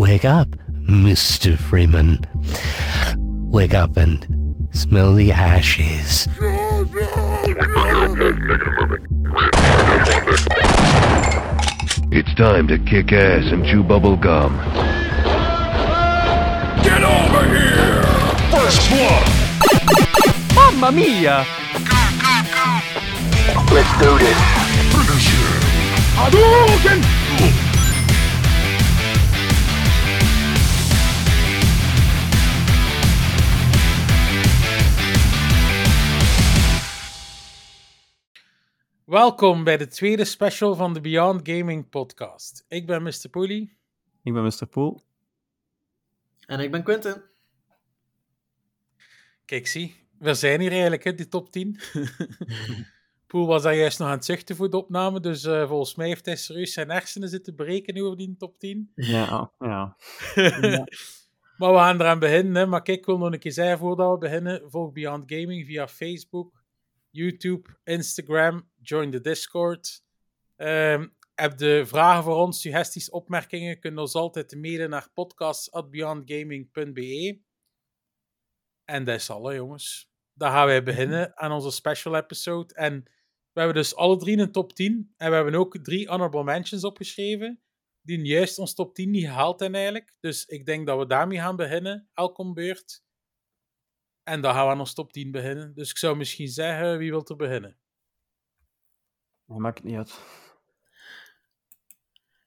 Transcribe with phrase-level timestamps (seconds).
[0.00, 0.48] Wake up,
[0.88, 1.58] Mr.
[1.58, 2.24] Freeman.
[3.50, 6.26] Wake up and smell the ashes.
[12.10, 14.56] It's time to kick ass and chew bubble gum.
[16.82, 18.02] Get over here!
[18.50, 19.26] First blood!
[20.54, 21.44] Mamma mia!
[23.70, 24.38] Let's do this.
[26.16, 27.19] Hadouken!
[39.10, 42.64] Welkom bij de tweede special van de Beyond Gaming podcast.
[42.68, 43.28] Ik ben Mr.
[43.30, 43.76] Pooley.
[44.22, 44.66] Ik ben Mr.
[44.66, 45.02] Poel.
[46.46, 47.22] En ik ben Quentin.
[49.44, 51.80] Kijk, zie, we zijn hier eigenlijk, hè, die top 10.
[53.26, 56.06] Poel was daar juist nog aan het zuchten voor de opname, dus eh, volgens mij
[56.06, 58.90] heeft hij serieus zijn hersenen zitten breken over die top 10.
[58.94, 59.96] Ja, ja.
[61.60, 62.54] Maar we gaan eraan beginnen.
[62.54, 62.66] Hè.
[62.66, 64.70] Maar kijk, ik wil nog een keer zeggen voordat we beginnen.
[64.70, 66.59] Volg Beyond Gaming via Facebook,
[67.10, 68.70] YouTube, Instagram.
[68.82, 70.04] Join de Discord.
[70.56, 77.40] Ehm, heb de vragen voor ons, suggesties, opmerkingen, kunnen ons altijd mailen naar podcast.beyondgaming.be.
[78.84, 80.10] En dat is alle, jongens.
[80.32, 82.74] Dan gaan wij beginnen aan onze special episode.
[82.74, 83.02] En
[83.52, 85.14] we hebben dus alle drie een top 10.
[85.16, 87.60] En we hebben ook drie honorable mentions opgeschreven
[88.02, 90.16] die juist ons top 10 niet gehaald hebben eigenlijk.
[90.20, 93.02] Dus ik denk dat we daarmee gaan beginnen, elke beurt.
[94.30, 95.74] En dan gaan we aan ons top 10 beginnen.
[95.74, 97.76] Dus ik zou misschien zeggen, wie wil er beginnen?
[99.46, 100.18] Dat maakt niet uit.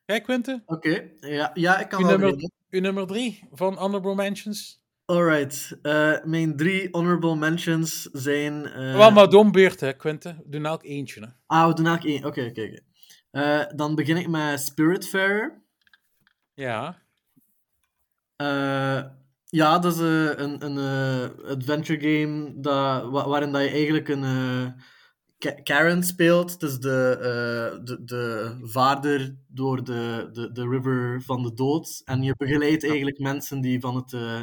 [0.06, 0.64] Jij, Quinte?
[0.66, 2.58] Oké, ja, ja, ik kan Uw wel nummer, beginnen.
[2.70, 4.82] uw nummer 3 van Honorable Mentions?
[5.06, 8.66] Alright, eh, mijn drie honorable mentions zijn...
[8.66, 10.42] eh, Wel, maar doe om beurt, hè, Quinte.
[10.46, 11.22] Doe nou ook eentje.
[11.22, 11.28] Hè.
[11.46, 12.26] Ah, we doen eigenlijk één.
[12.30, 12.80] Oké, oké, oké.
[13.32, 15.62] Eh, Dan begin ik met Spiritfarer.
[16.54, 17.02] Ja.
[19.54, 24.08] Ja, dat is eh, een, een eh, adventure game dat, wa- waarin dat je eigenlijk
[24.08, 24.68] een eh,
[25.38, 26.60] Ka- Karen speelt.
[26.60, 32.02] Dus de, eh, de, de vaarder door de, de, de river van de dood.
[32.06, 34.42] En je begeleidt eigenlijk mensen die, van het, eh,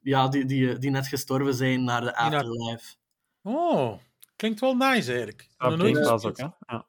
[0.00, 2.94] ja, die, die, die net gestorven zijn naar de afterlife.
[3.42, 3.98] Oh,
[4.36, 5.48] klinkt wel nice eigenlijk.
[5.58, 6.46] Op Nog nooit Game Pass ook, hè?
[6.66, 6.86] Ja,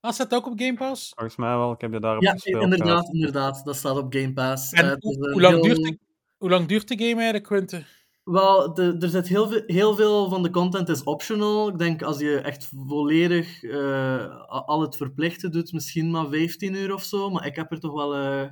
[0.00, 1.12] Ah, staat ook op Game Pass?
[1.14, 1.72] volgens mij wel.
[1.72, 2.62] Ik heb je daarop Ja, gespeeld.
[2.62, 3.12] inderdaad, ja.
[3.12, 3.64] inderdaad.
[3.64, 4.72] Dat staat op Game Pass.
[4.72, 5.98] En het hoe, lang heel- duurt de,
[6.42, 7.84] hoe lang duurt de game eigenlijk, Quinte?
[8.24, 11.68] Wel, er zit heel veel, heel veel van de content is optional.
[11.68, 16.94] Ik denk als je echt volledig eh, al het verplichte doet, misschien maar 15 uur
[16.94, 17.30] of zo.
[17.30, 18.42] Maar ik heb er toch wel eh,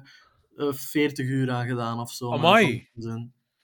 [0.57, 2.33] eh, 40 uur aan gedaan of zo.
[2.33, 2.89] Amai.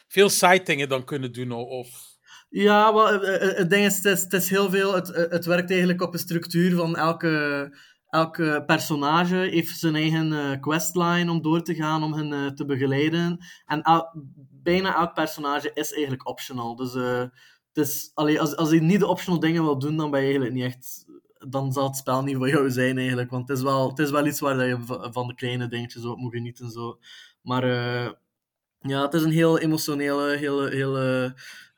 [0.09, 2.17] Veel side dingen dan kunnen doen, of...
[2.49, 4.95] Ja, wel, eh, eh, het ding is, het is, het is heel veel.
[4.95, 7.77] Het, eh, het werkt eigenlijk op een structuur van elke,
[8.17, 12.65] elke personage heeft zijn eigen eh, questline om door te gaan, om hen eh, te
[12.65, 13.45] begeleiden.
[13.67, 13.83] En
[14.63, 16.77] bijna elk personage is eigenlijk optional.
[16.77, 17.19] Dus eh,
[17.73, 20.55] het is, als, als je niet de optional dingen wil doen, dan ben je eigenlijk
[20.55, 21.05] niet echt...
[21.49, 23.31] Dan zal het spel niet voor jou zijn, eigenlijk.
[23.31, 26.05] Want het is wel, het is wel iets waar je va- van de kleine dingetjes
[26.05, 26.71] ook moet genieten.
[26.71, 26.99] Zo.
[27.43, 27.67] Maar
[28.79, 30.97] ja, het is een heel emotionele, heel, heel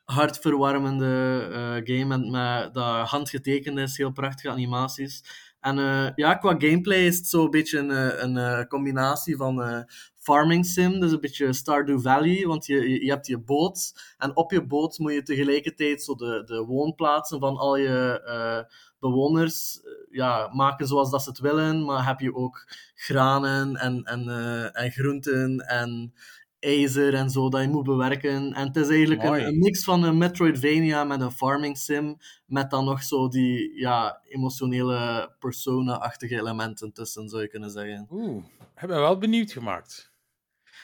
[0.03, 2.13] hartverwarmende game.
[2.13, 5.23] En met, dat handgetekend is, heel prachtige animaties.
[5.61, 9.35] En eh, ja, qua gameplay is het zo een beetje een, eh, een eh, combinatie
[9.35, 14.35] van farming sim, dus een beetje Stardew Valley, want je, je, hebt je boot en
[14.35, 18.67] op je boot moet je tegelijkertijd zo de, de woonplaatsen van al je
[18.99, 24.27] bewoners ja, maken zoals dat ze het willen, maar heb je ook granen en, en,
[24.73, 26.13] en groenten en
[26.59, 28.53] ijzer en zo dat je moet bewerken.
[28.53, 32.69] En het is eigenlijk een, een mix van een Metroidvania met een farming sim, met
[32.69, 38.07] dan nog zo die ja, emotionele persona-achtige elementen tussen, zou je kunnen zeggen.
[38.09, 38.43] Oeh,
[38.73, 40.11] heb me wel benieuwd gemaakt.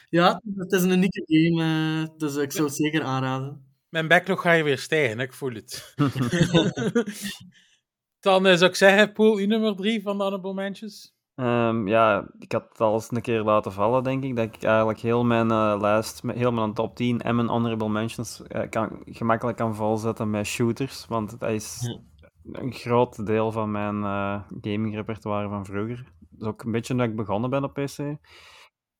[0.10, 3.66] Ja, het is een unieke game, eh, dus ik zou het zeker aanraden.
[3.90, 5.94] Mijn backlog ga je weer stijgen, ik voel het.
[8.20, 11.15] Dan eh, zou ik zeggen, Poel, uw nummer drie van de Honorable Mentions.
[11.36, 14.36] Ehm, ja, ik had het al eens een keer laten vallen, denk ik.
[14.36, 18.42] Dat ik eigenlijk heel mijn eh, lijst, heel mijn top 10 en mijn honorable mentions
[18.42, 21.06] eh, kan, gemakkelijk kan volzetten met shooters.
[21.08, 21.98] Want dat is
[22.52, 26.14] een groot deel van mijn eh gaming repertoire van vroeger.
[26.20, 28.18] Dat is ook een beetje dat ik begonnen ben op PC.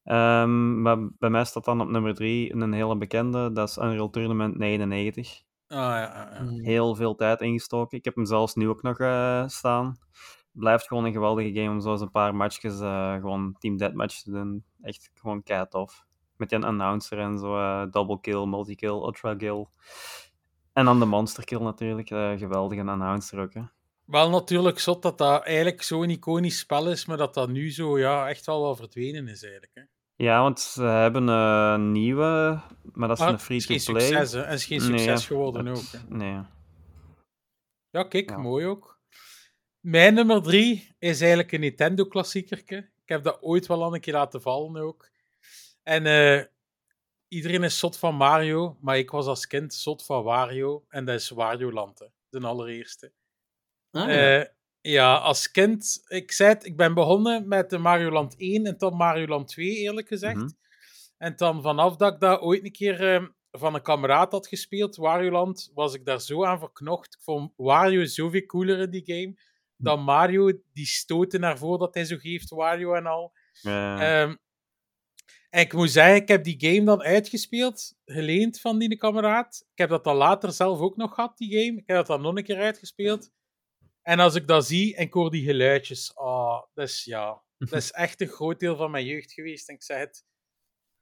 [0.04, 4.10] Ehm, maar bij mij staat dan op nummer 3 een hele bekende, dat is Unreal
[4.10, 6.62] Tournament 99 Ah, ja, ja, ja.
[6.62, 7.98] heel veel tijd ingestoken.
[7.98, 9.98] Ik heb hem zelfs nu ook nog eh, staan.
[10.56, 14.22] Blijft gewoon een geweldige game om zo eens een paar matchjes eh, gewoon team deathmatch
[14.22, 14.64] te doen.
[14.82, 16.06] Echt gewoon kei tof.
[16.38, 19.66] Met die announcer en zo, eh, double kill, multi-kill, ultra kill.
[20.74, 23.54] En dan de monster kill natuurlijk, eh, geweldige announcer ook.
[23.54, 23.62] Hè.
[24.06, 27.98] Wel natuurlijk zot dat dat eigenlijk zo'n iconisch spel is, maar dat dat nu zo
[28.00, 29.72] ja, echt wel wel verdwenen is eigenlijk.
[29.74, 29.82] Hè.
[30.16, 32.60] Ja, want ze hebben een nieuwe,
[32.94, 34.08] maar dat is Maar een het is geen free-to-play.
[34.08, 34.42] succes, hè.
[34.42, 36.02] En het is geen succes geworden het- ook.
[36.02, 36.16] hè.
[36.16, 36.42] Nee.
[37.90, 38.38] Ja, kijk, Ja.
[38.38, 38.95] mooi ook.
[39.86, 42.76] Mijn nummer drie is eigenlijk een Nintendo-klassiekerke.
[42.76, 45.10] Ik heb dat ooit wel al een keer laten vallen ook.
[45.84, 46.44] En eh,
[47.28, 50.86] iedereen is zot van Mario, maar ik was als kind zot van Wario.
[50.90, 53.12] En dat is Wario Land, de allereerste.
[53.92, 54.40] Ah, ja.
[54.40, 54.48] Eh,
[54.82, 58.78] ja, als kind, ik zei het, ik ben begonnen met de Mario Land 1 en
[58.78, 60.36] dan Mario Land 2, eerlijk gezegd.
[60.36, 60.50] Mhm.
[61.18, 64.96] En dan vanaf dat ik dat ooit een keer eh, van een kameraad had gespeeld,
[64.96, 67.14] Wario Land, was ik daar zo aan verknocht.
[67.14, 69.36] Ik vond Wario zoveel cooler in die game
[69.78, 73.34] dan Mario, die stoten naar voren dat hij zo geeft, Wario en al.
[73.62, 74.36] Eh, Ehm,
[75.50, 79.66] en ik moet zeggen, ik heb die game dan uitgespeeld, geleend van die kameraad.
[79.72, 81.78] Ik heb dat dan later zelf ook nog gehad, die game.
[81.80, 83.32] Ik heb dat dan nog een keer uitgespeeld.
[84.02, 87.82] En als ik dat zie en ik hoor die geluidjes, oh, dat is ja, dat
[87.82, 89.70] is echt een groot deel van mijn jeugd geweest.
[89.70, 90.26] En ik zeg het,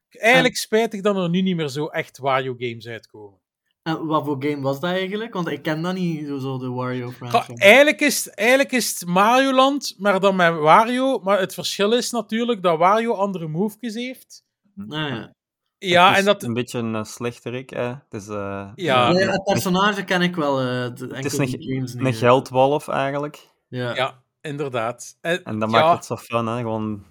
[0.09, 3.41] eigenlijk spijtig dat er nu niet meer zo echt Wario games uitkomen.
[3.83, 5.33] En wat voor game was dat eigenlijk?
[5.33, 7.53] Want ik ken dat niet, zo, zo de Wario franchise.
[7.57, 11.19] eigenlijk, is, het- eigenlijk is het Mario Land, maar dan met Wario.
[11.19, 14.43] Maar het verschil is natuurlijk dat Wario andere movejes heeft.
[14.89, 15.33] Ah, ja.
[15.77, 16.43] Ja, het is en dat...
[16.43, 17.69] een beetje een slechterik.
[17.69, 17.83] Hè.
[17.87, 19.13] Het is, eh, Ja.
[19.13, 20.59] Het personage ken ik wel.
[20.59, 22.05] eh de, het is enkel een, die games niet.
[22.05, 23.47] een geldwolf eigenlijk.
[23.67, 23.95] Ja.
[23.95, 25.17] Ja, inderdaad.
[25.21, 26.57] En, En dat ja, maakt het zo fun, hè.
[26.57, 27.03] Gewoon,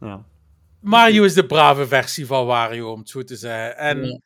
[0.00, 0.24] ja.
[0.80, 3.76] Mario is de brave versie van Wario, om het zo te zeggen.
[3.78, 4.20] En Ja.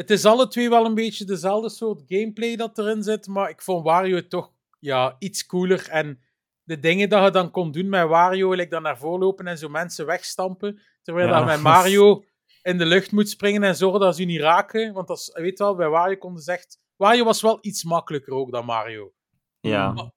[0.00, 3.62] Het is alle twee wel een beetje dezelfde soort gameplay dat erin zit, maar ik
[3.62, 5.88] vond Wario toch ja, iets cooler.
[5.88, 6.20] En
[6.62, 9.58] de dingen dat je dan kon doen met Wario, like dan naar voren lopen en
[9.58, 11.38] zo mensen wegstampen, terwijl Ja.
[11.38, 12.24] je met Mario
[12.62, 14.92] in de lucht moet springen en zorgen dat ze je niet raken.
[14.92, 16.78] Want is, weet wel, bij Wario konden ze echt...
[16.96, 19.12] Wario was wel iets makkelijker ook dan Mario.
[19.60, 19.92] Ja.
[19.92, 20.12] Mm.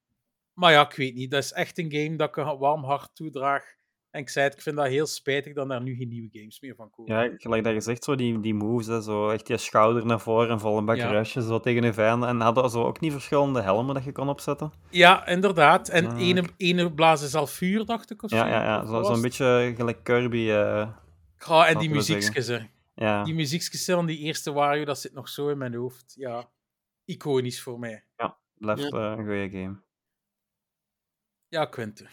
[0.54, 1.32] Maar ja, ik weet niet.
[1.32, 3.64] Dat is echt een game dat ik een warm hart toedraag.
[4.14, 6.60] En ik zei het, ik vind dat heel spijtig dat er nu geen nieuwe games
[6.60, 7.16] meer van komen.
[7.16, 10.20] Ja, gelijk dat je zegt, zo die, die moves, hè, zo echt je schouder naar
[10.20, 11.10] voren en vol een bak Ja.
[11.10, 12.30] rushes zo tegen de vijanden.
[12.30, 14.72] En hadden zo ook niet verschillende helmen dat je kon opzetten?
[14.90, 15.90] Ja, inderdaad.
[15.90, 18.24] En Ah, ene, ene blazen zelf vuur, dacht ik.
[18.24, 18.46] Of Ja, zo.
[18.48, 18.86] ja, ja.
[18.86, 19.22] Zo- Zo'n het?
[19.22, 20.38] beetje gelijk Kirby.
[20.50, 20.90] eh,
[21.48, 22.60] Ja, en die muziekjes, hè.
[22.96, 23.24] ja.
[23.24, 26.14] Die muziekjes van die eerste Wario, dat zit nog zo in mijn hoofd.
[26.18, 26.50] Ja,
[27.06, 28.04] iconisch voor mij.
[28.58, 28.90] Blijft Ja.
[28.90, 29.82] eh, een goede game.
[31.48, 32.06] Ja, Quinte.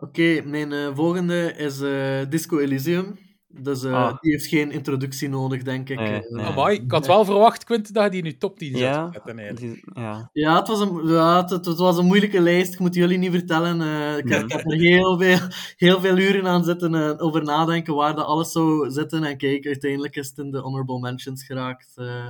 [0.00, 3.18] Oké, mijn eh, volgende is eh, Disco Elysium.
[3.50, 4.20] Dus eh, Ah.
[4.20, 5.98] die heeft geen introductie nodig, denk ik.
[5.98, 6.44] Nee, Eh, nee.
[6.44, 9.78] Amai, ik had wel verwacht, Quinte, dat je die nu top 10 zou Ja, zetten.
[9.94, 10.30] ja.
[10.32, 12.72] Ja, het was, een, ja het, het was een moeilijke lijst.
[12.72, 13.80] Ik moet jullie niet vertellen.
[13.80, 15.38] eh, ik, heb- ik heb er heel veel,
[15.76, 19.24] heel veel uren aan zitten eh, over nadenken waar dat alles zou zitten.
[19.24, 21.92] En kijk, uiteindelijk is het in de honorable mentions geraakt.
[21.96, 22.28] eh.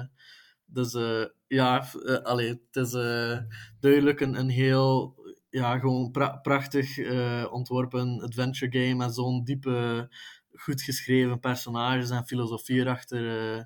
[0.67, 1.85] dus eh, ja,
[2.23, 3.39] allee, het is eh,
[3.81, 5.15] duidelijk een, een heel
[5.51, 8.95] ja, gewoon pra- prachtig eh, ontworpen adventure game.
[8.95, 10.09] Met zo'n diepe,
[10.55, 13.53] goed geschreven personages en filosofie erachter.
[13.57, 13.63] eh,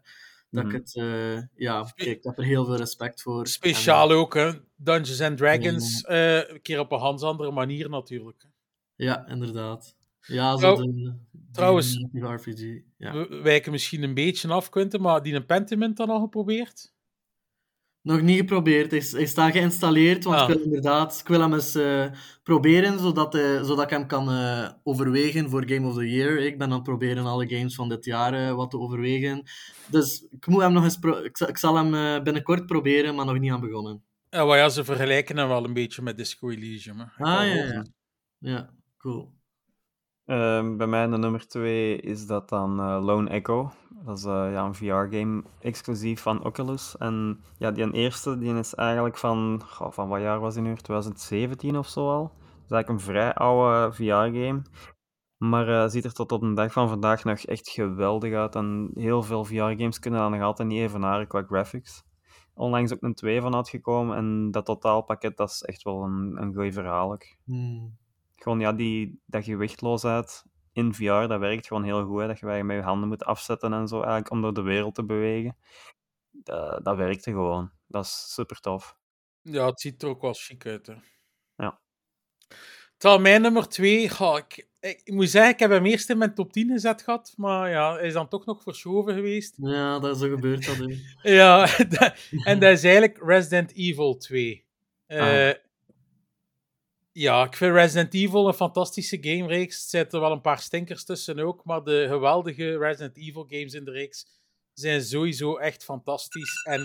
[0.51, 0.77] dat ik Mhm.
[0.79, 3.47] het, eh, ja, kijk, ik heb er heel veel respect voor.
[3.47, 4.51] Speciaal ook, hè.
[4.77, 6.01] Dungeons and Dragons.
[6.03, 8.45] eh, een keer op een ganz andere manier, natuurlijk.
[8.95, 9.97] Ja, inderdaad.
[10.27, 11.15] Ja, zo de,
[11.53, 12.81] trouwens- RPG.
[12.97, 13.13] Ja.
[13.13, 16.93] We wijken misschien een beetje af, Quinte, maar die een Pentiment dan al geprobeerd?
[18.03, 18.91] Nog niet geprobeerd.
[18.91, 20.49] Hij, is- hij staat geïnstalleerd, want Ah.
[20.49, 21.79] ik wil inderdaad ik wil hem eens
[22.43, 26.39] proberen, zodat, eh, zodat ik hem kan eh, overwegen voor Game of the Year.
[26.39, 29.43] Ik ben aan het proberen alle games van dit jaar eh, wat te overwegen.
[29.87, 30.99] Dus ik moet hem nog eens...
[30.99, 34.03] pro- ik, zal, ik zal hem binnenkort proberen, maar nog niet aan begonnen.
[34.31, 36.99] Ja, maar ja, ze vergelijken hem wel een beetje met Disco Elysium.
[36.99, 37.25] Hè.
[37.25, 37.85] Ah, ja.
[38.39, 39.33] Ja, cool.
[40.33, 43.71] Ehm, bij mij de nummer 2 is dat dan eh, Lone Echo.
[44.05, 46.97] Dat is eh, ja, een VR-game exclusief van Oculus.
[46.99, 50.75] En ja, die eerste die is eigenlijk van, goh, van wat jaar was die nu?
[50.75, 52.23] 2017 of zo al.
[52.23, 54.63] Dat is eigenlijk een vrij oude VR-game.
[55.37, 58.55] Maar eh, ziet er tot op de dag van vandaag nog echt geweldig uit.
[58.55, 62.05] En heel veel VR-games kunnen daar nog altijd niet evenaren qua graphics.
[62.55, 64.17] Onlangs ook een 2 van uitgekomen.
[64.17, 67.13] En dat totaalpakket dat is echt wel een, een goed verhaal.
[67.13, 67.25] ook.
[67.45, 68.01] Hmm.
[68.43, 72.21] Gewoon ja, die, dat gewichtloosheid in VR, dat werkt gewoon heel goed.
[72.21, 72.27] Hè?
[72.27, 74.95] Dat je eigenlijk met je handen moet afzetten en zo, eigenlijk om door de wereld
[74.95, 75.57] te bewegen.
[76.31, 77.71] Dat, dat werkte gewoon.
[77.87, 78.97] Dat is super tof.
[79.43, 80.87] Ja, het ziet er ook wel chic uit.
[80.87, 80.95] Hè.
[81.57, 81.81] Ja.
[82.97, 86.35] Terwijl mijn nummer 2, ik, ik, ik moet zeggen, ik heb hem eerst in mijn
[86.35, 89.55] top 10 gezet gehad, maar ja, hij is dan toch nog verschoven geweest.
[89.57, 90.67] Ja, dat is zo gebeurd.
[90.67, 90.95] Dat, hè.
[91.35, 91.67] Ja,
[91.99, 94.65] dat- en dat is eigenlijk Resident Evil 2.
[95.07, 95.55] Eh, Ah.
[97.13, 99.83] Ja, ik vind Resident Evil een fantastische gamereeks.
[99.83, 103.85] Er zitten wel een paar stinkers tussen ook, maar de geweldige Resident Evil games in
[103.85, 104.27] de reeks
[104.73, 106.65] zijn sowieso echt fantastisch.
[106.65, 106.85] En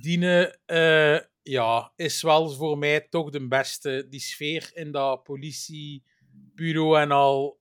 [0.00, 4.06] Diene eh, ja, is wel voor mij toch de beste.
[4.08, 7.60] Die sfeer in dat politiebureau en al.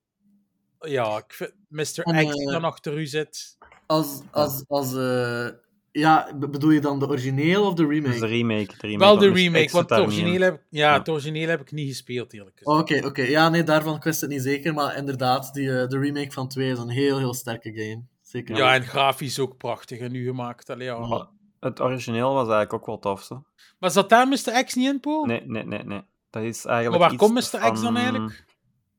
[0.80, 1.84] ja, ik vind Mr.
[1.84, 3.58] X die eh, dan achter u zit.
[3.86, 5.48] Als, als, als eh,
[5.94, 8.10] ja, be- bedoel je dan de origineel of de remake?
[8.12, 8.66] Dus de remake.
[8.66, 10.98] De remake Wel de remake, want het origineel, heb, ja, Ja.
[10.98, 12.80] het origineel heb ik niet gespeeld, eerlijk gezegd.
[12.82, 13.22] Oké, oké.
[13.22, 14.74] Ja, nee, daarvan ik wist het niet zeker.
[14.74, 18.04] Maar inderdaad, die, eh, de remake van 2 is een heel, heel sterke game.
[18.22, 18.56] Zeker.
[18.56, 20.70] Ja, en grafisch ook prachtig en nu gemaakt.
[20.70, 21.00] Allee, ja.
[21.08, 21.28] Maar
[21.60, 23.44] het origineel was eigenlijk ook wel tof, zo.
[23.80, 24.64] Maar zat daar Mr.
[24.66, 25.26] X niet in, Paul?
[25.26, 26.02] Nee, nee, nee, nee.
[26.30, 27.72] Dat is maar eigenlijk waar iets komt Mr.
[27.72, 28.46] X dan eigenlijk?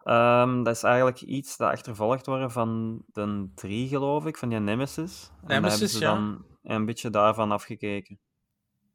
[0.05, 4.59] Ehm, dat is eigenlijk iets dat achtervolgd wordt van de 3, geloof ik, van die
[4.59, 5.31] Nemesis.
[5.41, 6.15] en Nemesis, ze ja.
[6.15, 8.19] dan een beetje daarvan afgekeken.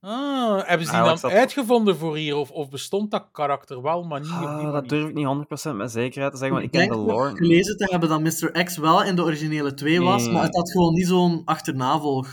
[0.02, 0.12] Ah,
[0.50, 2.36] hebben ze die Eigenlijk dan zat- uitgevonden voor hier?
[2.36, 5.26] Of, of bestond dat karakter wel, maar niet op die Ah, dat durf ik niet
[5.26, 7.36] 100% met zekerheid te zeggen, want Ik ik ken denk de lore.
[7.36, 8.64] gelezen te hebben dat Mr.
[8.64, 10.34] X wel in de originele 2 was, Nee.
[10.34, 12.28] maar het had gewoon niet zo'n achternavolg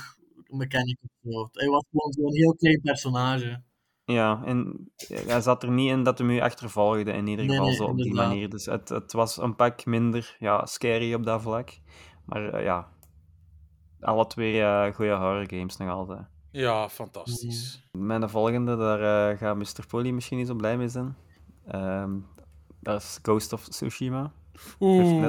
[0.47, 1.49] mechanic of zo.
[1.53, 3.63] Hij was gewoon zo'n heel klein personage.
[4.05, 4.91] Ja, en
[5.27, 7.97] hij zat er niet in dat hij u achtervolgde, in ieder geval nee, zo op
[7.97, 8.49] die manier.
[8.49, 11.69] Dus het, het was een pak minder ja, scary op dat vlak.
[12.27, 12.89] Maar eh, ja,
[14.01, 16.21] alle twee eh goede horror games nog altijd.
[16.51, 17.89] Ja, fantastisch.
[17.93, 19.87] Mijn volgende, daar eh, gaat Mr.
[19.89, 21.17] Polly misschien niet zo blij mee zijn.
[21.67, 22.11] Ehm,
[22.81, 24.33] dat is Ghost of Tsushima.
[24.81, 25.23] Oeh,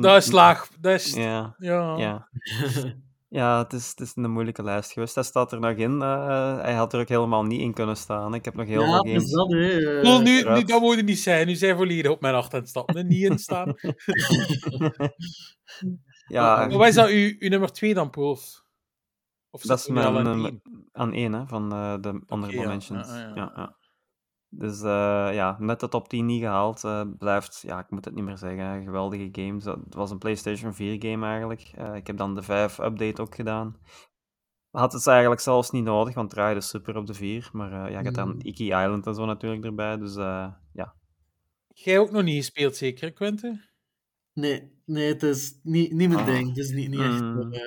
[0.00, 0.68] dat, is laag.
[0.80, 1.54] Dat is, ja.
[1.58, 2.28] Ja, ja.
[3.28, 5.14] Ja, het is, het is een moeilijke lijst geweest.
[5.14, 6.02] Hij staat er nog in.
[6.02, 8.34] eh, hij had er ook helemaal niet in kunnen staan.
[8.34, 9.30] Ik heb nog heel ja, games.
[9.30, 10.18] dat, hè.
[10.22, 11.46] nu, dat moet je niet zijn.
[11.46, 12.96] Nu zijn volledig op mijn acht aan het stappen.
[12.96, 13.02] hè.
[13.02, 13.74] Niet in staan.
[16.28, 18.38] ja, Maar wat is dat uw, uw nummer twee dan, Paul?
[19.50, 20.62] Of dat is mijn aan nummer één?
[20.92, 22.68] aan één hè, van eh, de honorable ja.
[22.68, 23.08] mentions.
[23.08, 23.34] Ja, ja, ja.
[23.34, 23.76] Ja, ja.
[24.48, 26.84] Dus eh, ja, net de top 10 niet gehaald.
[26.84, 28.82] eh, blijft, ja, ik moet het niet meer zeggen.
[28.82, 29.60] Geweldige game.
[29.60, 31.60] Zo- Het was een PlayStation 4 game eigenlijk.
[31.74, 33.76] Eh, ik heb dan de 5 update ook gedaan.
[34.70, 37.48] Had het eigenlijk zelfs niet nodig, want het draaide super op de 4.
[37.52, 38.40] Maar eh, ja, ik had dan Mm.
[38.40, 39.96] Iki Island en zo natuurlijk erbij.
[39.96, 40.94] Dus eh, ja,
[41.68, 43.60] Jij ook nog niet gespeeld, zeker, Quentin?
[44.32, 46.26] Nee, nee, het is niet, niet mijn Ah.
[46.26, 46.48] ding.
[46.48, 47.20] Het is niet, niet echt...
[47.20, 47.52] Mm.
[47.52, 47.60] eh,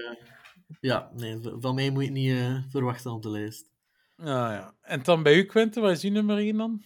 [0.79, 3.71] ja, nee, van mij moet je het niet eh, verwachten op de lijst.
[4.15, 4.73] Ja, ja.
[4.81, 6.83] En dan bij u, Quentin, wat is uw nummer één dan?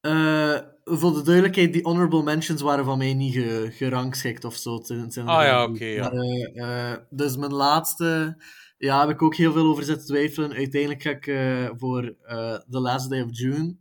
[0.00, 4.76] Eh, voor de duidelijkheid, die honorable mentions waren van mij niet ge, gerangschikt of zo.
[4.76, 6.12] Ah, ja, oké, ja.
[6.12, 8.42] Maar, dus mijn laatste,
[8.78, 10.52] ja, heb ik ook heel veel over zitten twijfelen.
[10.52, 13.76] Uiteindelijk ga ik eh, voor eh, The Last Day of June.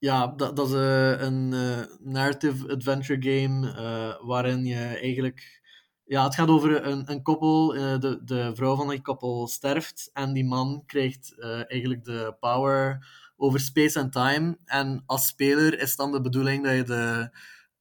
[0.00, 5.58] Ja, dat, dat is eh, een eh, narrative adventure game eh, waarin je eigenlijk...
[6.04, 7.68] Ja, het gaat over een, een koppel.
[8.00, 13.60] de, de vrouw van die koppel sterft en die man krijgt eigenlijk de power over
[13.60, 14.58] space en time.
[14.64, 17.30] En als speler is dan de bedoeling dat je de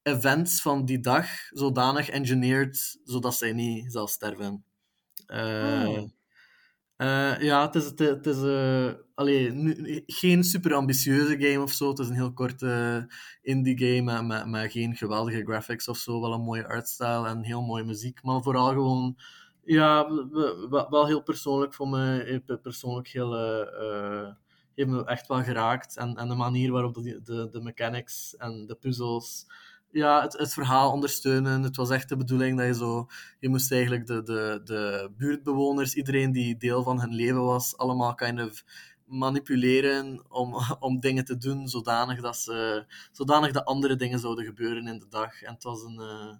[0.02, 4.64] events van die dag zodanig engineert zodat zij niet zal sterven.
[5.28, 6.10] Oh.
[7.00, 8.38] Eh, ja, het is, het, is
[9.15, 11.89] allee, nu, geen super ambitieuze game of zo.
[11.89, 13.08] Het is een heel korte
[13.41, 16.22] indie game met, met, geen geweldige graphics of zo.
[16.22, 18.24] Wel een mooie artstyle en heel mooie muziek.
[18.24, 19.18] Maar vooral gewoon,
[19.63, 20.10] ja,
[20.89, 22.60] wel heel persoonlijk voor me.
[22.62, 24.29] Persoonlijk heel, eh,
[24.75, 25.98] heeft me echt wel geraakt.
[25.98, 29.46] En, en de manier waarop de, de, de mechanics en de puzzels
[29.91, 31.63] ja, het, verhaal ondersteunen.
[31.63, 33.08] Het was echt de bedoeling dat je zo...
[33.39, 38.15] Je moest eigenlijk de, de, de buurtbewoners, iedereen die deel van hun leven was, allemaal
[38.15, 38.63] kind of
[39.05, 44.88] manipuleren om, om dingen te doen zodanig dat, ze, zodanig dat andere dingen zouden gebeuren
[44.88, 45.41] in de dag.
[45.41, 46.00] En het was een...
[46.00, 46.36] eh,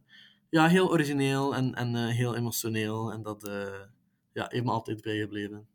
[0.50, 3.12] ja, heel origineel en, en eh, heel emotioneel.
[3.12, 3.82] En dat eh,
[4.34, 5.68] ja, heeft me altijd bijgebleven.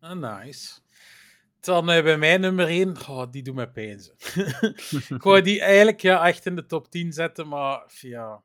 [0.00, 0.80] Ah, nice.
[1.60, 4.00] Dan bij mij nummer 1, oh, die doet mij pijn.
[5.08, 8.42] Ik wou die eigenlijk ja, echt in de top 10 zetten, maar ja.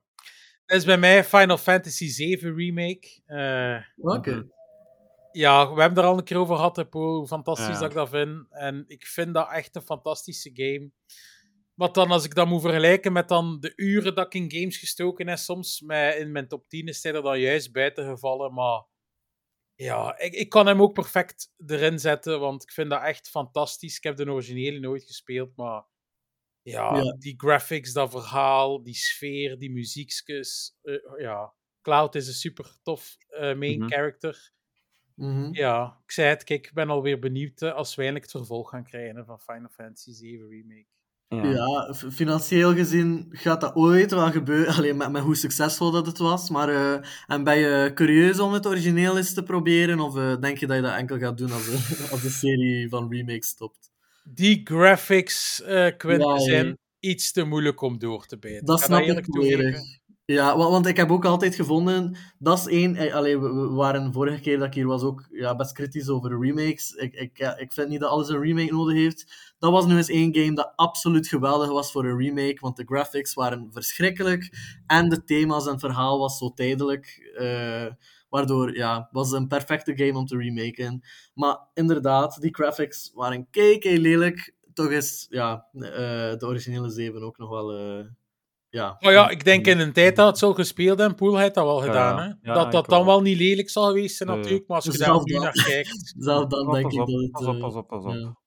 [0.66, 3.08] Dat is bij mij Final Fantasy 7 Remake.
[3.26, 3.78] Eh,
[4.16, 4.46] Oké.
[5.32, 7.80] ja, we hebben er al een keer over gehad, hè, Paul, hoe fantastisch Ja.
[7.80, 8.46] dat ik dat vind.
[8.50, 10.92] En ik vind dat echt een fantastische game.
[11.74, 14.78] Maar dan, als ik dat moet vergelijken met dan de uren dat ik in games
[14.78, 18.54] gestoken heb, soms met, in mijn top 10 is hij er dan juist buiten gevallen.
[18.54, 18.84] Maar
[19.76, 23.98] ja, ik, ik kan hem ook perfect erin zetten, want ik vind dat echt fantastisch.
[23.98, 25.84] Ik heb de originele nooit gespeeld, maar
[26.62, 27.12] ja, Ja.
[27.20, 30.78] die graphics, dat verhaal, die sfeer, die muziekjes.
[30.82, 33.88] eh, ja, Cloud is een super tof eh, main Mhm.
[33.90, 34.52] character.
[35.16, 35.54] Mhm.
[35.54, 38.70] Ja, ik zei het, kijk, ik ben alweer benieuwd eh, als we eindelijk het vervolg
[38.70, 40.88] gaan krijgen van Final Fantasy 7 Remake.
[41.28, 41.94] Ja.
[42.12, 44.74] Financieel gezien gaat dat ooit wel gebeuren.
[44.76, 46.50] Alleen met, met hoe succesvol dat het was.
[46.50, 50.00] Maar eh, en ben je curieus om het origineel eens te proberen?
[50.00, 52.90] Of eh, denk je dat je dat enkel gaat doen als de, als de serie
[52.90, 53.92] van remakes stopt?
[54.24, 58.66] Die graphics, eh Quint, Ja, zijn iets te moeilijk om door te bijten.
[58.66, 59.80] Dat snap ik volledig.
[60.26, 62.96] Ja, wa- want ik heb ook altijd gevonden, dat is één...
[62.96, 66.40] eh, Allee, we, waren vorige keer dat ik hier was ook ja, best kritisch over
[66.42, 66.92] remakes.
[66.92, 69.54] Ik, ik, ik vind niet dat alles een remake nodig heeft.
[69.60, 72.84] Dat was nu eens één game dat absoluut geweldig was voor een remake, want de
[72.86, 74.50] graphics waren verschrikkelijk
[74.88, 77.32] en de thema's en verhaal was zo tijdelijk.
[77.38, 77.86] eh,
[78.30, 81.04] waardoor, ja, was een perfecte game om te remaken.
[81.34, 84.54] Maar inderdaad, die graphics waren kei, lelijk.
[84.74, 85.82] Toch is, ja, eh,
[86.38, 87.72] de originele 7 ook nog wel...
[88.76, 91.54] ja, Maar ja, ik denk in een tijd dat het zo gespeeld en Poel heeft
[91.54, 92.18] dat wel Ja, gedaan.
[92.18, 92.24] ja.
[92.42, 92.50] Hè?
[92.52, 93.08] Ja, dat dat dan wel.
[93.08, 94.68] wel niet lelijk zal geweest zijn, natuurlijk.
[94.68, 95.44] Maar als je Dus daar zelf nu dat.
[95.44, 96.14] naar kijkt.
[96.18, 97.32] Zelf dan Pas denk ik op, dat het...
[97.32, 98.14] pas op, eh, pas op, pas op.
[98.14, 98.38] ja.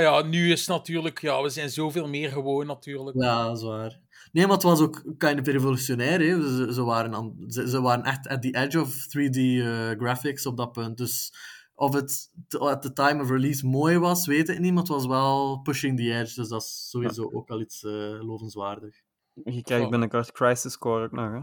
[0.00, 3.16] Ja, nu is natuurlijk, ja, we zijn zoveel meer gewoon natuurlijk.
[3.22, 4.00] Ja, dat is waar.
[4.32, 6.20] Nee, maar het was ook kind of revolutionair.
[6.20, 6.42] Hè.
[6.56, 10.46] Ze, ze, waren aan, ze, ze waren echt at the edge of 3D eh, graphics
[10.46, 10.96] op dat punt.
[10.96, 11.32] Dus
[11.74, 14.72] of het at the time of release mooi was, weet ik niet.
[14.72, 16.34] Maar het was wel pushing the edge.
[16.34, 18.96] Dus dat is sowieso ook al iets eh, lovenswaardig.
[19.44, 21.40] Je krijgt binnenkort Crisis Core ook nog, hè?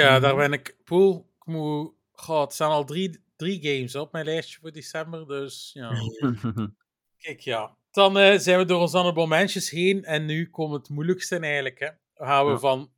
[0.00, 0.20] Ja, Mhm.
[0.20, 0.76] daar ben ik.
[0.84, 1.92] Poel, ik moet.
[2.12, 5.26] God, het staan al drie, drie games op mijn lijstje voor december.
[5.26, 5.90] Dus ja.
[7.18, 7.76] Kijk, ja.
[7.90, 10.04] Dan eh, zijn we door onze honorable mentions heen.
[10.04, 11.78] En nu komt het moeilijkste eigenlijk.
[11.78, 11.88] Hè.
[12.14, 12.58] Dan gaan we Ja.
[12.58, 12.92] van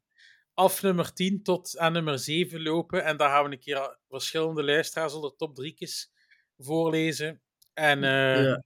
[0.54, 3.04] af nummer 10 tot aan nummer 7 lopen.
[3.04, 6.12] En daar gaan we een keer verschillende luisteraars onder top driekjes
[6.59, 7.40] voorlezen.
[7.75, 8.56] En Ja.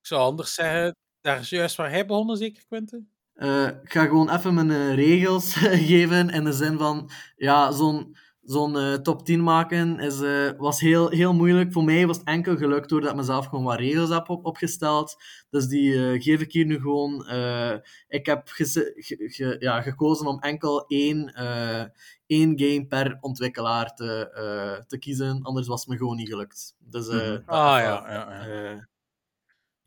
[0.00, 3.10] ik zou anders zeggen, daar is juist waar hij begonnen, zeker Quentin?
[3.38, 5.54] Eh, ik ga gewoon even mijn eh, regels
[5.90, 6.30] geven.
[6.30, 11.08] In de zin van, ja, zo'n zo'n eh, top 10 maken is, eh, was heel,
[11.08, 11.72] heel moeilijk.
[11.72, 15.16] Voor mij was het enkel gelukt doordat ik mezelf gewoon wat regels heb op, opgesteld.
[15.50, 17.26] Dus die eh, geef ik hier nu gewoon.
[17.26, 17.74] eh,
[18.08, 18.92] ik heb ge-
[19.28, 21.84] ge- ja, gekozen om enkel één, eh,
[22.26, 25.42] één game per ontwikkelaar te, eh, te kiezen.
[25.42, 26.74] Anders was het me gewoon niet gelukt.
[26.78, 27.30] Dus, eh, Mhm.
[27.32, 28.88] dat Ah, ja, ja, ja.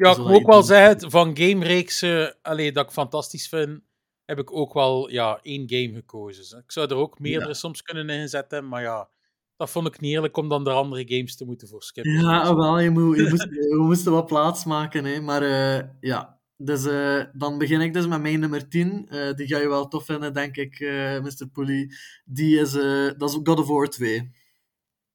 [0.06, 3.82] Ja, ik moet ook wel zeggen, van gamereeksen, allee, dat ik fantastisch vind,
[4.26, 6.58] heb ik ook wel ja, één game gekozen.
[6.58, 9.10] Ik zou er ook meerdere soms kunnen inzetten, maar ja,
[9.56, 12.14] dat vond ik niet eerlijk om dan de andere games te moeten voorskippen.
[12.14, 15.22] Ja, wel, je, moet, je moest, we moesten wat plaats maken, hè.
[15.22, 16.40] maar eh, ja.
[16.64, 19.08] Dus eh, dan begin ik dus met mijn nummer 10.
[19.10, 21.48] Eh, die ga je wel tof vinden, denk ik, eh Mr.
[21.54, 21.92] Pooley.
[22.26, 24.32] Die is, eh, dat is God of War 2.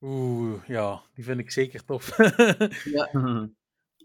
[0.00, 2.16] Oeh, ja, die vind ik zeker tof.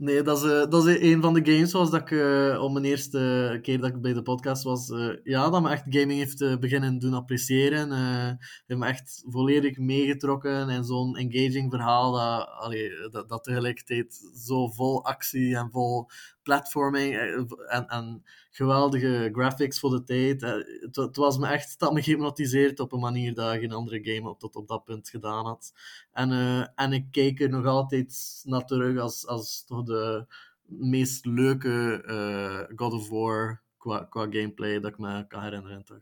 [0.01, 2.71] Nee, dat is, eh, dat is een van de games zoals dat ik eh, op
[2.71, 6.19] mijn eerste keer dat ik bij de podcast was, eh, ja, dat me echt gaming
[6.19, 7.91] heeft eh, beginnen doen appreciëren.
[7.91, 8.31] eh
[8.67, 15.05] heeft me echt volledig meegetrokken in zo'n engaging verhaal dat, dat, dat tegelijkertijd zo vol
[15.05, 16.09] actie en vol
[16.43, 20.43] platforming eh, en, en geweldige graphics voor de tijd.
[20.43, 20.51] eh,
[20.81, 24.29] het, het was me echt, dat me gehypnotiseerd op een manier dat geen andere game
[24.29, 25.73] op, tot op dat punt gedaan had.
[26.11, 30.25] En, eh, en ik kijk er nog altijd naar terug als, als toch de
[30.63, 35.83] meest leuke eh, God of War qua, qua gameplay dat ik me kan herinneren.
[35.85, 36.01] Toch?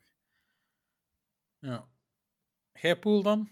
[1.60, 1.88] ja.
[2.74, 3.50] Jij, Poel, dan?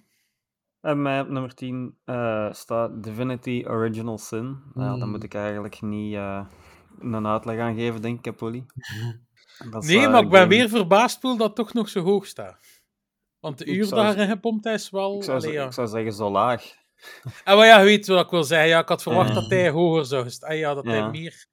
[0.81, 4.61] En mij op nummer 10 eh, staat Divinity Original Sin.
[4.73, 4.99] Nou, Mm.
[4.99, 6.45] dan moet ik eigenlijk niet eh,
[6.99, 8.65] een uitleg aan geven, denk ik, Polly.
[9.79, 12.57] Nee, maar ik ben weer verbaasd, Poel, dat toch nog zo hoog staat.
[13.39, 15.15] Want de Ik uur erin gepompt is wel...
[15.17, 15.65] Ik zou, allee, z- ja.
[15.65, 16.63] ik zou zeggen zo laag.
[17.43, 18.67] En maar ja, je weet wat ik wil zeggen.
[18.69, 20.49] Ja, ik had verwacht dat hij hoger zou staan.
[20.49, 21.45] Ah ja, dat hij meer...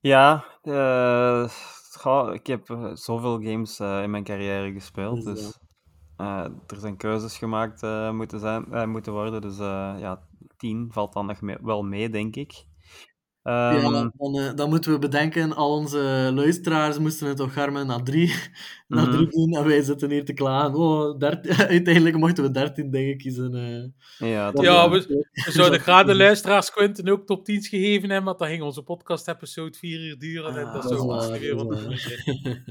[0.00, 1.48] Ja, eh,
[1.98, 5.58] goh, ik heb eh, zoveel games eh, in mijn carrière gespeeld, Dus,
[6.16, 9.40] er zijn keuzes gemaakt moeten, zijn, moeten worden.
[9.40, 9.56] Dus
[10.00, 10.22] ja,
[10.56, 12.64] 10 valt dan nog mee- wel mee, denk ik.
[13.44, 17.86] Ja, Ehm, dan, eh, dan moeten we bedenken, al onze luisteraars moesten het toch garmen
[17.86, 18.34] naar drie,
[18.88, 19.12] naar Mhm.
[19.16, 20.74] drie doen en wij zitten hier te klagen.
[20.74, 23.54] Oh, dert- uiteindelijk mochten we dertien dingen kiezen.
[23.54, 24.28] eh.
[24.30, 28.24] ja, Dat Ja, we, we zouden graag de luisteraars Quentin ook top 10 gegeven hebben,
[28.26, 31.68] want dan ging onze podcast-episode vier uur duren en Ah, dat dat is weer wat
[31.78, 32.62] doen zijn.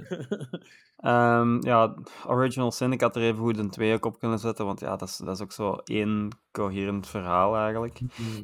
[0.98, 1.96] Ehm, ja,
[2.28, 5.08] Original Sin, ik had er even goed een twee op kunnen zetten, want ja, dat
[5.10, 8.02] is, dat is ook zo één coherent verhaal eigenlijk.
[8.02, 8.44] Mhm.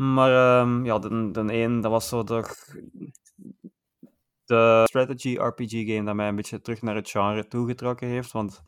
[0.00, 2.54] Maar ehm, ja, de, de één, dat was zo toch
[4.44, 8.62] de strategy RPG game dat mij een beetje terug naar het genre toegetrokken heeft, want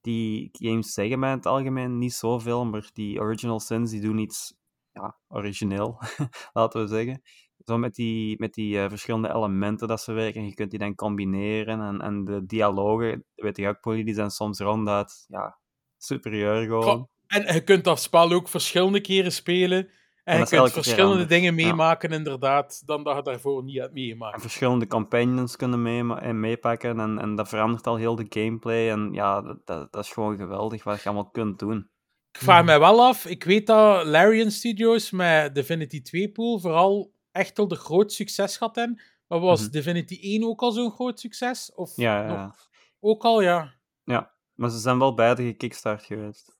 [0.00, 4.18] die games zeggen mij in het algemeen niet zoveel, maar die Original Sins, die doen
[4.18, 4.54] iets
[4.92, 5.98] ja, origineel,
[6.52, 7.22] laten we zeggen.
[7.64, 10.94] Zo met die, met die eh, verschillende elementen dat ze werken, je kunt die dan
[10.94, 15.58] combineren en, en de dialogen, weet je ook, die zijn soms ronduit, ja,
[15.96, 17.08] superieur gewoon.
[17.26, 19.90] En je kunt dat spel ook verschillende keren spelen.
[20.26, 21.66] En, je kunt verschillende dingen Ja.
[21.66, 24.40] meemaken, inderdaad, dan dat je daarvoor niet hebt en meegemaakt.
[24.40, 27.00] verschillende companions kunnen mee, en meepakken.
[27.00, 28.90] En, en dat verandert al heel de gameplay.
[28.90, 31.90] En ja, dat, dat, is gewoon geweldig wat je allemaal kunt doen.
[32.32, 37.12] Ik vraag mij wel af, ik weet dat Larian Studios met Divinity 2 Pool vooral
[37.32, 39.00] echt al de groot succes gehad hebben.
[39.26, 39.70] Maar was Mhm.
[39.70, 41.72] Divinity 1 ook al zo'n groot succes?
[41.74, 42.68] Of Ja, ja, nog-
[43.00, 43.74] ook al, ja.
[44.04, 46.55] Ja, maar ze zijn wel beide gekickstart geweest.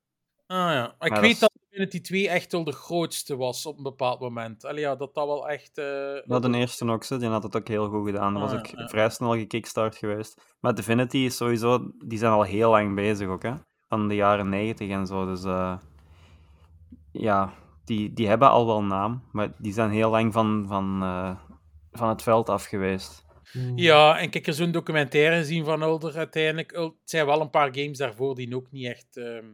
[0.46, 3.76] Ah ja, ik dat weet is- dat Infinity 2 echt wel de grootste was op
[3.76, 4.64] een bepaald moment.
[4.64, 5.78] Allee, ja, dat dat wel echt...
[5.78, 5.84] eh,
[6.24, 8.34] Ja, de eerste ook, zo, die had het ook heel goed gedaan.
[8.34, 8.88] Dat Ah, was ook ja, ja.
[8.88, 10.54] vrij snel gekickstart geweest.
[10.60, 13.54] Maar Divinity is sowieso, die zijn al heel lang bezig ook, hè.
[13.88, 15.26] Van de jaren 90 en zo.
[15.26, 15.76] Dus eh,
[17.12, 17.52] ja,
[17.84, 21.36] die, die hebben al wel naam, maar die zijn heel lang van, van, eh,
[21.92, 23.24] van het veld af geweest.
[23.74, 26.70] Ja, en ik heb er zo'n documentaire gezien van Ulder uiteindelijk.
[26.76, 29.16] Het zijn wel een paar games daarvoor die ook niet echt...
[29.16, 29.44] ehm,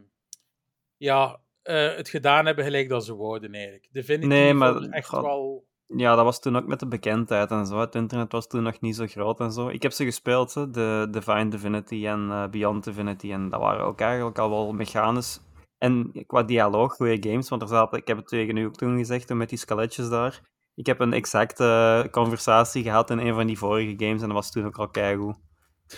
[1.03, 3.87] ja, eh, het gedaan hebben gelijk dat ze wouden eigenlijk.
[3.91, 5.21] Divinity Nee, maar- echt God.
[5.21, 5.65] wel...
[5.95, 7.79] Ja, dat was toen ook met de bekendheid en zo.
[7.79, 9.67] Het internet was toen nog niet zo groot en zo.
[9.67, 13.31] Ik heb ze gespeeld, hè, de Divine Divinity en eh, Beyond Divinity.
[13.31, 15.39] En dat waren ook eigenlijk al wel mechanisch.
[15.77, 17.49] En qua dialoog, goede games.
[17.49, 20.09] Want er zaten, ik heb het tegen u ook toen gezegd, toen met die skeletjes
[20.09, 20.41] daar.
[20.75, 24.51] Ik heb een exacte conversatie gehad in een van die vorige games en dat was
[24.51, 25.37] toen ook al keigoed.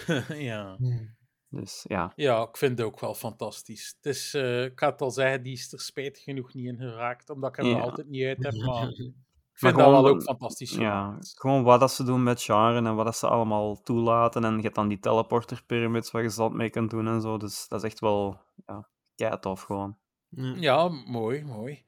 [0.52, 0.78] ja.
[1.56, 2.12] Dus ja.
[2.16, 3.94] ja, ik vind het ook wel fantastisch.
[4.02, 6.78] Het is, eh, ik ga het al zeggen, die is er spijtig genoeg niet in
[6.78, 7.82] geraakt, omdat ik hem er Ja.
[7.84, 8.54] altijd niet uit heb.
[8.54, 12.24] Maar ik Maar vind dat wel gewoon- ook fantastisch Ja, gewoon wat dat ze doen
[12.24, 14.44] met genre en wat dat ze allemaal toelaten.
[14.44, 17.38] En je hebt dan die teleporter pyramids waar je zat mee kunt doen en zo.
[17.38, 19.98] Dus dat is echt wel ja, kei tof gewoon.
[20.30, 20.54] Ja.
[20.56, 21.86] Ja, mooi, mooi.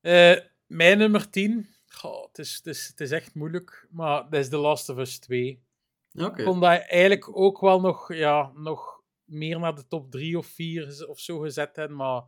[0.00, 0.36] Eh,
[0.66, 1.68] mijn nummer 10.
[1.86, 4.96] Goh, het, is, het, is, het is echt moeilijk, maar dat is The Last of
[4.98, 5.62] Us 2.
[6.14, 6.38] Oké.
[6.40, 10.46] Ik kon dat eigenlijk ook wel nog, ja, nog meer naar de top 3 of
[10.46, 12.22] 4 of zo gezet hebben, maar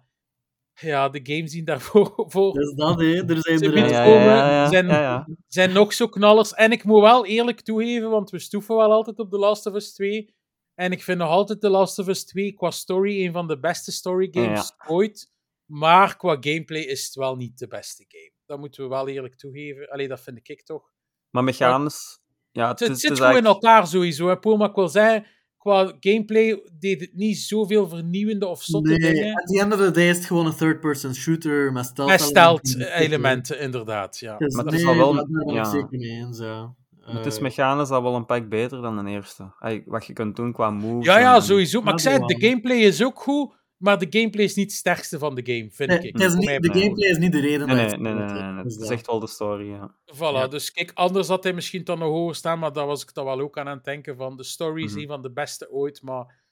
[0.81, 3.25] ja, de games die daarvoor voor Dus dat, hè.
[3.27, 3.77] Er zijn Ze er...
[3.79, 5.29] Ja, ja, komen, ja, ja, zijn- ja, ja.
[5.49, 6.55] zijn nog zo knallers.
[6.55, 9.75] En ik moet wel eerlijk toegeven, want we stoeven wel altijd op The Last of
[9.75, 10.35] Us 2.
[10.75, 13.59] En ik vind nog altijd The Last of Us 2 qua story een van de
[13.59, 15.33] beste story games ooit.
[15.71, 18.33] Maar qua gameplay is het wel niet de beste game.
[18.45, 19.89] Dat moeten we wel eerlijk toegeven.
[19.89, 20.93] Allee, dat vind ik toch.
[21.31, 22.19] Maar mechanisch,
[22.57, 24.29] ja, Het, het, zit gewoon in elkaar sowieso.
[24.29, 24.39] Hè.
[24.39, 25.27] Paul, maar ik wil zeggen,
[25.59, 29.35] qua gameplay deed het niet zoveel vernieuwende of zotte Nee, dingen.
[29.35, 31.87] at the end of the day is het gewoon een third-person shooter met
[32.21, 33.61] stealth Met elementen.
[33.61, 34.19] inderdaad.
[34.19, 34.37] Ja.
[34.37, 35.65] Dus Maar het nee, is al wel- daar ben ik ja.
[35.65, 36.75] zeker mee eens, ja.
[37.01, 39.53] Het is Eh, mechanisch al wel een pak beter dan de eerste.
[39.59, 41.07] Ay, wat je kunt doen qua moves.
[41.07, 41.79] Ja, ja, en- sowieso.
[41.79, 44.67] Maar Ja, ik zei, dat de gameplay is ook goed, maar de gameplay is niet
[44.71, 46.13] het sterkste van de game, vind nee, ik.
[46.13, 48.33] het is Voor niet, de gameplay is niet de reden Nee, dat nee, nee, nee,
[48.33, 48.63] het nee.
[48.65, 48.91] Dus Het is dat.
[48.91, 49.95] echt wel de story, ja.
[50.15, 50.49] Voilà, Ja.
[50.49, 53.25] dus kijk, anders had hij misschien dan nog hoger staan, maar daar was ik dan
[53.25, 55.01] wel ook aan aan het denken van, de story is Mhm.
[55.01, 56.45] een van de beste ooit, maar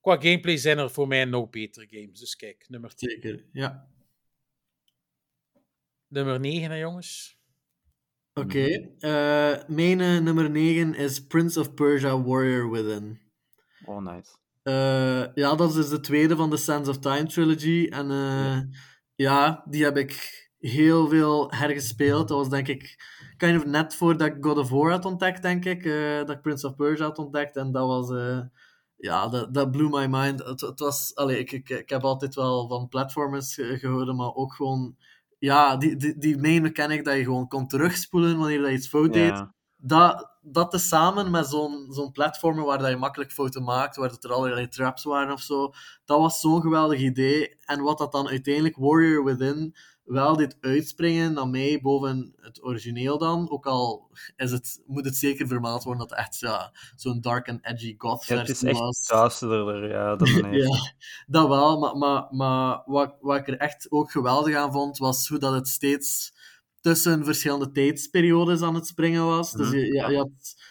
[0.00, 2.20] qua gameplay zijn er voor mij nog betere games.
[2.20, 3.10] Dus kijk, nummer 10.
[3.10, 3.88] Zeker, ja.
[6.08, 7.38] Nummer 9, hè, jongens.
[8.40, 8.66] Oké.
[8.98, 13.20] eh, mijn eh, nummer 9 is Prince of Persia Warrior Within.
[13.84, 14.30] Oh, nice.
[14.64, 17.86] Eh, ja, dat is dus de tweede van de Sands of Time trilogy.
[17.90, 18.58] En eh,
[19.14, 22.28] ja, die heb ik heel veel hergespeeld.
[22.28, 22.96] Dat was denk ik
[23.36, 25.84] kind of net voordat ik God of War had ontdekt, denk ik.
[25.84, 27.56] eh, dat ik Prince of Persia had ontdekt.
[27.56, 28.08] En dat was...
[28.96, 30.44] ja, dat, dat blew my mind.
[30.44, 31.14] Het, het was...
[31.14, 34.96] Allee, ik, ik, ik heb altijd wel van platformers ge- gehoord, maar ook gewoon...
[35.38, 39.12] Ja, die, die, die main mechanic dat je gewoon kon terugspoelen wanneer je iets fout
[39.12, 39.54] deed Ja.
[39.86, 44.24] Dat, dat tezamen met zo'n zo'n platformer waar dat je makkelijk fouten maakt, waar dat
[44.24, 45.72] er allerlei traps waren of zo,
[46.04, 47.56] dat was zo'n geweldig idee.
[47.64, 53.18] En wat dat dan uiteindelijk Warrior Within wel dit uitspringen naar mij boven het origineel
[53.18, 57.20] dan, ook al is het, moet het zeker vermeld worden dat het echt ja, zo'n
[57.20, 59.06] dark and edgy goth Ja, het is versie echt was.
[59.06, 60.52] duisterder ja, dan.
[60.52, 60.92] Ja,
[61.26, 65.28] dat wel, maar, maar, maar wat, wat ik er echt ook geweldig aan vond, was
[65.28, 66.32] hoe dat het steeds
[66.84, 69.52] tussen verschillende tijdsperiodes aan het springen was.
[69.52, 70.28] Dus Mhm, je, je, had,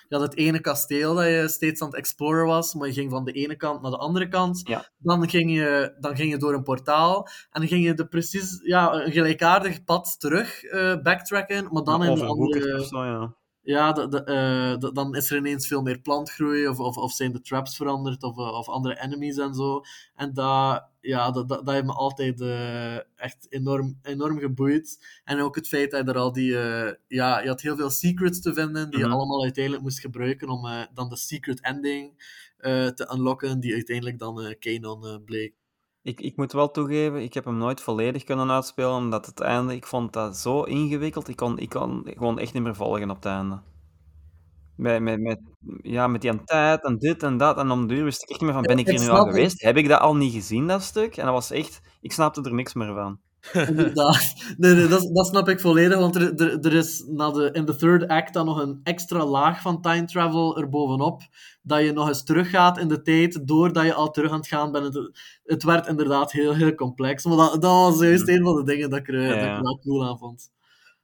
[0.07, 3.11] je had het ene kasteel dat je steeds aan het exploren was, maar je ging
[3.11, 4.61] van de ene kant naar de andere kant.
[4.67, 4.89] Ja.
[4.97, 8.59] Dan, ging je, dan ging je door een portaal en dan ging je de precies
[8.63, 12.87] ja, een gelijkaardig pad terug eh, backtracken, maar dan in overwoekerd andere...
[12.87, 13.35] zo, ja.
[13.65, 17.11] Ja, de, de, eh, de- dan is er ineens veel meer plantgroei, of, of, of
[17.11, 19.81] zijn de traps veranderd, of, eh, of andere enemies en zo.
[20.15, 25.05] En dat, ja, dat, dat, dat heeft me altijd eh, echt enorm, enorm geboeid.
[25.23, 26.51] En ook het feit dat je er al die...
[27.07, 29.07] ja, je had heel veel secrets te vinden, die Mhm.
[29.09, 32.13] je allemaal uiteindelijk moest gebruiken om dan de secret ending
[32.95, 35.53] te unlocken, die uiteindelijk dan Kanon bleek.
[36.03, 39.75] Ik, ik moet wel toegeven, ik heb hem nooit volledig kunnen uitspelen, omdat het einde,
[39.75, 43.15] ik vond dat zo ingewikkeld, ik kon, ik kon gewoon echt niet meer volgen op
[43.15, 43.59] het einde.
[44.75, 45.39] Met, met, met,
[45.81, 48.41] ja, met die tijd en dit en dat, en om de duur wist ik echt
[48.41, 49.61] niet meer van, ben ik hier nu al geweest?
[49.61, 51.17] Heb ik dat al niet gezien, dat stuk?
[51.17, 53.19] En dat was echt, ik snapte er niks meer van.
[53.51, 54.33] Inderdaad.
[54.57, 57.65] Nee, nee, dat, dat snap ik volledig, want er, er, er is na de, in
[57.65, 61.21] de third act dan nog een extra laag van time travel erbovenop,
[61.61, 64.71] dat je nog eens teruggaat in de tijd, doordat je al terug aan het gaan
[64.71, 64.93] bent.
[64.93, 65.11] Het,
[65.43, 68.89] het werd inderdaad heel, heel complex, maar dat, dat was juist een van de dingen
[68.89, 69.55] dat ik er, dat Ja.
[69.55, 70.51] ik wel cool aan vond.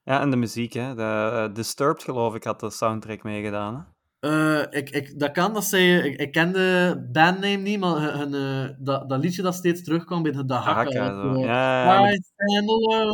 [0.04, 0.96] Ja, en de muziek, hè.
[0.96, 3.88] De, eh, Disturbed, geloof ik, had de soundtrack meegedaan,
[4.20, 5.98] Eh, ik, ik, dat kan dat zij...
[6.00, 9.84] Ik, ik ken de bandname niet, maar hun, hun, eh, dat, dat liedje dat steeds
[9.84, 10.92] terugkwam bij de Hakka.
[10.94, 13.14] Ja, ja, ja.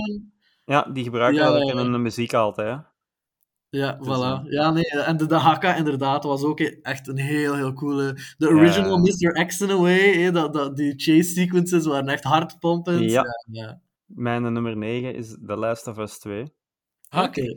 [0.65, 2.67] Ja, die gebruiken Ja, dat in de muziek altijd.
[2.67, 2.81] Hè?
[3.69, 4.45] Ja, Dus, voilà.
[4.45, 8.17] eh, Ja, nee, en de, Hakka inderdaad was ook echt een heel, heel coole...
[8.37, 9.45] De original Mr.
[9.45, 13.11] X in a way, hè, dat, dat, die chase sequences waren echt hardpompend.
[13.11, 13.81] Ja.
[14.05, 16.53] Mijn nummer 9 is The Last of Us 2.
[17.17, 17.53] Oké.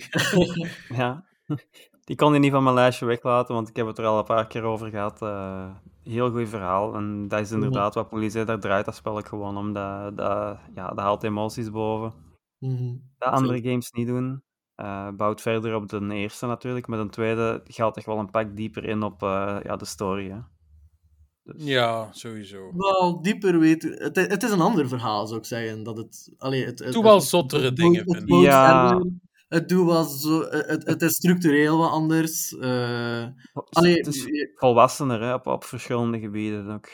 [0.89, 1.25] Ja,
[2.09, 4.25] die kon je niet van mijn lijstje weglaten, want ik heb het er al een
[4.25, 5.23] paar keer over gehad.
[5.23, 5.71] eh,
[6.03, 6.95] heel goed verhaal.
[6.95, 9.73] En dat is inderdaad wat politie daar draait dat spel ik gewoon om.
[9.73, 12.13] Dat, dat, ja, dat haalt emoties boven.
[12.59, 12.97] Mhm.
[13.19, 14.43] Dat andere games niet doen.
[14.75, 16.87] Eh, bouwt verder op de eerste natuurlijk.
[16.87, 20.31] Met een tweede gaat echt wel een pak dieper in op eh, ja, de story.
[20.31, 20.39] Hè.
[21.43, 22.73] Dus, Ja, sowieso.
[22.77, 24.03] Wel, dieper weten...
[24.03, 25.83] Het, het is een ander verhaal, zou ik zeggen.
[25.83, 29.03] Dat het, allee, het, het, Doe wel zottere het dingen, Het, Ja.
[29.49, 32.57] Het, doet wel zo, het, het is structureel wat anders.
[32.59, 36.89] eh, het allee, is je- volwassener hè, op, op verschillende gebieden ook.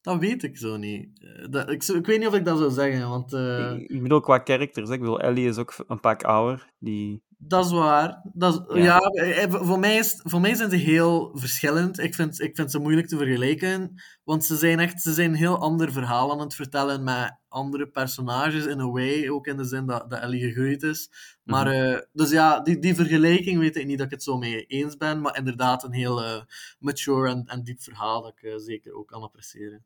[0.00, 1.08] dat weet ik zo niet.
[1.20, 4.02] Eh, Dat, ik, ik weet niet of ik dat zou zeggen, want eh, Ik, ik
[4.02, 4.88] bedoel, qua characters.
[4.88, 4.94] hè.
[4.94, 6.72] Ik bedoel, Ellie is ook een pak ouder.
[6.78, 7.22] Die...
[7.48, 8.20] dat is waar.
[8.32, 8.84] Dat is- Ja.
[8.84, 8.98] ja.
[8.98, 11.98] eh, voor, mij is, voor mij zijn ze heel verschillend.
[11.98, 15.36] Ik vind, ik vind ze moeilijk te vergelijken, want ze zijn echt ze zijn een
[15.36, 19.64] heel ander verhaal aan het vertellen met andere personages in a way, ook in de
[19.64, 21.10] zin dat, dat Ellie gegroeid is.
[21.42, 21.74] Maar, Mhm.
[21.74, 24.96] eh, dus ja, die, die vergelijking weet ik niet dat ik het zo mee eens
[24.96, 26.40] ben, maar inderdaad een heel eh,
[26.78, 29.84] mature en, en diep verhaal dat ik eh, zeker ook kan appreciëren.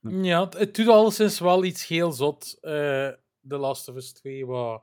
[0.00, 3.08] Ja, het, het doet alleszins wel iets heel zot, eh
[3.48, 4.82] The Last of Us 2, wat,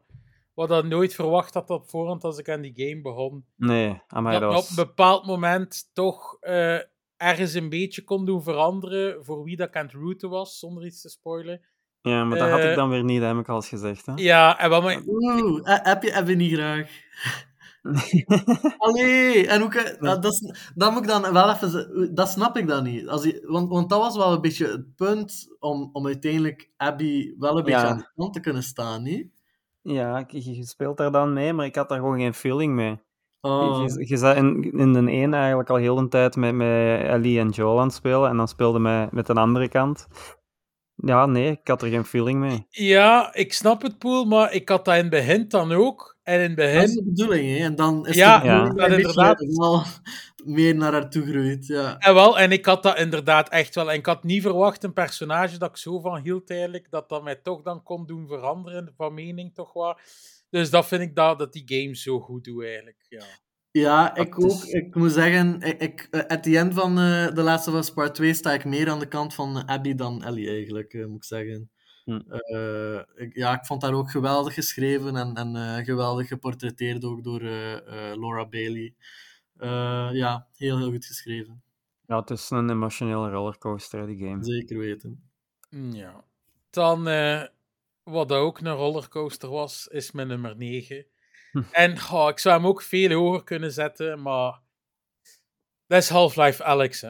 [0.54, 3.46] wat dat nooit verwacht had op voorhand als ik aan die game begon.
[3.56, 4.70] Nee, aan mij dat dat me op was...
[4.70, 6.80] een bepaald moment toch eh,
[7.18, 10.86] ergens een beetje kon doen veranderen voor wie dat ik aan het routen was, zonder
[10.86, 11.62] iets te spoilen.
[12.02, 14.06] Ja, maar dat had eh, ik dan weer niet, dat heb ik al eens gezegd.
[14.06, 14.14] Hè?
[14.16, 15.04] Ja, en wat me...
[15.06, 16.90] Oeh, eh, heb je, heb je niet graag?
[18.78, 20.22] Allee, en hoe kan, dat,
[20.76, 23.08] dat, moet ik dan wel even dat snap ik dan niet.
[23.08, 27.34] Als je, want, want dat was wel een beetje het punt om, om uiteindelijk Abby
[27.38, 27.88] wel een beetje Ja.
[27.88, 29.41] aan de kant te kunnen staan, niet?
[29.82, 33.00] Ja, je, speelt daar dan mee, maar ik had daar gewoon geen feeling mee.
[33.42, 37.02] Oh, Je, je zat in, in de ene eigenlijk al heel de tijd met, met
[37.02, 40.08] Ellie en Joel aan het spelen, en dan speelde mij met de andere kant.
[41.06, 42.66] Ja, nee, ik had er geen feeling mee.
[42.70, 46.18] Ja, ik snap het, Poel, maar ik had dat in het begin dan ook.
[46.24, 46.96] En in het dat is begin...
[46.96, 47.64] de bedoeling, hè?
[47.64, 49.46] En dan is Ja, de bedoeling ja, dat inderdaad.
[49.58, 49.84] wel
[50.46, 51.98] meer naar haar toe groeit, ja.
[51.98, 53.92] En wel, en ik had dat inderdaad echt wel.
[53.92, 57.24] En ik had niet verwacht een personage dat ik zo van hield eigenlijk, dat dat
[57.24, 59.98] mij toch dan kon doen veranderen van mening toch wel.
[60.50, 63.06] Dus dat vind ik dat, dat die game zo goed doet eigenlijk.
[63.10, 63.24] Ja.
[63.72, 64.64] Ja, ik ook.
[64.64, 67.90] Ik moet zeggen, ik, ik, eh, at the end van eh The Last of Us
[67.94, 71.06] Part 2 sta ik meer aan de kant van eh, Abby dan Ellie, eigenlijk, eh,
[71.06, 71.70] moet ik zeggen.
[72.06, 72.20] Hm.
[72.30, 77.24] Eh, ik, ja, ik vond haar ook geweldig geschreven en, en eh, geweldig geportretteerd ook
[77.24, 78.94] door eh, eh, Laura Bailey.
[79.58, 81.62] Eh, ja, heel, heel goed geschreven.
[82.08, 84.44] Ja, het is een emotionele rollercoaster, die game.
[84.44, 85.30] Zeker weten.
[85.92, 86.24] ja.
[86.70, 87.44] Dan, eh,
[88.04, 91.06] wat ook een rollercoaster was, is mijn nummer 9.
[91.72, 94.60] En goh, ik zou hem ook veel hoger kunnen zetten, maar
[95.88, 97.02] dat is Half-Life Alex.
[97.02, 97.10] Hè.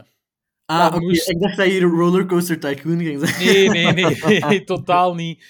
[0.65, 3.45] Ah, moest- Ik dacht dat je hier Rollercoaster Tycoon ging zeggen.
[3.45, 5.45] Nee, nee, nee, totaal niet.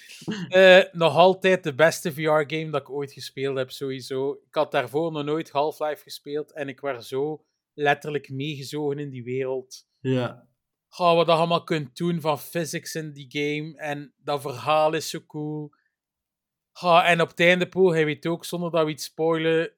[0.49, 4.31] Eh, nog altijd de beste VR-game dat ik ooit gespeeld heb, sowieso.
[4.31, 9.23] Ik had daarvoor nog nooit Half-Life gespeeld en ik werd zo letterlijk meegezogen in die
[9.23, 9.87] wereld.
[9.99, 10.47] Ja.
[10.87, 15.09] Goh, wat je allemaal kunt doen van physics in die game en dat verhaal is
[15.09, 15.73] zo cool.
[16.81, 19.71] Goh, en op het einde, Poel, hij weet ook, zonder dat we iets spoilen,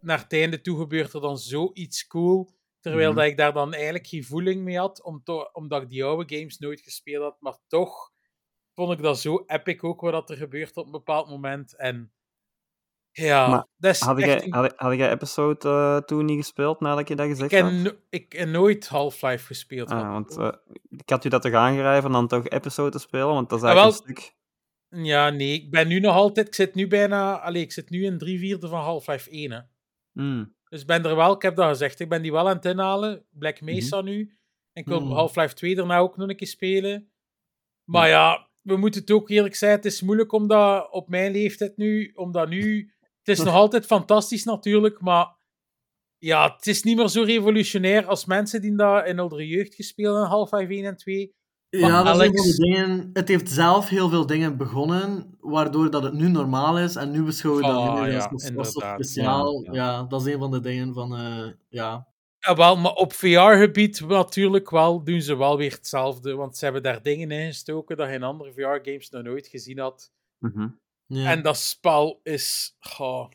[0.00, 2.56] naar het einde toe gebeurt er dan zoiets cool.
[2.80, 3.18] Terwijl Mhm.
[3.18, 5.22] dat ik daar dan eigenlijk geen voeling mee had, om
[5.52, 7.36] omdat ik die oude games nooit gespeeld had.
[7.40, 8.10] Maar toch
[8.74, 11.76] vond ik dat zo epic ook, wat er gebeurt op een bepaald moment.
[11.76, 12.12] En
[13.10, 16.80] ja, Maar dat is Had jij, een- had, had jij episode eh, toen niet gespeeld
[16.80, 17.70] nadat je dat gezegd ik, had?
[17.70, 19.90] heb no- ik heb nooit Half-Life gespeeld.
[19.90, 20.52] Ah, want eh,
[20.88, 23.64] ik had u dat toch aangeraden om dan toch episode te spelen, want dat is
[23.64, 24.36] Ah, eigenlijk wel- een stuk...
[24.88, 28.04] Ja, nee, ik ben nu nog altijd, ik zit nu bijna, allee, ik zit nu
[28.04, 29.50] in drie vierde van Half-Life 1.
[29.50, 29.60] Hè.
[30.12, 30.56] Hmm.
[30.68, 32.64] Dus ik ben er wel, ik heb dat gezegd, ik ben die wel aan het
[32.64, 33.26] inhalen.
[33.30, 34.20] Black Mesa nu.
[34.72, 35.12] En ik wil Mhm.
[35.12, 37.10] Half-Life 2 daarna ook nog een keer spelen.
[37.84, 41.32] Maar ja, we moeten het ook eerlijk zijn, het is moeilijk om dat op mijn
[41.32, 45.36] leeftijd nu, omdat nu, het is nog altijd fantastisch natuurlijk, maar
[46.18, 50.12] ja, het is niet meer zo revolutionair als mensen die dat in oudere jeugd gespeeld
[50.12, 51.34] hebben, Half-Life 1 en 2.
[51.70, 53.10] Ja, dat is een van Alex- de dingen.
[53.12, 56.96] Het heeft zelf heel veel dingen begonnen, waardoor dat het nu normaal is.
[56.96, 59.62] En nu beschouwen we dat Ah, niet meer ja, als, speciaal.
[59.64, 60.02] Ja, Ja, ja.
[60.02, 62.06] dat is een van de dingen van, eh, ja.
[62.38, 66.34] Ja, wel, maar op VR-gebied natuurlijk wel, doen ze wel weer hetzelfde.
[66.34, 69.78] Want ze hebben daar dingen in gestoken dat je in andere VR-games nog nooit gezien
[69.78, 70.12] had.
[70.38, 70.68] Mhm.
[71.06, 71.30] ja.
[71.30, 72.76] En dat spel is...
[72.78, 73.28] goh,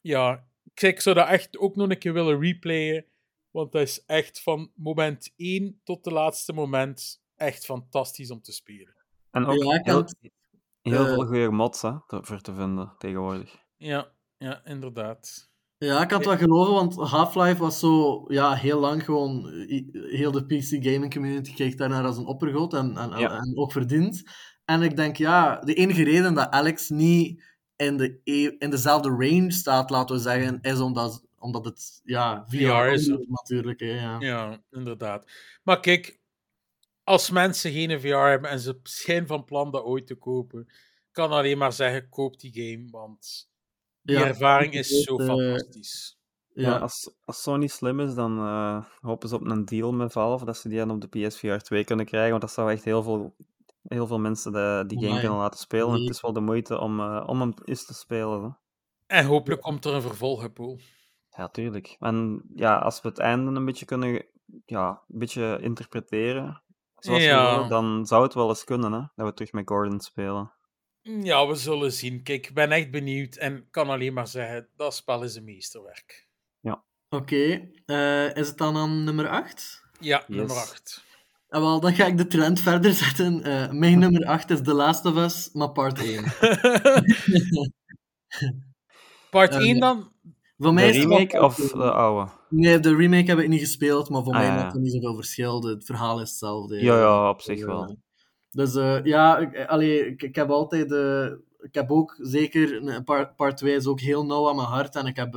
[0.00, 3.04] ja, ik ik zou dat echt ook nog een keer willen replayen.
[3.50, 8.52] Want dat is echt van moment 1 tot de laatste moment echt fantastisch om te
[8.52, 8.94] spelen.
[9.30, 10.16] En ook Ja, heel, had-
[10.82, 13.56] heel eh, veel goede mods hè, voor te vinden tegenwoordig.
[13.76, 15.48] Ja, ja inderdaad.
[15.78, 19.46] Ja, ik kan het wel geloven, want Half-Life was zo ja, heel lang gewoon...
[19.92, 23.38] Heel de PC gaming community keek daarnaar als een oppergoot en, en, Ja.
[23.38, 24.22] en ook verdiend.
[24.64, 27.44] En ik denk, ja, de enige reden dat Alex niet
[27.76, 32.44] in, de, e- in dezelfde range staat, laten we zeggen, is omdat, omdat het ja,
[32.48, 33.80] VR, VR is, natuurlijk.
[33.80, 34.16] Hè, ja.
[34.20, 35.30] Ja, inderdaad.
[35.62, 36.19] Maar kijk,
[37.04, 40.68] als mensen geen VR hebben en ze zijn van plan dat ooit te kopen,
[41.12, 43.50] kan alleen maar zeggen, koop die game, want
[44.02, 46.18] die Ja, ervaring is weet, zo eh, fantastisch.
[46.52, 46.78] Ja, Ja.
[46.78, 50.56] als, als Sony slim is, dan eh, hopen ze op een deal met Valve dat
[50.56, 52.30] ze die dan op de PSVR 2 kunnen krijgen.
[52.30, 53.34] Want dat zou echt heel veel,
[53.82, 55.20] heel veel mensen de, die game Amai.
[55.22, 55.92] kunnen laten spelen.
[55.92, 56.00] Nee.
[56.00, 58.42] het is wel de moeite om, eh, om hem eens te spelen.
[58.42, 58.48] Hè.
[59.16, 60.80] En hopelijk komt er een vervolg, hè, Paul.
[61.36, 61.96] Ja, tuurlijk.
[61.98, 64.24] En ja, als we het einde een beetje kunnen
[64.66, 66.62] ja, een beetje interpreteren,
[67.00, 67.52] zoals Ja.
[67.54, 70.52] willen, dan zou het wel eens kunnen hè, dat we terug met Gordon spelen.
[71.02, 72.22] Ja, we zullen zien.
[72.22, 76.28] Kijk, ik ben echt benieuwd en kan alleen maar zeggen, dat spel is een meesterwerk.
[77.12, 79.82] Oké, eh, is het dan aan nummer 8?
[80.00, 80.36] Ja, Yes.
[80.36, 81.04] nummer 8.
[81.48, 83.42] En wel, dan ga ik de trend verder zetten.
[83.42, 86.24] Eh, mijn nummer 8 is The Last of Us, maar part 1.
[89.30, 90.12] Part Eh, 1 dan?
[90.58, 91.68] Voor De mij is het wel remake of 1.
[91.78, 92.30] de oude?
[92.50, 95.14] Nee, de remake heb ik niet gespeeld, maar voor Ah, mij maakt het niet zoveel
[95.14, 95.62] verschil.
[95.62, 96.76] Het verhaal is hetzelfde.
[96.82, 97.96] Ja, ja, op zich wel.
[98.50, 100.92] Dus eh, ja, ik, eh, allee, ik, ik heb altijd...
[100.92, 101.24] eh,
[101.60, 103.02] ik heb ook zeker...
[103.04, 104.96] Part, part 2 is ook heel nauw aan mijn hart.
[104.96, 105.36] En ik heb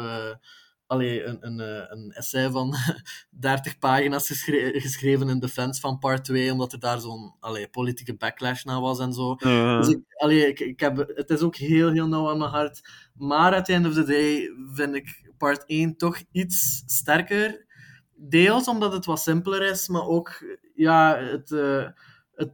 [0.88, 1.60] allee, een, een,
[1.92, 2.74] een essay van
[3.30, 7.34] 30 pagina's geschre- geschreven in defense van part 2, omdat er daar zo'n
[7.72, 9.36] politieke backlash na was en zo.
[9.78, 12.82] Dus ik, allee, ik, ik heb, het is ook heel, heel nauw aan mijn hart.
[13.14, 17.66] Maar at the end of the day vind ik part 1 toch iets sterker.
[18.16, 20.44] Deels omdat het wat simpeler is, maar ook,
[20.76, 21.88] ja, het, eh,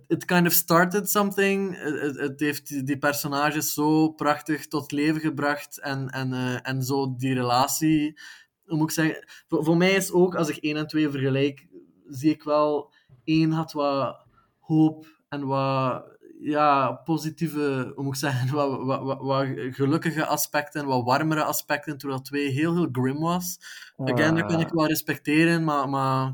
[0.08, 1.78] het, kind of started something.
[2.17, 7.15] Het, heeft die, die personages zo prachtig tot leven gebracht en, en, eh, en zo
[7.15, 8.19] die relatie.
[8.65, 9.25] Moet ik zeggen?
[9.47, 11.67] Voor, voor mij is ook, als ik 1 en 2 vergelijk,
[12.08, 14.25] zie ik wel, 1 had wat
[14.60, 20.86] hoop en wat ja, positieve, hoe moet ik zeggen, wat, wat, wat, wat gelukkige aspecten,
[20.86, 23.60] wat warmere aspecten, terwijl 2 heel, heel grim was.
[23.97, 26.34] Again, dat kan ik wel respecteren, maar, maar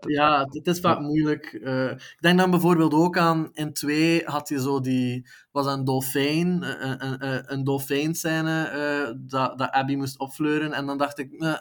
[0.00, 1.44] ja, het, is vaak moeilijk.
[1.44, 5.84] Eh, ik denk dan bijvoorbeeld ook aan, in 2 had je zo die, was een
[5.84, 10.72] dolfijn, eh, een, een, een, een dolfijnscène eh, dat, dat Abby moest opfleuren.
[10.72, 11.54] En dan dacht ik, eh,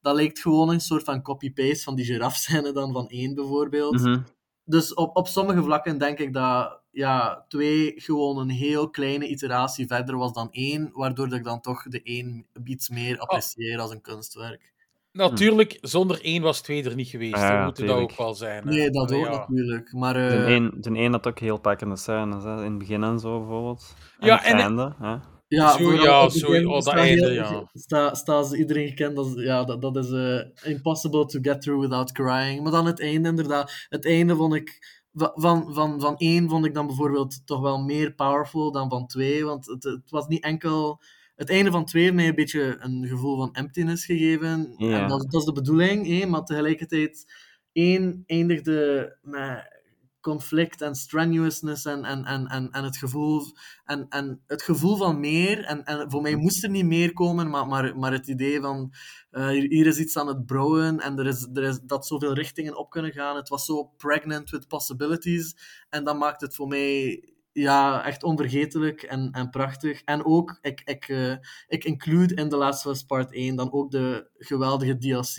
[0.00, 4.00] dat leek gewoon een soort van copy-paste van die girafscène dan van 1 bijvoorbeeld.
[4.00, 4.20] Mhm.
[4.64, 9.86] Dus op, op sommige vlakken denk ik dat ja, 2 gewoon een heel kleine iteratie
[9.86, 13.90] verder was dan 1, waardoor dat ik dan toch de 1 iets meer apprecieer als
[13.90, 14.68] een kunstwerk.
[15.12, 17.36] Natuurlijk, zonder 1 was 2 er niet geweest.
[17.36, 18.62] Ja, we moeten dat ook wel zijn.
[18.68, 18.70] hè.
[18.74, 19.30] Nee, dat ook ja.
[19.38, 19.92] natuurlijk.
[19.92, 23.02] Maar, eh, De een, de een had ook heel pakkende scènes, hè, in het begin
[23.02, 23.94] en zo bijvoorbeeld.
[24.18, 24.94] En Ja, het en- einde.
[24.98, 25.16] Hè.
[25.50, 27.70] Ja, Zo, ja, zo, oh, dat einde, ja.
[27.72, 31.82] Sta, staan ze iedereen gekend als, ja, dat, dat is eh, impossible to get through
[31.82, 32.62] without crying.
[32.62, 33.86] Maar dan het einde, inderdaad.
[33.88, 37.78] Het einde vond ik, va- van, van, van één vond ik dan bijvoorbeeld toch wel
[37.78, 41.00] meer powerful dan van twee, want het, het was niet enkel...
[41.36, 44.74] Het einde van twee heeft mij een beetje een gevoel van emptiness gegeven.
[44.76, 45.02] Ja.
[45.02, 47.32] En dat, dat is de bedoeling, hè, maar tegelijkertijd...
[47.72, 49.79] één eindigde met
[50.20, 53.42] conflict en strenuousness en, en, en, en, en, het, gevoel,
[53.84, 55.64] en, en het gevoel van meer.
[55.64, 58.92] En, en voor mij moest er niet meer komen, maar, maar, maar het idee van
[59.30, 62.78] eh, hier, is iets aan het brouwen en er is, er is dat zoveel richtingen
[62.78, 63.36] op kunnen gaan.
[63.36, 65.54] Het was zo pregnant with possibilities.
[65.88, 70.02] En dat maakt het voor mij ja, echt onvergetelijk en, en prachtig.
[70.02, 73.72] En ook, ik, ik, eh, ik include in The Last of Us Part 1 dan
[73.72, 75.36] ook de geweldige DLC,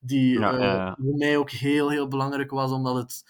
[0.00, 0.96] die Ja, eh, ja, ja.
[1.00, 3.24] voor mij ook heel, heel belangrijk was, omdat het,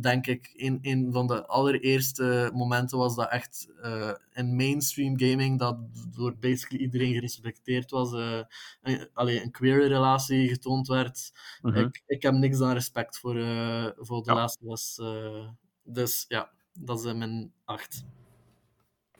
[0.00, 5.58] denk ik, in een van de allereerste momenten was dat echt eh in mainstream gaming,
[5.58, 5.76] dat
[6.16, 8.42] door basically iedereen gerespecteerd was, eh
[8.82, 11.32] een, allee, een queer relatie getoond werd.
[11.62, 11.78] Mhm.
[11.78, 14.44] ik, ik heb niks dan respect voor, eh voor Ja.
[14.44, 14.98] Of Us.
[14.98, 15.48] eh,
[15.82, 18.04] dus ja, dat is eh, mijn acht.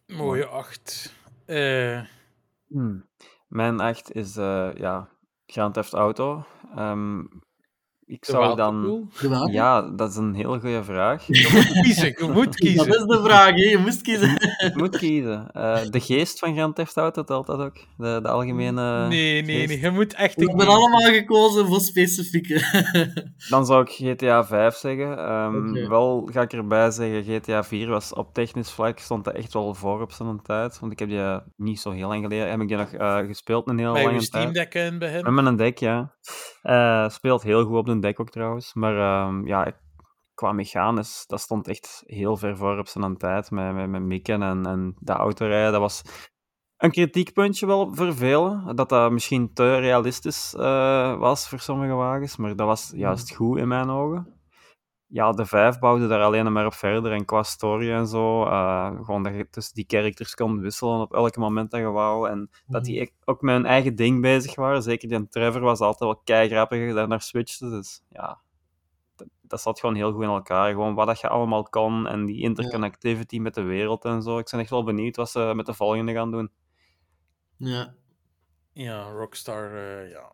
[0.07, 1.15] Mooie 8.
[1.47, 2.05] Eh
[2.73, 3.09] Hmm.
[3.49, 5.09] Mijn 8 is eh, ja,
[5.47, 6.45] Grand Theft Auto.
[6.77, 7.25] Ehm,
[8.13, 9.09] ik zou dan...
[9.51, 11.27] Ja, dat is een hele goede vraag.
[11.27, 12.87] Je moet kiezen, je moet Dat kiezen.
[12.89, 13.69] is de vraag, hè.
[13.71, 14.31] je moest kiezen.
[14.59, 15.51] Ik moet kiezen.
[15.53, 17.77] Eh, de geest van Grand Theft Auto telt dat ook?
[17.97, 19.69] De, de algemene Nee, nee, geest?
[19.69, 19.81] nee.
[19.81, 22.61] Je moet echt We een hebben game- allemaal gekozen voor specifieke.
[23.51, 23.89] Dan zou ik
[24.19, 25.19] GTA 5 zeggen.
[25.19, 25.89] Ehm.
[25.89, 29.75] Wel ga ik erbij zeggen, GTA 4 was op technisch vlak stond er echt wel
[29.75, 30.79] voor op zijn tijd.
[30.81, 33.17] Want ik heb die eh, niet zo heel lang geleden, heb ik die nog eh,
[33.17, 34.73] gespeeld een heel Bij je lange Steam tijd.
[34.73, 35.35] Deck in het begin.
[35.35, 36.13] Met mijn deck, ja.
[36.63, 38.75] Eh, speelt heel goed op de deck ook trouwens.
[38.75, 39.73] Maar ehm, ja,
[40.35, 43.51] qua mechanisch, dat stond echt heel ver voor op zijn tijd.
[43.51, 45.73] Met, met, met mikken en, en de autorijden.
[45.73, 46.03] Dat was
[46.77, 48.77] een kritiekpuntje wel voor velen.
[48.77, 52.37] Dat dat misschien te realistisch eh, was voor sommige wagens.
[52.37, 54.42] Maar dat was juist goed in mijn ogen.
[55.15, 57.13] Ja, de 5 bouwde daar alleen maar op verder.
[57.13, 58.45] En qua story en zo.
[58.45, 62.29] eh, gewoon dat je tussen die characters kon wisselen op elk moment dat je wou.
[62.29, 64.83] En dat die echt ook met hun eigen ding bezig waren.
[64.83, 67.69] Zeker die Trevor was altijd wel kei grappig daar naar switchte.
[67.71, 68.41] Dus ja,
[69.17, 70.71] dat, dat zat gewoon heel goed in elkaar.
[70.71, 74.39] Gewoon wat dat je allemaal kan en die interconnectivity met de wereld en zo.
[74.39, 76.51] Ik ben echt wel benieuwd wat ze met de volgende gaan doen.
[77.57, 77.95] ja.
[78.75, 80.33] Ja, Rockstar, eh, ja.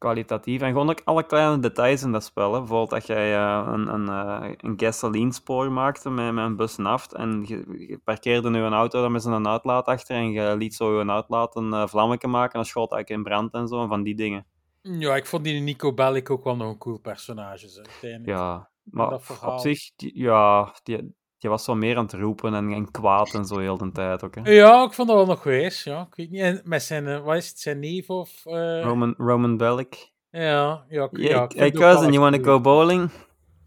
[0.00, 0.60] Kwalitatief.
[0.60, 2.52] En gewoon ook alle kleine details in dat spel.
[2.52, 2.58] Hè.
[2.58, 7.12] Bijvoorbeeld dat jij eh, een, een, eh, een gasoline-spoor maakte met, met een bus naft
[7.12, 10.74] en je, je parkeerde nu een auto daar met zo'n uitlaat achter en je liet
[10.74, 13.82] zo je uitlaat een uh, vlammetje maken en dan schoot eigenlijk in brand en zo,
[13.82, 14.46] en van die dingen.
[14.82, 17.66] Ja, ik vond die Nico Bellic ook wel nog een cool personage.
[17.76, 18.38] Uiteindelijk.
[18.38, 19.12] Ja, maar
[19.44, 23.44] op zich, ja, die, die was zo meer aan het roepen en, en kwaad en
[23.44, 24.34] zo heel de tijd ook.
[24.34, 24.50] Hè.
[24.50, 25.84] Ja, ik vond dat wel nog geweest.
[25.84, 26.40] Ja, ik weet niet.
[26.40, 28.46] En met zijn, eh, wat is het, zijn neef of...
[28.46, 30.12] eh, Roman, Roman Bellic.
[30.30, 32.56] Ja, ja, ik- ja, ik hey wel cousin, you wanna cool.
[32.56, 33.10] go bowling?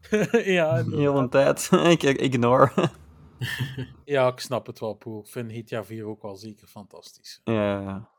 [0.57, 1.69] ja, Heel de tijd.
[1.95, 2.71] ik ignore.
[4.05, 5.19] ja, ik snap het wel, Poel.
[5.19, 7.41] Ik vind GTA 4 ook wel zeker fantastisch.
[7.43, 8.11] ja, ja.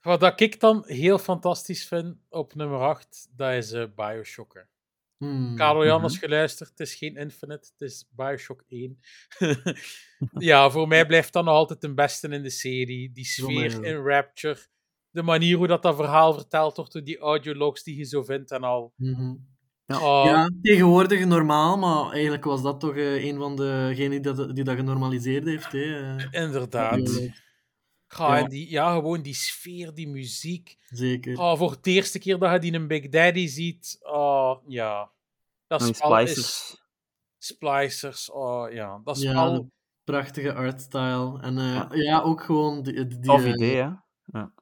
[0.00, 4.68] Wat dat ik dan heel fantastisch vind op nummer 8, dat is eh Bioshocker.
[5.18, 5.56] Hmm.
[5.56, 6.04] Karel Jan, Mhm.
[6.04, 8.98] als geluisterd, het is geen Infinite, het is Bioshock 1.
[10.38, 13.12] ja, voor mij blijft dat nog altijd de beste in de serie.
[13.12, 14.58] Die sfeer in Rapture,
[15.10, 18.50] de manier hoe dat, dat verhaal verteld wordt, door die audiologs die je zo vindt
[18.50, 18.92] en al.
[18.96, 19.34] Mhm.
[19.86, 24.54] Oh, Ja, tegenwoordig normaal, maar eigenlijk was dat toch eh, een van degenen die dat,
[24.54, 25.72] die dat genormaliseerd heeft.
[25.72, 26.16] Hè.
[26.16, 26.42] eh.
[26.42, 27.20] Inderdaad.
[28.18, 28.42] Ja, Ja.
[28.42, 30.76] en die, ja, gewoon die sfeer, die muziek.
[30.88, 31.38] Zeker.
[31.38, 35.10] Oh, voor de eerste keer dat je die een Big Daddy ziet, oh, ja.
[35.66, 35.96] Dat En is...
[35.96, 36.82] splicers.
[37.38, 39.00] Splicers, oh ja.
[39.04, 39.52] Dat Ja, spel...
[39.54, 39.70] de
[40.04, 41.38] prachtige artstyle.
[41.40, 42.20] En eh, ja.
[42.20, 43.90] ook gewoon die, die, Tof eh, idee, hè?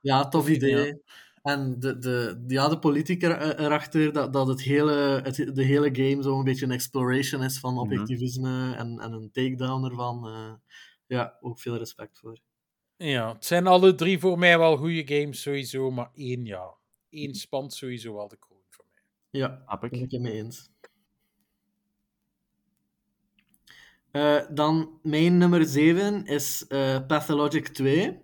[0.00, 0.86] Ja, tof idee.
[0.86, 0.96] Ja.
[1.42, 5.62] En de, de, ja, de politiek er, eh, erachter, dat, dat het hele, het, de
[5.62, 10.28] hele game zo een beetje een exploration is van objectivisme en, en een takedown ervan.
[11.06, 12.38] ja, ook veel respect voor.
[13.04, 16.74] Ja, het zijn alle drie voor mij wel goede games sowieso, maar één ja.
[17.10, 19.02] Eén spant sowieso wel de kroon voor mij.
[19.40, 20.10] Ja, daar ben ik.
[20.10, 20.70] het mee eens.
[24.10, 28.22] Eh, dan mijn nummer 7 is eh, Pathologic 2.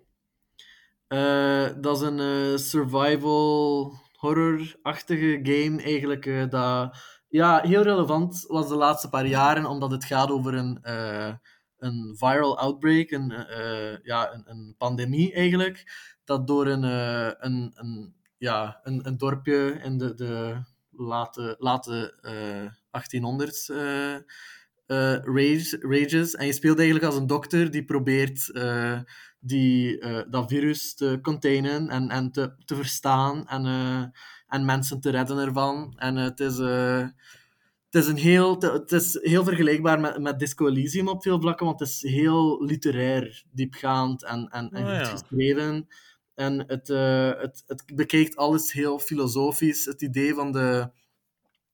[1.06, 6.26] Eh, dat is een eh, survival horror-achtige game eigenlijk.
[6.26, 6.96] eh, dat
[7.28, 11.34] ja, heel relevant was de laatste paar jaren, omdat het gaat over een, eh,
[11.80, 15.84] een viral outbreak, een, eh, ja, een, een pandemie eigenlijk,
[16.24, 22.18] dat door een, eh, een, een, ja, een, een dorpje in de, de late, late
[22.22, 24.22] eh 1800s eh, eh,
[25.24, 26.34] rage, rages.
[26.34, 29.00] En je speelt eigenlijk als een dokter die probeert eh,
[29.40, 34.04] die, eh, dat virus te containen en, en te, te verstaan en, eh,
[34.48, 35.94] en mensen te redden ervan.
[35.96, 36.58] En eh, het is...
[37.90, 41.66] het is, een heel, het is heel vergelijkbaar met, met Disco Elysium op veel vlakken,
[41.66, 45.16] want het is heel literair, diepgaand en, en, en Oh, goed ja.
[45.16, 45.88] geschreven.
[46.34, 49.84] En het, eh, het, het bekijkt alles heel filosofisch.
[49.84, 50.90] Het idee van de,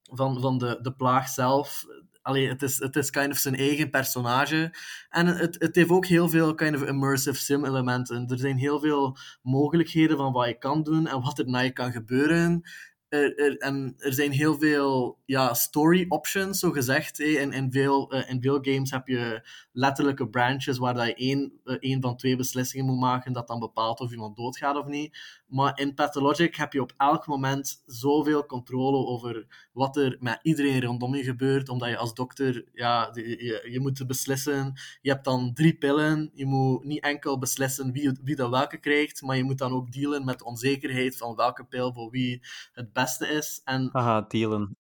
[0.03, 1.85] van, van de, de plaag zelf.
[2.23, 4.75] Allee, het is, het is kind of zijn eigen personage.
[5.09, 8.29] En het, het heeft ook heel veel kind of immersive sim-elementen.
[8.29, 11.73] Er zijn heel veel mogelijkheden van wat je kan doen en wat er na je
[11.73, 12.63] kan gebeuren.
[13.09, 17.21] Er, er, en er zijn heel veel ja, story options, zo gezegd.
[17.21, 21.53] In, in, veel, eh, in veel games heb je letterlijke branches waar dat je één,
[21.65, 25.19] eh, één van twee beslissingen moet maken dat dan bepaalt of iemand doodgaat of niet.
[25.47, 30.83] Maar in Pathologic heb je op elk moment zoveel controle over wat er met iedereen
[30.83, 34.73] rondom je gebeurt, omdat je als dokter, ja, je, je, moet beslissen.
[35.01, 36.31] Je hebt dan drie pillen.
[36.35, 39.93] Je moet niet enkel beslissen wie, wie dat welke krijgt, maar je moet dan ook
[39.93, 42.43] dealen met de onzekerheid van welke pil voor wie
[42.73, 43.61] het beste is.
[43.65, 44.77] En Haha, dealen.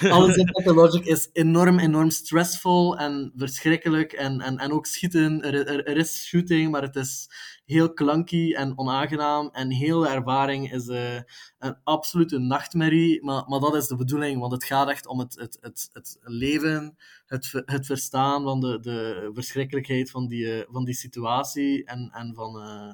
[0.10, 4.12] alles in Pathologic is enorm, enorm stressvol en verschrikkelijk.
[4.12, 5.42] En, en, en ook schieten.
[5.42, 7.28] Er, er, er is shooting, maar het is
[7.66, 9.48] heel clunky en onaangenaam.
[9.52, 11.14] En heel de ervaring is eh,
[11.58, 13.24] een absolute nachtmerrie.
[13.24, 16.18] Maar, maar dat is de bedoeling, want het gaat echt om het, het, het, het
[16.20, 16.96] leven,
[17.26, 22.34] het, het verstaan van de, de verschrikkelijkheid van die, eh, van die situatie en, en
[22.34, 22.92] van eh,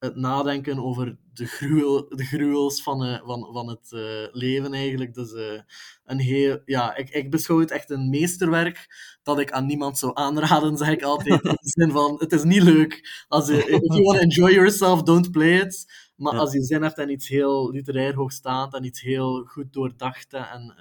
[0.00, 5.14] het nadenken over de, gruwel, de gruwels van, eh, van, van het eh, leven eigenlijk.
[5.14, 5.60] Dus eh,
[6.04, 8.88] een heel, ja, ik, ik beschouw het echt een meesterwerk
[9.22, 11.44] dat ik aan niemand zou aanraden, zeg ik altijd.
[11.44, 13.24] In de zin van, het is niet leuk.
[13.28, 15.92] Als je, if you want to enjoy yourself, don't play it.
[16.16, 16.38] Maar Ja.
[16.38, 20.74] als je zin hebt in iets heel literair hoogstaand en iets heel goed doordacht en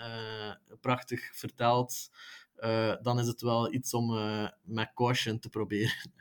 [0.82, 2.10] prachtig verteld,
[3.02, 4.14] dan is het wel iets om
[4.64, 6.12] met caution te proberen.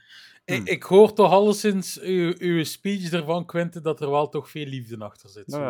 [0.55, 4.66] Ik, ik hoor toch alleszins uw, uw speech ervan, Quinten, dat er wel toch veel
[4.66, 5.46] liefde achter zit.
[5.46, 5.62] Nou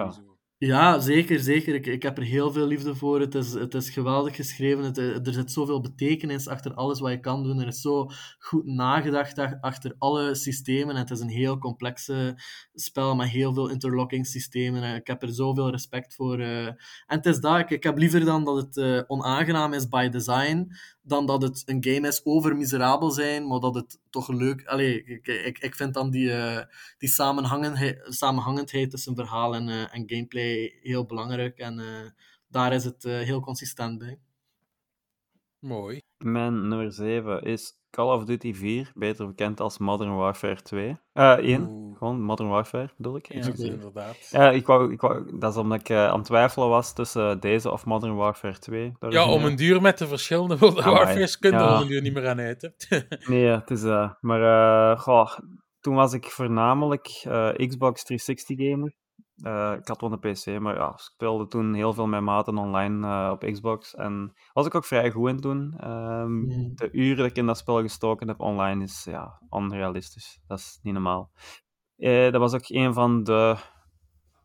[0.59, 0.99] ja.
[1.01, 1.75] Zeker, zeker.
[1.75, 3.21] Ik, ik heb er heel veel liefde voor.
[3.21, 4.85] Het is, het is geweldig geschreven.
[4.85, 7.61] Het, eh, er zit zoveel betekenis achter alles wat je kan doen.
[7.61, 8.07] Er is zo
[8.39, 10.97] goed nagedacht ach- achter alle systemen.
[10.97, 12.35] Het is een heel complexe
[12.75, 14.83] spel met heel veel interlocking systemen.
[14.83, 16.39] En ik heb er zoveel respect voor.
[16.41, 16.67] eh.
[16.67, 16.77] En
[17.07, 17.59] het is dat.
[17.59, 20.71] Ik, ik heb liever dan dat het eh, onaangenaam is by design,
[21.09, 24.67] dan dat het een game is over miserabel zijn, maar dat het toch leuk...
[24.67, 26.33] Allee, ik, ik, ik vind dan die...
[26.33, 26.67] eh,
[26.99, 31.59] die samenhangenheid, samenhangendheid tussen verhaal en, eh, en gameplay heel belangrijk.
[31.59, 32.11] En eh,
[32.49, 34.19] daar is het eh, heel consistent bij.
[35.59, 36.01] Mooi.
[36.19, 40.97] Mijn nummer 7 is Call of Duty 4, beter bekend als Modern Warfare 2.
[41.13, 41.99] Eh 1, Oeh.
[41.99, 43.33] gewoon Modern Warfare bedoel ik.
[43.33, 43.63] Ja, Oké.
[43.65, 44.29] inderdaad.
[44.31, 47.41] Ja, ik wou, ik wou, dat is omdat ik eh, aan het twijfelen was tussen
[47.41, 48.93] deze of Modern Warfare 2.
[48.99, 50.95] de Ja, om een duur met de verschillende World Amai.
[51.05, 51.75] Warfare's kun je er Ja.
[51.77, 52.63] om een duur niet meer aan uit.
[52.89, 52.99] hè.
[53.29, 53.83] Nee, het is...
[53.85, 54.43] eh, maar
[54.93, 55.39] eh, goh,
[55.81, 58.57] toen was ik voornamelijk eh, Xbox 360
[59.43, 62.59] Eh, ik had wel een PC, maar ja, ik speelde toen heel veel met maten
[62.59, 63.95] online eh, op Xbox.
[63.95, 65.75] En was ik ook vrij goed in toen.
[65.79, 66.75] Ehm, Mhm.
[66.75, 70.41] De uren dat ik in dat spel gestoken heb online is ja, onrealistisch.
[70.47, 71.31] Dat is niet normaal.
[71.97, 73.57] Eh, dat was ook een van de,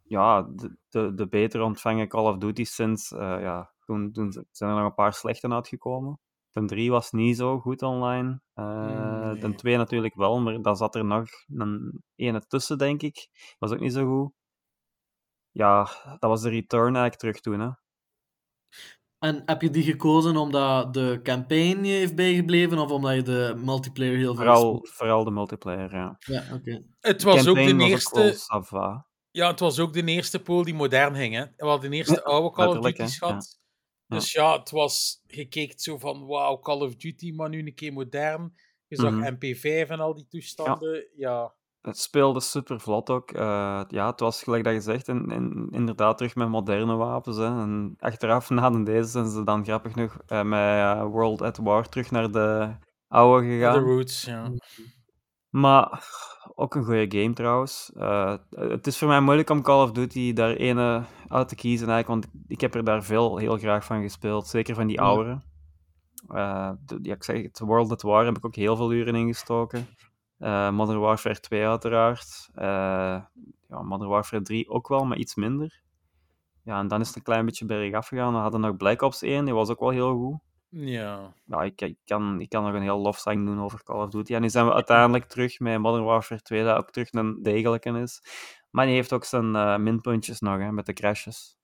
[0.04, 3.10] ja, de, de, de beter ontvangen Call of Duty sinds.
[3.10, 6.20] ja, toen, toen zijn er nog een paar slechte uitgekomen.
[6.52, 8.41] De 3 was niet zo goed online.
[8.54, 9.38] Nee.
[9.39, 13.28] De 2 natuurlijk wel, maar daar zat er nog een ene tussen, denk ik.
[13.60, 14.34] Was ook niet zo goed.
[15.54, 15.89] Ja,
[16.20, 17.60] dat was de return eigenlijk terug toen.
[17.60, 17.70] Hè.
[19.20, 23.54] En heb je die gekozen omdat de campaign je heeft bijgebleven of omdat je de
[23.58, 24.89] multiplayer heel veel Vooral, speelt?
[24.89, 26.18] vooral de multiplayer, ja.
[26.20, 26.84] Ja, oké.
[26.99, 28.38] Het was ook de was eerste...
[29.32, 31.34] Ja, het was ook de eerste pool die modern ging.
[31.34, 31.45] Hè.
[31.58, 33.60] We hadden de eerste oude Call of Duty's gehad.
[34.06, 34.16] Ja.
[34.16, 37.93] Dus ja, het was gekeken zo van, wauw, Call of Duty, maar nu een keer
[37.93, 38.54] modern.
[38.88, 39.34] Je zag Mhm.
[39.34, 41.08] MP5 en al die toestanden.
[41.16, 41.54] Ja,
[41.84, 43.32] Het speelde super vlot ook.
[43.32, 47.38] Eh, ja, het was gelijk dat je zegt, en, en inderdaad terug met moderne wapens.
[47.38, 47.46] Hè.
[47.46, 51.58] En achteraf, na de deze, zijn ze dan grappig genoeg eh, met eh, World at
[51.58, 52.76] War terug naar de
[53.08, 53.80] oude de gegaan.
[53.84, 54.52] roots, ja.
[55.50, 56.04] Maar
[56.56, 57.92] ook een goede game trouwens.
[58.50, 62.24] Het is voor mij moeilijk om Call of Duty daar ene uit te kiezen, eigenlijk,
[62.24, 64.48] want ik heb er daar veel heel graag van gespeeld.
[64.48, 65.04] Zeker van die Ja.
[65.04, 65.42] oudere.
[66.28, 69.16] Eh, de- ja, ik zeg het, World at War heb ik ook heel veel uren
[69.16, 69.88] in gestoken.
[70.38, 72.50] Eh, Modern Warfare 2 uiteraard.
[72.54, 72.66] Eh,
[73.68, 75.82] ja, Modern Warfare 3 ook wel, maar iets minder.
[76.64, 78.34] Ja, en dan is het een klein beetje bergaf gegaan.
[78.34, 81.82] We hadden nog Black Ops 1, die was ook wel heel goed Ja, ja, ik,
[81.82, 84.34] ik, kan, ik kan nog een heel lofzang doen over Call of Duty.
[84.34, 87.90] En nu zijn we uiteindelijk terug met Modern Warfare 2, dat ook terug een degelijke
[88.00, 88.22] is.
[88.72, 91.58] Maar die heeft ook zijn eh, minpuntjes nog, hè, met de crashes.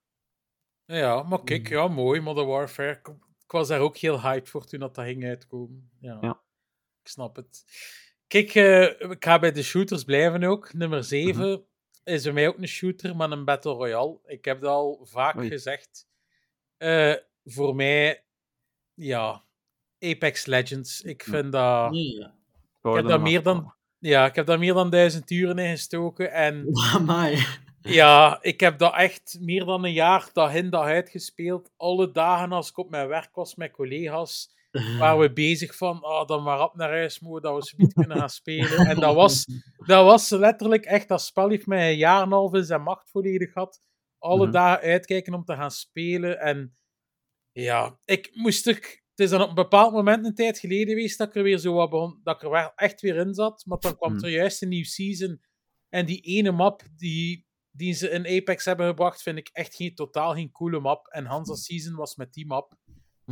[0.85, 1.73] ja maar kijk, Mhm.
[1.73, 2.89] ja, mooi, Modern Warfare.
[2.91, 3.07] Ik,
[3.43, 5.89] ik was daar ook heel hyped voor toen dat, dat ging uitkomen.
[5.99, 6.41] Ja, Ja.
[7.03, 7.63] ik snap het.
[8.29, 10.73] Kijk, eh, ik ga bij de shooters blijven ook.
[10.73, 11.65] Nummer 7
[12.03, 14.19] is bij mij ook een shooter, maar een Battle Royale.
[14.25, 15.47] Ik heb dat al vaak Oei.
[15.49, 16.07] gezegd.
[16.77, 17.13] Eh,
[17.45, 18.23] voor mij,
[18.93, 19.43] ja,
[19.99, 21.01] Apex Legends.
[21.01, 21.95] Ik vind dat...
[21.95, 22.35] Ja.
[22.55, 23.73] Ik hoorde daar meer dan-.
[23.99, 26.31] Ja, ik heb daar meer dan duizend uren in gestoken.
[26.31, 27.45] En Amai.
[27.81, 31.71] ja, ik heb dat echt meer dan een jaar dag in dag uit gespeeld.
[31.77, 36.27] Alle dagen als ik op mijn werk was met collega's, waren we bezig van, ah,
[36.27, 38.77] dan maar op naar huis moeten, dat we zoiets kunnen gaan spelen.
[38.87, 39.45] En dat was,
[39.85, 42.81] dat was letterlijk echt, dat spel heeft mij een jaar en een half in zijn
[42.81, 43.81] macht volledig gehad.
[44.17, 44.51] Alle Mhm.
[44.51, 46.39] dagen uitkijken om te gaan spelen.
[46.39, 46.77] En
[47.51, 48.73] ja, ik moest er...
[48.75, 51.57] Het is dan op een bepaald moment een tijd geleden geweest dat ik er weer
[51.57, 53.63] zo wat begon, dat ik er wel echt weer in zat.
[53.65, 54.23] Maar dan kwam Mhm.
[54.25, 55.41] er juist een nieuw season.
[55.89, 59.95] En die ene map die, die ze in Apex hebben gebracht, vind ik echt geen,
[59.95, 61.07] totaal geen coole map.
[61.07, 62.73] En Hansa Season was met die map.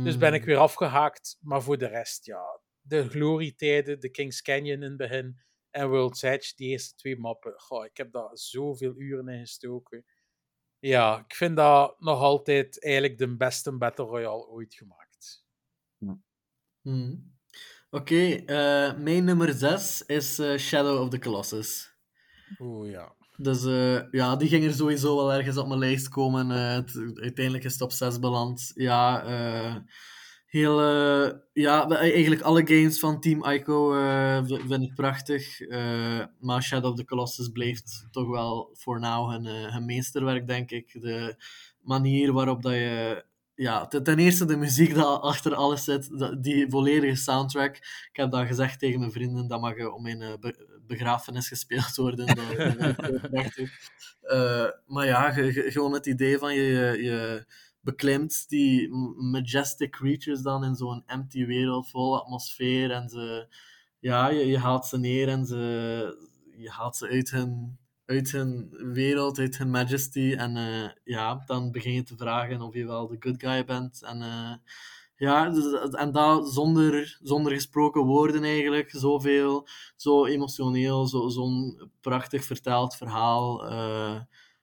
[0.04, 1.38] Dus ben ik weer afgehaakt.
[1.40, 2.60] Maar voor de rest, ja.
[2.80, 5.40] De glorietijden, de Kings Canyon in het begin
[5.70, 7.60] en World's Edge, die eerste twee mappen.
[7.60, 10.04] Goh, ik heb daar zoveel uren in gestoken.
[10.78, 15.44] Ja, ik vind dat nog altijd eigenlijk de beste Battle Royale ooit gemaakt.
[16.82, 17.16] Mhm.
[17.90, 21.96] Oké, eh, mijn nummer 6 is eh, Shadow of the Colossus.
[22.58, 23.16] Oeh, ja.
[23.40, 26.50] Dus eh, ja, die ging er sowieso wel ergens op mijn lijst komen.
[26.50, 28.70] Eh, het- uiteindelijk is het op 6 beland.
[28.74, 29.76] Ja, eh,
[30.46, 30.80] heel,
[31.52, 33.90] ja, eigenlijk alle games van Team Ico
[34.46, 35.60] vind ik prachtig.
[36.40, 41.00] Maar Shadow of the Colossus blijft toch wel voor now hun, hun meesterwerk, denk ik.
[41.00, 41.36] De
[41.80, 43.24] manier waarop dat je...
[43.54, 46.10] Ja, ten, eerste de muziek dat achter alles zit,
[46.40, 47.76] die volledige soundtrack.
[47.76, 50.22] Ik heb dat gezegd tegen mijn vrienden, dat mag eh, op mijn
[50.88, 52.38] begrafenis gespeeld worden.
[52.38, 53.70] Heel prachtig.
[54.22, 56.62] Eh, maar ja, ge- ge- gewoon het idee van je,
[57.02, 57.46] je,
[57.80, 63.46] beklimt die majestic creatures dan in zo'n empty wereld vol atmosfeer en ze,
[63.98, 65.56] ja, je, haalt ze neer en ze,
[66.56, 71.70] je haalt ze uit hun, uit hun wereld, uit hun majesty en eh, ja, dan
[71.72, 74.52] begin je te vragen of je wel de good guy bent en eh,
[75.18, 79.66] ja, dus- en dat zonder, zonder gesproken woorden eigenlijk, zoveel,
[79.96, 83.66] zo emotioneel, zo- zo'n prachtig verteld verhaal.
[83.68, 84.20] eh,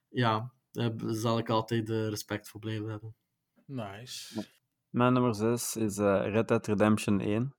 [0.08, 3.14] ja, daar zal ik altijd eh, respect voor blijven hebben.
[3.64, 4.46] Nice.
[4.90, 7.54] Mijn nummer 6 is eh, Red Dead Redemption 1.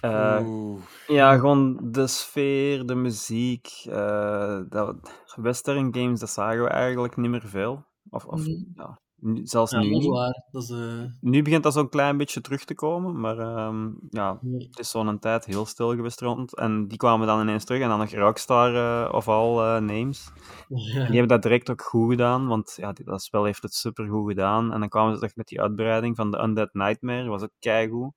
[0.00, 0.82] Eh, Oeh.
[1.06, 3.66] ja, gewoon de sfeer, de muziek.
[3.88, 4.96] eh, dat,
[5.34, 7.84] Western games, dat zagen we eigenlijk niet meer veel.
[8.10, 8.64] Of, of Mhm.
[8.74, 9.00] ja,
[9.42, 10.44] zelfs Ja, nu waar.
[10.50, 14.38] Dat is, eh, Nu begint dat zo'n klein beetje terug te komen, maar ehm, ja,
[14.58, 16.56] het is zo'n tijd heel stil geweest rond.
[16.56, 20.30] En die kwamen dan ineens terug en dan nog Rockstar eh, of all eh, names.
[20.68, 24.28] Die hebben dat direct ook goed gedaan, want ja, dat spel heeft het super goed
[24.28, 24.72] gedaan.
[24.72, 28.12] En dan kwamen ze terug met die uitbreiding van de Undead Nightmare, was ook keigoed.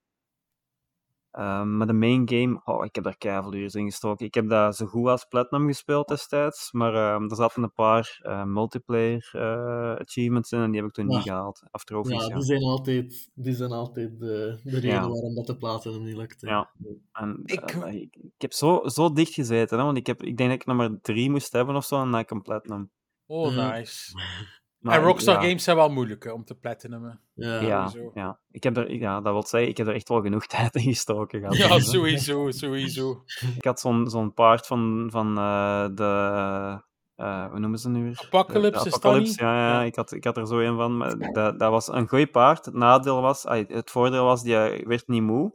[1.35, 4.25] Ehm maar de main game, oh, ik heb daar keiveel uur in gestoken.
[4.25, 8.19] Ik heb dat zo goed als Platinum gespeeld destijds, maar ehm, er zaten een paar
[8.21, 11.61] eh, multiplayer eh, achievements in en die heb ik toen niet gehaald.
[11.71, 14.99] Of Ja, die zijn altijd, die zijn altijd de, de reden Ja.
[15.09, 16.41] waarom dat de platen niet lukt.
[16.41, 16.49] hè.
[16.49, 16.71] Ja.
[17.11, 20.37] En, Ik- eh, ik, ik heb zo, zo dicht gezeten, hè, want ik, heb, ik
[20.37, 22.91] denk dat ik nummer drie moest hebben of zo, en dan had ik een Platinum.
[23.25, 23.55] Oh, Mhm.
[23.71, 24.11] nice.
[24.85, 25.47] Maar, en Rockstar ja.
[25.47, 27.19] Games zijn wel moeilijk hè, om te platinumen.
[27.33, 27.59] Ja.
[27.61, 28.39] Ja, ja.
[28.51, 30.81] Ik heb er, ja, dat wil zeggen, ik heb er echt wel genoeg tijd in
[30.81, 31.39] gestoken.
[31.39, 31.55] gehad.
[31.57, 33.23] Ja, sowieso, sowieso.
[33.57, 36.81] Ik had zo'n zo'n paard van, van eh, de.
[37.15, 38.21] eh, hoe noemen ze het nu weer?
[38.25, 39.83] Apocalypse, De is dat Apocalypse, ja, ja, Ja.
[39.83, 40.97] Ik, had, ik had er zo een van.
[40.97, 42.65] Maar dat, dat was een goed paard.
[42.65, 44.55] Het nadeel was, het voordeel was, die
[44.85, 45.45] werd niet moe.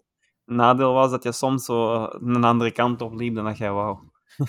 [0.44, 3.72] Het nadeel was dat je soms zo een andere kant op liep dan dat jij
[3.72, 3.98] wou.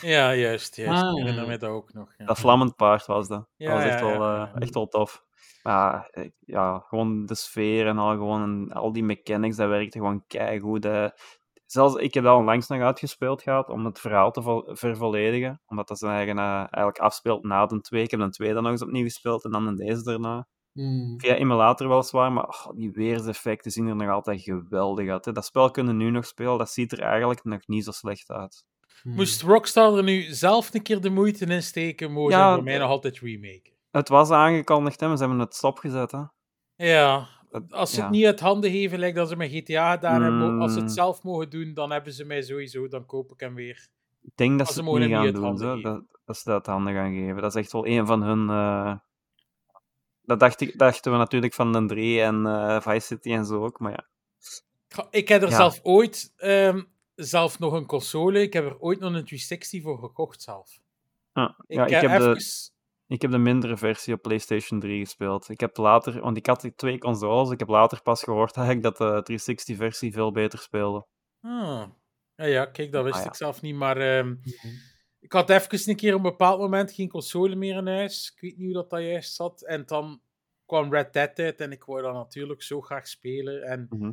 [0.01, 1.03] Ja, juist, juist.
[1.03, 2.13] Ah, Ik ja, herinner dat ook nog.
[2.17, 2.25] Ja.
[2.25, 3.47] Dat vlammend paard was dat.
[3.57, 5.23] Ja, dat was echt, ja, wel, ja, eh, echt wel tof.
[5.63, 10.23] Maar ja, gewoon de sfeer en al, gewoon, en al die mechanics, dat werkte gewoon
[10.27, 10.85] keigoed.
[10.85, 11.07] eh.
[11.65, 15.61] Zelfs, ik heb dat onlangs nog uitgespeeld gehad om het verhaal te vol- vervolledigen.
[15.67, 18.03] Omdat dat zijn eigen eh, eigenlijk afspeelt na de twee.
[18.03, 20.47] Ik heb de twee dan nog eens opnieuw gespeeld en dan in deze daarna.
[20.73, 21.13] Hmm.
[21.19, 25.25] Via emulator weliswaar, maar oh, die weerseffecten zien er nog altijd geweldig uit.
[25.25, 25.31] Hè.
[25.31, 28.65] Dat spel kunnen nu nog spelen, dat ziet er eigenlijk nog niet zo slecht uit.
[29.01, 29.13] Hmm.
[29.15, 32.63] Moest Rockstar er nu zelf een keer de moeite in steken, mogen Ja, ze voor
[32.63, 33.71] mij nog altijd remaken.
[33.91, 36.11] Het was aangekondigd, hè, maar ze hebben het stopgezet.
[36.11, 36.21] Hè.
[36.75, 37.27] Ja,
[37.69, 38.01] als ze ja.
[38.03, 40.91] het niet uit handen geven, lijkt dat ze met GTA gedaan hebben, als ze het
[40.91, 43.87] zelf mogen doen, dan hebben ze mij sowieso, dan koop ik hem weer.
[44.21, 45.81] Ik denk dat ze het mogen niet gaan doen, handen zo.
[45.81, 47.41] Dat, dat ze dat handen gaan geven.
[47.41, 48.49] Dat is echt wel een van hun...
[48.49, 48.95] eh,
[50.21, 53.63] Dat dacht ik, dachten we natuurlijk van de 3 en eh Vice City en zo
[53.65, 54.07] ook, maar ja.
[55.09, 55.55] Ik heb er Ja.
[55.55, 56.81] zelf ooit, ehm,
[57.23, 60.79] zelf nog een console, ik heb er ooit nog een 360 voor gekocht zelf.
[61.31, 62.69] Ah, Ik, ja, ik, heb de,
[63.07, 65.49] ik heb de mindere versie op PlayStation 3 gespeeld.
[65.49, 68.97] Ik heb later, want ik had die twee consoles, ik heb later pas gehoord eigenlijk
[68.97, 71.05] dat de 360-versie veel beter speelde.
[71.41, 71.83] Ah.
[72.35, 73.29] Ja, ja, kijk, dat wist Ah, ja.
[73.29, 74.35] ik zelf niet, maar ehm,
[75.19, 78.31] ik had even een keer op een bepaald moment geen console meer in huis.
[78.35, 79.61] Ik weet niet hoe dat, dat juist zat.
[79.61, 80.21] En dan
[80.65, 83.61] kwam Red Dead uit en ik wou dat natuurlijk zo graag spelen.
[83.63, 84.11] En Mhm.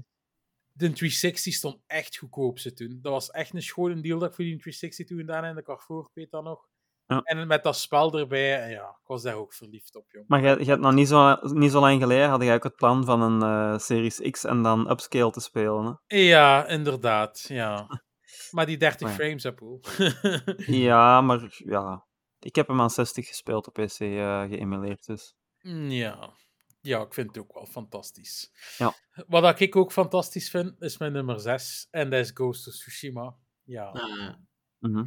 [0.78, 2.98] De 360 stond echt goedkoop ze toen.
[3.02, 5.56] Dat was echt een schone deal dat ik voor die 360 toen gedaan heb in
[5.56, 6.66] de Carrefour, ik weet dat nog.
[7.06, 7.20] Ja.
[7.22, 10.24] En met dat spel erbij, en ja, ik was daar ook verliefd op, jong.
[10.28, 12.76] Maar je, je hebt nog niet zo, niet zo lang geleden had je ook het
[12.76, 16.00] plan van een eh, Series X en dan upscale te spelen.
[16.06, 16.16] Hè?
[16.16, 17.86] Ja, inderdaad, ja.
[18.50, 19.16] Maar die 30 Maar ja.
[19.16, 19.80] frames, hè, Poel.
[20.86, 22.06] Ja, maar ja.
[22.38, 25.34] Ik heb hem aan 60 gespeeld op PC eh geëmuleerd, dus.
[25.88, 26.32] Ja.
[26.88, 28.50] Ja, ik vind het ook wel fantastisch.
[28.78, 28.94] Ja.
[29.26, 31.88] Wat dat ik ook fantastisch vind, is mijn nummer 6.
[31.90, 33.36] En dat is Ghost of Tsushima.
[33.62, 34.34] Ja, Ah,
[34.78, 35.06] Mhm.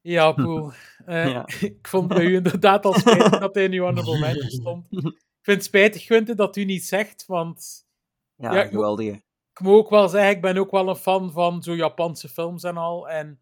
[0.00, 0.72] ja Poel.
[1.06, 1.46] Eh, Ja.
[1.60, 4.86] ik vond bij u inderdaad al spijtig dat hij in uw honorable mention stond.
[4.90, 7.86] Ik vind het spijtig, Gunther, dat u niet zegt, want
[8.36, 9.22] Ja, Ja, geweldige.
[9.52, 12.62] ik moet ook wel zeggen, ik ben ook wel een fan van zo Japanse films
[12.62, 13.08] en al.
[13.08, 13.40] En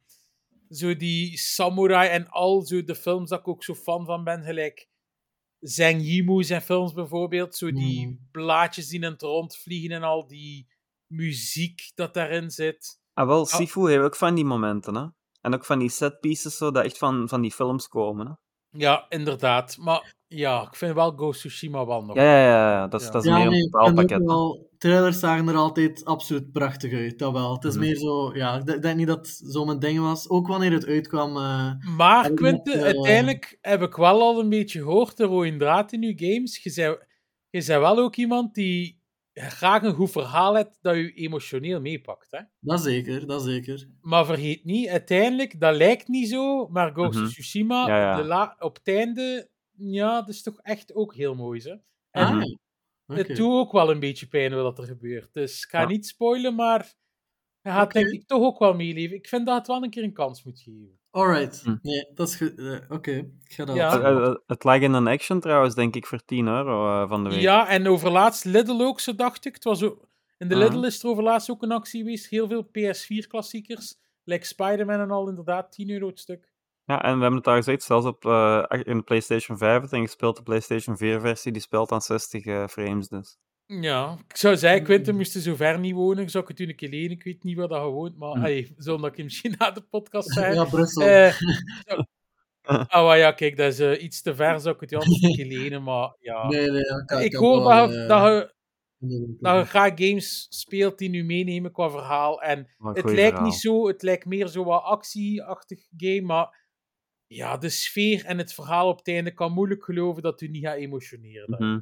[0.70, 4.42] zo die samurai en al zo de films dat ik ook zo fan van ben,
[4.44, 4.87] gelijk
[5.60, 7.56] Zeng Yimou zijn films bijvoorbeeld.
[7.56, 8.28] Zo die Mm.
[8.30, 10.66] blaadjes die in het rond vliegen en al die
[11.12, 12.98] muziek dat daarin zit.
[13.12, 15.06] Ah, wel, Sifu heeft ook van die momenten, hè.
[15.40, 18.26] En ook van die setpieces zo, dat echt van, van die films komen.
[18.26, 18.32] Hè?
[18.78, 19.76] Ja, inderdaad.
[19.80, 22.16] Maar ja, ik vind wel Ghost of Tsushima wel nog.
[22.16, 22.86] Ja, ja, ja.
[22.88, 23.12] Dat is, Ja.
[23.12, 24.18] dat is Ja, meer nee, een hè.
[24.18, 27.52] wel, trailers zagen er altijd absoluut prachtig uit, dat wel.
[27.54, 27.80] Het is Mhm.
[27.84, 30.28] meer zo, ja, ik denk- denk niet dat het zo mijn ding was.
[30.28, 31.36] Ook wanneer het uitkwam.
[31.36, 35.56] eh, Maar En Quinten, eh, uiteindelijk heb ik wel al een beetje gehoord, de rode
[35.56, 36.62] draad in je games.
[36.62, 36.98] Je bent,
[37.50, 38.96] je bent wel ook iemand die
[39.34, 42.26] graag een goed verhaal hebt dat je emotioneel meepakt.
[42.30, 42.40] Hè?
[42.60, 43.88] dat zeker, dat zeker.
[44.00, 48.16] Maar vergeet niet, uiteindelijk, dat lijkt niet zo, maar Ghost of Tsushima, Ja, ja.
[48.16, 51.60] De la- op het einde, ja, dat is toch echt ook heel mooi.
[51.62, 51.70] Hè?
[52.10, 52.42] En Ah,
[53.16, 55.32] het doet ook wel een beetje pijn wat er gebeurt.
[55.32, 55.86] Dus ik ga Ja.
[55.86, 56.94] niet spoilen, maar
[57.62, 59.16] je gaat denk ik toch ook wel meeleven.
[59.16, 60.98] Ik vind dat het wel een keer een kans moet geven.
[61.10, 61.60] Alright.
[61.62, 61.76] Hm.
[61.82, 62.58] Nee, dat is goed.
[62.58, 63.12] Eh, Oké,
[63.44, 63.76] ik ga dat...
[63.76, 64.00] Ja.
[64.00, 67.30] Eh, eh, Het lag in een action trouwens, denk ik, voor 10 euro van de
[67.30, 67.40] week.
[67.40, 69.54] Ja, en overlaatst Lidl ook, zo dacht ik.
[69.54, 70.56] Het was ook, in de.
[70.56, 72.28] Lidl is er overlaatst ook een actie geweest.
[72.28, 73.94] Heel veel PS4-klassiekers.
[74.24, 76.52] Like Spider-Man en al, inderdaad, 10 euro het stuk.
[76.88, 80.02] Ja, en we hebben het al gezegd, zelfs op, eh, in de PlayStation 5 en
[80.04, 83.38] gespeeld de PlayStation 4-versie, die speelt aan 60 eh, frames dus.
[83.66, 86.30] Ja, ik zou zeggen, Quinten moest zo ver niet wonen.
[86.30, 87.10] Zou ik het u een keer lenen?
[87.10, 88.40] Ik weet niet waar dat je woont, maar Hm.
[88.40, 90.54] hey, zonder ik je misschien na de podcast zeggen.
[90.54, 91.02] Ja, Brussel.
[91.02, 91.32] Eh,
[92.88, 95.34] Ah, maar ja, kijk, dat is iets te ver, zou ik het je anders een
[95.34, 96.48] keer lenen, maar ja.
[96.48, 98.54] nee, nee, ja, kan- ik kan hoor wel, dat, je, dat, je,
[98.98, 99.36] doen.
[99.40, 102.42] dat je graag games speelt die nu meenemen qua verhaal.
[102.42, 103.42] En het lijkt verhaal.
[103.44, 106.67] niet zo, het lijkt meer zo wat actieachtig game, maar
[107.28, 110.64] ja, de sfeer en het verhaal op het einde kan moeilijk geloven dat u niet
[110.64, 111.50] gaat emotioneren.
[111.50, 111.68] dan.
[111.72, 111.80] Mhm.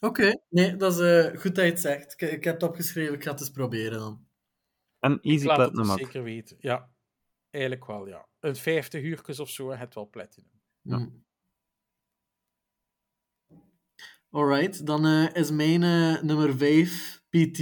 [0.00, 2.12] Oké, nee, dat is eh, goed dat je het zegt.
[2.12, 4.26] Ik, ik heb het opgeschreven, ik ga het eens proberen dan.
[4.98, 6.10] En Ik Easy laat het Platinum dus ook.
[6.12, 6.56] zeker weten.
[6.60, 6.90] Ja,
[7.50, 8.28] eigenlijk wel, ja.
[8.40, 10.50] Een 50 uurtjes of zo, het wel platinum.
[10.82, 10.96] Ja.
[10.96, 11.08] Hm.
[14.30, 17.58] Alright, dan eh, is mijn eh, nummer 5 PT.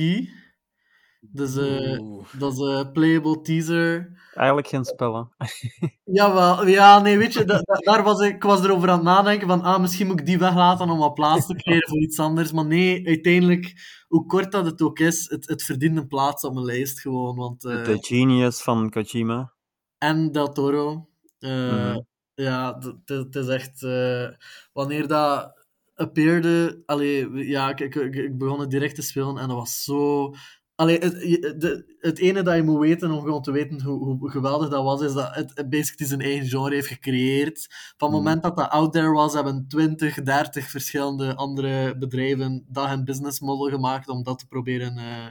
[1.33, 1.99] Dus eh,
[2.39, 4.16] dat is een playable teaser.
[4.35, 5.29] Eigenlijk geen spellen.
[6.05, 9.05] Jawel, ja, nee, weet je, da- da- daar was ik, ik was erover aan het
[9.05, 12.18] nadenken van, ah, misschien moet ik die weglaten om wat plaats te creëren voor iets
[12.18, 12.53] anders.
[12.53, 13.74] Maar nee, uiteindelijk,
[14.09, 17.37] hoe kort dat het ook is, het, het verdient een plaats op mijn lijst gewoon.
[17.37, 19.53] Want, eh, De Genius van Kojima.
[19.99, 21.09] en Del Toro.
[21.39, 22.01] Eh, Mhm.
[22.35, 23.83] Ja, het is echt...
[23.83, 24.29] eh,
[24.72, 25.53] wanneer dat
[25.95, 26.83] appeerde...
[26.87, 30.31] Allee, ja, ik, ik, ik- ik begon het direct te spelen en dat was zo...
[30.79, 31.12] Allee, het,
[31.61, 34.83] de, het ene dat je moet weten om gewoon te weten hoe, hoe geweldig dat
[34.85, 37.66] was, is dat het basically zijn eigen genre heeft gecreëerd.
[37.97, 38.16] Van het Mhm.
[38.16, 43.41] moment dat dat out there was, hebben 20, 30 verschillende andere bedrijven dat hun business
[43.41, 45.26] model gemaakt om dat te proberen eh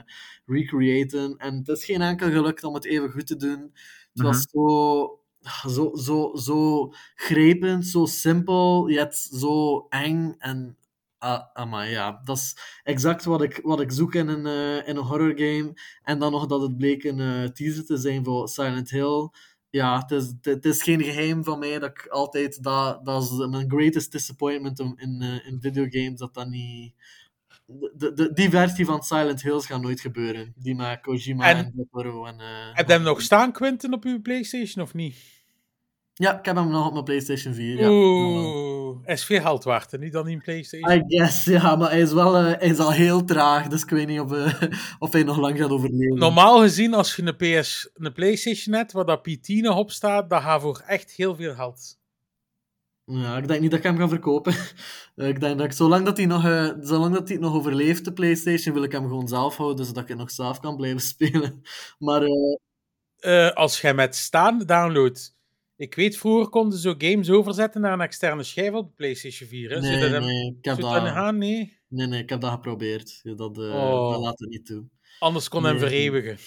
[0.46, 1.36] recreëten.
[1.36, 3.72] En het is geen enkel gelukt om het even goed te doen.
[4.12, 5.20] Het was zo,
[5.68, 10.34] zo, zo, zo grijpend, zo simpel, yet zo eng.
[10.38, 10.76] En
[11.18, 14.96] ah, amai, ja, dat is exact wat ik, wat ik zoek in een, eh, in
[14.96, 15.72] een horror game.
[16.02, 19.30] En dan nog dat het bleek een eh, teaser te zijn voor Silent Hill.
[19.70, 22.62] Ja, het is, het, is geen geheim van mij dat ik altijd...
[22.62, 26.94] Dat, dat is mijn greatest disappointment om- in, eh, in videogames, dat dat niet...
[27.66, 30.52] De, de, die versie van Silent Hills gaat nooit gebeuren.
[30.56, 31.74] Die met Kojima En- en, en...
[32.72, 35.37] Heb je hem nog staan, Quinten, op uw PlayStation of niet?
[36.18, 37.80] Ja, ik heb hem nog op mijn PlayStation 4.
[37.80, 37.88] Ja.
[37.90, 40.92] Oeh, hij is veel geld waard, niet dan in PlayStation.
[40.92, 43.90] I guess, ja, maar hij is wel eh, hij is al heel traag, dus ik
[43.90, 44.62] weet niet of, eh,
[44.98, 46.18] of hij nog lang gaat overleven.
[46.18, 50.30] Normaal gezien, als je een, PS, een PlayStation hebt waar dat PT nog op staat,
[50.30, 51.98] dat gaat voor echt heel veel geld.
[53.04, 54.54] Ja, ik denk niet dat ik hem ga verkopen.
[55.18, 56.42] Eh, ik denk dat ik, zolang dat hij nog,
[56.80, 60.02] zolang dat hij het nog overleeft, de PlayStation, wil ik hem gewoon zelf houden, zodat
[60.02, 61.62] ik het nog zelf kan blijven spelen.
[61.98, 62.28] Maar
[63.54, 65.37] als jij met staan downloadt.
[65.78, 69.70] Ik weet, vroeger konden zo games overzetten naar een externe schijf op de PlayStation 4.
[69.70, 69.80] Hè?
[69.80, 71.38] Nee, dat nee, ik heb dat gaan?
[71.38, 71.78] Nee.
[71.88, 73.20] nee, nee, ik heb dat geprobeerd.
[73.22, 74.10] Dat, Oh.
[74.10, 74.84] dat laat het niet toe.
[75.18, 75.88] Anders kon hij hem Nee.
[75.90, 76.38] vereeuwigen.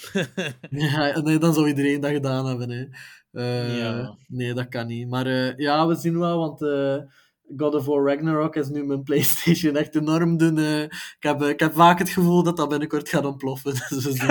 [0.69, 2.69] Ja, nee, dan zou iedereen dat gedaan hebben.
[2.69, 2.85] Hè.
[3.31, 4.17] Eh, Ja.
[4.27, 5.09] Nee, dat kan niet.
[5.09, 6.59] Maar eh, ja, we zien wel, want
[7.57, 10.59] God of War Ragnarok is nu mijn PlayStation echt enorm doen.
[10.59, 13.73] ik, heb, ik heb vaak het gevoel dat dat binnenkort gaat ontploffen.
[13.89, 14.19] Dus.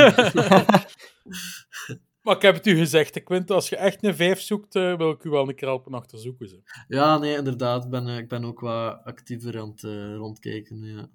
[2.23, 4.97] maar ik heb het u gezegd, hè, Quinten, als je echt een 5 zoekt, eh,
[4.97, 6.49] wil ik u wel een keer helpen achterzoeken.
[6.49, 6.57] Zo.
[6.89, 7.85] ja, nee, inderdaad.
[7.85, 10.83] Ik ben, eh, ik ben ook wat actiever aan het eh, rondkijken.
[10.83, 11.09] Ja.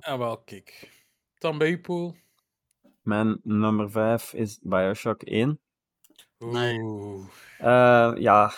[0.00, 0.96] En wel, kijk.
[1.38, 2.16] Dan bij u, Poel.
[3.02, 5.60] Mijn nummer 5 is Bioshock 1.
[6.38, 6.80] Nee.
[6.80, 7.26] Oeh.
[7.58, 8.52] Eh, ja,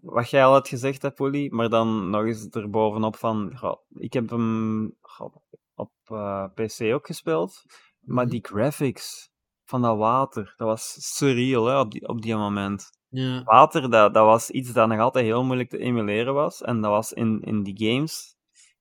[0.00, 3.56] wat jij al had gezegd, hè, Polly, maar dan nog eens erbovenop van...
[3.58, 5.34] goh, ik heb hem goh,
[5.74, 7.62] op eh, PC ook gespeeld,
[8.00, 8.32] maar Mhm.
[8.32, 9.30] die graphics
[9.64, 12.90] van dat water, dat was surreal hè, op, die, op die moment.
[13.08, 13.42] Ja.
[13.42, 16.62] Water, dat, dat was iets dat nog altijd heel moeilijk te emuleren was.
[16.62, 18.34] En dat was in, in die games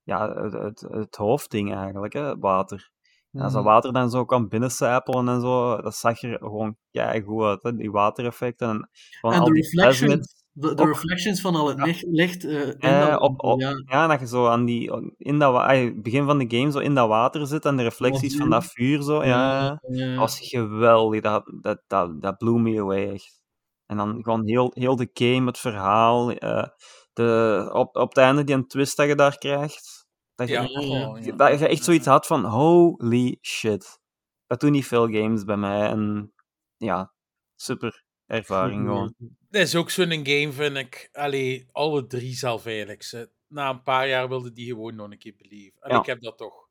[0.04, 2.92] ja, het, het, het hoofdding eigenlijk, hè, water.
[3.30, 6.78] Ja, als dat water dan zo kan binnencijpelen en zo, dat zag er gewoon
[7.26, 7.76] goed uit, hè?
[7.76, 8.70] die watereffecten.
[8.70, 8.90] En,
[9.22, 12.76] En al de die reflections, de, de reflections van al het licht, licht eh, in
[12.80, 13.72] Ja, dat- op, op, ja.
[13.86, 14.08] ja.
[14.08, 17.08] dat je zo aan die, in dat, ay, begin van de game zo in dat
[17.08, 20.08] water zit en de reflecties van dat vuur zo, ja, ja.
[20.10, 23.42] dat was geweldig, dat, dat, dat, dat blew me away, echt.
[23.86, 26.68] En dan gewoon heel, heel de game, het verhaal, eh,
[27.14, 31.38] de, op, op het einde die een twist dat je daar krijgt, dat je, oh,
[31.38, 34.00] dat je echt zoiets had van, holy shit.
[34.48, 36.34] Dat doen niet veel games bij mij, en
[36.78, 37.14] ja,
[37.56, 38.04] super
[38.38, 39.14] ervaring gewoon.
[39.50, 41.10] Dat is ook zo'n game, vind ik.
[41.12, 43.04] Allee, alle drie zelf eigenlijk.
[43.04, 43.30] Ze.
[43.48, 45.82] Na een paar jaar wilde die gewoon nog een keer beleven.
[45.82, 46.00] En Ja.
[46.00, 46.68] ik heb dat toch.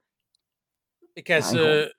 [1.12, 1.96] Ik heb Ja, ze,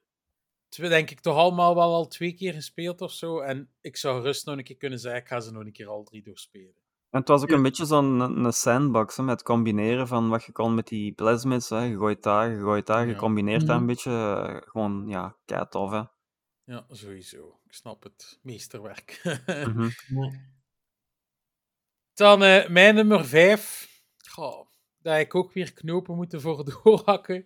[0.70, 3.40] twee- denk ik, toch allemaal wel al twee keer gespeeld of zo.
[3.40, 5.88] En ik zou gerust nog een keer kunnen zeggen, ik ga ze nog een keer
[5.88, 6.74] al drie doorspelen.
[7.10, 10.44] En het was ook een beetje zo'n een sandbox, hè, met het combineren van wat
[10.44, 11.70] je kon met die plasmids.
[11.70, 11.84] Hè.
[11.84, 13.18] Je gooit daar, je gooit daar, je Ja.
[13.18, 13.80] combineert dat Mhm.
[13.80, 14.12] een beetje.
[14.12, 16.02] eh, gewoon, ja, kei tof, hè.
[16.66, 17.60] Ja, sowieso.
[17.66, 18.40] Ik snap het.
[18.42, 19.22] Meesterwerk.
[19.46, 19.90] Mhm.
[22.14, 23.92] Dan eh, mijn nummer vijf.
[24.30, 24.68] Goh,
[25.02, 27.44] daar heb ik ook weer knopen moeten voor doorhakken.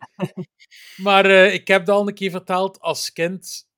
[0.97, 3.69] maar eh, ik heb dat al een keer verteld als kind.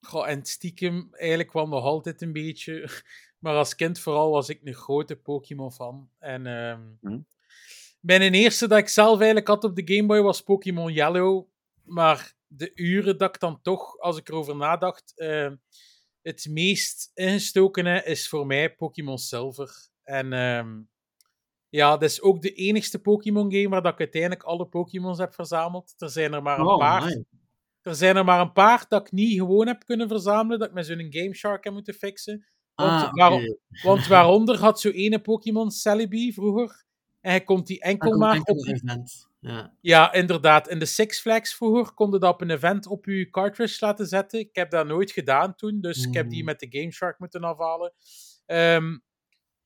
[0.00, 2.88] Goh, en stiekem, eigenlijk kwam nog altijd een beetje.
[3.38, 6.10] Maar als kind vooral was ik een grote Pokémon-fan.
[6.18, 7.18] En ehm Hm.
[8.00, 11.46] mijn eerste dat ik zelf eigenlijk had op de Game Boy was Pokémon Yellow.
[11.82, 15.50] Maar de uren dat ik dan toch, als ik erover nadacht, eh,
[16.22, 19.88] het meest ingestokene is voor mij Pokémon Silver.
[20.02, 20.80] En ehm,
[21.68, 25.34] ja, dat is ook de enigste Pokémon game waar dat ik uiteindelijk alle Pokémons heb
[25.34, 25.94] verzameld.
[25.98, 27.22] Er zijn er maar een Oh, paar.
[27.82, 30.74] Er zijn er maar een paar dat ik niet gewoon heb kunnen verzamelen, dat ik
[30.74, 32.46] met zo'n Game Shark heb moeten fixen.
[32.74, 36.84] Want, Ah, waar- want waaronder had zo ene Pokémon Celebi vroeger.
[37.20, 38.66] En hij komt die enkel maar op...
[38.66, 39.27] event.
[39.40, 39.76] Ja.
[39.80, 40.68] Ja, inderdaad.
[40.68, 44.06] In de Six Flags vroeger kon je dat op een event op je cartridge laten
[44.06, 44.38] zetten.
[44.38, 46.46] Ik heb dat nooit gedaan toen, dus ik heb die Mhm.
[46.46, 47.92] met de Game Shark moeten afhalen.
[48.46, 48.98] Ehm,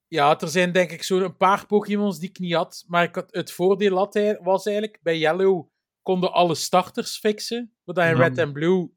[0.09, 2.85] ja, er zijn denk ik zo'n paar Pokémons die ik niet had.
[2.87, 5.69] Maar ik had, het voordeel had, hij- was eigenlijk, bij Yellow
[6.03, 7.75] konden alle starters fixen.
[7.85, 8.15] Waar je.
[8.17, 8.91] Red en Blue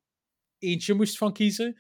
[0.57, 1.77] eentje moest van kiezen.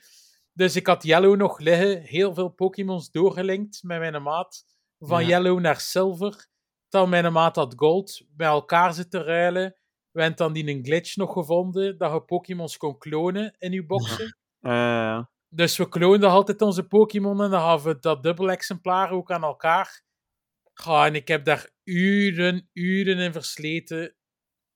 [0.53, 4.63] Dus ik had Yellow nog liggen, heel veel Pokémons doorgelinkt met mijn maat.
[4.99, 5.27] Van Ja.
[5.27, 6.47] Yellow naar Silver.
[6.89, 9.75] Dan mijn maat had Gold, bij elkaar zitten ruilen.
[10.11, 13.85] We hebben dan die een glitch nog gevonden, dat je Pokémons kon klonen in je
[13.85, 14.37] boxen.
[15.49, 19.43] Dus we kloonden altijd onze Pokémon en dan hadden we dat dubbel exemplaar ook aan
[19.43, 20.03] elkaar.
[20.73, 24.15] Ga, en ik heb daar uren, uren in versleten.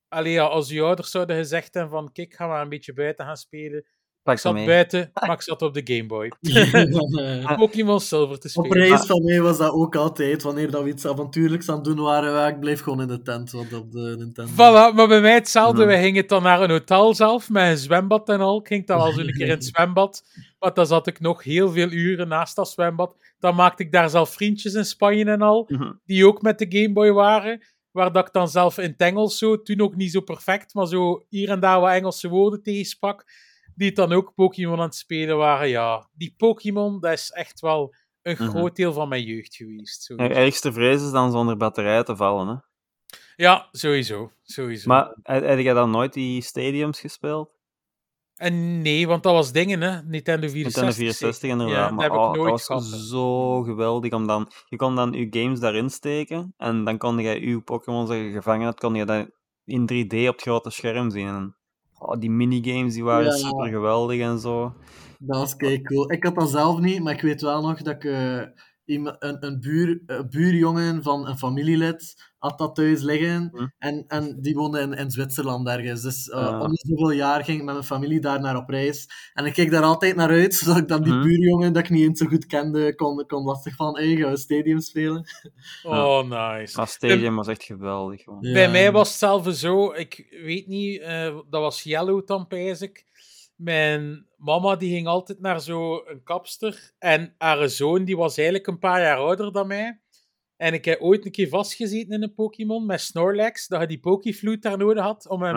[0.08, 3.26] Allee, ja, als je ouders zouden gezegd hebben van, kijk, ga maar een beetje buiten
[3.26, 3.86] gaan spelen.
[4.30, 4.66] Pak Ik ze zat mee.
[4.66, 6.32] buiten, maar ik zat op de Game Boy.
[7.58, 8.88] Pokémon Silver te Op spelen.
[8.88, 10.44] reis van mij was dat ook altijd.
[10.44, 13.52] Wanneer dat we iets avontuurlijks aan het doen waren, ik bleef gewoon in de tent.
[13.52, 14.52] Want op de Nintendo.
[14.52, 15.86] Voilà, maar bij mij hetzelfde.
[15.86, 18.60] We gingen dan naar een hotel zelf, met een zwembad en al.
[18.60, 20.24] Ik ging dan al zo een keer in het zwembad.
[20.60, 23.16] Maar dan zat ik nog heel veel uren naast dat zwembad.
[23.40, 25.92] Dan maakte ik daar zelf vriendjes in Spanje en al, Mhm.
[26.06, 27.62] die ook met de Game Boy waren.
[27.92, 30.88] Waar dat ik dan zelf in het Engels zo, toen ook niet zo perfect, maar
[30.88, 33.24] zo hier en daar wat Engelse woorden tegensprak.
[33.80, 35.70] Die dan ook Pokémon aan het spelen waren.
[35.70, 38.50] Ja, die Pokémon, dat is echt wel een Mhm.
[38.50, 40.08] groot deel van mijn jeugd geweest.
[40.08, 40.40] Je sowieso.
[40.40, 42.56] ergste vrees is dan zonder batterij te vallen, hè.
[43.36, 44.32] Ja, sowieso.
[44.44, 44.88] sowieso.
[44.90, 47.58] Maar heb jij dan nooit die stadiums gespeeld?
[48.36, 50.02] En nee, want dat was dingen, hè?
[50.04, 50.84] Nintendo 64.
[50.84, 51.76] Nintendo 64 inderdaad.
[51.76, 54.12] Ja, dat maar heb ik oh, nooit dat was gehad, zo geweldig.
[54.12, 58.06] Om dan, je kon dan je games daarin steken en dan kon je je Pokémon
[58.08, 59.30] dat je gevangen had, kon je dat
[59.66, 61.58] in 3D op het grote scherm zien.
[62.00, 63.32] Oh, die minigames die waren Ja.
[63.32, 64.74] super geweldig en zo.
[65.20, 66.12] Dat was kei cool.
[66.12, 68.42] Ik had dat zelf niet, maar ik weet wel nog dat ik eh,
[68.98, 73.50] een, een, buur, een buurjongen van een familielid had dat thuis liggen.
[73.56, 73.68] Hm.
[73.78, 76.02] En, en die woonde in, in Zwitserland ergens.
[76.02, 76.62] Dus eh, Ah.
[76.62, 79.10] om de zoveel jaar ging ik met mijn familie daar naar op reis.
[79.34, 81.22] En ik keek daar altijd naar uit, zodat ik dan die Hm.
[81.22, 84.38] buurjongen, dat ik niet eens zo goed kende, kon, kon lastig van, hey, gaan we
[84.38, 85.26] stadium spelen?
[85.84, 86.78] Oh, nice.
[86.78, 88.26] Maar Stadium was echt geweldig.
[88.26, 88.52] Ja.
[88.54, 93.06] Bij mij was het zelf zo, ik weet niet, eh, dat was Yellow dan, ik.
[93.60, 96.92] Mijn mama die ging altijd naar zo'n kapster.
[96.98, 100.02] En haar zoon die was eigenlijk een paar jaar ouder dan mij.
[100.56, 104.00] En ik heb ooit een keer vastgezeten in een Pokémon met Snorlax, dat je die
[104.00, 105.56] Pokéflute daar nodig had om hem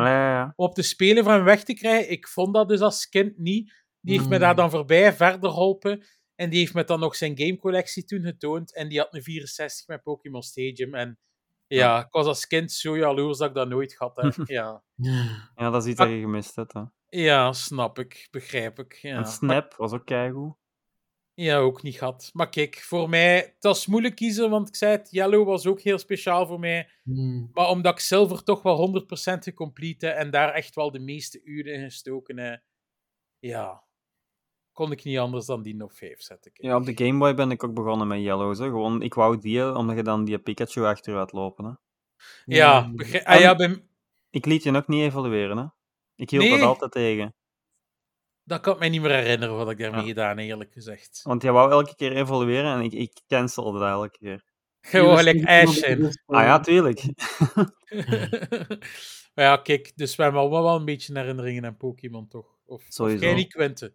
[0.56, 2.10] op te spelen van hem weg te krijgen.
[2.10, 3.72] Ik vond dat dus als kind niet.
[4.00, 4.44] Die heeft me Hmm.
[4.44, 6.04] daar dan voorbij verder geholpen.
[6.34, 8.74] En die heeft me dan nog zijn gamecollectie toen getoond.
[8.74, 10.94] En die had een 64 met Pokémon Stadium.
[10.94, 11.18] En
[11.66, 14.16] ja, ik was als kind zo jaloers dat ik dat nooit had.
[14.16, 14.28] Hè.
[14.56, 14.82] Ja.
[15.54, 16.72] ja, dat is iets dat je gemist hebt.
[16.72, 16.82] Hè.
[17.20, 18.28] Ja, snap ik.
[18.30, 18.94] Begrijp ik.
[18.94, 19.16] Ja.
[19.16, 20.54] En Snap was ook keigoed.
[21.34, 22.30] Ja, ook niet gehad.
[22.32, 25.80] Maar kijk, voor mij, het was moeilijk kiezen, want ik zei het, Yellow was ook
[25.80, 26.88] heel speciaal voor mij.
[27.02, 27.50] Hmm.
[27.52, 31.74] Maar omdat ik Silver toch wel 100% gecomplete en daar echt wel de meeste uren
[31.74, 32.62] in gestoken heb,
[33.38, 33.82] ja,
[34.72, 36.52] kon ik niet anders dan die nog 5 zetten.
[36.52, 36.66] kijk.
[36.66, 38.58] Ja, op de Game Boy ben ik ook begonnen met Yellow.
[38.58, 38.64] Hè.
[38.64, 41.64] Gewoon, ik wou die, omdat je dan die Pikachu achter je had lopen.
[41.64, 41.70] Hè.
[42.44, 42.96] Ja, Hmm.
[42.96, 43.84] begrijp- ah, ja bij,
[44.30, 45.56] Ik liet je nog niet evalueren.
[45.56, 45.64] Hè.
[46.16, 46.58] Ik hield Nee.
[46.58, 47.34] dat altijd tegen.
[48.44, 50.06] dat kan ik mij niet meer herinneren wat ik daarmee Ja.
[50.06, 51.20] gedaan heb, eerlijk gezegd.
[51.22, 54.44] Want jij wou elke keer evalueren en ik, ik cancelde dat elke keer.
[54.80, 56.04] Gewoon gelijk Jullie Ash stonden zijn.
[56.04, 57.02] op de Ah ja, tuurlijk.
[59.34, 62.46] maar ja, kijk, dus we hebben allemaal wel een beetje herinneringen aan Pokémon, toch?
[62.64, 63.24] Of, Sowieso.
[63.24, 63.90] jij niet?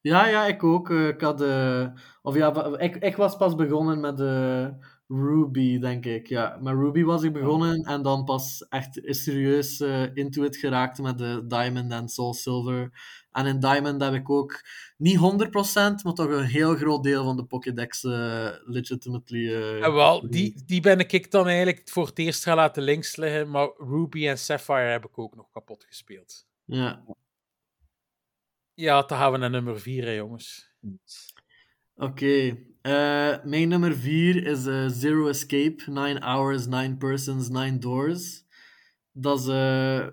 [0.00, 0.90] Ja, ja, ik ook.
[0.90, 1.86] Eh, Ik had, eh,
[2.22, 4.70] of ja, ik, ik was pas begonnen met de
[5.08, 6.26] Ruby, denk ik.
[6.26, 10.98] Ja, met Ruby was ik begonnen en dan pas echt serieus eh, into it geraakt
[10.98, 12.90] met de Diamond en Soul Silver.
[13.30, 14.64] En in Diamond heb ik ook
[14.96, 19.54] niet 100%, maar toch een heel groot deel van de Pokédex eh, legitimately.
[19.54, 23.16] eh, En wel, die, die ben ik dan eigenlijk voor het eerst gaan laten links
[23.16, 26.46] liggen, maar Ruby en Sapphire heb ik ook nog kapot gespeeld.
[26.64, 27.04] Ja.
[28.74, 30.74] Ja, dan gaan we naar nummer 4, hè, jongens.
[31.96, 32.58] Oké.
[32.86, 35.82] Eh, mijn nummer 4 is eh, Zero Escape.
[35.86, 38.44] 9 hours, 9 persons, 9 doors.
[39.12, 40.06] Dat is eh,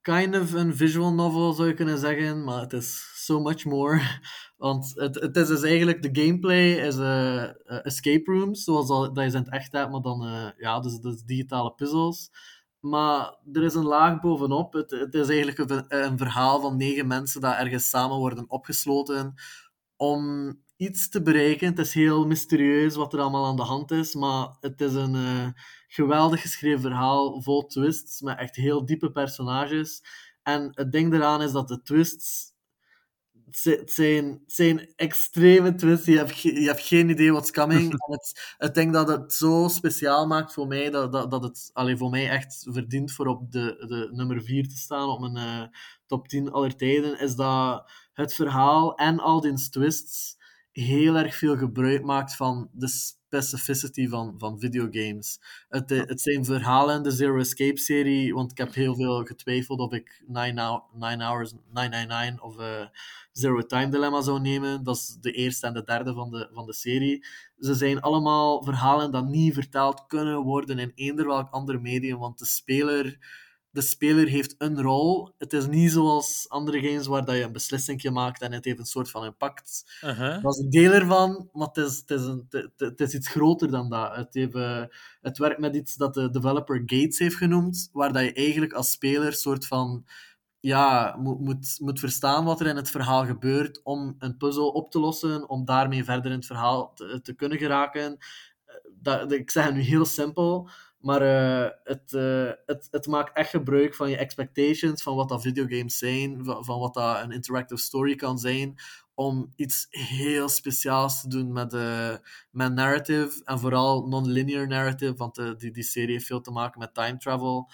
[0.00, 4.00] kind of een visual novel, zou je kunnen zeggen, maar het is so much more.
[4.56, 6.96] Want het, het is dus eigenlijk, de gameplay is
[7.82, 11.22] escape rooms, zoals al, dat je in het echt hebt, maar dan, ja, dus, dus
[11.22, 12.30] digitale puzzles.
[12.80, 14.72] Maar er is een laag bovenop.
[14.72, 19.34] Het, het is eigenlijk een, een verhaal van negen mensen dat ergens samen worden opgesloten
[19.96, 21.68] om iets te bereiken.
[21.68, 25.14] Het is heel mysterieus wat er allemaal aan de hand is, maar het is een
[25.14, 25.48] eh,
[25.88, 30.02] geweldig geschreven verhaal vol twists met echt heel diepe personages.
[30.42, 32.56] En het ding eraan is dat de twists.
[33.44, 36.06] Het zi- het zijn, het zijn extreme twists.
[36.06, 37.90] Je hebt, je hebt geen idee what's coming.
[37.92, 41.70] En het, het ding dat het zo speciaal maakt voor mij, dat, dat, dat het
[41.72, 45.36] allee, voor mij echt verdient voor op de, de nummer 4 te staan, op mijn
[45.36, 50.37] eh, top 10 aller tijden, is dat het verhaal en al die twists
[50.80, 55.40] heel erg veel gebruik maakt van de specificity van, van videogames.
[55.68, 59.24] Het, eh, het zijn verhalen in de Zero Escape serie, want ik heb heel veel
[59.24, 62.86] getwijfeld of ik 9, hou- 9 Hours 999 of eh,
[63.32, 64.84] Zero Time Dilemma zou nemen.
[64.84, 67.24] Dat is de eerste en de derde van de, van de serie.
[67.58, 72.38] Ze zijn allemaal verhalen dat niet verteld kunnen worden in eender welk ander medium, want
[72.38, 73.18] de speler
[73.78, 75.34] de speler heeft een rol.
[75.38, 78.78] Het is niet zoals andere games waar dat je een beslissing maakt en het heeft
[78.78, 80.00] een soort van impact.
[80.04, 80.42] Uh-huh.
[80.42, 83.70] Dat is een deel ervan, maar het is, het is, een, het, is iets groter
[83.70, 84.16] dan dat.
[84.16, 84.84] Het, heeft, eh,
[85.20, 88.90] het werkt met iets dat de developer Gates heeft genoemd, waar dat je eigenlijk als
[88.90, 90.04] speler soort van
[90.60, 94.90] ja, moet, moet, moet verstaan wat er in het verhaal gebeurt om een puzzel op
[94.90, 98.18] te lossen, om daarmee verder in het verhaal te, te kunnen geraken.
[98.64, 100.68] Eh, Dat, ik zeg het nu heel simpel,
[101.08, 105.42] maar eh, het, eh, het, het maakt echt gebruik van je expectations, van wat dat
[105.42, 108.74] videogames zijn, van, wat dat een interactive story kan zijn,
[109.14, 112.14] om iets heel speciaals te doen met, eh
[112.50, 116.94] met narrative, en vooral non-linear narrative, want die, die serie heeft veel te maken met
[116.94, 117.70] time travel.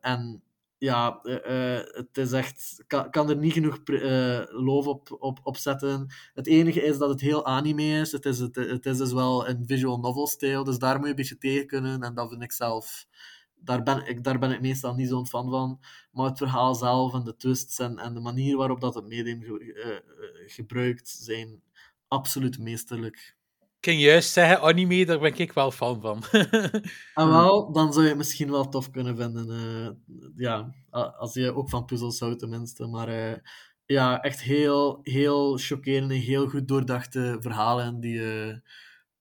[0.00, 0.42] En
[0.78, 2.84] ja, eh, het is echt...
[2.86, 6.06] kan, kan er niet genoeg eh, loof op, op, op zetten.
[6.34, 8.12] Het enige is dat het heel anime is.
[8.12, 11.10] Het is, het, het is dus wel een visual novel stijl, dus daar moet je
[11.10, 12.02] een beetje tegen kunnen.
[12.02, 13.06] En dat vind ik zelf...
[13.60, 15.80] Daar ben ik, daar ben ik meestal niet zo'n fan van.
[16.12, 19.42] Maar het verhaal zelf en de twists en, en de manier waarop dat het medium
[19.42, 20.02] ge-
[20.46, 21.62] gebruikt, zijn
[22.08, 23.36] absoluut meesterlijk.
[23.80, 26.22] Ik kan juist zeggen, anime, daar ben ik wel fan van.
[27.14, 29.50] En wel, dan zou je het misschien wel tof kunnen vinden.
[29.50, 29.90] eh,
[30.36, 30.74] ja,
[31.18, 32.86] als je ook van puzzels houdt, tenminste.
[32.86, 33.38] Maar eh,
[33.86, 38.56] ja, echt heel, heel chockerende, heel goed doordachte verhalen die eh,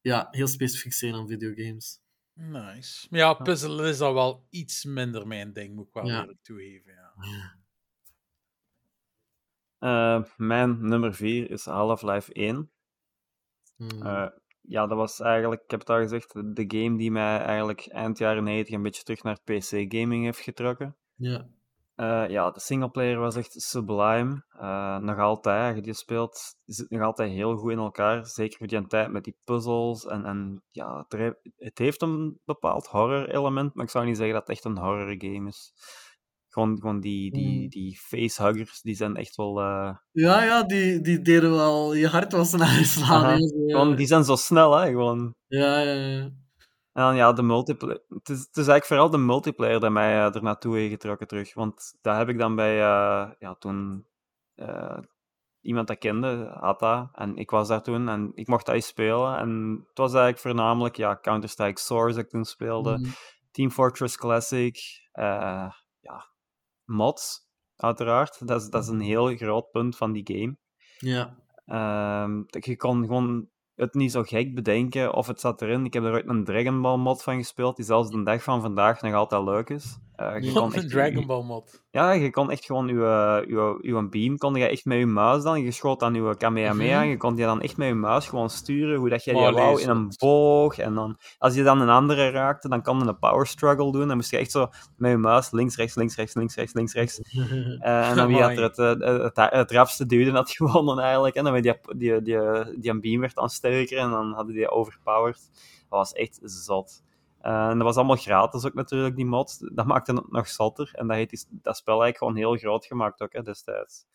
[0.01, 2.01] ja, heel specifiek zijn aan videogames.
[2.33, 3.07] nice.
[3.09, 6.19] Maar ja, puzzelen is dan wel iets minder mijn ding, moet ik wel Ja.
[6.21, 6.93] eerlijk toegeven.
[6.93, 7.55] Ja.
[9.79, 12.71] Eh, mijn nummer 4 is Half-Life 1.
[13.75, 14.01] Hmm.
[14.01, 14.27] Eh,
[14.67, 18.17] ja, dat was eigenlijk, ik heb het al gezegd, de game die mij eigenlijk eind
[18.17, 20.95] jaren 90 een beetje terug naar PC-gaming heeft getrokken.
[21.15, 21.47] ja.
[21.95, 24.43] Eh, ja, de singleplayer was echt sublime.
[24.49, 28.25] Eh, nog altijd, je speelt, zit nog altijd heel goed in elkaar.
[28.25, 30.05] Zeker voor die tijd met die puzzles.
[30.05, 34.33] En, en ja, het, he- het heeft een bepaald horror-element, maar ik zou niet zeggen
[34.33, 35.73] dat het echt een horror game is.
[36.57, 37.67] Gewoon, gewoon die, die, Mm.
[37.69, 39.59] die facehuggers, die zijn echt wel...
[39.59, 43.39] eh, ja, ja, die, die deden wel je hart was naar slaan.
[43.67, 44.87] Gewoon, die zijn zo snel, hè.
[44.87, 45.35] Gewoon.
[45.47, 46.19] ja, ja, ja.
[46.93, 48.01] En dan, ja, de multiplayer.
[48.09, 51.27] Het is, het is eigenlijk vooral de multiplayer dat mij eh, er naartoe heeft getrokken
[51.27, 51.53] terug.
[51.53, 54.05] Want dat heb ik dan bij, eh, ja, toen,
[55.61, 57.09] iemand dat kende had dat.
[57.13, 59.37] En ik was daar toen en ik mocht dat eens spelen.
[59.37, 62.97] En het was eigenlijk voornamelijk ja, Counter-Strike Source dat ik toen speelde.
[62.97, 63.09] Mhm.
[63.51, 64.77] Team Fortress Classic.
[65.99, 66.25] ja,
[66.87, 68.47] mods, uiteraard.
[68.47, 70.57] Dat is, dat is een heel groot punt van die game.
[70.97, 71.35] Ja.
[71.65, 75.85] Ehm, je kon gewoon het niet zo gek bedenken of het zat erin.
[75.85, 78.61] Ik heb er ooit een Dragon Ball mod van gespeeld, die zelfs de dag van
[78.61, 79.97] vandaag nog altijd leuk is.
[80.15, 81.83] Eh, je kon een Dragon Ball mod.
[81.97, 85.43] Ja, je kon echt gewoon je, je, je beam, kon je echt met je muis
[85.43, 87.09] dan, je schoot dan je Kamehameha, Mhm.
[87.09, 89.81] je kon die dan echt met je muis gewoon sturen, hoe dat je die wou
[89.81, 90.17] in een het.
[90.17, 93.91] boog, en dan, als je dan een andere raakte, dan kon je een power struggle
[93.91, 94.67] doen, dan moest je echt zo
[94.97, 97.19] met je muis links, rechts, links, rechts, links, rechts, links, rechts,
[97.79, 98.87] eh, en dan wie had er het, eh,
[99.23, 101.35] het, het, het rapste duwde had gewonnen eigenlijk.
[101.35, 102.39] En dan werd die, die, die,
[102.79, 105.49] die beam werd dan sterker en dan hadden die overpowered.
[105.89, 107.03] Dat was echt zot.
[107.47, 109.69] Eh, en dat was allemaal gratis ook natuurlijk, die mod.
[109.75, 110.89] Dat maakte het nog zotter.
[110.93, 114.05] En dat heeft die- dat spel eigenlijk gewoon heel groot gemaakt ook, hè, destijds.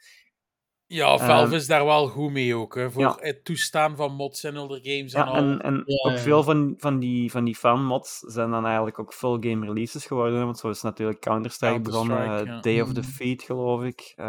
[0.87, 3.17] Ja, Valve Ehm, is daar wel goed mee ook, hè, voor ja.
[3.21, 5.35] het toestaan van mods en other games en Ja, al.
[5.37, 6.23] en, en Ja, ook ja.
[6.23, 10.45] veel van, van die, van die fan-mods zijn dan eigenlijk ook full game releases geworden.
[10.45, 12.61] Want zo is natuurlijk Counter-Strike begonnen, Counter-Strike, eh, ja.
[12.63, 12.95] Day of Mhm.
[13.01, 14.13] Defeat geloof ik.
[14.17, 14.27] Eh,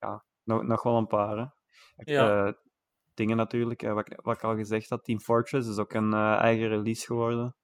[0.00, 1.36] ja, nog, nog wel een paar.
[1.36, 1.44] Hè.
[2.12, 2.46] Ja.
[2.46, 2.52] Eh,
[3.14, 5.04] dingen natuurlijk, eh, wat, ik- wat ik al gezegd had.
[5.04, 7.56] Team Fortress is ook een eh, eigen release geworden.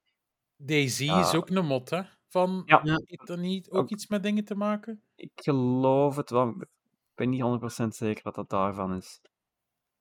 [0.67, 2.03] DayZ is ook een mod, hè?
[2.29, 2.81] Van, Ja.
[2.85, 5.03] Heeft dat niet ook Ook- iets met dingen te maken?
[5.15, 6.49] Ik geloof het wel.
[6.49, 6.69] Ik
[7.15, 9.21] ben niet 100% zeker dat dat daarvan is.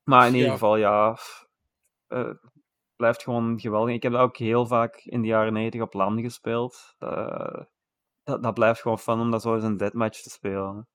[0.03, 1.18] Maar in ieder geval, ja.
[2.07, 2.30] eh,
[2.95, 3.95] blijft gewoon geweldig.
[3.95, 6.95] Ik heb dat ook heel vaak in de jaren 90 op LAN gespeeld.
[6.97, 7.64] Eh,
[8.24, 10.88] dat, dat blijft gewoon fun om dat zo eens een deathmatch te spelen.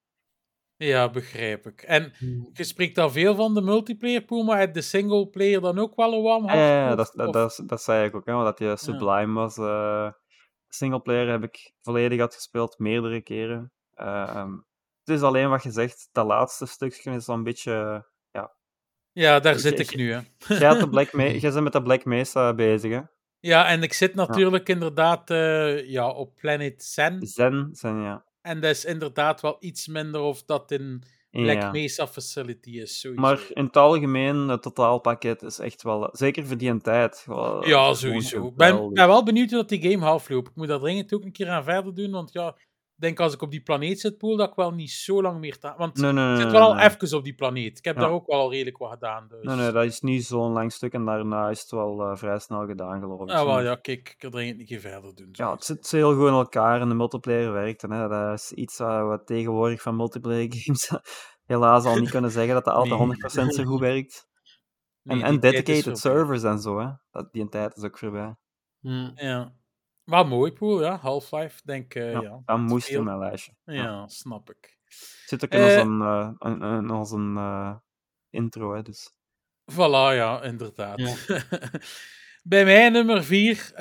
[0.76, 1.82] Ja, begrijp ik.
[1.82, 2.12] En
[2.52, 5.96] je spreekt al veel van de multiplayer pool, maar uit de single player dan ook
[5.96, 6.60] wel een warm Ja, hart?
[6.60, 9.56] ja, ja, dat, dat, dat, zei ik ook, hè, want dat je Sublime was.
[9.58, 10.10] eh
[10.68, 13.72] singleplayer heb ik volledig uitgespeeld, meerdere keren.
[13.94, 14.50] Ehm,
[15.04, 18.06] het is alleen wat je zegt, dat laatste stukje is wel een beetje...
[19.12, 20.16] Ja, daar Ik- zit ik- nu, hè.
[20.16, 23.00] Had jij bent met de Black Mesa bezig, hè?
[23.40, 27.26] Ja, en ik zit natuurlijk inderdaad eh, ja, op Planet Zen.
[27.26, 28.25] Zen, Zen, ja.
[28.46, 31.70] En dat is inderdaad wel iets minder of dat in Black ja.
[31.70, 33.00] Mesa Facility is.
[33.00, 33.22] Sowieso.
[33.22, 36.08] Maar in het algemeen, het totaalpakket is echt wel...
[36.12, 37.24] Zeker voor die tijd.
[37.26, 38.46] wel- Ja, sowieso.
[38.46, 40.48] Ik ben, ben wel benieuwd hoe dat die game afloopt.
[40.48, 42.56] Ik moet daar dringend ook een keer aan verder doen, want ja,
[42.96, 45.58] denk als ik op die planeet zit, Poel, dat ik wel niet zo lang meer...
[45.58, 46.84] Ta want Nee, nee, ik zit nee, wel al nee.
[46.84, 47.78] even op die planeet.
[47.78, 48.00] Ik heb Ja.
[48.00, 49.42] daar ook wel al redelijk wat gedaan, dus...
[49.42, 52.38] Nee, nee, dat is niet zo'n lang stuk en daarna is het wel eh, vrij
[52.38, 53.30] snel gedaan, geloof ik.
[53.30, 55.28] Ah, wel, ja, kijk, ik kan dringend een keer verder doen.
[55.32, 57.82] Ja, het zit heel goed in elkaar en de multiplayer werkt.
[57.82, 60.90] En, hè, dat is iets wat we tegenwoordig van multiplayer games
[61.44, 63.46] helaas al niet kunnen zeggen, dat dat altijd Nee.
[63.48, 64.28] 100% zo goed werkt.
[65.02, 66.88] Nee, en dedicated servers en zo, hè.
[67.10, 68.36] Dat, die tijd is ook voorbij.
[68.80, 69.12] Ja.
[69.14, 69.52] Ja.
[70.06, 70.96] Maar mooi, Poel, ja.
[70.96, 72.42] Half-Life, denk ik, Ja, ja.
[72.44, 73.52] dat moest in mijn lijstje.
[73.64, 74.78] Ja, snap ik.
[75.26, 77.76] Zit ook in Eh, als een, eh, een, een- als een eh,
[78.30, 79.10] intro, hè, dus...
[79.72, 80.98] Voilà, ja, inderdaad.
[80.98, 81.14] Ja.
[82.42, 83.72] Bij mij nummer 4.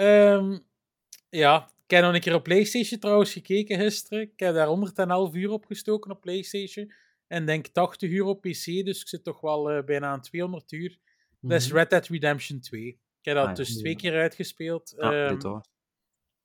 [1.30, 4.22] ja, ik heb nog een keer op PlayStation trouwens gekeken gisteren.
[4.22, 6.92] Ik heb daar 111 uur op gestoken op PlayStation.
[7.28, 10.72] En denk 80 uur op PC, dus ik zit toch wel eh, bijna aan 200
[10.72, 10.98] uur.
[11.42, 11.76] Dat is Mhm.
[11.78, 12.88] Red Dead Redemption 2.
[12.88, 14.94] Ik heb dat Ah, dus twee keer uitgespeeld.
[14.98, 15.62] Ja, Ehm, dit hoor.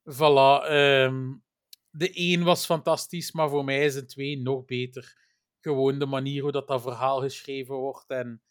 [0.03, 0.65] Voilà.
[0.67, 1.33] ehm,
[1.89, 5.19] de 1 was fantastisch, maar voor mij is de 2 nog beter.
[5.59, 8.09] Gewoon de manier hoe dat, dat verhaal geschreven wordt.
[8.09, 8.41] En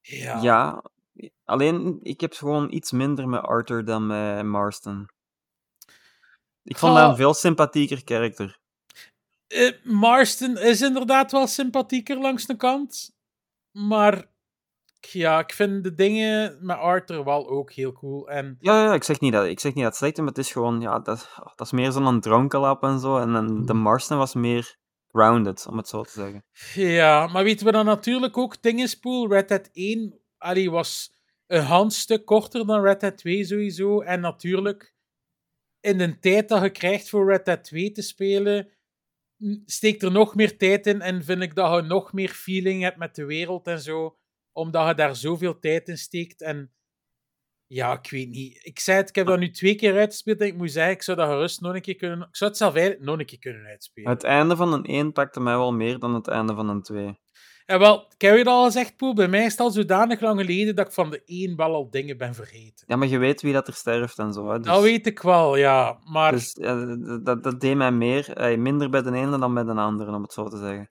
[0.00, 0.84] ja, Ja,
[1.44, 5.08] alleen ik heb gewoon iets minder met Arthur dan met Marston.
[6.62, 8.58] Ik vond dat een veel sympathieker karakter.
[9.46, 13.16] Eh, Marston is inderdaad wel sympathieker langs de kant.
[13.70, 14.30] Maar
[15.00, 18.28] ja, ik vind de dingen met Arthur wel ook heel cool.
[18.28, 20.28] En Ja, ja, ik zeg niet dat, ik zeg niet dat het slecht is, maar
[20.28, 23.18] het is gewoon, ja, dat, dat is meer zo'n dronkenlap en zo.
[23.18, 24.76] En, dan de Marston was meer
[25.08, 26.44] grounded, om het zo te zeggen.
[26.74, 32.24] ja, maar weten we dan natuurlijk ook, Dingespool, Red Dead 1, allee, was een handstuk
[32.24, 34.00] korter dan Red Dead 2 sowieso.
[34.00, 34.94] En natuurlijk,
[35.80, 38.68] in de tijd dat je krijgt voor Red Dead 2 te spelen,
[39.66, 42.96] steekt er nog meer tijd in en vind ik dat je nog meer feeling hebt
[42.96, 44.17] met de wereld en zo,
[44.58, 46.42] omdat je daar zoveel tijd in steekt.
[46.42, 46.72] En
[47.66, 48.58] ja, ik weet niet.
[48.64, 51.02] Ik zei het, ik heb dat nu twee keer uitgespeeld en ik moet zeggen, ik
[51.02, 52.18] zou dat gerust nog een keer kunnen...
[52.18, 54.10] Ik zou het zelf eigenlijk nog een keer kunnen uitspelen.
[54.10, 57.18] Het einde van een 1 pakte mij wel meer dan het einde van een 2.
[57.66, 59.14] Ja, wel, ik heb je dat al gezegd, Poel.
[59.14, 61.90] Bij mij is het al zodanig lang geleden dat ik van de één wel al
[61.90, 62.84] dingen ben vergeten.
[62.86, 64.50] Ja, maar je weet wie dat er sterft en zo.
[64.50, 65.98] Hè, dus, Dat weet ik wel, ja.
[66.04, 69.64] Maar dus ja, dat, dat deed mij meer, eh, minder bij de ene dan bij
[69.64, 70.90] de andere, om het zo te zeggen.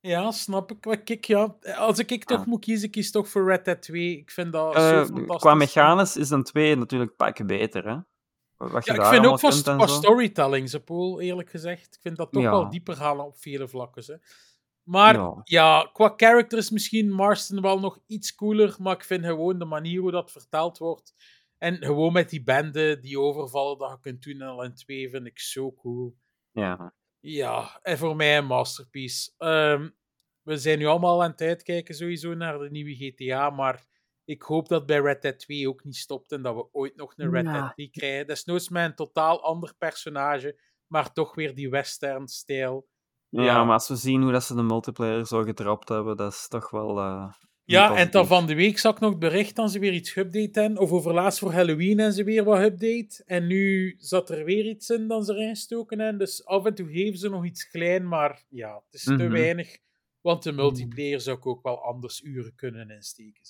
[0.00, 0.84] Ja, snap ik.
[0.86, 2.44] Maar kijk, ja, als ik, ik toch Ja.
[2.46, 4.16] moet kiezen, kies toch voor Red Dead 2.
[4.18, 5.36] Ik vind dat Eh, zo fantastisch.
[5.36, 7.96] qua mechanisch is een 2 natuurlijk pakken beter, hè?
[8.56, 9.94] Wat je Ja, ik vind ook en qua zo.
[9.94, 11.94] storytelling, ze Poel, eerlijk gezegd.
[11.94, 12.50] Ik vind dat toch Ja.
[12.50, 14.02] wel dieper halen op vele vlakken.
[14.06, 14.14] Hè.
[14.82, 15.40] Maar ja.
[15.44, 15.90] Ja.
[15.92, 20.00] qua character is misschien Marston wel nog iets cooler, maar ik vind gewoon de manier
[20.00, 21.14] hoe dat verteld wordt.
[21.58, 25.26] En gewoon met die bende, die overvallen dat je kunt doen al in twee, vind
[25.26, 26.14] ik zo cool.
[26.50, 26.92] Ja.
[27.20, 29.30] Ja, en voor mij een masterpiece.
[29.38, 29.88] Ehm,
[30.42, 33.86] we zijn nu allemaal aan het uitkijken sowieso naar de nieuwe GTA, maar
[34.24, 37.12] ik hoop dat bij Red Dead 2 ook niet stopt en dat we ooit nog
[37.16, 37.52] een Red Ja.
[37.52, 38.26] Dead 3 krijgen.
[38.26, 42.88] Desnoods met een totaal ander personage, maar toch weer die western-stijl.
[43.28, 43.64] Ja, Ja.
[43.64, 46.70] maar als we zien hoe dat ze de multiplayer zo gedropt hebben, dat is toch
[46.70, 46.98] wel.
[46.98, 47.32] eh,
[47.70, 50.10] Ja, en dan van de week zag ik nog het bericht dat ze weer iets
[50.18, 50.78] geüpdate hebben.
[50.78, 53.22] Of over laatst voor Halloween en ze weer wat update.
[53.26, 56.18] En nu zat er weer iets in dan ze erin gestoken hebben.
[56.18, 59.30] Dus af en toe geven ze nog iets klein, maar ja, het is te Mhm.
[59.30, 59.78] weinig.
[60.20, 63.42] Want de multiplayer zou ik ook wel anders uren kunnen insteken.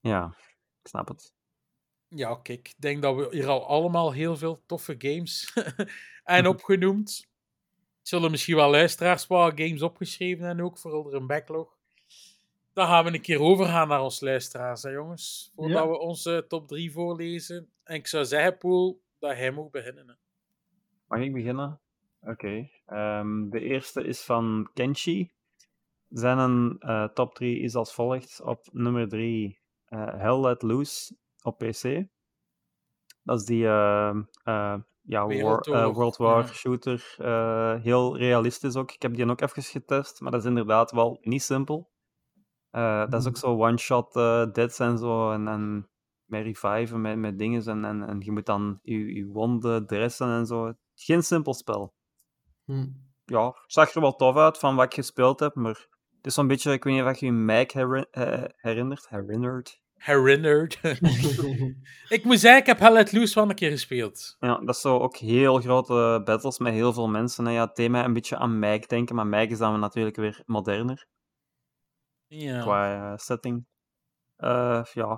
[0.00, 0.34] Ja,
[0.82, 1.32] ik snap het.
[2.08, 5.52] Ja, kijk, ik denk dat we hier al allemaal heel veel toffe games
[6.24, 7.26] en opgenoemd.
[8.02, 11.73] Zullen misschien wel luisteraars wat games opgeschreven en ook voor onder een backlog.
[12.74, 15.52] Dan gaan we een keer overgaan naar ons luisteraars, hè, jongens.
[15.54, 15.88] Voordat Ja.
[15.88, 17.68] we onze top 3 voorlezen.
[17.84, 20.08] En ik zou zeggen, Poel, dat hij moet beginnen.
[20.08, 20.14] Hè.
[21.06, 21.80] Mag ik beginnen?
[22.20, 22.68] Oké.
[22.86, 25.32] ehm, de eerste is van Kenshi.
[26.08, 28.40] Zijn een, eh, top 3 is als volgt.
[28.42, 29.58] Op nummer 3
[29.94, 32.06] Hell Let Loose op PC.
[33.22, 36.52] Dat is die ehm, eh, ja, war, eh, World War ja.
[36.52, 37.14] shooter.
[37.18, 38.92] eh, heel realistisch ook.
[38.92, 41.92] Ik heb die ook even getest, maar dat is inderdaad wel niet simpel.
[42.74, 45.30] Eh, dat is ook zo one-shot eh, deads en zo.
[45.30, 45.88] En, en
[46.24, 47.66] met reviven, met, met dingen.
[47.66, 50.72] En, en, en je moet dan je, je wonden dressen en zo.
[50.94, 51.94] Geen simpel spel.
[52.64, 52.86] Hm.
[53.24, 55.86] Ja, het zag er wel tof uit van wat ik gespeeld heb, maar
[56.16, 59.08] het is zo'n beetje, ik weet niet of je je Mike heri- eh, herinnert.
[59.08, 59.80] Herinnert.
[59.94, 60.80] Herinnerd.
[62.16, 64.36] ik moet zeggen, ik heb Hell Let Loose wel een keer gespeeld.
[64.40, 67.46] Ja, dat is zo ook heel grote battles met heel veel mensen.
[67.46, 70.42] En ja, het mij een beetje aan Mike denken, maar Mike is dan natuurlijk weer
[70.46, 71.06] moderner
[72.42, 72.60] Ja.
[72.60, 73.66] qua eh, setting.
[74.36, 75.12] Eh, ja.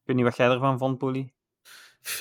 [0.00, 1.32] Ik weet niet wat jij ervan vond, Polly.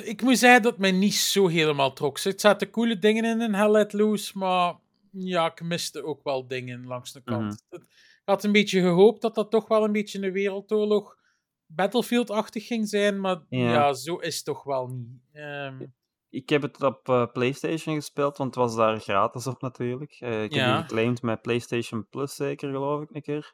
[0.03, 2.17] Ik moet zeggen dat mij niet zo helemaal trok.
[2.17, 4.75] Er zaten coole dingen in in Hell Let Loose, maar
[5.11, 7.63] ja, ik miste ook wel dingen langs de kant.
[7.69, 7.81] Mhm.
[7.81, 11.17] Ik had een beetje gehoopt dat dat toch wel een beetje een wereldoorlog
[11.65, 13.71] Battlefield-achtig ging zijn, maar ja.
[13.71, 13.93] Ja.
[13.93, 15.21] zo is het toch wel niet.
[15.31, 15.85] Ehm,
[16.35, 20.11] Ik heb het op eh, PlayStation gespeeld, want het was daar gratis op natuurlijk.
[20.19, 20.73] Eh, ik heb Ja.
[20.73, 23.53] die geclaimd met PlayStation Plus zeker, geloof ik, een keer.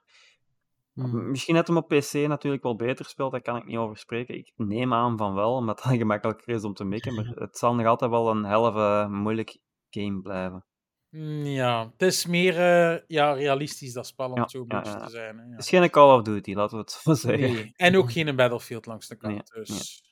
[0.94, 1.02] Hm.
[1.18, 3.98] M- Misschien had hem op PC natuurlijk wel beter gespeeld, daar kan ik niet over
[3.98, 4.36] spreken.
[4.36, 7.76] Ik neem aan van wel, omdat het gemakkelijker is om te mikken, maar het zal
[7.76, 9.58] nog altijd wel een helft moeilijk
[9.90, 10.66] game blijven.
[11.10, 14.82] mm, ja, het is meer eh, ja, realistisch dat spel, om Ja, het zo ja,
[14.86, 14.98] ja.
[15.06, 15.38] te zijn.
[15.38, 15.50] Hè, ja.
[15.52, 17.54] Het is geen Call of Duty, laten we het zo zeggen.
[17.54, 17.74] Nee.
[17.76, 19.34] En ook geen Battlefield langs de kant.
[19.54, 20.04] Nee, dus.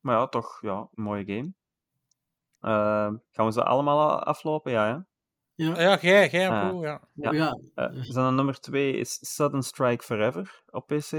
[0.00, 1.52] Maar ja, toch, ja, een mooie game.
[2.60, 4.72] Eh, gaan we ze allemaal aflopen?
[4.72, 4.98] Ja, hè?
[5.64, 5.80] Ja.
[5.80, 6.82] Ja, jij, jij, Ah.
[6.82, 7.00] Ja.
[7.14, 7.32] Ja.
[7.32, 7.92] ja.
[8.02, 11.10] Zijn nummer twee is Sudden Strike Forever op PC.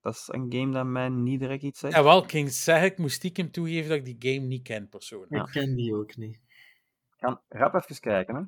[0.00, 1.94] Dat is een game dat mij niet direct iets zegt.
[1.94, 4.88] En wel, ik ging zeggen, ik moest stiekem toegeven dat ik die game niet ken
[4.88, 5.32] persoonlijk.
[5.32, 5.42] Ja.
[5.42, 6.34] Ik ken die ook niet.
[6.34, 8.42] Ik ga rap even kijken, hè.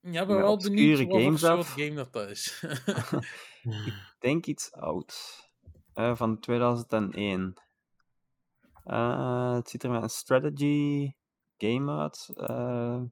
[0.00, 2.64] Ja, ik ben Met wel benieuwd wat soort game dat, dat is.
[4.20, 5.46] denk iets oud.
[5.94, 7.54] Eh, van 2001.
[8.88, 11.12] Eh, het ziet er met een strategy
[11.56, 12.28] game uit.
[12.36, 13.02] eh,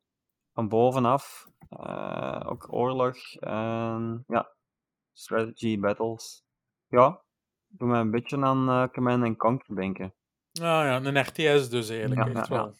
[0.53, 1.47] van bovenaf.
[1.69, 3.17] Eh, ook oorlog.
[3.41, 4.55] En ja,
[5.13, 6.45] strategy battles.
[6.89, 7.23] Ja,
[7.67, 10.15] doe mij een beetje aan eh, Command and Conquer denken.
[10.53, 12.21] nou ja, een RTS dus eigenlijk.
[12.21, 12.63] Ja, echt ja, ja.
[12.63, 12.75] wel.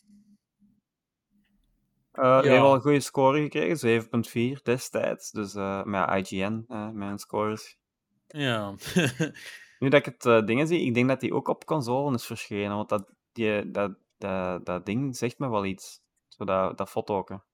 [2.25, 2.41] Ja.
[2.43, 3.79] Heeft wel een goede score gekregen,
[4.59, 5.31] 7.4 destijds.
[5.31, 5.55] Dus
[5.85, 7.79] met IGN, mijn scores.
[8.27, 8.75] Ja.
[9.79, 12.25] Nu dat ik het eh, dingen zie, ik denk dat die ook op console is
[12.27, 12.77] verschenen.
[12.77, 16.01] Want dat, die, dat, dat, dat ding zegt me wel iets.
[16.29, 17.45] Zo dat, dat fotoken.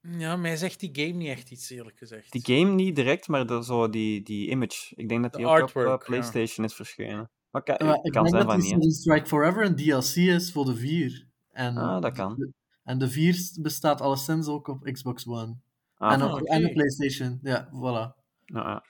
[0.00, 2.32] ja, mij zegt die game niet echt iets, eerlijk gezegd.
[2.32, 4.92] Die game niet direct, maar de, zo die, die image.
[4.96, 6.04] Ik denk dat De die ook op artwork, eh, ja.
[6.04, 7.30] PlayStation is verschenen.
[7.50, 8.94] Maar ka- Ja, ik kan denk zijn van niet.
[8.94, 11.26] Strike Forever een DLC is voor de 4.
[11.50, 12.34] En, Ah, dat kan.
[12.36, 12.52] de-
[12.82, 15.56] en de 4 bestaat alleszins ook op Xbox One.
[15.96, 16.44] Ah, en, ook, oké.
[16.52, 17.38] en de PlayStation.
[17.42, 18.22] Ja, voilà.
[18.44, 18.84] Ja, ja.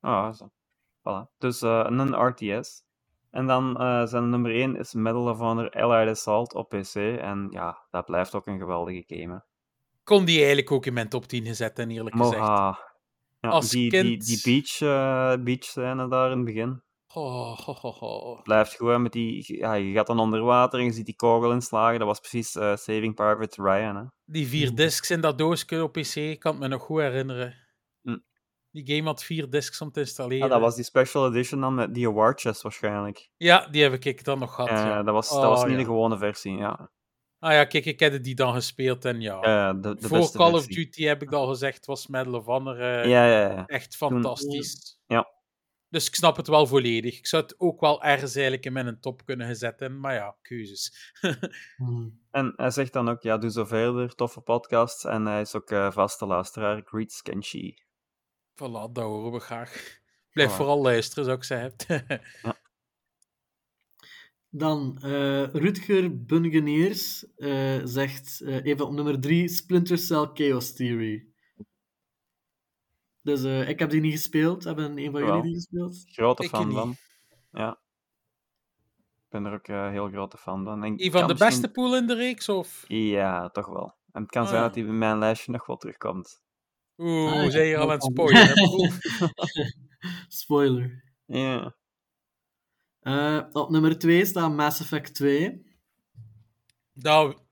[0.00, 0.50] Ah, zo.
[1.00, 1.36] Voilà.
[1.38, 2.82] Dus eh, een RTS.
[3.30, 6.94] En dan eh, zijn nummer 1 is Medal of Honor Allied Assault op PC.
[6.94, 9.32] En ja, dat blijft ook een geweldige game.
[9.32, 9.38] hè.
[10.04, 12.42] kon die eigenlijk ook in mijn top 10 gezet, en eerlijk gezegd.
[12.42, 16.82] Ja, Als die, die, kind- die beach, eh beach scène daar in het begin.
[17.14, 18.40] Oh, ho, ho, ho.
[18.42, 19.56] Blijft hè, met die...
[19.58, 21.98] Ja, je gaat dan onder water en je ziet die kogel inslagen.
[21.98, 22.50] Dat was precies
[22.82, 24.02] Saving Private Ryan, hè.
[24.24, 27.54] Die vier discs in dat doosje op PC, ik kan het me nog goed herinneren.
[28.72, 30.46] Die game had vier discs om te installeren.
[30.46, 33.30] Ja, dat was die special edition dan met die award chest waarschijnlijk.
[33.36, 34.70] Ja, die heb ik dan nog gehad.
[34.70, 35.02] Eh, ja.
[35.02, 35.78] dat was, dat Oh, was niet ja.
[35.78, 36.90] de gewone versie, ja.
[37.38, 39.38] Ah ja, kijk, ik heb die dan gespeeld en ja.
[39.42, 40.66] Ja, de, de Voor beste Call of.
[40.66, 43.66] Duty heb ik al gezegd, was Medal of Honor eh, Ja, ja, ja.
[43.66, 44.98] echt fantastisch.
[45.06, 45.28] Ja.
[45.88, 47.18] Dus ik snap het wel volledig.
[47.18, 50.36] Ik zou het ook wel ergens eigenlijk in mijn top kunnen gezet hebben, maar ja,
[50.42, 50.92] keuzes.
[51.76, 52.20] Hmm.
[52.30, 55.04] En hij zegt dan ook, ja, doe zo verder, toffe podcasts.
[55.04, 57.74] En hij is ook eh, vaste luisteraar, Greet Skenchi.
[58.62, 59.98] Voilà, dat horen we graag.
[60.30, 60.54] Blijf Voilà.
[60.56, 62.20] vooral luisteren, zou ik zeggen.
[64.52, 71.26] Dan eh Rutger Bungeneers eh, zegt eh, even op nummer 3 Splinter Cell Chaos Theory.
[73.22, 74.64] Dus eh, ik heb die niet gespeeld.
[74.64, 76.04] Hebben een van jullie die gespeeld?
[76.06, 76.76] Grote Ik fan niet.
[76.76, 76.94] van.
[77.52, 77.80] Ja.
[79.16, 80.84] Ik ben er ook een heel grote fan van.
[80.84, 82.84] En Een van de misschien- beste pool in de reeks, of?
[82.88, 83.94] Ja, toch wel.
[84.12, 84.66] En het kan Ah, zijn ja.
[84.66, 86.42] dat hij bij mijn lijstje nog wel terugkomt.
[87.00, 88.48] Oeh, Ah, zijn je al aan het spoilen?
[90.28, 91.02] Spoiler.
[91.26, 91.74] Ja.
[93.00, 95.66] Eh, op nummer 2 staat Mass Effect 2.
[96.92, 97.42] Dat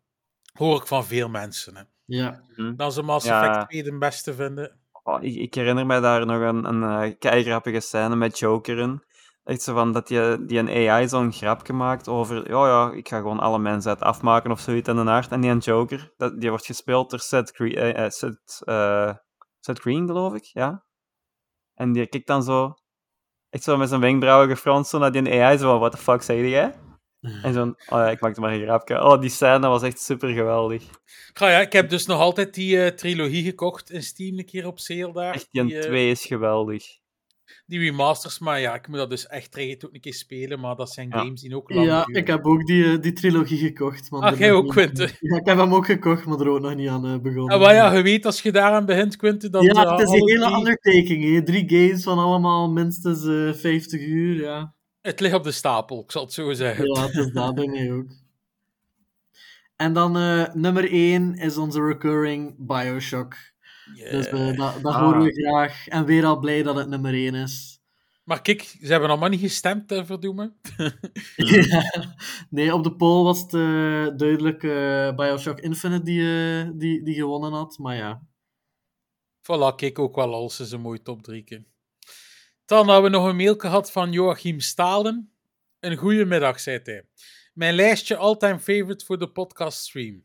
[0.52, 1.76] hoor ik van veel mensen.
[1.76, 1.82] Hè.
[2.04, 2.42] Ja.
[2.76, 3.48] Dat ze Mass Ja.
[3.48, 4.78] Effect 2 de beste vinden.
[5.02, 9.02] Oh, ik, ik herinner mij daar nog een, een keigrappige scène met Joker in.
[9.44, 13.08] Echt zo van dat die, die een AI zo'n grapje maakt over, ja ja, ik
[13.08, 15.30] ga gewoon alle mensheid afmaken of zoiets in de aard.
[15.32, 19.14] En die een Joker, dat, die wordt gespeeld door Seth, Gre eh, Seth, eh,
[19.68, 20.84] Seth Green, geloof ik, ja.
[21.74, 22.74] En die kijkt dan zo,
[23.50, 26.22] echt zo met zijn wenkbrauwen gefronst, zo naar die AI, zo van, what the fuck
[26.22, 26.74] zei jij?
[27.42, 29.04] En zo'n, oh ja, ik maakte maar een grapje.
[29.04, 30.84] Oh, die scène was echt super geweldig.
[31.32, 34.66] Ga ja, ik heb dus nog altijd die eh, trilogie gekocht in Steam een keer
[34.66, 35.34] op sale daar.
[35.34, 36.97] Echt, die eh, 2 is geweldig.
[37.66, 40.76] Die remasters, maar ja, ik moet dat dus echt tegen ook een keer spelen, maar
[40.76, 41.18] dat zijn Ja.
[41.18, 42.20] games die ook lang Ja, duren.
[42.20, 44.10] ik heb ook die, eh, die trilogie gekocht.
[44.10, 45.10] Maar Ah, jij ook, niet- Quinten?
[45.20, 47.54] Ja, ik heb hem ook gekocht, maar er ook nog niet aan eh, begonnen.
[47.54, 49.62] En wat ja, je weet, als je daaraan begint, Quinten, dan...
[49.64, 51.24] ja, eh, het is een hele drie- undertaking.
[51.34, 51.42] Hè.
[51.42, 54.34] Drie games van allemaal minstens eh 50 uur.
[54.42, 54.74] Ja.
[55.00, 56.94] Het ligt op de stapel, ik zal het zo zeggen.
[56.94, 58.06] Ja, het is dat bij mij ook.
[59.76, 63.34] En dan eh, nummer 1 is onze recurring Bioshock.
[63.94, 64.10] Yeah.
[64.10, 65.02] Dus eh, dat, dat Ah.
[65.02, 65.88] horen we graag.
[65.88, 67.80] En weer al blij dat het nummer 1 is.
[68.24, 70.56] Maar kijk, ze hebben allemaal niet gestemd, uh, verdoemen.
[71.36, 71.82] Ja.
[72.50, 76.20] Nee, op de poll was het eh, duidelijk eh, Bioshock Infinite die,
[76.60, 77.78] eh, die, die gewonnen had.
[77.78, 78.22] Maar ja.
[79.42, 81.64] Voilà, kijk ook wel als ze een mooie top drie keer.
[82.64, 85.32] Dan hebben we nog een mail gehad van Joachim Stalen.
[85.80, 87.04] Een goede middag, zei hij.
[87.54, 90.24] Mijn lijstje all-time favorite voor de podcast stream.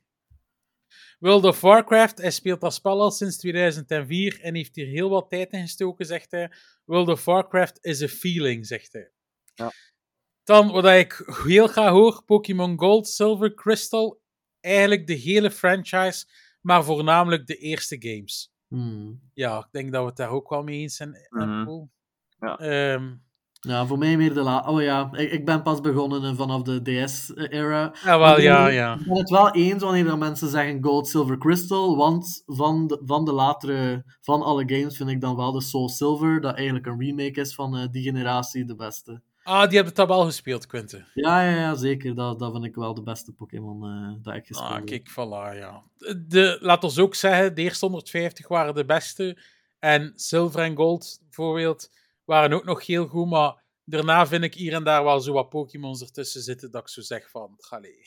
[1.24, 5.30] World of Warcraft, hij speelt dat spel al sinds 2004 en heeft hier heel wat
[5.30, 6.52] tijd in gestoken, zegt hij.
[6.86, 9.12] World of Warcraft is a feeling, zegt hij.
[9.54, 9.72] Ja.
[10.44, 14.22] Dan, wat ik heel graag hoor, Pokémon Gold, Silver, Crystal.
[14.60, 16.26] Eigenlijk de hele franchise,
[16.62, 18.54] maar voornamelijk de eerste games.
[18.68, 19.30] Hmm.
[19.34, 21.28] Ja, ik denk dat we het daar ook wel mee eens zijn.
[21.30, 21.86] Mhm.
[22.40, 22.58] Ja.
[22.58, 23.16] Ehm,
[23.68, 24.64] Ja, voor mij meer de la...
[24.68, 27.94] Oh ja, ik, ik ben pas begonnen eh, vanaf de DS-era.
[28.04, 28.94] ja, wel, ja, ja.
[29.00, 33.02] Ik ben het wel eens wanneer dat mensen zeggen Gold, Silver, Crystal, want van de,
[33.06, 36.86] van de latere, van alle games vind ik dan wel de Soul Silver, dat eigenlijk
[36.86, 39.22] een remake is van eh, die generatie, de beste.
[39.44, 41.08] Ah, die hebben het wel gespeeld, Quinten.
[41.14, 42.16] Ja, ja, ja zeker.
[42.16, 44.86] Dat, dat vind ik wel de beste Pokémon eh, dat ik gespeeld Ah, heb.
[44.86, 45.84] kijk, voilà, ja.
[46.28, 49.38] De, laat ons ook zeggen, de eerste 150 waren de beste.
[49.80, 51.90] En Silver en Gold, bijvoorbeeld,
[52.26, 53.30] waren ook nog heel goed.
[53.30, 56.88] Maar daarna vind ik hier en daar wel zo wat Pokémons ertussen zitten dat ik
[56.88, 58.04] zo zeg van, allee.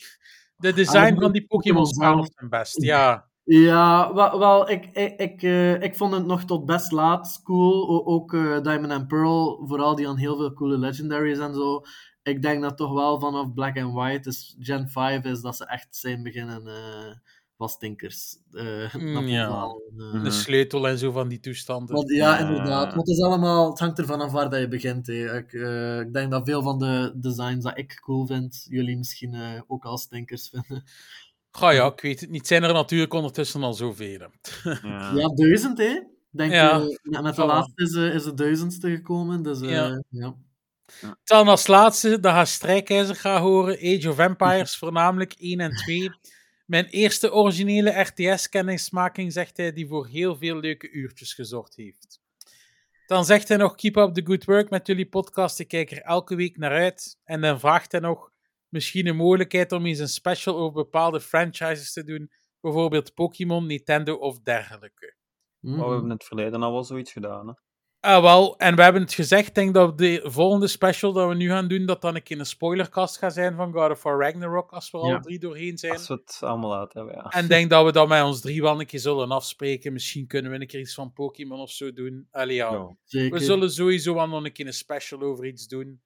[0.57, 3.29] De design Ah, van die Pokémons waren zijn best, ja.
[3.43, 7.89] Ja, wel, wel ik, ik, ik, eh, ik vond het nog tot best laat cool.
[7.89, 11.81] O- ook eh, Diamond and Pearl, vooral die aan heel veel coole legendaries en zo.
[12.23, 15.65] Ik denk dat toch wel vanaf Black and White, dus Gen 5, is dat ze
[15.65, 17.15] echt zijn beginnen eh
[17.57, 18.37] wat stinkers.
[18.51, 19.49] eh, Mm, ja.
[19.51, 19.81] halen,
[20.13, 20.23] eh.
[20.23, 21.95] De sleutel en zo van die toestanden.
[21.95, 22.47] Want, ja, Ja.
[22.47, 22.93] inderdaad.
[22.93, 25.07] Want het, is allemaal, het hangt ervan af waar dat je begint.
[25.07, 25.37] Hè.
[25.37, 29.33] Ik, eh, ik denk dat veel van de designs dat ik cool vind, jullie misschien
[29.33, 30.83] eh, ook al stinkers vinden.
[31.51, 32.47] Ga ja, ik weet het niet.
[32.47, 34.19] Zijn er natuurlijk ondertussen al zoveel.
[34.19, 34.29] Ja.
[35.15, 35.99] Ja, duizend, hè?
[36.29, 36.71] Denk, Ja.
[36.79, 39.43] eh, met, met de laatste is, is de duizendste gekomen.
[39.43, 40.03] Dus, eh, Ja.
[40.09, 40.35] ja.
[41.23, 43.73] Dan als laatste, dat gaat Strijkijzer gaan horen.
[43.77, 46.09] Age of Empires, voornamelijk 1 en 2.
[46.67, 52.21] Mijn eerste originele RTS-kennismaking, zegt hij, die voor heel veel leuke uurtjes gezorgd heeft.
[53.05, 55.59] Dan zegt hij nog, keep up the good work met jullie podcast.
[55.59, 57.19] Ik kijk er elke week naar uit.
[57.23, 58.31] En dan vraagt hij nog,
[58.69, 62.31] misschien een mogelijkheid om eens een special over bepaalde franchises te doen.
[62.59, 65.15] Bijvoorbeeld Pokémon, Nintendo of dergelijke.
[65.59, 67.47] Maar we hebben in het verleden al wel zoiets gedaan.
[67.47, 67.53] Hè?
[67.99, 71.35] Ah, wel, en we hebben het gezegd, ik denk dat de volgende special dat we
[71.35, 74.19] nu gaan doen, dat dan een keer een spoilercast gaat zijn van God of War
[74.21, 75.13] Ragnarok, als we Ja.
[75.13, 75.91] al drie doorheen zijn.
[75.93, 77.23] Als we het allemaal uit hebben, ja.
[77.29, 79.93] En ik denk dat we dat met ons drie wel een keer zullen afspreken.
[79.93, 82.27] Misschien kunnen we een keer iets van Pokémon of zo doen.
[82.31, 82.71] Allee, ja.
[82.71, 82.95] Ja.
[83.03, 83.37] Zeker.
[83.39, 86.01] We zullen sowieso wel nog een keer een special over iets doen.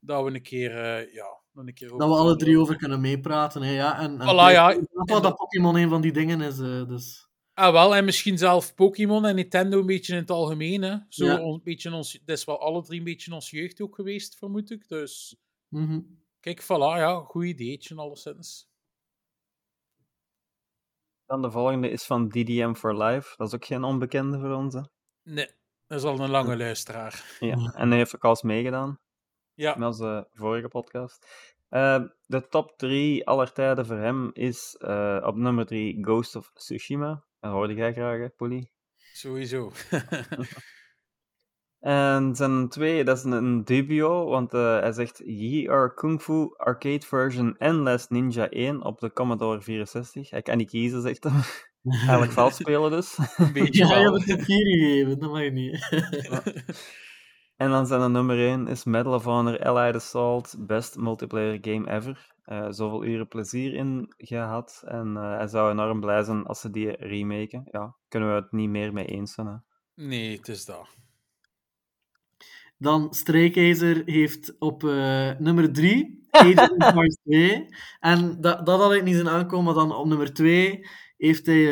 [0.00, 3.00] Dat we een keer, eh, ja, nog een keer Dat we alle drie over kunnen
[3.00, 3.62] meepraten.
[3.62, 3.98] Hè, ja.
[3.98, 4.74] En, en Voilà, ja.
[5.20, 6.58] dat Pokémon een van die dingen is.
[6.58, 7.25] eh, dus.
[7.58, 10.82] Ah, wel, en misschien zelf Pokémon en Nintendo een beetje in het algemeen.
[10.82, 10.96] Hè.
[11.08, 11.38] Zo Ja.
[11.38, 14.70] een beetje ons, dat is wel alle drie een beetje ons jeugd ook geweest, vermoed
[14.70, 14.88] ik.
[14.88, 15.36] Dus
[15.68, 16.00] Mhm.
[16.40, 16.66] kijk, voilà,
[16.98, 18.68] ja, goed ideetje alleszins.
[21.26, 23.34] Dan de volgende is van DDM for Life.
[23.36, 24.74] Dat is ook geen onbekende voor ons.
[24.74, 24.80] Hè?
[25.22, 25.50] Nee,
[25.86, 27.36] dat is al een lange luisteraar.
[27.40, 27.72] Ja.
[27.74, 29.00] En hij heeft ook al eens meegedaan
[29.54, 31.26] Ja, met onze vorige podcast.
[31.68, 36.50] Eh, de top 3 aller tijden voor hem is eh, op nummer 3 Ghost of
[36.54, 37.24] Tsushima.
[37.40, 38.70] Dat hoorde jij graag, hè, Polly?
[39.12, 39.72] sowieso.
[41.80, 46.22] En zijn twee, dat is een, een dubio, want eh, hij zegt Ye are Kung
[46.22, 50.30] Fu Arcade Version en Last Ninja 1 op de Commodore 64.
[50.30, 51.32] Hij kan niet kiezen, zegt hij.
[52.08, 53.18] Eigenlijk vals spelen dus.
[53.36, 55.88] een beetje Ja, je hebt het gegeven, dat mag niet.
[57.56, 61.90] En dan zijn er nummer 1 is Medal of Honor Allied Assault, best multiplayer game
[61.90, 62.34] ever.
[62.46, 66.70] Eh, zoveel uren plezier in gehad en eh, hij zou enorm blij zijn als ze
[66.70, 67.68] die remaken.
[67.70, 69.46] Ja, kunnen we het niet meer mee eens zijn.
[69.46, 69.54] Hè?
[69.94, 70.96] Nee, het is dat.
[72.78, 77.66] Dan Strijkijzer heeft op eh, nummer 3 Age of Empires 2.
[78.00, 80.86] En dat, dat had ik niet zien aankomen, maar dan op nummer 2
[81.16, 81.64] heeft hij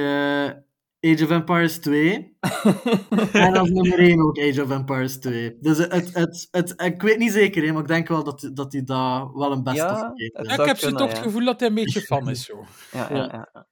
[0.46, 0.54] eh,
[1.04, 2.36] Age of Empires 2.
[3.32, 5.56] en als nummer 1 ook Age of Empires 2.
[5.60, 8.72] Dus het, het, het, ik weet niet zeker, hè, maar ik denk wel dat, dat
[8.72, 10.60] hij daar wel een best Ja, het heeft.
[10.60, 12.44] Ik heb zo kunnen, toch het gevoel dat hij een beetje fan is.
[12.44, 12.64] Zo.
[12.92, 13.66] Ja, ja, Ja.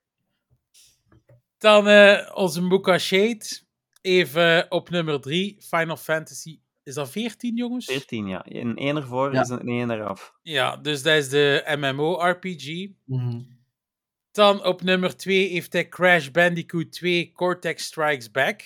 [1.59, 3.45] Dan eh, onze Muka Shade.
[4.01, 6.61] Even op nummer 3, Final Fantasy.
[6.83, 7.85] Is dat 14, jongens?
[7.85, 8.45] 14, ja.
[8.49, 9.41] Een 1 ervoor Ja.
[9.41, 10.35] is een 1 eraf.
[10.43, 12.91] Ja, dus dat is de MMO-RPG.
[13.05, 13.41] Mhm.
[14.33, 18.63] Dan op nummer 2 heeft hij Crash Bandicoot 2 Cortex Strikes Back.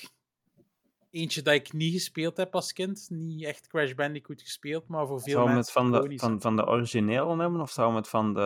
[1.11, 3.07] Eentje dat ik niet gespeeld heb als kind.
[3.11, 6.41] Niet echt Crash Bandicoot gespeeld, maar voor veel Zou hem het mensen van de, van,
[6.41, 8.41] van de originele hebben, of zou hem het van de...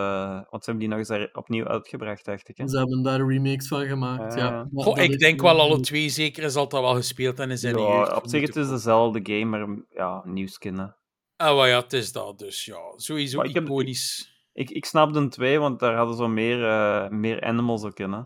[0.51, 2.57] Want ze hebben die nog eens er opnieuw uitgebracht, dacht ik.
[2.57, 2.69] Hè?
[2.69, 4.33] Ze hebben daar remakes van gemaakt.
[4.33, 4.39] Ah.
[4.39, 4.69] ja.
[4.75, 7.79] Goh, dat ik denk wel- alle twee zeker is dat wel gespeeld en is in
[7.79, 10.73] Ja, op zich het is dezelfde game, maar ja, nieuw skin.
[10.73, 10.79] hè.
[10.79, 10.97] komen.
[11.37, 12.39] Ah, wel ja, het is dat.
[12.39, 14.39] Dus ja, sowieso Maar ik heb- iconisch.
[14.61, 18.13] Ik, ik snap de 2, want daar hadden ze meer, eh, meer animals ook in.
[18.13, 18.23] Hè.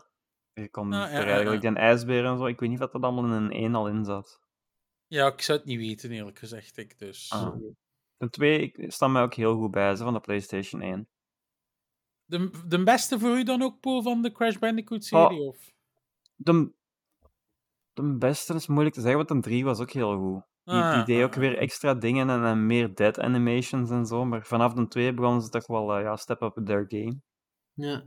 [0.53, 1.71] Je kon Ah, ja, er ja, eigenlijk ja.
[1.71, 2.47] die ijsbeer en zo.
[2.47, 4.41] Ik weet niet of dat allemaal in een 1 al in zat.
[5.07, 6.77] Ja, ik zou het niet weten, eerlijk gezegd.
[6.77, 7.31] Ik, dus.
[7.31, 7.57] Ah.
[8.17, 11.09] De 2 ik, staat mij ook heel goed bij, ze, van de PlayStation 1.
[12.25, 15.41] De, de beste voor u dan ook, Paul, van de Crash Bandicoot-serie?
[15.41, 15.47] Oh.
[15.47, 15.73] of?
[16.35, 16.73] De,
[17.93, 20.43] de beste is moeilijk te zeggen, want de 3 was ook heel goed.
[20.65, 24.07] Die, die Ah, deed ah, ook weer extra dingen en, en meer dead animations en
[24.07, 24.25] zo.
[24.25, 27.21] Maar vanaf de 2 begonnen ze toch wel eh, ja, step up their game.
[27.75, 28.05] Ja.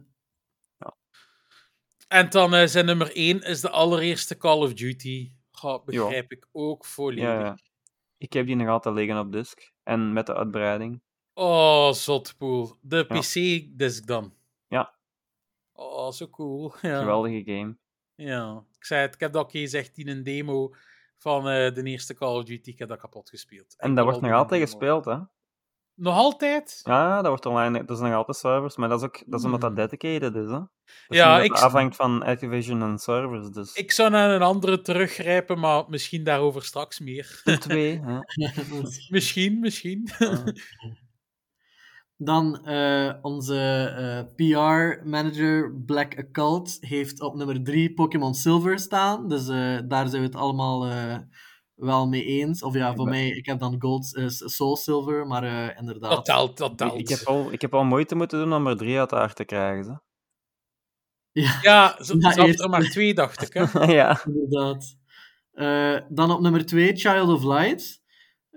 [2.08, 5.32] En dan eh, zijn nummer 1 is de allereerste Call of Duty.
[5.52, 7.24] Ga, begrijp ik ook volledig.
[7.24, 7.58] Ja, ja.
[8.18, 9.72] Ik heb die nog altijd liggen op disk.
[9.84, 11.02] En met de uitbreiding.
[11.34, 12.78] Oh, zotpoel.
[12.82, 13.20] De Ja.
[13.20, 14.34] PC-disc dan.
[14.68, 14.96] Ja.
[15.74, 16.74] Oh, zo cool.
[16.82, 17.00] Ja.
[17.00, 17.78] Geweldige game.
[18.16, 18.64] Ja.
[18.78, 20.74] Ik zei het, ik heb dat ook gezegd in een demo
[21.18, 22.70] van eh, de eerste Call of Duty.
[22.70, 23.74] Ik heb dat kapot gespeeld.
[23.78, 25.18] En dat wordt nog altijd gespeeld, hè?
[25.96, 26.80] Nog altijd?
[26.84, 27.86] Ja, dat wordt online.
[27.86, 29.80] Dat is nog altijd servers, maar dat is ook dat is omdat dat Hmm.
[29.80, 30.58] dedicated is, hè?
[31.08, 33.74] Is Ja, ik- het afhangt van Activision en servers, dus.
[33.74, 37.42] Ik zou naar een andere teruggrijpen, maar misschien daarover straks meer.
[37.44, 38.20] De twee, hè?
[39.10, 40.10] misschien, misschien.
[42.20, 43.56] Dan eh, onze
[43.98, 49.28] eh, PR-manager Black Occult heeft op nummer 3 Pokémon Silver staan.
[49.28, 51.18] Dus eh, daar zijn we het allemaal eh,
[51.76, 52.64] wel mee eens.
[52.64, 56.12] Of ja, voor mij, ik heb dan Gold, Soul Silver, maar eh, inderdaad.
[56.12, 57.00] Dat telt, dat Ik, telt.
[57.00, 59.36] ik, heb al, ik heb al moeite moeten doen om er drie uit de aard
[59.36, 59.84] te krijgen.
[59.84, 60.00] Ze.
[61.32, 61.98] Ja, Ja,
[62.46, 63.54] eerst- er maar twee, dacht ik.
[63.54, 63.86] Hè?
[64.02, 64.22] ja.
[64.26, 64.96] inderdaad.
[65.52, 68.02] Eh, dan op nummer 2 Child of Light.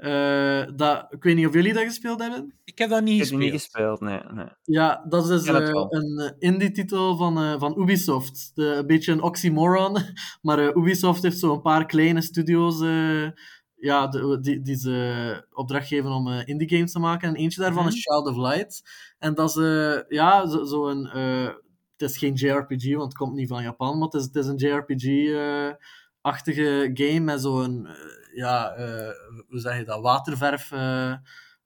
[0.01, 2.55] Eh, dat, ik weet niet of jullie dat gespeeld hebben.
[2.65, 3.53] Ik heb dat niet Ik heb gespeeld.
[3.53, 4.21] niet gespeeld, nee.
[4.35, 4.47] nee.
[4.63, 5.55] Ja, dat is dus eh,
[5.89, 8.51] een eh, indie-titel van, eh, van Ubisoft.
[8.55, 9.97] De, een beetje een oxymoron,
[10.43, 13.29] maar eh, Ubisoft heeft zo een paar kleine studio's eh,
[13.77, 17.29] ja, de- die, die ze opdracht geven om eh, indie-games te maken.
[17.29, 17.93] En eentje daarvan Mhm.
[17.95, 18.83] is Child of Light.
[19.19, 20.67] En dat is eh, ja, zo'n...
[20.67, 21.49] Zo een, eh,
[21.97, 24.47] het is geen JRPG, want het komt niet van Japan, maar het is, het is
[24.47, 27.89] een JRPG-achtige game met zo'n,
[28.35, 29.11] ja, eh,
[29.49, 30.73] hoe zeg je dat, waterverf...
[30.73, 31.13] eh,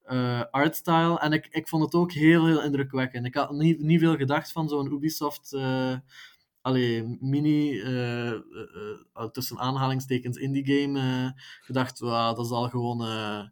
[0.03, 1.19] eh, artstyle.
[1.21, 3.27] En ik, ik vond het ook heel, heel indrukwekkend.
[3.27, 5.57] Ik had niet, niet veel gedacht van zo'n Ubisoft
[6.61, 7.83] allee, mini,
[9.33, 11.35] tussen aanhalingstekens, indie game.
[11.61, 13.45] gedacht, "Wauw, dat zal gewoon eh,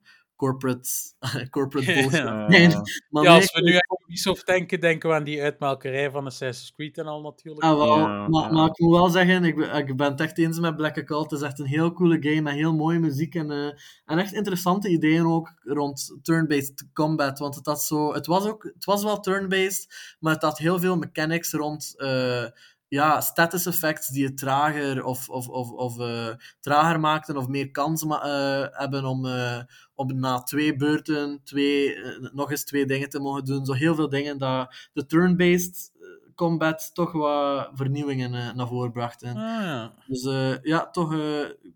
[0.43, 0.89] corporate,
[1.57, 2.49] corporate bullshit.
[2.49, 2.69] Nee,
[3.11, 6.27] maar Ja, nee, als we nu aan Ubisoft denken, denken we aan die uitmelkerij van
[6.27, 7.65] Assassin's Creed en al natuurlijk.
[7.65, 8.53] Ah, wel, Ja, maar, ja.
[8.53, 11.31] maar ik moet wel zeggen, ik, ben- ik ben het echt eens met Black Occult.
[11.31, 13.67] Het is echt een heel coole game met heel mooie muziek en, eh,
[14.05, 17.39] en echt interessante ideeën ook rond turn-based combat.
[17.39, 20.79] Want het, had zo, het, was ook, het was wel turn-based, maar het had heel
[20.81, 22.45] veel mechanics rond eh,
[22.93, 26.29] ja, status effects die het trager of, of, of, of eh,
[26.61, 29.61] trager maakten of meer kans eh, hebben om, eh,
[29.95, 31.97] om na twee beurten twee,
[32.33, 33.65] nog eens twee dingen te mogen doen.
[33.65, 35.93] Zo heel veel dingen dat de turn-based
[36.35, 39.23] combat toch wat vernieuwingen naar voren bracht.
[39.23, 39.95] Ah, ja.
[40.07, 40.23] Dus
[40.63, 41.17] ja, toch,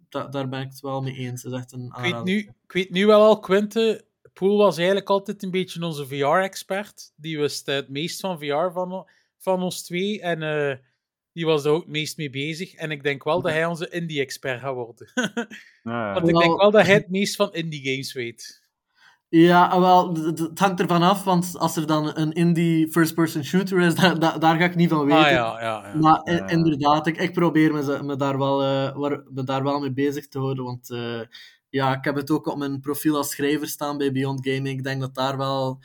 [0.08, 1.42] da- daar ben ik het wel mee eens.
[1.42, 4.76] Het is echt een ik, weet nu, ik weet nu wel al, Quinte, Poel was
[4.76, 7.12] eigenlijk altijd een beetje onze VR-expert.
[7.16, 10.20] Die wist het meest van VR van, van ons twee.
[10.20, 10.42] En
[11.36, 12.74] die was er ook het meest mee bezig.
[12.74, 15.10] En ik denk wel dat hij onze indie-expert gaat worden.
[15.82, 18.64] ja, Want ik denk wel dat hij het meest van indie-games weet.
[19.28, 23.80] Ja, ah, wel, het hangt ervan af, want als er dan een indie first-person shooter
[23.80, 25.18] is, da- da- daar ga ik niet van weten.
[25.24, 25.94] Ah ja, ja, ja.
[25.98, 29.92] Maar inderdaad, ik, ik probeer me, me, daar wel, eh, waar- me daar wel mee
[29.92, 30.64] bezig te houden.
[30.64, 31.20] Want eh,
[31.68, 34.78] ja, ik heb het ook op mijn profiel als schrijver staan bij Beyond Gaming.
[34.78, 35.80] Ik denk dat daar wel.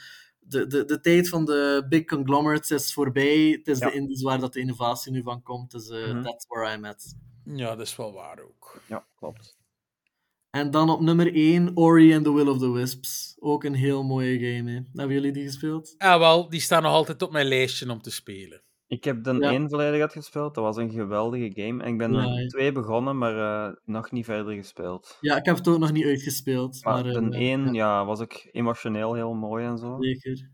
[0.51, 3.47] De, de, de tijd van de big conglomerates is voorbij.
[3.57, 3.87] Het is Ja.
[3.89, 5.71] de indies waar dat de innovatie nu van komt.
[5.71, 6.23] Dus eh Mhm.
[6.23, 7.15] that's where I'm at.
[7.45, 8.81] Ja, dat is wel waar ook.
[8.87, 9.57] ja, klopt.
[10.49, 13.35] En dan op nummer 1, Ori and the Will of the Wisps.
[13.39, 14.71] Ook een heel mooie game.
[14.71, 14.79] Hè.
[14.93, 15.95] Hebben jullie die gespeeld?
[15.97, 18.61] Ah, wel, die staan nog altijd op mijn lijstje om te spelen.
[18.91, 19.49] Ik heb de Ja.
[19.49, 20.55] één volledig uitgespeeld.
[20.55, 21.84] Dat was een geweldige game.
[21.84, 22.47] En ik ben Ja, er ja.
[22.47, 25.18] twee begonnen, maar eh, nog niet verder gespeeld.
[25.22, 26.84] Ja, ik heb het ook nog niet uitgespeeld.
[26.84, 29.97] Maar, Maar, de eh, één ja, ja, was ook emotioneel heel mooi en zo.
[29.99, 30.49] zeker.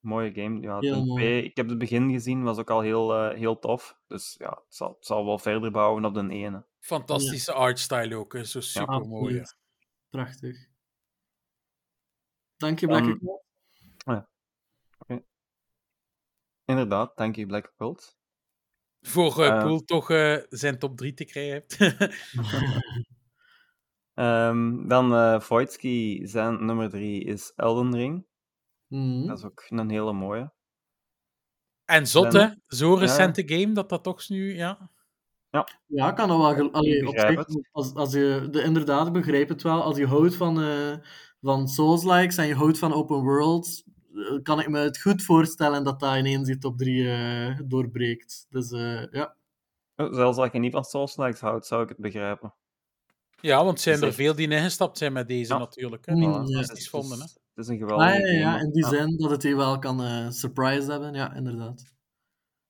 [0.00, 0.60] Mooie game.
[0.60, 1.22] Ja, Heel ten mooi.
[1.22, 3.98] twee, ik heb het begin gezien, was ook al heel, eh, heel tof.
[4.06, 6.64] Dus ja, het zal, het zal wel verder bouwen op de ene.
[6.80, 8.44] Fantastische artstyle ook, hè.
[8.44, 9.42] zo super mooi.
[10.10, 10.56] Prachtig.
[12.56, 13.44] Dank je, Black Ehm, Occult.
[16.66, 18.16] Inderdaad, dank je Black Occult.
[19.00, 19.62] Voor eh Eh.
[19.62, 21.76] Poel toch eh, zijn top 3 te krijgen hebt.
[24.14, 28.26] Ehm, dan eh Voitsky, zijn nummer drie is Elden Ring.
[28.86, 29.26] Mhm.
[29.26, 30.52] Dat is ook een hele mooie.
[31.84, 32.46] en zot, hè?
[32.66, 34.90] Zo'n recente game dat dat toch nu, ja.
[35.86, 36.72] Ja, kan dat wel.
[36.72, 39.82] Allee, op zich, als, als je, de, inderdaad, begrijp het wel.
[39.82, 40.96] Als je houdt van, eh
[41.40, 43.84] van Souls-likes en je houdt van open worlds,
[44.42, 48.46] kan ik me het goed voorstellen dat dat ineens die top 3 eh, doorbreekt.
[48.50, 49.36] Dus eh, ja.
[49.94, 52.54] Zelfs als je niet van Souls-likes houdt, zou ik het begrijpen.
[53.40, 54.16] Ja, want zijn er Zeker.
[54.16, 55.58] veel die ingestapt zijn met deze Ja.
[55.58, 56.06] natuurlijk.
[56.06, 56.12] Hè?
[56.12, 56.20] Ja.
[56.32, 57.24] fantastisch Het is- vonden, hè.
[57.24, 58.64] Het is een Ah, geweldige ja, ja, game.
[58.64, 58.88] in die Ja.
[58.88, 61.14] zin dat het je wel kan eh surprise hebben.
[61.14, 61.84] Ja, inderdaad.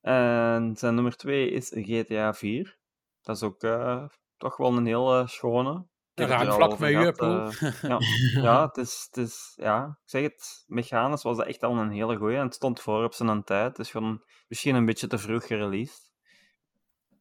[0.00, 2.78] En zijn nummer twee is GTA 4.
[3.22, 4.04] Dat is ook eh,
[4.36, 5.86] toch wel een heel schone.
[6.16, 7.98] Een raakvlak over met je, eh, ja,
[8.42, 11.90] ja, het is, het is, ja, ik zeg het, mechanisch was dat echt al een
[11.90, 12.36] hele goeie.
[12.36, 13.68] En het stond voor op zijn tijd.
[13.68, 16.12] Het is gewoon misschien een beetje te vroeg gereleased.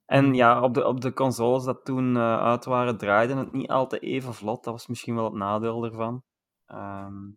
[0.05, 3.69] En ja, op de, op de consoles dat toen eh, uit waren, draaide het niet
[3.69, 4.63] altijd even vlot.
[4.63, 6.23] Dat was misschien wel het nadeel ervan.
[6.65, 7.31] Ehm,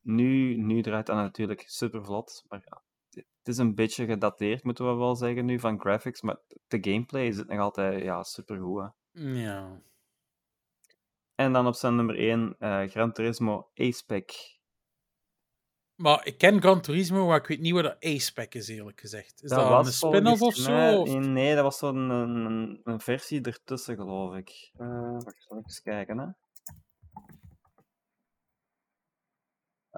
[0.00, 2.44] nu, nu draait dat natuurlijk super vlot.
[2.48, 6.22] Maar ja, het het is een beetje gedateerd, moeten we wel zeggen nu, van graphics.
[6.22, 6.36] Maar
[6.66, 8.90] de gameplay is het nog altijd ja, super goed.
[9.12, 9.80] Ja.
[11.38, 12.56] En dan op zijn nummer 1,
[12.90, 14.32] Gran Turismo A-Spec.
[15.94, 19.42] Maar ik ken Gran Turismo, maar ik weet niet wat dat A-spec is, eerlijk gezegd.
[19.42, 20.70] Is dat, een spin-off of zo?
[21.00, 24.70] of- Nee, dat was zo'n een, een, een versie ertussen, geloof ik.
[24.78, 26.26] Eh wacht, zal ik eens kijken, hè.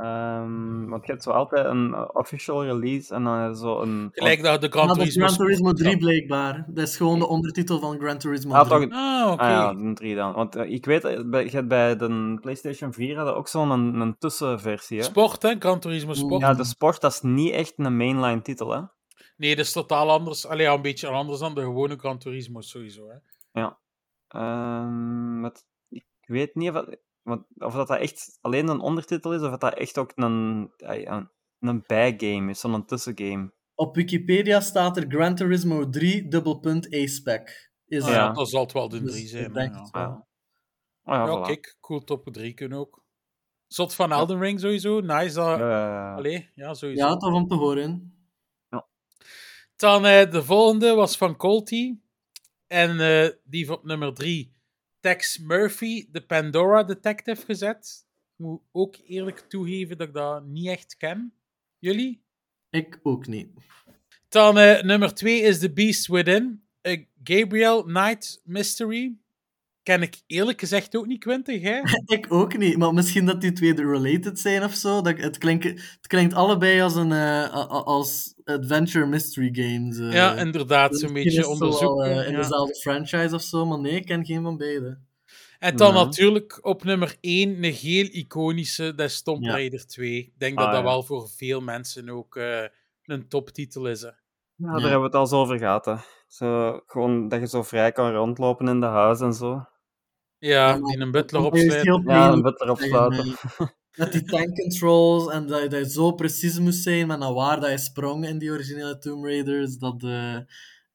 [0.01, 4.09] Ehm, want je hebt zo altijd een official release en dan zo een...
[4.13, 5.25] Gelijk dat de Gran Turismo...
[5.25, 6.65] is Gran Turismo Sport- 3 blijkbaar.
[6.69, 8.89] Dat is gewoon de ondertitel van Gran Turismo Ah, 3.
[8.89, 9.43] toch, Ah, oké.
[9.43, 10.33] Ah ja, een 3 dan.
[10.33, 13.95] Want eh, ik weet, bij, je hebt bij de PlayStation 4 hadden ook zo'n een,
[14.01, 15.05] een tussenversie, hè.
[15.05, 15.55] Sport, hè?
[15.59, 16.41] Gran Turismo Sport.
[16.41, 18.81] Ja, de sport, dat is niet echt een mainline titel, hè.
[19.37, 20.47] Nee, dat is totaal anders.
[20.47, 23.03] Allee, ja, een beetje anders dan de gewone Gran Turismo, sowieso.
[23.09, 23.17] Hè?
[24.29, 26.85] Ehm, wat, ik weet niet of
[27.59, 31.17] of dat, dat echt alleen een ondertitel is, of dat dat echt ook een, ja,
[31.17, 33.53] een, een bijgame is, zo'n tussengame.
[33.75, 37.71] Op Wikipedia staat er Gran Turismo 3 dubbelpunt A-spec.
[37.87, 38.15] Is Ah, ja.
[38.15, 38.33] Ja.
[38.33, 39.53] dat zal het wel de Dus 3 ik zijn.
[39.53, 39.89] denk ja.
[39.93, 40.27] wel.
[41.03, 41.47] Ah, ja, Ja, voilà.
[41.47, 43.05] kijk, cool top 3 kunnen ook.
[43.67, 45.01] Zot van Elden Ring sowieso.
[45.01, 45.35] Nice.
[45.35, 45.61] Dat...
[46.17, 47.07] Allee, ja, sowieso.
[47.07, 48.15] Ja, tof om te horen.
[49.77, 51.99] Dan eh, de volgende was van Colty.
[52.67, 54.55] En eh, die op nummer 3.
[55.01, 58.07] Tex Murphy, de Pandora Detective, gezet.
[58.37, 61.33] Ik moet ook eerlijk toegeven dat ik dat niet echt ken.
[61.79, 62.23] Jullie?
[62.71, 63.49] Ik ook niet.
[64.29, 66.63] Dan eh, nummer 2 is The Beast Within.
[66.89, 69.17] A Gabriel Knight Mystery.
[69.91, 71.81] Ik ken ik eerlijk gezegd ook niet, Quintig, hè?
[72.07, 75.03] Ik ook niet, maar misschien dat die twee related zijn of zo.
[75.03, 79.99] Dat, het, klinkt, het klinkt allebei als, een, eh, als adventure mystery games.
[79.99, 80.13] eh.
[80.13, 82.11] ja, inderdaad, zo'n beetje onderzoeken.
[82.21, 82.37] eh, in ja.
[82.37, 84.99] dezelfde franchise of zo, maar nee, ik ken geen van beide.
[85.59, 86.05] En dan Ja.
[86.05, 89.51] natuurlijk op nummer 1 een heel iconische, dat is Tomb Ja.
[89.51, 90.17] Raider 2.
[90.19, 90.89] Ik denk Ah, dat dat ja.
[90.89, 92.63] wel voor veel mensen ook eh,
[93.05, 94.01] een toptitel is.
[94.01, 94.09] Hè.
[94.09, 94.15] Ja,
[94.57, 94.73] Ja.
[94.73, 95.85] daar hebben we het al zo over gehad.
[95.85, 95.95] Hè.
[96.29, 99.65] Zo, gewoon dat je zo vrij kan rondlopen in de huis en zo.
[100.41, 102.03] Ja, die een butler opsluiten.
[102.07, 103.37] Ja, een bed erop zeggen, sluiten.
[103.59, 103.67] eh,
[103.99, 107.61] Met die tank controls en dat je, dat zo precies moest zijn met naar waar
[107.61, 109.77] dat je sprong in die originele Tomb Raiders.
[109.79, 110.37] Dat, eh,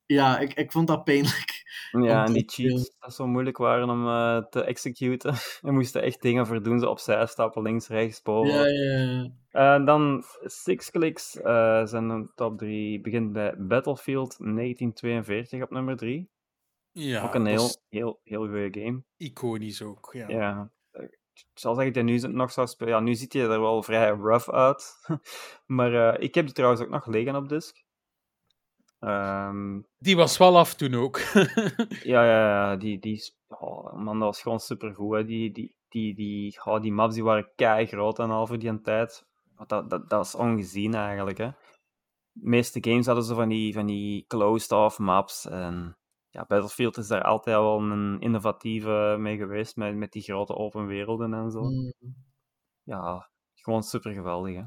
[0.06, 1.64] ja, ik, ik vond dat pijnlijk.
[1.92, 2.72] Ja, en die spelen.
[2.72, 5.34] cheats dat zo moeilijk waren om eh, te executen.
[5.62, 8.54] Je moest er echt dingen voor doen, zo opzij stappen, links, rechts, boven.
[8.54, 9.02] Ja, ja,
[9.52, 9.78] ja.
[9.80, 13.02] Eh, dan Six Clicks eh, zijn een top 3.
[13.02, 16.30] Begint bij Battlefield 1942 op nummer 3.
[16.98, 19.04] Ja, ook een heel, heel, heel goede game.
[19.18, 20.10] iconisch ook.
[20.14, 20.28] Ja.
[20.30, 20.72] Ja.
[20.92, 21.04] eh,
[21.34, 22.94] Ik zal zeggen dat je nu nog zou spelen.
[22.94, 24.96] Ja, nu ziet hij er wel vrij rough uit.
[25.78, 27.84] maar eh, ik heb die trouwens ook nog liggen op disc.
[29.00, 31.18] Ehm, Die was wel af toen ook.
[32.14, 35.16] ja, ja, ja, die, die, oh, man, dat was gewoon supergoed.
[35.16, 35.26] Hè.
[35.26, 38.82] Die, die, die, die, oh, die maps die waren kei groot en al voor die
[38.82, 39.26] tijd.
[39.68, 41.38] Dat, dat, dat is ongezien eigenlijk.
[41.38, 41.50] Hè.
[42.32, 45.46] De meeste games hadden ze van die, van die closed-off maps.
[45.46, 45.98] En
[46.36, 49.76] ja, Battlefield is daar altijd wel een innovatieve mee geweest.
[49.76, 51.62] Met, met die grote open werelden en zo.
[51.62, 51.94] Mm.
[52.84, 54.56] Ja, gewoon super geweldig.
[54.56, 54.64] Hè.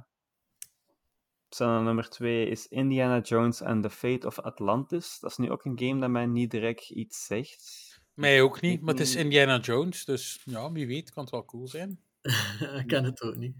[1.48, 5.18] Zijn nummer 2 is Indiana Jones and the Fate of Atlantis.
[5.20, 8.00] Dat is nu ook een game dat mij niet direct iets zegt.
[8.14, 9.14] Mij ook niet, Ik maar het is.
[9.14, 12.00] Indiana Jones, dus ja, wie weet kan het wel cool zijn.
[12.80, 13.56] ik ken het ook niet.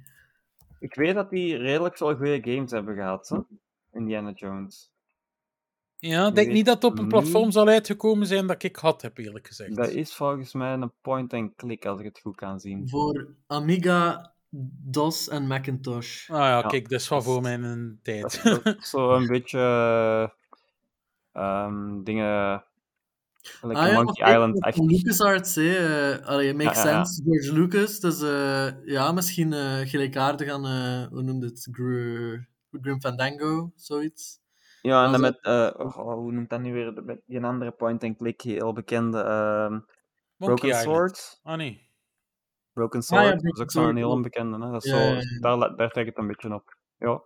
[0.78, 3.38] Ik weet dat die redelijk veel goede games hebben gehad, hè?
[3.92, 4.92] Indiana Jones.
[6.00, 7.08] Ja, ik denk weet niet dat het op een niet.
[7.08, 9.76] platform zal uitgekomen zijn dat ik had heb, eerlijk gezegd.
[9.76, 12.88] Dat is volgens mij een point-and-click, als ik het goed kan zien.
[12.88, 14.32] Voor Amiga,
[14.90, 16.30] DOS en Macintosh.
[16.30, 18.42] Ah ja, Ja, kijk, dat is van dat voor mijn tijd.
[18.44, 19.58] Dat is zo een beetje...
[19.58, 20.28] eh,
[21.42, 22.62] ehm, dingen...
[23.62, 24.78] Like Ah ja, Monkey Island echt.
[24.78, 25.76] LucasArts, hè.
[26.16, 27.04] eh, allee, makes Ja, ja, ja.
[27.04, 27.22] sense.
[27.22, 32.36] George Lucas, dus eh, ja, misschien eh, gelijkaardig aan, eh, hoe noemde het, Gr
[32.80, 34.40] Grim Fandango, zoiets.
[34.88, 35.40] Ja, en dan met...
[35.40, 37.04] eh, oh, hoe noemt dat nu weer?
[37.04, 39.20] Met die andere point-and-click, heel bekende...
[39.20, 39.88] ehm, Monkey
[40.36, 40.82] Broken Island.
[41.16, 41.40] Sword.
[41.42, 41.86] Ah nee.
[42.72, 44.64] Broken Ah, Sword, ja, dat is Broken ook zo'n heel onbekende.
[44.66, 44.70] Hè?
[44.72, 45.40] Dat is Ja, zo, ja.
[45.40, 46.76] Daar, la- daar trekt het een beetje op.
[46.96, 47.22] Ja.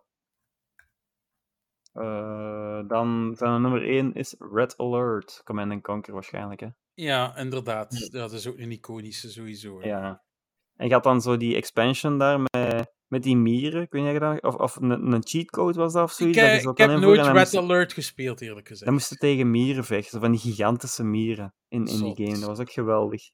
[1.93, 5.41] Eh, dan zijn er nummer 1 is Red Alert.
[5.45, 6.69] Command Conquer waarschijnlijk, hè.
[6.95, 8.09] Ja, inderdaad.
[8.13, 9.81] Ja, dat is ook een iconische sowieso.
[9.81, 9.87] hè.
[9.89, 10.23] Ja.
[10.77, 14.43] En je had dan zo die expansion daar met, met die mieren, kun je dat?
[14.43, 16.39] Of, of een, een cheatcode was dat of Ik, zoiets?
[16.39, 18.85] dat eh, je zo ik heb nooit Red moest- Alert gespeeld, eerlijk gezegd.
[18.85, 22.39] Dan moesten tegen mieren vechten, van die gigantische mieren in, in die game.
[22.39, 23.31] Dat was ook geweldig.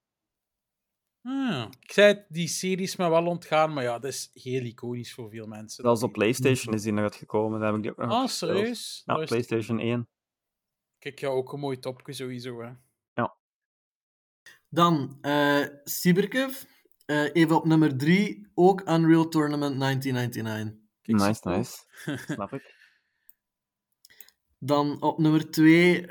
[1.22, 4.62] Ah, ik zei het, die serie is me wel ontgaan, maar ja, dat is heel
[4.62, 5.82] iconisch voor veel mensen.
[5.84, 7.58] Zelfs dat op die- PlayStation is die nog uitgekomen.
[7.60, 8.56] Daar heb ik die ook nog Ah, gespeeld.
[8.56, 9.02] serieus?
[9.04, 10.08] Ja, Dat is- PlayStation 1.
[10.98, 12.70] Kijk, ja, ook een mooi topje sowieso, hè.
[14.70, 16.66] Dan, eh Cybercuf,
[17.08, 20.86] eh, even op nummer 3, ook Unreal Tournament 1999.
[21.02, 21.76] Kijk, nice, nice.
[22.34, 22.76] Snap ik.
[24.58, 26.06] Dan op nummer 2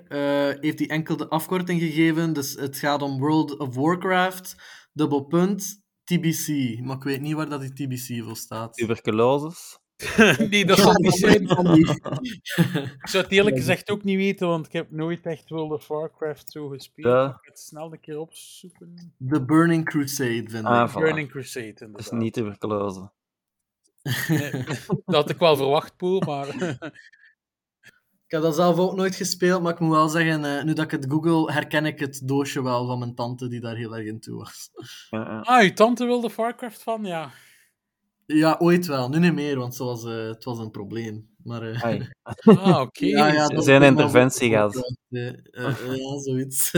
[0.60, 4.56] heeft hij enkel de afkorting gegeven, dus het gaat om World of Warcraft,
[4.94, 6.78] dubbel punt, TBC.
[6.80, 8.74] Maar ik weet niet waar dat die TBC voor staat.
[8.74, 9.80] Tuberculosis.
[10.50, 11.48] nee, dat zal niet zijn.
[11.48, 11.86] Van die-
[13.02, 15.88] Ik zou het eerlijk gezegd ook niet weten, want ik heb nooit echt World of
[15.88, 17.14] Warcraft zo gespeeld.
[17.14, 17.26] Ja.
[17.26, 19.14] Ik ga het snel een keer opzoeken.
[19.30, 20.90] The Burning Crusade, vind Ah, ik.
[20.96, 21.00] voilà.
[21.00, 21.94] Burning Crusade, inderdaad.
[21.94, 23.12] Dat is niet tuberculose.
[24.28, 24.52] Nee,
[25.06, 26.48] dat had ik wel verwacht, Poel, maar...
[28.26, 30.86] Ik heb dat zelf ook nooit gespeeld, maar ik moet wel zeggen, eh, nu dat
[30.86, 34.06] ik het google, herken ik het doosje wel van mijn tante die daar heel erg
[34.06, 34.70] in toe was.
[35.10, 35.40] Ja, ja.
[35.40, 37.06] ah, uw tante wilde Warcraft van?
[37.06, 37.32] Ja.
[38.28, 39.10] Ja, ooit wel.
[39.10, 41.30] Nu niet meer, want zoals, eh, het was een probleem.
[41.44, 41.84] Maar, eh.
[42.46, 43.06] Ah, oké.
[43.06, 44.96] ja, ja, Ze dat zijn is een wel interventie wel- gehad.
[45.52, 46.72] eh, ja, zoiets.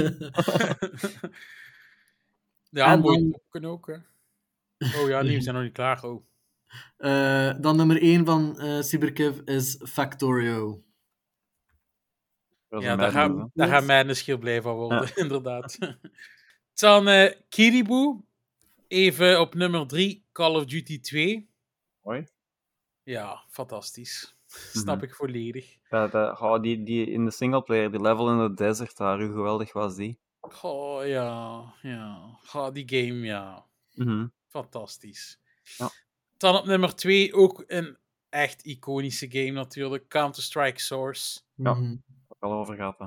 [2.69, 3.95] ja, En mooi dan- topken ook, hè.
[5.01, 6.03] Oh ja, nee, we zijn nog niet klaar.
[6.03, 6.23] Oh.
[6.97, 10.83] Eh, dan nummer 1 van eh Cyberkiv is Factorio.
[12.67, 15.77] Ja, daar gaan, daar gaan Madness heel blij van worden, inderdaad.
[16.73, 18.21] Dan eh Kiribu.
[18.93, 21.49] Even op nummer 3, Call of Duty 2.
[22.01, 22.27] Hoi.
[23.03, 24.35] Ja, fantastisch.
[24.73, 25.03] Snap Mhm.
[25.05, 25.77] ik volledig.
[25.89, 29.31] Dat, dat, oh, die, die in de singleplayer, die level in de desert daar, hoe
[29.31, 30.19] geweldig was die?
[30.61, 32.39] Oh ja, ja.
[32.53, 33.65] Oh, die game, ja.
[33.93, 34.27] Mhm.
[34.47, 35.39] Fantastisch.
[35.77, 35.89] Ja.
[36.37, 37.97] Dan op nummer 2 ook een
[38.29, 40.07] echt iconische game natuurlijk.
[40.07, 41.39] Counter-Strike Source.
[41.55, 41.73] Ja.
[41.73, 41.95] Mhm.
[42.27, 42.99] Ook al over gehad.
[42.99, 43.05] hè.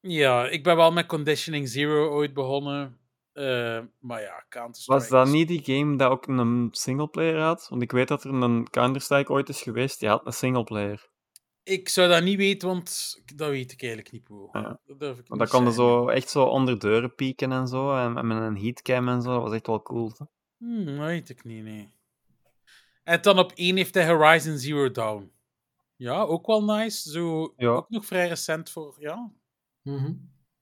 [0.00, 2.97] Ja, ik ben wel met Conditioning Zero ooit begonnen.
[3.38, 5.00] Eh, maar ja, Counter-Strike...
[5.00, 7.66] Was dat niet die game dat ook een singleplayer had?
[7.68, 11.08] Want ik weet dat er een Counter-Strike ooit is geweest, die had een singleplayer.
[11.62, 14.28] Ik zou dat niet weten, want dat weet ik eigenlijk niet.
[14.52, 14.80] Ja.
[14.86, 17.68] Dat durf ik Want niet dat kon er zo echt zo onder deuren pieken en
[17.68, 20.12] zo, en, en met een heatcam en zo, dat was echt wel cool.
[20.18, 20.24] hè.
[20.56, 21.92] Hmm, dat weet ik niet, nee.
[23.02, 25.32] En dan op één heeft hij Horizon Zero Dawn.
[25.96, 27.10] Ja, ook wel nice.
[27.10, 27.68] Zo, Ja.
[27.68, 28.96] Ook nog vrij recent voor...
[28.98, 29.30] Ja,
[29.82, 30.12] Mhm.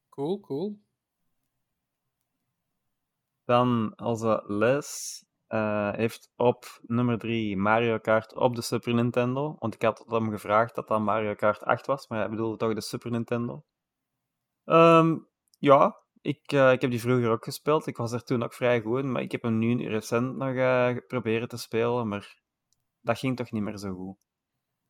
[0.08, 0.78] cool, cool.
[3.46, 9.56] Dan als les eh, heeft op nummer 3 Mario Kart op de Super Nintendo.
[9.58, 12.74] Want ik had hem gevraagd dat dat Mario Kart 8 was, maar hij bedoelde toch
[12.74, 13.64] de Super Nintendo.
[14.64, 15.16] Ehm,
[15.58, 17.86] ja, ik, eh, ik heb die vroeger ook gespeeld.
[17.86, 20.54] Ik was er toen ook vrij goed in, maar ik heb hem nu recent nog
[20.54, 22.40] eh, proberen te spelen, maar
[23.00, 24.16] dat ging toch niet meer zo goed.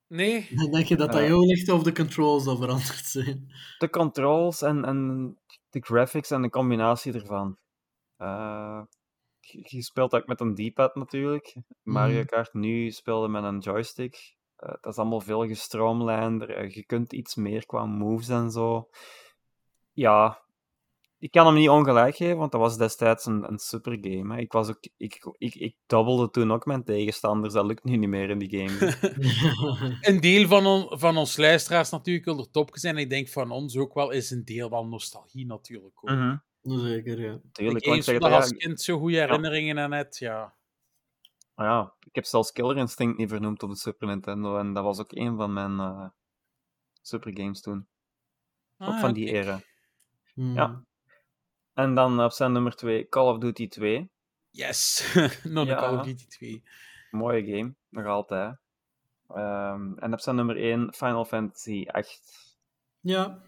[0.06, 3.52] Nee, Dan denk je dat dat jou ligt of de controls dat veranderd zijn.
[3.78, 5.38] De controls en, en
[5.70, 7.58] de graphics en de combinatie ervan.
[8.16, 8.80] Eh,
[9.40, 11.54] je speelt ook met een D-pad natuurlijk.
[11.82, 12.26] Mario Mhm.
[12.26, 14.36] Kart nu speelde met een joystick.
[14.56, 16.50] Eh, dat is allemaal veel gestroomlijnder.
[16.50, 18.88] Eh, je kunt iets meer qua moves en zo.
[19.92, 20.44] Ja,
[21.18, 24.34] ik kan hem niet ongelijk geven, want dat was destijds een, een super game.
[24.34, 24.40] Hè.
[24.40, 27.54] Ik, was ook, ik, ik, ik dobbelde toen ook mijn tegenstanders.
[27.54, 28.96] Dat lukt nu niet meer in die game.
[30.12, 32.96] een deel van, on- van ons luisteraars natuurlijk wil er top zijn.
[32.96, 36.10] Ik denk van ons ook wel is een deel van nostalgie natuurlijk ook.
[36.10, 36.36] Mhm.
[36.68, 37.38] Zeker, ja.
[37.52, 40.54] Tuurlijk, ik het, als kind zo goede herinneringen aan het, ja.
[41.54, 44.58] Maar ja, ik heb zelfs Killer Instinct niet vernoemd op de Super Nintendo.
[44.58, 46.08] En dat was ook een van mijn eh
[47.02, 47.86] super games toen.
[48.78, 49.44] ook Ah, van die kijk.
[49.44, 49.60] era.
[50.34, 50.54] Mhm.
[50.54, 50.84] Ja.
[51.74, 54.10] En dan op zijn nummer 2 Call of Duty 2.
[54.50, 55.12] Yes,
[55.44, 55.72] nog Ja.
[55.72, 56.62] een Call of Duty 2.
[57.10, 58.56] Mooie game, nog altijd.
[59.28, 62.56] Ehm, en op zijn nummer 1 Final Fantasy 8.
[63.00, 63.42] Ja.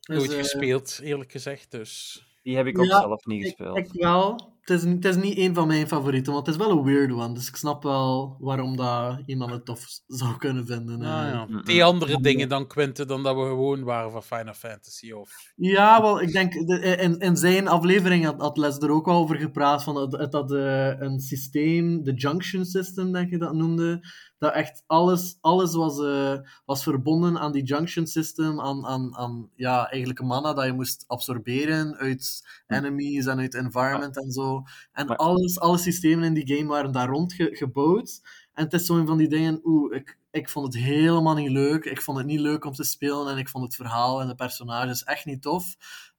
[0.00, 1.70] Dus, Nooit eh, gespeeld, eerlijk gezegd.
[1.70, 2.22] Dus.
[2.48, 3.76] Die heb ik ook Ja, zelf niet Ik, gespeeld.
[3.76, 4.52] ik wel.
[4.68, 6.84] Het is, niet- het is niet één van mijn favorieten, want het is wel een
[6.84, 7.32] weird one.
[7.32, 11.02] Dus ik snap wel waarom dat iemand het tof zou kunnen vinden.
[11.02, 11.32] Ah, eh.
[11.32, 11.62] ja.
[11.62, 15.10] Die andere dingen dan Quinten dan dat we gewoon waren van Final Fantasy.
[15.12, 15.30] Of...
[15.56, 19.16] Ja, wel, ik denk, de, in, in zijn aflevering had, had Les er ook wel
[19.16, 23.54] over gepraat, van het, het had eh, een systeem, de Junction System, denk je dat
[23.54, 24.00] noemde,
[24.38, 26.34] dat echt alles, alles was, eh,
[26.64, 31.04] was verbonden aan die Junction System, aan, aan, aan ja, eigenlijk mana dat je moest
[31.06, 34.57] absorberen uit enemies en uit environment en zo.
[34.92, 38.20] En Maar- alles, alle systemen in die game waren daar rond ge- gebouwd.
[38.52, 41.50] En het is zo een van die dingen, oeh, ik, ik vond het helemaal niet
[41.50, 41.84] leuk.
[41.84, 44.34] Ik vond het niet leuk om te spelen en ik vond het verhaal en de
[44.34, 45.76] personages echt niet tof.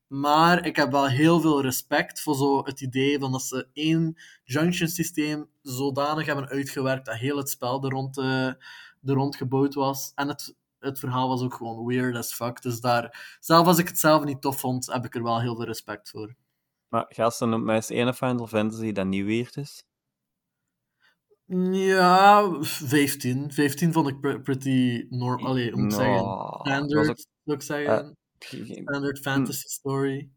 [0.07, 4.18] Maar ik heb wel heel veel respect voor zo het idee van dat ze één
[4.44, 8.56] junction systeem zodanig hebben uitgewerkt dat heel het spel er rond, eh, er
[9.03, 10.11] rond gebouwd was.
[10.16, 12.61] En het, het verhaal was ook gewoon weird as fuck.
[12.61, 15.56] Dus daar, zelf als ik het zelf niet tof vond, heb ik er wel heel
[15.56, 16.36] veel respect voor.
[16.90, 19.84] Maar gasten, noemt mij eens ene Final Fantasy dat niet weird is.
[21.72, 23.52] Ja, 15.
[23.52, 25.49] 15 vond ik pre- pretty normal.
[25.49, 26.60] Allee, hoe moet ik Nou, zeggen?
[26.64, 28.18] Standard, ook- zou ik zeggen.
[28.40, 30.30] Ge- Standard fantasy story.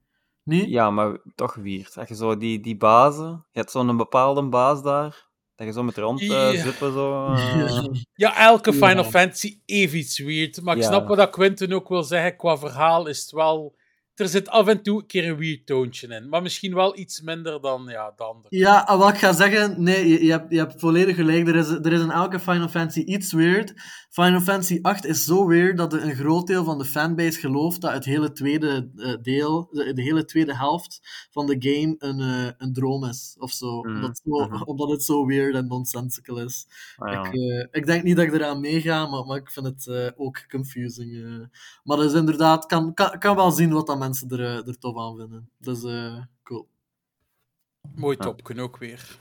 [0.42, 0.68] Niet?
[0.68, 1.94] Ja, maar toch weird.
[1.94, 5.82] Dat je zo die, die bazen, je hebt zo'n bepaalde baas daar, dat je zo
[5.82, 6.62] met rond eh, Ja.
[6.62, 7.26] zippen zo.
[7.34, 7.84] eh,
[8.14, 8.72] Ja, elke.
[8.72, 10.62] Final Fantasy heeft iets weird.
[10.62, 12.36] Maar ik snap wat dat Quinten ook wil zeggen.
[12.36, 13.80] Qua verhaal is het wel...
[14.14, 16.28] Er zit af en toe een keer een weird toontje in.
[16.28, 18.56] Maar misschien wel iets minder dan ja, de andere.
[18.56, 21.48] Ja, en wat ik ga zeggen, nee, je, je, hebt, je hebt volledig gelijk.
[21.48, 23.72] Er is, er is in elke Final Fantasy iets weird.
[24.10, 27.92] Final Fantasy 8 is zo weird dat een groot deel van de fanbase gelooft dat
[27.92, 32.50] het hele tweede eh, deel, de, de hele tweede helft van de game een, eh,
[32.58, 33.80] een droom is, of zo.
[33.82, 36.66] Mhm, Omdat, het zo omdat het zo weird en nonsensical is.
[36.96, 37.24] ah, ja.
[37.24, 40.08] Ik, eh, ik denk niet dat ik eraan meega, maar, maar ik vind het eh,
[40.16, 41.12] ook confusing.
[41.24, 41.46] eh.
[41.84, 44.96] Maar dus inderdaad, kan, kan, kan wel zien wat dat mensen er, eh, er tof
[44.98, 45.50] aan vinden.
[45.58, 46.68] Dus eh, cool.
[47.94, 48.22] Mooi Ja.
[48.24, 49.16] topken ook weer.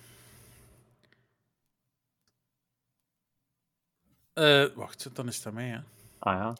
[4.34, 5.78] Eh, wacht, dan is dat mij, hè.
[6.20, 6.58] Ah ja.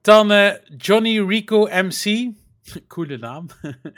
[0.00, 2.32] Dan eh, Johnny Rico MC.
[2.88, 3.46] Coole naam.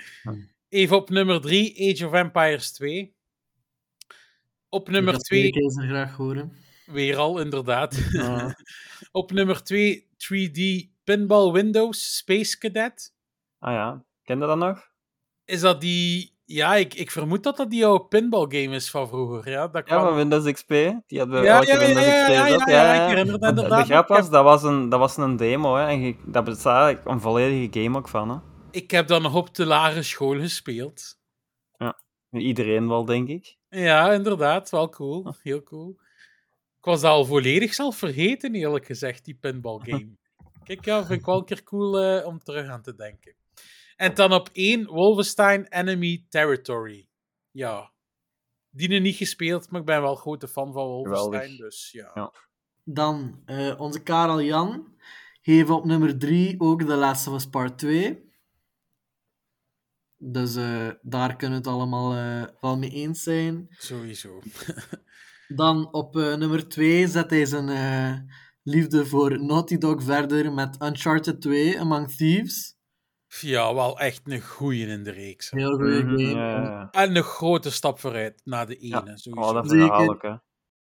[0.69, 3.15] Even op nummer 3, Age of Empires 2.
[4.69, 6.53] Op nummer Ik ga 2, Keizer graag horen.
[6.87, 8.01] weer al, inderdaad.
[8.19, 8.53] Ah.
[9.13, 13.13] op nummer 2, 3D Pinball Windows Space Cadet.
[13.63, 14.05] Ah ja.
[14.25, 14.91] Ken je dat nog?
[15.45, 16.31] Is dat die...
[16.45, 19.51] Ja, ik, ik vermoed dat dat die oude pinball game is van vroeger.
[19.51, 20.07] Ja, dat Ja, kan...
[20.07, 20.69] van Windows XP.
[21.07, 22.69] Die hadden we Ja, ja, ja, Windows ja, XP ja, zat.
[22.69, 23.87] ja, ja, ik herinner het inderdaad.
[23.87, 25.87] De grap was, dat was een, dat was een demo, hè.
[25.87, 28.37] En je, dat bestaat eigenlijk een volledige game ook van, hè.
[28.71, 31.21] Ik heb dan nog op de lagere school gespeeld.
[32.31, 33.57] Iedereen wel, denk ik.
[33.69, 34.71] Ja, inderdaad.
[34.71, 35.35] Wel cool.
[35.43, 35.97] Heel cool.
[36.79, 40.17] Ik was dat al volledig zelf vergeten, eerlijk gezegd, die pinball game.
[40.65, 43.35] Kijk, ja, vind ik wel een keer cool eh, om terug aan te denken.
[44.03, 47.09] En dan op één Wolfenstein Enemy Territory.
[47.51, 47.93] Ja.
[48.71, 51.33] Die nu niet gespeeld, maar ik ben wel grote fan van Wolfenstein.
[51.33, 51.57] Geweldig.
[51.57, 52.11] Dus ja.
[52.15, 52.33] Ja.
[52.85, 54.97] Dan, eh, onze Karel Jan
[55.41, 58.31] heeft op nummer 3 ook The Last of Us Part 2.
[60.17, 63.67] Dus eh, daar kunnen we het allemaal eh, wel mee eens zijn.
[63.71, 64.43] Sowieso.
[65.49, 70.83] Dan op eh, nummer 2 zet hij zijn eh, liefde voor Naughty Dog verder met
[70.83, 72.81] Uncharted 2 Among Thieves.
[73.41, 75.51] Ja, wel echt een goeie in de reeks.
[75.51, 75.59] hè.
[75.59, 76.91] Heel goede ja.
[76.91, 79.19] En een grote stap vooruit naar de ene.
[79.23, 79.43] Ja.
[79.43, 80.35] Oh, dat verhaal ook, hè.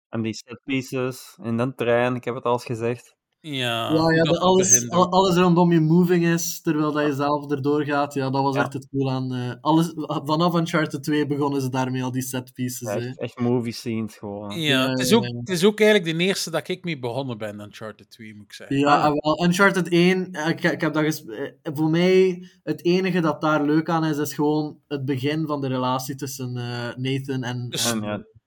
[0.09, 3.14] En die set pieces in de trein, ik heb het al eens gezegd.
[3.47, 7.51] Ja, Ja, ja, dat de- alles, alles rondom je moving is, terwijl dat je zelf
[7.51, 8.15] erdoor gaat.
[8.15, 8.61] Ja, dat was Ja.
[8.63, 9.35] echt het cool aan...
[9.35, 9.93] eh, alles,
[10.25, 12.89] vanaf Uncharted 2 begonnen ze daarmee al die set pieces.
[12.89, 13.07] Ja, hè.
[13.07, 14.61] echt, echt movie scenes gewoon.
[14.61, 15.37] Ja, Ja, het, is ook, ja.
[15.39, 18.53] het is ook eigenlijk de eerste dat ik mee begonnen ben, Uncharted 2, moet ik
[18.53, 18.79] zeggen.
[18.79, 19.13] Ja, Ah.
[19.15, 23.65] wel, Uncharted 1, eh, ik, ik heb dat eh, voor mij, het enige dat daar
[23.65, 27.93] leuk aan is, is gewoon het begin van de relatie tussen eh, Nathan en, Dus-
[27.93, 28.01] En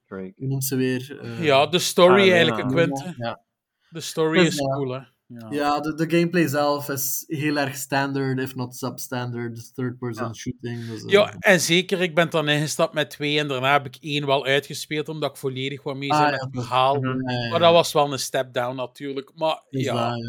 [0.07, 0.34] Drake.
[0.38, 1.19] hoe noemt ze weer?
[1.22, 2.68] Eh, Ja, de story eigenlijk, ja.
[2.76, 3.15] Quinten.
[3.18, 3.45] Ja,
[3.89, 4.76] De story Dus, is ja.
[4.76, 4.99] cool, hè.
[5.30, 5.47] Ja.
[5.49, 10.34] ja de, de gameplay zelf is heel erg standard, if not substandard, third-person Ja.
[10.34, 10.85] shooting.
[10.88, 13.95] Dus, eh, Ja, en zeker, ik ben dan ingestapt met twee en daarna heb ik
[13.99, 16.95] één wel uitgespeeld, omdat ik volledig wat mee Ah, zijn ja, met het verhaal.
[16.95, 17.30] Mhm.
[17.31, 19.31] ja, ja, Maar dat was wel een step down natuurlijk.
[19.35, 20.19] Maar dus ja, dat,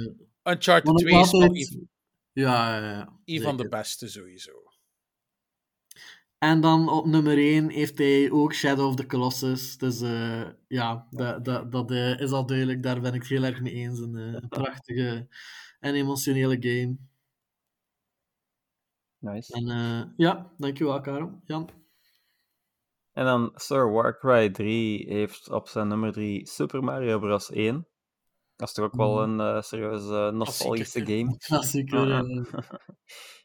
[0.43, 0.53] ja.
[0.53, 1.89] Uncharted Maar nog 2 is wel een,
[2.33, 3.09] Ja, ja, ja.
[3.25, 4.53] een van de beste sowieso.
[6.39, 9.79] En dan op nummer 1 heeft hij ook Shadow of the Colossus.
[9.79, 12.83] Dus eh, ja, dat, dat, dat eh, is al duidelijk.
[12.83, 13.99] Daar ben ik het heel erg mee eens.
[13.99, 15.29] Een, eh, een prachtige
[15.81, 16.97] en emotionele game.
[19.19, 19.53] Nice.
[19.53, 21.41] En eh, ja, dankjewel, Karel.
[21.45, 21.71] Jan.
[23.13, 27.51] En dan Sir Warcry 3 heeft op zijn nummer 3 Super Mario Bros.
[27.51, 27.87] 1.
[28.57, 31.37] Dat is toch ook wel een eh serieuze nostalgische game.
[31.37, 32.07] Klassieker.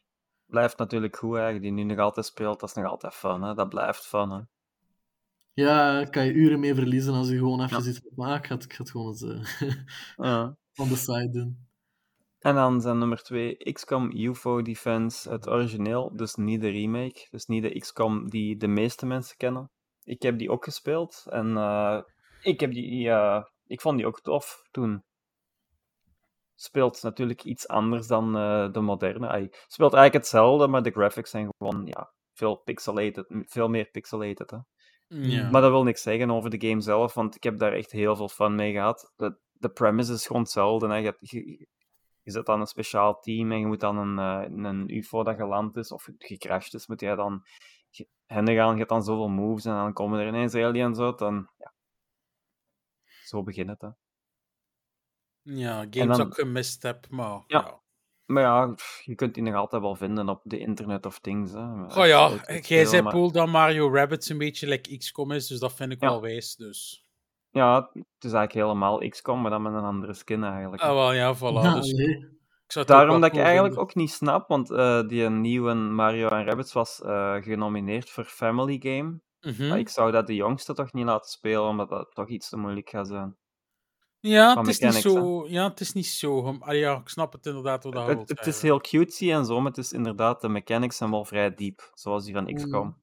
[0.54, 1.60] Blijft natuurlijk goed, hè.
[1.60, 2.60] die nu nog altijd speelt.
[2.60, 3.54] Dat is nog altijd fun, hè.
[3.54, 4.30] dat blijft fun.
[4.30, 4.40] Hè.
[5.52, 7.92] Ja, daar kan je uren mee verliezen als je gewoon even Ja.
[8.14, 9.22] van, ah, ik ga het, ik ga het gewoon eens
[10.16, 11.66] eh, on the side doen.
[12.38, 17.26] En dan zijn nummer 2 XCOM UFO Defense, het origineel, dus niet de remake.
[17.30, 19.70] Dus niet de XCOM die de meeste mensen kennen.
[20.04, 22.00] Ik heb die ook gespeeld en eh,
[22.42, 25.02] ik, heb die, eh, ik vond die ook tof toen.
[26.54, 29.28] Speelt natuurlijk iets anders dan eh, de moderne.
[29.28, 34.50] Ai, speelt eigenlijk hetzelfde, maar de graphics zijn gewoon ja, veel pixelated, veel meer pixelated.
[34.50, 34.58] Hè.
[35.06, 35.50] Ja.
[35.50, 38.16] Maar dat wil niks zeggen over de game zelf, want ik heb daar echt heel
[38.16, 39.12] veel fun mee gehad.
[39.16, 40.88] De, de premise is gewoon hetzelfde.
[40.88, 40.96] Hè.
[40.96, 41.66] Je, hebt- je,
[42.22, 45.36] je zet dan een speciaal team en je moet dan een, eh, een UFO dat
[45.36, 47.42] geland is of gecrashed is, moet jij dan
[48.26, 48.72] hen gaan.
[48.72, 51.18] Je hebt dan zoveel moves en dan komen er ineens aliens uit.
[51.18, 51.72] Dan, ja.
[53.24, 53.80] Zo begint het.
[53.80, 53.88] Hè.
[55.44, 57.42] Ja, games dan- ik gemist heb, maar Ja.
[57.46, 57.82] ja.
[58.26, 61.52] Maar ja, je kunt die nog altijd wel vinden op de Internet of things.
[61.52, 61.82] Hè.
[62.00, 62.30] Oh ja,
[62.62, 65.92] jij zei maar- Poel dat Mario Rabbids een beetje like XCOM is, dus dat vind
[65.92, 66.08] ik Ja.
[66.08, 66.56] wel wijs.
[66.56, 67.06] Dus.
[67.50, 70.82] Ja, het is eigenlijk helemaal XCOM, maar dan met een andere skin eigenlijk.
[70.82, 71.62] Ah, wel, ja, voilà.
[71.62, 72.06] Ja, dus nee.
[72.08, 73.82] ik zou het ook Daarom dat ik eigenlijk vinden.
[73.82, 78.78] ook niet snap, want eh, die nieuwe Mario en Rabbids was eh, genomineerd voor Family
[78.82, 79.20] Game.
[79.40, 79.68] Mhm.
[79.68, 82.56] Maar ik zou dat de jongste toch niet laten spelen, omdat dat toch iets te
[82.56, 83.36] moeilijk gaat zijn.
[84.26, 85.46] Ja, het is niet zo...
[85.48, 86.56] Ja, het is niet zo...
[86.60, 89.56] Ah, ja, ik snap het inderdaad wat dat Het, het is heel cutesy en zo,
[89.60, 92.96] maar het is inderdaad, de mechanics zijn wel vrij diep, zoals die van XCOM.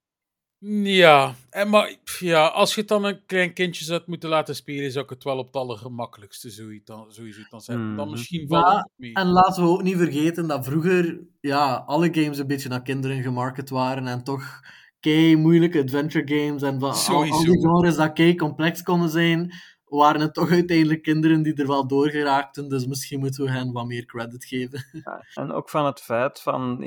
[0.84, 4.92] Ja, en maar ja, als je het dan een klein kindje zou moeten laten spelen,
[4.92, 7.96] zou ik het wel op het allergemakkelijkste zoiets dan, sowieso dan zetten.
[7.96, 8.10] Dan Mhm.
[8.12, 9.14] misschien Ja, valt het mee.
[9.14, 13.22] En laten we ook niet vergeten dat vroeger ja, alle games een beetje naar kinderen
[13.22, 14.60] gemarket waren en toch
[15.00, 19.54] kei moeilijke adventure games en van al, al die genres dat kei complex konden zijn,
[19.98, 22.70] waren het toch uiteindelijk kinderen die er wel door geraakten.
[22.70, 24.86] Dus misschien moeten we hen wat meer credit geven.
[25.06, 26.84] Ja, en ook van het feit van,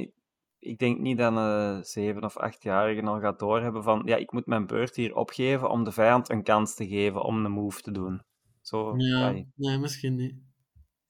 [0.59, 4.47] ik- denk niet dat een zeven- of achtjarige al gaat doorhebben van, ja, ik moet
[4.47, 7.91] mijn beurt hier opgeven om de vijand een kans te geven om een move te
[7.93, 8.23] doen.
[8.61, 10.35] Zo, Ja, ja, nee, misschien niet.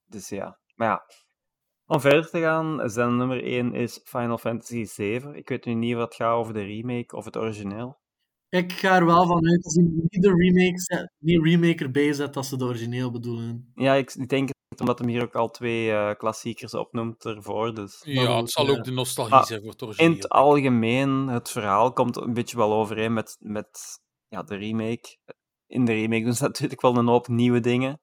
[0.06, 1.02] Dus ja, maar ja.
[1.86, 5.34] Om verder te gaan, zijn nummer 1 is Final Fantasy 7.
[5.34, 7.98] Ik weet nu niet wat gaat over de remake of het origineel.
[8.54, 12.12] Ik ga er wel van uit, als je niet de remake, zet, niet remake erbij
[12.12, 13.72] zet, dat ze de origineel bedoelen.
[13.74, 17.74] Ja, ik, denk het omdat hem hier ook al twee eh, klassiekers opnoemt ervoor.
[17.74, 18.02] Dus.
[18.04, 20.14] Ja, het zal ook de nostalgie Ah, zijn voor het In origineel.
[20.14, 25.16] het algemeen, het verhaal komt een beetje wel overeen met, met ja, de remake.
[25.66, 28.00] In de remake doen ze natuurlijk wel een hoop nieuwe dingen.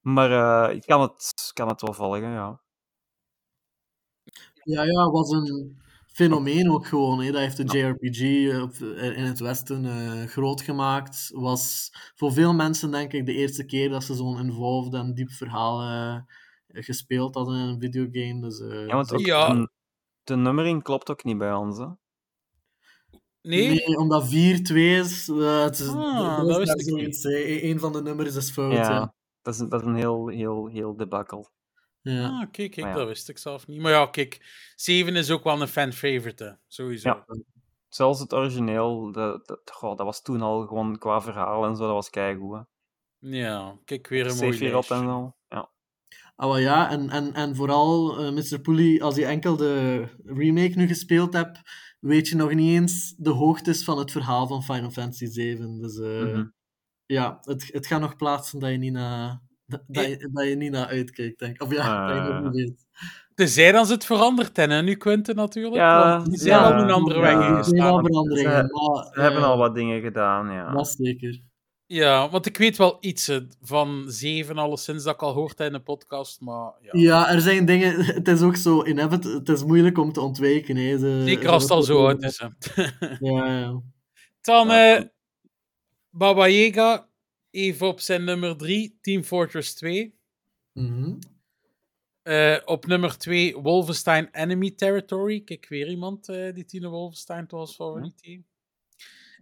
[0.00, 0.30] Maar
[0.68, 2.60] eh, ik kan het, kan het wel volgen, ja.
[4.62, 5.80] Ja, ja, was een
[6.12, 7.20] fenomeen ook gewoon.
[7.22, 7.30] Hè.
[7.32, 8.20] Dat heeft de JRPG
[8.52, 11.30] eh, op- eh, in het Westen eh, groot gemaakt.
[11.34, 15.30] Was voor veel mensen, denk ik, de eerste keer dat ze zo'n involved en diep
[15.30, 16.20] verhaal eh,
[16.84, 18.40] gespeeld hadden in een videogame.
[18.40, 19.50] Dus, eh, Ja, want ook Ja.
[19.50, 19.70] een,
[20.24, 21.78] de nummering klopt ook niet bij ons.
[21.78, 21.86] Hè?
[23.42, 23.68] Nee?
[23.68, 24.30] Nee, omdat 4-2
[24.76, 25.26] is.
[25.26, 27.24] het is Ah, is dat ik zoiets.
[27.24, 28.72] E- Een van de nummers is fout.
[28.72, 29.14] Ja, Ja.
[29.42, 31.50] Dat, is, een- dat is een heel, heel, heel debakkel.
[32.02, 32.26] Ja.
[32.28, 32.96] Ah, kijk, kijk, Maar ja.
[32.96, 33.80] dat wist ik zelf niet.
[33.80, 34.40] Maar ja, kijk,
[34.76, 36.50] 7 is ook wel een fan-favorite, hè.
[36.66, 37.08] sowieso.
[37.08, 37.24] Ja.
[37.88, 41.84] Zelfs het origineel, dat, dat, goh, dat was toen al gewoon qua verhaal en zo,
[41.84, 42.54] dat was keigoed.
[42.56, 42.60] hè.
[43.28, 45.36] Ja, kijk, weer een mooi Sephiroth en zo.
[45.48, 45.70] Ja.
[46.36, 48.60] Ah, wel ja, en, en, en vooral, eh, Mr.
[48.60, 51.60] Pooley, als je enkel de remake nu gespeeld hebt,
[52.00, 55.78] weet je nog niet eens de hoogtes van het verhaal van Final Fantasy VII.
[55.80, 56.44] Dus eh, Mhm.
[57.06, 60.54] ja, het, het gaat nog plaatsen dat je niet naar, dat, dat je, dat je
[60.54, 61.62] niet naar uitkijkt, denk ik.
[61.62, 62.42] Of ja, dat je nog Eh.
[62.42, 62.86] niet weet.
[63.34, 65.74] Tenzij dan ze het veranderd hebben, hè, nu Quinten natuurlijk.
[65.74, 67.20] Ja, want die zijn ja, al een andere ja.
[67.20, 67.64] weg maar...
[67.64, 70.72] Ze hebben eh, al wat dingen gedaan, ja.
[70.72, 71.40] Dat zeker.
[71.86, 75.72] Ja, want ik weet wel iets hè, van 7 alleszins dat ik al hoort in
[75.72, 76.90] de podcast, maar ja.
[76.92, 78.04] Ja, er zijn dingen...
[78.14, 80.76] Het is ook zo, in het, het is moeilijk om te ontwijken.
[80.76, 80.98] Hè.
[80.98, 82.38] Ze, Zeker ze als het al zo oud is.
[82.74, 82.82] Hè.
[83.20, 83.80] Ja, ja.
[84.40, 84.96] Dan Ja.
[84.96, 85.04] eh,
[86.10, 87.06] Baba Yaga,
[87.52, 90.18] even op zijn nummer 3, Team Fortress 2.
[90.72, 91.18] Mhm.
[92.22, 95.40] Eh, op nummer 2, Wolfenstein Enemy Territory.
[95.40, 98.50] Kijk, weer iemand eh, die Tine Wolfenstein toch als favoriet heeft.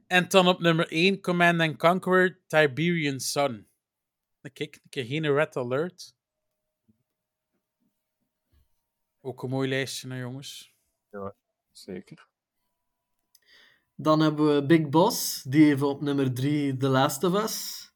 [0.07, 3.69] En dan op nummer 1, Command and Conquer Tiberian Sun.
[4.53, 6.15] Kijk, een keer geen Red Alert.
[9.21, 10.75] Ook een mooi lijstje, hè, jongens.
[11.73, 12.29] Zeker.
[13.95, 17.90] Dan hebben we Big Boss, die heeft op nummer 3 The Last of Us.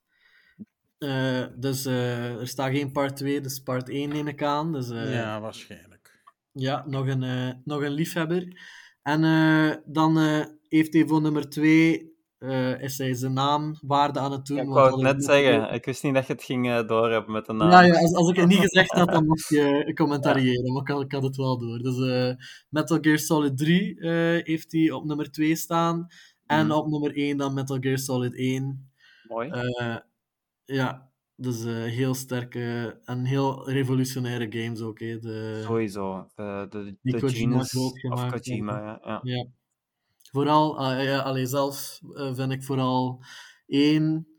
[1.05, 4.73] Eh, dus eh, er staat geen part 2, dus part 1 neem ik aan.
[4.73, 5.11] Dus eh, ja.
[5.21, 6.23] ja, waarschijnlijk.
[6.87, 8.61] nog, een, eh, nog een liefhebber.
[9.03, 14.19] En eh, dan eh, heeft hij voor nummer 2 eh, is hij zijn naam waarde
[14.19, 14.57] aan het doen.
[14.57, 15.75] Ja, ik wou het net zeggen.
[15.75, 17.71] Ik wist niet dat je het ging doorhebben met de naam.
[17.71, 20.89] Ja, ja als, als ik het niet gezegd had, dan moest je commentariëren, maar ik
[20.89, 21.79] had, ik had het wel door.
[21.79, 24.11] Dus eh, Metal Gear Solid 3 eh,
[24.47, 26.07] heeft hij op nummer 2 staan.
[26.47, 26.77] En Mhm.
[26.77, 28.93] op nummer 1 dan Metal Gear Solid 1.
[29.29, 29.51] Mooi.
[30.65, 34.99] Eh, ja, dus eh, heel sterke en heel revolutionaire games ook.
[34.99, 35.19] Hè.
[35.19, 36.31] De, Sowieso.
[36.35, 39.01] De, de, de Kojima groot of Kojima, ja.
[39.03, 39.21] ja.
[39.23, 39.47] ja.
[40.31, 43.25] Vooral, ja, allee, zelf eh, vind ik vooral
[43.67, 44.34] één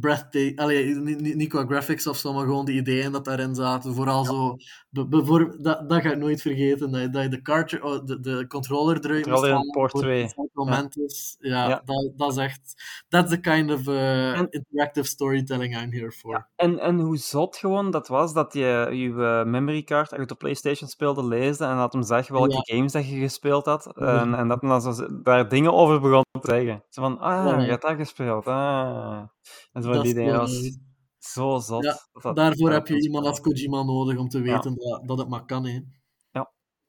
[0.00, 3.94] breathtaking, allee, niet, niet, qua graphics of zo, maar gewoon de ideeën dat daarin zaten.
[3.94, 4.56] Vooral zo,
[4.90, 8.04] be- bijvoorbeeld, dat, dat ga ik nooit vergeten, dat je, dat je de, cartridge, oh,
[8.06, 10.22] de, de controller eruit Controller port voor 2.
[10.22, 11.36] het moment is.
[11.38, 11.82] Ja, Ja.
[11.84, 16.48] Dat, dat is echt, that's the kind of uh, En- interactive storytelling I'm here for.
[16.56, 20.20] En, en hoe zot gewoon dat was dat je je eh, memory card, als je
[20.22, 22.76] het op PlayStation speelde, leesde en dat hem zag welke Ja.
[22.76, 23.90] games dat je gespeeld had.
[23.94, 24.20] Ja.
[24.20, 26.84] En, en dat hem dan zo, daar dingen over begon te zeggen.
[26.88, 27.58] Zo van, ah, Ja.
[27.60, 28.46] je hebt dat gespeeld.
[28.46, 29.22] Ah.
[29.72, 30.14] En zo Dat die.
[30.14, 30.78] Dat was
[31.18, 31.84] zo zot.
[31.84, 33.40] Ja, dat dat- Daarvoor dat heb je dat iemand als.
[33.40, 34.44] Kojima nodig om te Ja.
[34.44, 35.66] weten dat, dat het maar kan.
[35.66, 35.80] Hè.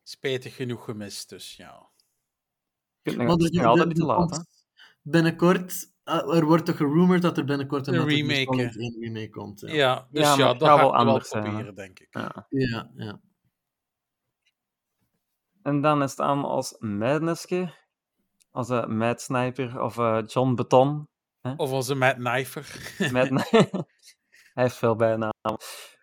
[0.06, 1.90] Spijtig genoeg gemist, dus ja.
[3.04, 4.46] Maar dus er- er niet te laat,
[5.02, 8.80] Binnenkort, eh, er wordt toch gerumored dat er binnenkort een Een remake, Solid hè.
[8.82, 9.60] 1 remake komt.
[9.62, 12.08] Ja, Ja, dus Ja, ja, dat gaat ga wel anders zijn, proberen, denk ik.
[12.12, 12.46] Ja.
[12.50, 12.92] ja.
[12.96, 13.20] ja.
[15.62, 17.74] En dan is het aan als Madnesske,
[18.52, 21.08] als uh, Mad Sniper of eh, John Beton.
[21.58, 22.94] Of onze Matt Knifer.
[23.12, 23.30] Mad
[24.54, 25.58] Hij heeft veel bijnamen.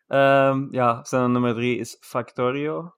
[0.06, 2.94] Ehm, ja, zijn nummer drie is Factorio.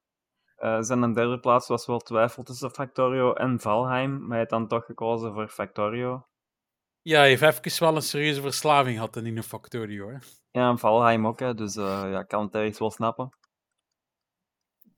[0.57, 4.69] Eh, zijn derde plaats was wel twijfel tussen Factorio en Valheim, maar hij heeft dan
[4.69, 6.27] toch gekozen voor Factorio.
[7.03, 10.19] ja, hij heeft even wel een serieuze verslaving gehad in een Factorio, hoor.
[10.51, 13.31] Ja, en Valheim ook, hè, dus eh, ja, ik kan het ergens wel snappen.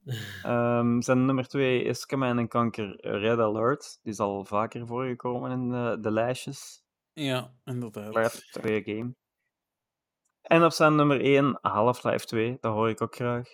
[0.43, 3.99] Ehm, zijn nummer 2 is Command Conquer Red Alert.
[4.03, 6.84] Die is al vaker voorgekomen in de, de lijstjes.
[7.15, 8.11] Ja, inderdaad.
[8.11, 9.15] Blijft een goede game.
[10.43, 13.49] En op zijn nummer 1 Half-Life 2, dat hoor ik ook graag.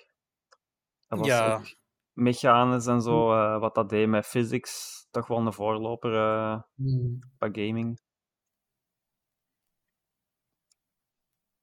[1.08, 1.54] Dat was Ja.
[1.56, 1.74] ook
[2.12, 5.06] mechanisch en zo, eh, wat dat deed met physics.
[5.10, 7.18] Toch wel een voorloper eh Hmm.
[7.38, 8.00] bij gaming.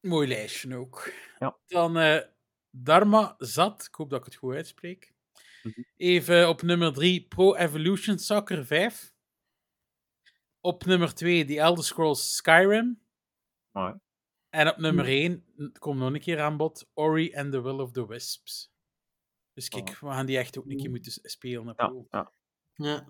[0.02, 1.12] Mooi lijstje ook.
[1.40, 1.58] Ja.
[1.68, 2.22] Dan eh,
[2.70, 5.14] Dharma Zat, ik hoop dat ik het goed uitspreek.
[5.64, 5.82] Mhm.
[5.96, 9.14] Even op nummer 3 Pro Evolution Soccer 5.
[10.62, 13.00] Op nummer 2 The Elder Scrolls Skyrim.
[13.72, 13.94] Mooi.
[14.50, 15.44] En op nummer 1,
[15.80, 18.72] komt nog een keer aan bod, Ori and the Will of the Wisps.
[19.54, 21.74] Dus kijk, we gaan die echt ook een keer moeten spelen.
[21.78, 22.32] Ja, ja.
[22.74, 23.08] Ja.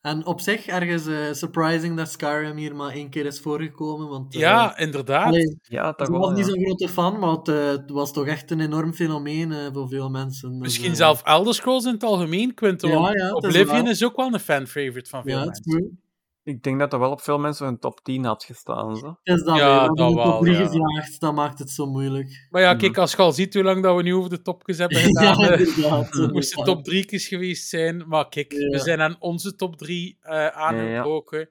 [0.00, 4.08] En op zich ergens eh, surprising dat Skyrim hier maar één keer is voorgekomen.
[4.08, 5.34] Want, eh, ja inderdaad.
[5.62, 8.60] ja ik was niet zo'n grote fan, maar het, eh, het was toch echt een
[8.60, 10.50] enorm fenomeen eh, voor veel mensen.
[10.50, 12.88] Dus, Misschien zelf Elder Scrolls in het algemeen, Quinten.
[12.88, 16.00] Ja, is Oblivion is ook wel een fan-favorite van veel Ja, het is mensen.
[16.48, 18.96] Ik denk dat er wel op veel mensen een top 10 had gestaan.
[18.96, 19.18] Zo.
[19.22, 19.94] Is dat Ja, weer.
[19.94, 20.66] Dat wel, top 3 ja.
[20.66, 22.46] gevraagd, dat maakt het zo moeilijk.
[22.50, 24.78] Maar ja, kijk, als je al ziet hoe lang dat we nu over de topjes
[24.78, 26.14] hebben ja, gedaan, eh, inderdaad.
[26.32, 28.08] moest het top 3 geweest zijn.
[28.08, 28.78] Maar kijk, we Ja.
[28.78, 30.16] zijn aan onze top 3
[30.52, 31.48] aangebroken.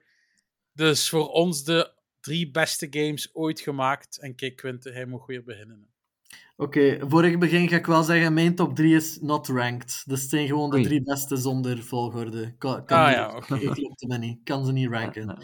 [0.73, 4.19] Dus voor ons de drie beste games ooit gemaakt.
[4.19, 5.87] En kijk, Quinten, hij mag weer beginnen.
[6.59, 10.03] Oké, voor ik begin ga ik wel zeggen, mijn top 3 is not ranked.
[10.05, 12.55] Dus het zijn gewoon de drie beste zonder volgorde.
[12.57, 13.55] Kan, kan Ah niet- ja, oké.
[13.97, 14.39] Ik me niet.
[14.43, 15.37] kan ze niet ranken.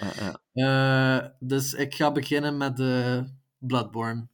[0.54, 3.24] Eh, dus ik ga beginnen met de
[3.58, 4.28] Bloodborne.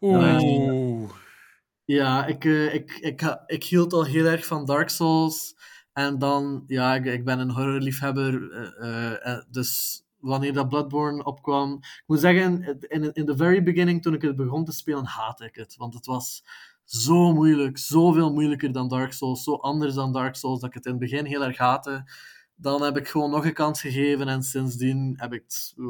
[0.00, 1.10] Oeh.
[1.84, 5.56] Ja, ik, eh, ik, ik, ik hield al heel erg van Dark Souls.
[5.92, 8.50] En dan, ja, ik, ik ben een horrorliefhebber.
[8.52, 11.72] eh, eh, eh, dus wanneer dat Bloodborne opkwam...
[11.74, 15.44] Ik moet zeggen, in, in the very beginning, toen ik het begon te spelen, haatte
[15.44, 15.76] ik het.
[15.76, 16.44] Want het was
[16.84, 17.78] zo moeilijk.
[17.78, 19.44] Zoveel moeilijker dan Dark Souls.
[19.44, 22.10] Zo anders dan Dark Souls, dat ik het in het begin heel erg haatte.
[22.56, 24.28] Dan heb ik gewoon nog een kans gegeven.
[24.28, 25.84] En sindsdien heb ik het eh,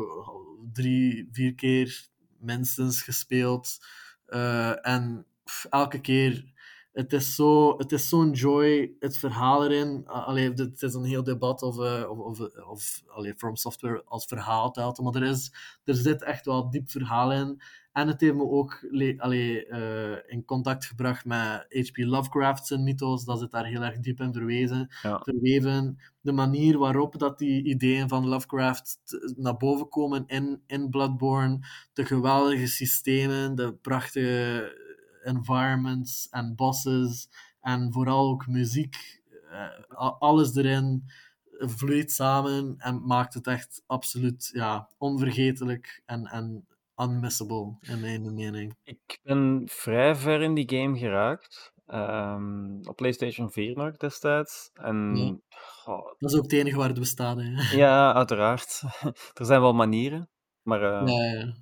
[0.73, 2.09] drie, vier keer
[2.39, 3.79] minstens gespeeld.
[4.27, 5.27] Eh, en
[5.71, 6.53] elke keer,
[6.95, 10.07] het is zo- het is zo'n joy, het verhaal erin.
[10.07, 14.25] Allee, het is een heel debat of, eh, of, of, of allee, From Software als
[14.27, 15.53] verhaal telt, maar er, is,
[15.85, 17.61] er zit echt wel diep verhaal in.
[17.93, 21.97] En het heeft me ook le- allee, eh, in contact gebracht met H.P.
[21.97, 23.25] Lovecraft zijn mythos.
[23.25, 25.21] Dat zit daar heel erg diep in verwezen, Ja.
[25.25, 25.99] verweven.
[26.21, 28.99] De manier waarop dat die ideeën van Lovecraft
[29.37, 31.59] naar boven komen in, in Bloodborne.
[31.93, 34.83] De geweldige systemen, de prachtige
[35.25, 37.29] environments en bosses.
[37.61, 39.23] En vooral ook muziek.
[39.51, 41.05] eh, alles erin
[41.59, 48.77] vloeit samen en maakt het echt absoluut ja, onvergetelijk en, en unmissable, in mijn mening.
[48.85, 51.73] Ik ben vrij ver in die game geraakt.
[51.87, 54.71] Ehm, op PlayStation 4 nog destijds.
[54.75, 55.15] En
[56.19, 57.37] Dat is ook het enige waar het bestaat.
[57.37, 57.77] Hè.
[57.77, 58.83] ja, uiteraard.
[59.41, 60.29] er zijn wel manieren.
[60.63, 61.55] Maar eh, Ja,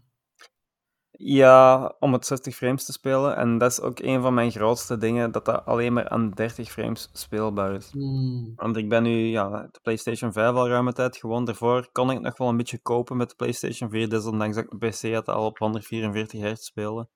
[1.25, 1.95] ja.
[1.99, 3.37] Om het 60 frames te spelen.
[3.37, 6.71] En dat is ook een van mijn grootste dingen, dat dat alleen maar aan 30
[6.71, 7.91] frames speelbaar is.
[7.91, 8.53] Hmm.
[8.57, 11.45] Want ik ben nu ja, de PlayStation 5 al ruime tijd gewoon.
[11.45, 14.73] Daarvoor kon ik nog wel een beetje kopen met de PlayStation 4, desondanks dat ik
[14.73, 17.09] een PC had al op 144 hertz spelen.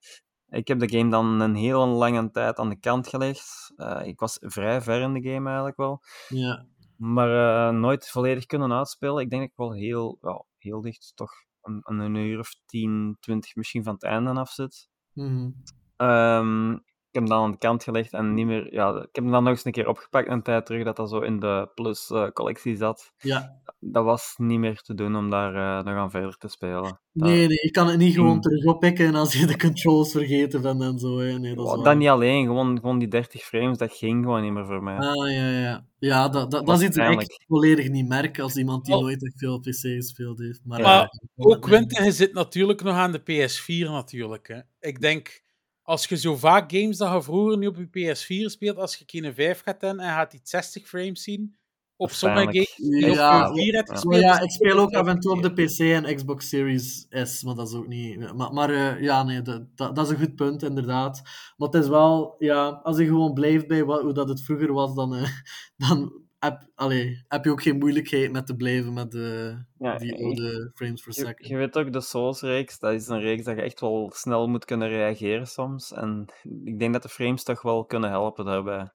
[0.49, 3.73] Ik heb de game dan een hele lange tijd aan de kant gelegd.
[3.75, 6.01] Eh, ik was vrij ver in de game eigenlijk wel.
[6.27, 6.65] ja.
[6.97, 9.23] Maar eh, nooit volledig kunnen uitspelen.
[9.23, 11.31] Ik denk dat ik wel heel, ja, heel dicht toch
[11.67, 14.89] een, een uur of 10, 20 misschien van het einde af zit.
[15.13, 15.49] Mhm.
[15.95, 18.73] Ehm, ik heb hem dan aan de kant gelegd en niet meer.
[18.73, 21.09] Ja, ik heb hem dan nog eens een keer opgepakt een tijd terug dat dat
[21.09, 23.11] zo in de Plus eh, collectie zat.
[23.17, 23.65] ja.
[23.79, 26.81] Dat was niet meer te doen om daar eh, nog aan verder te spelen.
[26.83, 28.41] Dat, Nee, nee, je kan het niet gewoon Hmm.
[28.41, 31.17] terug oppikken als je de controls vergeten bent en zo.
[31.19, 31.39] Hè.
[31.39, 31.83] Nee, dat waar.
[31.83, 34.97] dat niet alleen, gewoon, gewoon die 30 frames, dat ging gewoon niet meer voor mij.
[34.97, 35.85] Ah, ja, ja.
[35.99, 39.01] Ja, dat, dat, dat is iets dat ik volledig niet merk als iemand die Oh.
[39.01, 40.61] nooit echt veel op PC gespeeld heeft.
[40.65, 41.01] Maar, Ja.
[41.01, 44.47] eh, Ook Quentin, je zit natuurlijk nog aan de PS4 natuurlijk.
[44.47, 44.59] Hè.
[44.79, 45.41] Ik denk,
[45.87, 49.03] als je zo vaak games dat je vroeger nu op je PS4 speelt, als je
[49.07, 51.55] geen 5 gaat in en gaat iets 60 frames zien,
[51.95, 53.95] op sommige games die Ja, op je 4 hebt ja.
[53.95, 54.43] gespeeld...
[54.43, 55.53] Ik speel ook af en toe op de.
[55.53, 58.33] PC en Xbox Series S, maar dat is ook niet...
[58.33, 61.21] Maar, maar eh, ja, nee, dat, dat, dat is een goed punt, inderdaad.
[61.57, 64.73] Maar het is wel, ja, als je gewoon blijft bij wat, hoe dat het vroeger
[64.73, 65.29] was, dan, eh,
[65.87, 70.23] dan heb, allee, heb je ook geen moeilijkheid met te blijven met de, Ja, die
[70.25, 71.47] oude frames per second.
[71.47, 74.65] je weet ook, de Souls-reeks, dat is een reeks dat je echt wel snel moet
[74.65, 75.91] kunnen reageren soms.
[75.93, 76.25] En
[76.63, 78.89] ik denk dat de frames toch wel kunnen helpen daarbij.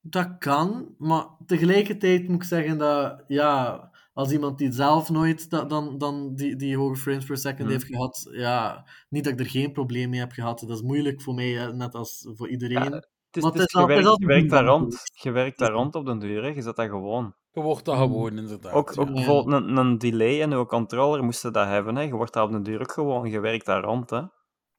[0.00, 5.64] Dat kan, maar tegelijkertijd moet ik zeggen dat, ja, als iemand die zelf nooit da-
[5.64, 7.70] dan, dan die, die hoge frames per second Hmm.
[7.70, 10.60] heeft gehad, ja, niet dat ik er geen probleem mee heb gehad.
[10.60, 12.90] Dat is moeilijk voor mij, net als voor iedereen.
[12.92, 13.04] Ja,
[13.36, 15.00] is, het is, is je het is werkt, je werkt daar rond.
[15.12, 16.48] Je werkt daar rond op den duur, hè.
[16.48, 17.34] je zet dat gewoon.
[17.50, 18.06] Je wordt dat Hmm.
[18.06, 18.72] gewoon, inderdaad.
[18.72, 19.12] Ook, ook ja.
[19.14, 21.96] bijvoorbeeld een, een delay en uw controller moesten dat hebben.
[21.96, 22.02] Hè.
[22.02, 24.10] Je wordt daar op den duur ook gewoon, je werkt daar rond.
[24.10, 24.16] Hè.
[24.16, 24.30] Ja,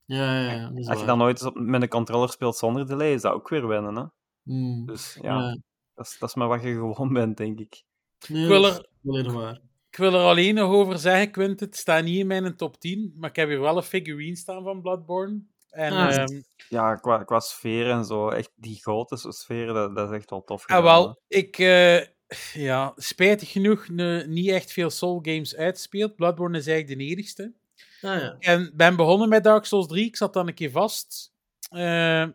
[0.05, 2.87] ja, ja, dat is Als je dan nooit eens op, met een controller speelt zonder
[2.87, 3.95] delay, is dat ook weer wennen.
[3.95, 4.03] Hè.
[4.43, 4.85] Hmm.
[4.85, 5.57] Dus ja, Ja.
[5.93, 7.83] Dat, is, dat is maar wat je gewoon bent, denk ik.
[8.27, 9.61] Nee, Ik wil is er-.
[9.89, 13.13] Ik wil er alleen nog over zeggen, Quint, het staat niet in mijn top 10,
[13.15, 15.41] maar ik heb hier wel een figurine staan van Bloodborne.
[15.69, 20.09] En, Ah, ehm, Ja, qua, qua sfeer en zo, echt die grote sfeer, dat, dat
[20.09, 20.59] is echt wel tof.
[20.67, 21.37] en gedaan, wel, hè.
[21.37, 22.05] ik, eh,
[22.53, 26.15] ja, spijtig genoeg, ne- niet echt veel Soul games uitspeelt.
[26.15, 27.53] Bloodborne is eigenlijk de enigste.
[28.01, 28.35] Ah, ja.
[28.39, 31.33] En ben begonnen met Dark Souls 3, ik zat dan een keer vast.
[31.69, 32.33] Eh, Ja,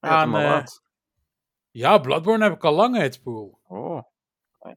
[0.00, 0.82] aan, eh, uit.
[1.70, 3.58] ja, Bloodborne heb ik al lang uitgespeeld.
[3.68, 4.02] Oh,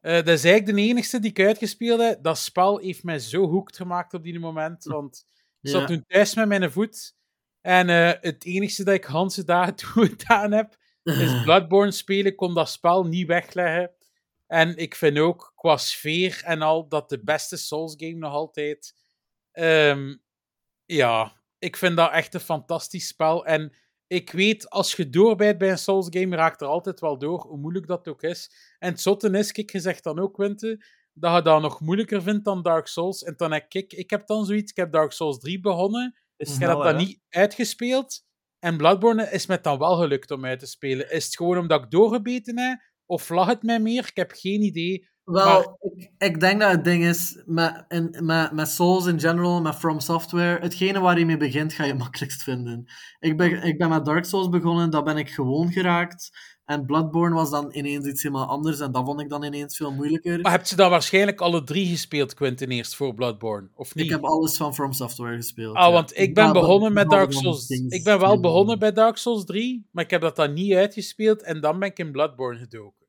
[0.02, 2.24] Eh, dat is eigenlijk de enigste die ik uitgespeeld heb.
[2.24, 4.84] Dat spel heeft mij zo hoekt gemaakt op die moment.
[4.84, 5.26] Want
[5.62, 7.16] ik zat toen thuis met mijn voet.
[7.64, 12.26] En eh, het enigste dat ik Hanse dagen toen gedaan heb, is Bloodborne spelen.
[12.32, 13.92] Ik kon dat spel niet wegleggen.
[14.48, 18.96] En ik vind ook qua sfeer en al dat de beste Souls game nog altijd.
[19.52, 20.16] ehm,
[20.86, 23.46] ja, ik vind dat echt een fantastisch spel.
[23.46, 23.76] En
[24.08, 27.58] ik weet, als je doorbijt bij een Souls game, raakt er altijd wel door, hoe
[27.58, 28.52] moeilijk dat ook is.
[28.80, 32.22] En het zotte is, kijk, je zegt dan ook, Quinte, dat je dat nog moeilijker
[32.22, 33.24] vindt dan Dark Souls.
[33.24, 36.23] En dan heb ik, ik heb dan zoiets, ik heb Dark Souls 3 begonnen.
[36.48, 36.94] Is Ik heb dat hè?
[36.94, 38.24] niet uitgespeeld.
[38.60, 41.12] En Bloodborne is me dan wel gelukt om uit te spelen.
[41.12, 42.80] Is het gewoon omdat ik doorgebeten heb?
[43.06, 44.06] Of lag het mij meer?
[44.08, 45.12] Ik heb geen idee.
[45.24, 49.62] Wel, ik, ik denk dat het ding is, met, in, met, met Souls in general,
[49.62, 52.86] met From Software, hetgene waar je mee begint, ga je makkelijkst vinden.
[53.20, 56.30] Ik ben, ik ben met Dark Souls begonnen, dat ben ik gewoon geraakt.
[56.66, 59.92] En Bloodborne was dan ineens iets helemaal anders, en dat vond ik dan ineens veel
[59.92, 60.42] moeilijker.
[60.42, 63.68] Maar heb je dan waarschijnlijk alle drie gespeeld, Quentin, eerst voor Bloodborne?
[63.76, 64.06] Of niet?
[64.06, 65.76] Ik heb alles van From Software gespeeld.
[65.76, 65.92] Ah, ja.
[65.92, 67.70] want ik ben Ja, begonnen met Dark Souls.
[67.70, 71.44] Ik ben wel begonnen bij Dark Souls 3, maar ik heb dat dan niet uitgespeeld
[71.44, 73.06] en dan ben ik in Bloodborne gedoken.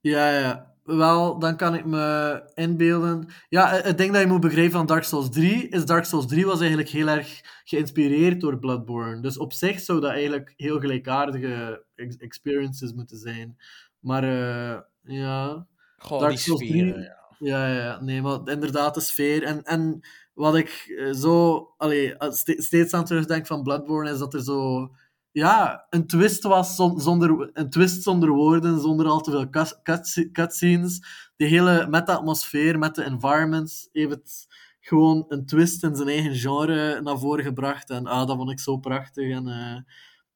[0.00, 0.68] Ja, ja.
[0.84, 3.28] Wel, dan kan ik me inbeelden.
[3.48, 6.46] Ja, het- ding dat je moet begrijpen van Dark Souls 3 is Dark Souls 3
[6.46, 9.20] was eigenlijk heel erg geïnspireerd door Bloodborne.
[9.22, 11.84] Dus op zich zou dat eigenlijk heel gelijkaardige
[12.18, 13.56] experiences moeten zijn.
[14.00, 15.66] Maar eh, ja,
[15.98, 16.92] Goh, Dark Souls sfeer.
[16.92, 17.16] 3 ja.
[17.38, 19.42] ja, ja, nee, maar inderdaad de sfeer.
[19.42, 20.00] En, en
[20.34, 24.90] wat ik eh, zo allee, ste- steeds aan terugdenk van Bloodborne is dat er zo
[25.32, 29.80] ja, een twist was zon- zonder, een twist zonder woorden, zonder al te veel cuts-
[29.82, 31.00] cuts- cutscenes.
[31.36, 34.46] Die hele met de atmosfeer, met de environments, heeft het
[34.80, 37.90] gewoon een twist in zijn eigen genre naar voren gebracht.
[37.90, 39.30] En ah, dat vond ik zo prachtig.
[39.30, 39.76] En, eh,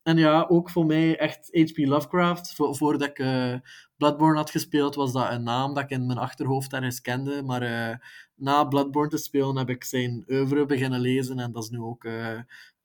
[0.05, 1.77] en ja, ook voor mij echt H.P.
[1.77, 2.55] Lovecraft.
[2.55, 3.55] Vo- voordat ik eh,
[3.97, 7.43] Bloodborne had gespeeld, was dat een naam dat ik in mijn achterhoofd ergens kende.
[7.43, 7.97] Maar eh,
[8.35, 11.39] na Bloodborne te spelen heb ik zijn oeuvre beginnen lezen.
[11.39, 12.05] En dat is nu ook...
[12.05, 12.41] eh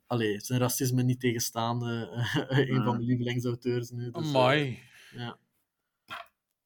[0.05, 2.09] allee, zijn racisme niet tegenstaande.
[2.49, 4.11] een van mijn lievelingsauteurs nu.
[4.11, 4.79] Dus, Amai.
[5.11, 5.37] ja.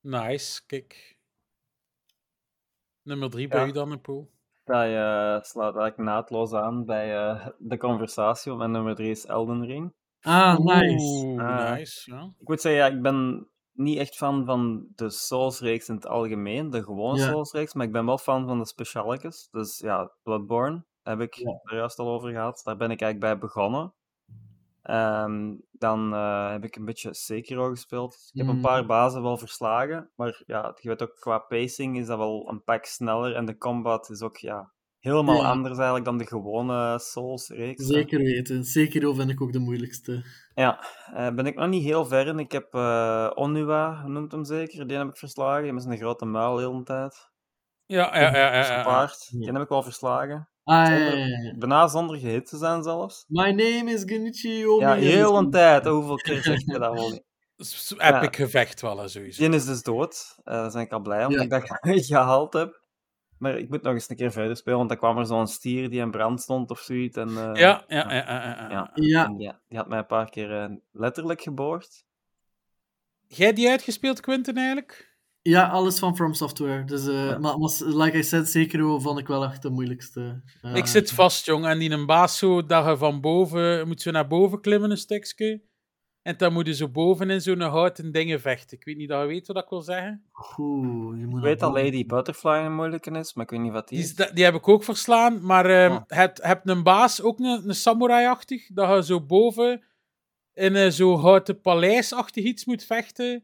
[0.02, 1.18] Nice, kijk.
[3.02, 3.68] Nummer drie bij Ja.
[3.68, 4.32] u dan, Paul.
[4.64, 7.08] Dat je sluit eigenlijk naadloos aan bij
[7.60, 9.94] de conversatie, want mijn nummer 3 is Elden Ring.
[10.26, 11.36] Ah, nice.
[11.38, 11.72] Ah.
[11.72, 12.34] nice, ja.
[12.40, 16.70] Ik moet zeggen, ja, ik ben niet echt fan van de Souls-reeks in het algemeen,
[16.70, 17.28] de gewone Ja.
[17.30, 19.48] Souls-reeks, maar ik ben wel fan van de specialetjes.
[19.52, 21.60] Dus ja, Bloodborne heb ik Ja.
[21.64, 22.62] er juist al over gehad.
[22.64, 23.94] Daar ben ik eigenlijk bij begonnen.
[24.82, 28.30] Ehm, dan eh, heb ik een beetje Sekiro gespeeld.
[28.34, 28.62] Ik heb een Mm.
[28.62, 32.64] paar bazen wel verslagen, maar ja, je weet ook, qua pacing is dat wel een
[32.64, 34.73] pak sneller en de combat is ook ja,
[35.04, 35.50] helemaal Ja.
[35.50, 37.86] anders eigenlijk dan de gewone Souls-reeks.
[37.86, 38.64] Zeker weten.
[38.64, 40.24] Sekiro vind ik ook de moeilijkste.
[40.56, 42.40] Ja, eh, ben ik nog niet heel ver in.
[42.40, 45.74] Ik heb eh, Onua, noemt hem zeker, die heb ik verslagen.
[45.74, 47.32] Met zijn grote muil de hele tijd.
[47.86, 48.56] Ja, ja, ja.
[48.56, 49.28] ja, paard.
[49.30, 49.40] Ja.
[49.40, 50.48] Die heb ik wel verslagen.
[50.64, 51.56] Ah, ja, Zonder-.
[51.58, 53.26] Bijna zonder gehit te zijn zelfs.
[53.28, 54.82] My name is Genichi Omi.
[54.82, 55.86] Ja, heel een tijd.
[55.86, 57.24] Hoeveel keer zeg je dat wel niet?
[57.98, 59.44] Epic gevecht wel, sowieso.
[59.46, 60.36] Die is dus dood.
[60.44, 61.38] Eh, daar ben ik al blij om Ja.
[61.38, 62.82] dat ik dat gehaald heb.
[63.44, 65.90] Maar ik moet nog eens een keer verder spelen, want dan kwam er zo'n stier
[65.90, 67.18] die in brand stond of zoiets.
[67.18, 68.14] En, eh, Ja, ja, ja.
[68.14, 68.70] ja, ja.
[68.70, 68.92] ja.
[68.96, 69.26] Ja.
[69.26, 72.06] En die, die had mij een paar keer eh, letterlijk geboord.
[73.28, 75.12] Jij die uitgespeeld, Quentin, eigenlijk?
[75.42, 76.84] Ja, alles van From Software.
[76.84, 77.38] Dus, eh, Ja.
[77.38, 80.42] maar, maar like I said, Sekiro vond ik wel echt de moeilijkste.
[80.74, 81.66] Ik zit vast, jong.
[81.66, 83.78] En die een baas zo, dat je van boven...
[83.78, 85.62] je moet zo naar boven klimmen, een stukje.
[86.24, 88.78] En dan moet je zo boven in zo'n houten dingen vechten.
[88.78, 90.24] Ik weet niet dat je weet wat ik wil zeggen.
[90.58, 91.74] Oeh, je moet Ik weet dat.
[91.74, 94.32] Lady Butterfly een moeilijke is, maar ik weet niet wat die Die, is.
[94.34, 95.46] die heb ik ook verslaan.
[95.46, 96.02] Maar ehm Ah.
[96.08, 99.84] heb, heb een baas, ook een, een samurai-achtig, dat je zo boven
[100.54, 103.44] in een zo houten paleisachtig iets moet vechten.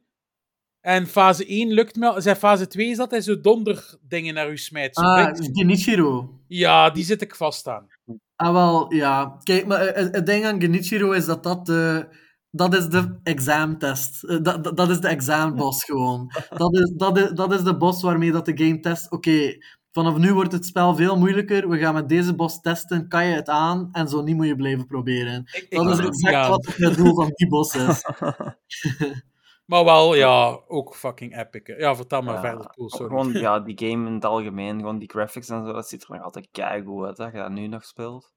[0.81, 2.22] En fase 1 lukt me.
[2.22, 4.95] Zijn fase 2 is dat hij zo donderdingen naar u smijt.
[4.95, 6.39] Zo Ah, Genichiro.
[6.47, 7.88] Ja, die zit ik vast aan.
[8.35, 9.38] Ah, wel, ja.
[9.43, 12.07] Kijk, maar eh, het, het ding aan Genichiro is dat dat de...
[12.52, 14.24] Dat is de examtest.
[14.24, 16.32] Eh, Dat, dat, dat is de examboss gewoon.
[16.50, 19.12] Dat is, dat, is, dat is de boss waarmee dat de game test.
[19.12, 19.58] Oké,
[19.92, 21.70] vanaf nu wordt het spel veel moeilijker.
[21.70, 23.08] We gaan met deze boss testen.
[23.08, 23.90] Kan je het aan?
[23.92, 25.42] En zo niet moet je blijven proberen.
[25.52, 28.04] Ik, ik Dat is exact wat het doel van die boss is.
[29.66, 31.62] Maar wel, ja, ook fucking epic.
[31.64, 31.74] hè.
[31.74, 33.08] Ja, vertel maar Ja, verder, sorry.
[33.08, 36.16] Gewoon, ja, die game in het algemeen, gewoon die graphics en zo, dat ziet er
[36.16, 38.34] nog altijd keigoed uit, dat je dat nu nog speelt.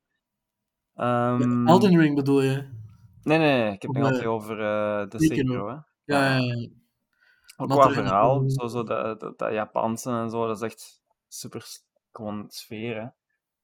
[0.95, 2.69] Ehm, Elden Ring bedoel je?
[3.23, 5.37] Nee, nee, nee, ik heb het nog eh, altijd over eh, de Sekiro.
[5.37, 5.75] Sekiro, hè.
[6.05, 6.69] Ja, ja, ja.
[7.57, 11.03] Ook qua er verhaal, zo, zo dat, dat, dat Japanse en zo, dat is echt
[11.29, 11.65] super
[12.13, 13.07] gewoon sfeer, hè.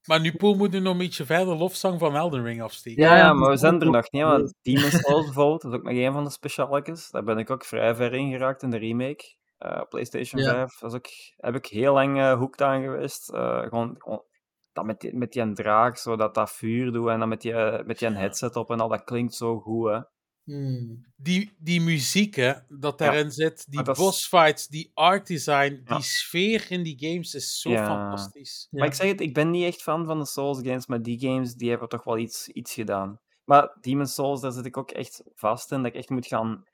[0.05, 3.03] Maar nu, Poel, moet nu nog een beetje verder lofzang van Elden Ring afsteken.
[3.03, 5.85] Ja, ja, maar we zijn er nog niet, want Demon's Souls bijvoorbeeld, dat is ook
[5.85, 7.11] nog een van de specialetjes.
[7.11, 9.37] Daar ben ik ook vrij ver in geraakt in de remake.
[9.59, 10.51] eh, PlayStation Ja.
[10.51, 10.79] 5.
[10.79, 11.07] Dat is ook,
[11.37, 13.29] heb ik heel lang eh hoekt aan geweest.
[13.31, 14.23] Eh, gewoon, gewoon
[14.79, 17.53] dat met die, met die draak, zo dat dat vuur doet en dan met die,
[17.53, 20.01] eh, met die headset op en al, dat klinkt zo goed, hè.
[20.45, 21.07] Hmm.
[21.17, 25.95] Die, die muziek hè, dat daarin zit, die is- bossfights, die art design, Ja.
[25.95, 27.85] die sfeer in die games is zo Ja.
[27.87, 28.67] fantastisch.
[28.71, 31.21] Maar ik zeg het, ik ben niet echt fan van de Souls games, maar die
[31.21, 33.21] games die hebben toch wel iets, iets gedaan.
[33.45, 36.65] Maar Demon's Souls, daar zit ik ook echt vast in, dat ik echt moet gaan,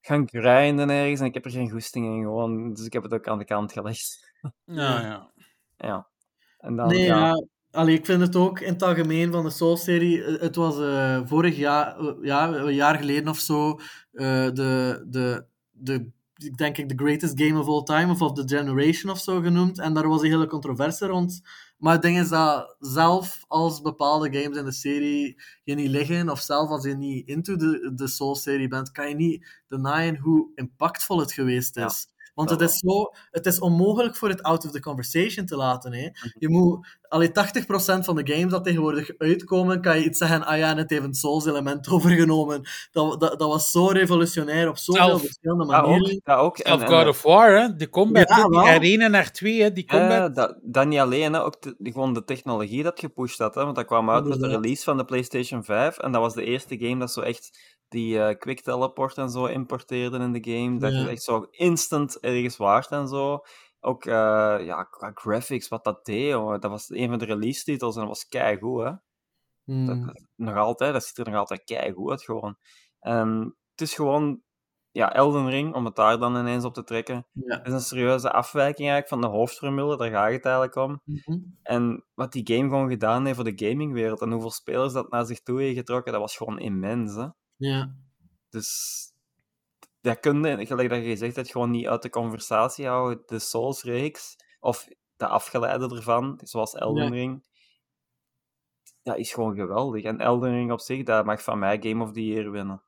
[0.00, 3.12] gaan grinden ergens en ik heb er geen goesting in gewoon, dus ik heb het
[3.14, 4.32] ook aan de kant gelegd.
[4.64, 5.32] Ja, ja.
[5.76, 6.10] Ja.
[6.62, 7.26] En dan, Nee, ja.
[7.26, 7.44] ja.
[7.70, 10.24] Allee, ik vind het ook in het algemeen van de Souls-serie.
[10.24, 13.80] eh, Het was eh, vorig jaar, eh, ja, een jaar geleden of zo,
[14.12, 18.56] de, de, de, ik denk ik, de greatest game of all time, of of the
[18.56, 19.78] generation of zo genoemd.
[19.78, 21.40] En daar was een hele controverse rond.
[21.78, 26.30] Maar het ding is dat zelf als bepaalde games in de serie je niet liggen,
[26.30, 30.50] of zelf als je niet into de, de Souls-serie bent, kan je niet denyen hoe
[30.54, 32.06] impactvol het geweest is.
[32.34, 35.56] Want dat het is, zo, het is onmogelijk voor het out of the conversation te
[35.56, 35.92] laten.
[35.92, 36.08] Hè.
[36.38, 37.32] Je moet, allee, 80%
[38.04, 41.04] van de games dat tegenwoordig uitkomen, kan je iets zeggen, ah ja, en het heeft
[41.04, 42.62] een Souls-element overgenomen.
[42.92, 46.14] Dat, dat, dat was zo revolutionair op zoveel verschillende Dat manieren.
[46.14, 46.58] ook, dat ook.
[46.58, 47.76] En, Of God of War, hè?
[47.76, 48.98] De combat, Ja, die.
[48.98, 49.72] R1 en R2, hè?
[49.72, 50.34] Die Ja, combat.
[50.34, 53.54] dat, dat niet alleen, hè, ook de, die- gewoon de technologie dat gepusht had.
[53.54, 55.98] Hè, want dat kwam uit met de release van de PlayStation 5.
[55.98, 57.58] En dat was de eerste game dat zo echt
[57.92, 60.78] die eh, quick teleport en zo importeerde in de game.
[60.78, 60.98] Dat Ja.
[61.00, 63.40] je echt zo instant ergens waard en zo.
[63.80, 64.12] Ook eh,
[64.60, 68.08] ja, qua graphics, wat dat deed, dat was een van de release titels en dat
[68.10, 68.90] was keigoed, hè.
[69.64, 69.86] Hmm.
[69.86, 72.56] Dat, dat- nog altijd, dat ziet er nog altijd keigoed uit gewoon.
[73.00, 74.40] En het is gewoon,
[74.90, 77.64] ja, Elden Ring, om het daar dan ineens op te trekken, Ja.
[77.64, 81.00] is een serieuze afwijking eigenlijk van de hoofdformule, daar gaat het eigenlijk om.
[81.04, 81.38] Mhm.
[81.62, 85.24] En wat die game gewoon gedaan heeft voor de gamingwereld en hoeveel spelers dat naar
[85.26, 87.14] zich toe heeft getrokken, dat was gewoon immens.
[87.14, 87.26] Hè?
[87.62, 87.94] Ja.
[88.50, 89.02] Dus
[90.00, 93.22] dat kun je, gelijk dat je gezegd hebt, gewoon niet uit de conversatie houden.
[93.26, 97.10] De Souls-reeks, of de afgeleide ervan, zoals Elden.
[97.10, 97.46] Ring,
[99.02, 100.04] dat is gewoon geweldig.
[100.04, 102.82] En Elden Ring op zich, dat mag van mij Game of the Year winnen.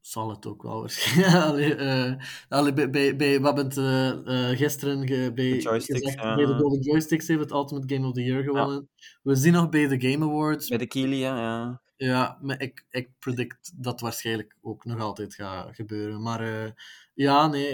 [0.00, 1.80] Zal het ook wel waarschijnlijk.
[2.48, 6.58] allee, bij, bij, bij, het eh, eh, gisteren ge- bij, De joysticks, gezegd, bij de
[6.58, 8.88] Golden Joysticks heeft het Ultimate Game of the Year gewonnen.
[9.22, 10.68] We zien nog bij de Game Awards.
[10.68, 11.82] Bij de Kilia, ja.
[11.98, 16.22] Ja, maar ik, ik predict dat waarschijnlijk ook nog altijd gaat gebeuren.
[16.22, 16.70] Maar eh,
[17.14, 17.72] ja, nee,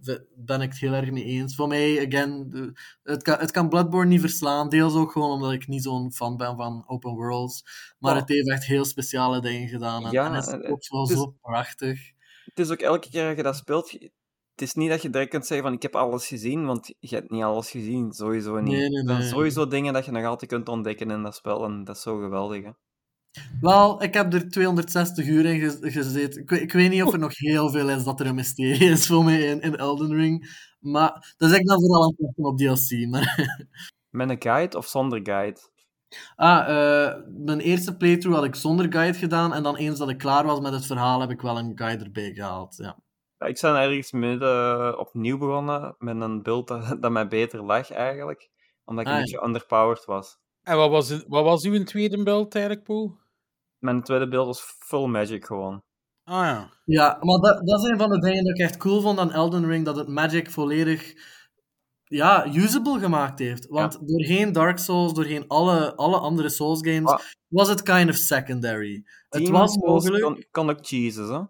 [0.00, 1.54] ve- ben ik het heel erg mee eens.
[1.54, 4.68] Voor mij, again, het, kan, het kan Bloodborne niet verslaan.
[4.68, 7.64] Deels ook gewoon omdat ik niet zo'n fan ben van open worlds.
[7.98, 8.18] Maar Oh.
[8.20, 10.04] het heeft echt heel speciale dingen gedaan.
[10.04, 10.80] En, Ja, en het is eh, ook
[11.10, 12.00] is- zo prachtig.
[12.44, 15.30] Het is ook elke keer dat je dat speelt, het is niet dat je direct
[15.30, 18.72] kunt zeggen van ik heb alles gezien, want je hebt niet alles gezien, sowieso niet.
[18.78, 19.28] Nee, nee, Er zijn nee.
[19.28, 22.18] sowieso dingen dat je nog altijd kunt ontdekken in dat spel en dat is zo
[22.18, 22.64] geweldig.
[22.64, 22.70] Hè?
[23.60, 26.40] Wel, ik heb er 260 uur in ge- gezeten.
[26.42, 28.90] Ik, weet- ik weet niet of er nog heel veel is dat er een mysterie
[28.90, 30.66] is voor mij in, in Elden Ring.
[30.80, 33.08] Maar dat is ik dan vooral aan het wachten op DLC.
[33.10, 33.56] Maar
[34.10, 35.60] Met een guide of zonder guide?
[36.36, 37.14] Ah, eh,
[37.44, 39.54] mijn eerste playthrough had ik zonder guide gedaan.
[39.54, 42.04] En dan eens dat ik klaar was met het verhaal, heb ik wel een guide
[42.04, 42.76] erbij gehaald.
[42.76, 42.96] Ja.
[43.46, 47.90] Ik ben ergens midden eh, opnieuw begonnen met een beeld dat, dat mij beter lag
[47.90, 48.50] eigenlijk,
[48.84, 49.30] omdat ik Ah, een ja.
[49.30, 50.38] beetje underpowered was.
[50.68, 53.16] En wat was, het- wat was uw tweede beeld eigenlijk, Paul?
[53.78, 55.82] Mijn tweede beeld was full magic gewoon.
[56.24, 56.70] Ah ja.
[56.84, 59.32] Ja, maar dat, dat is een van de dingen dat ik echt cool vond aan
[59.32, 59.84] Elden Ring.
[59.84, 61.14] Dat het Magic volledig
[62.04, 63.66] ja, usable gemaakt heeft.
[63.66, 67.18] Want doorheen Dark Souls, doorheen alle, alle andere Souls games, Ah.
[67.48, 69.04] was het kind of secondary.
[69.28, 70.22] Het was mogelijk.
[70.22, 71.40] Kon, kon ook cheeses, hè?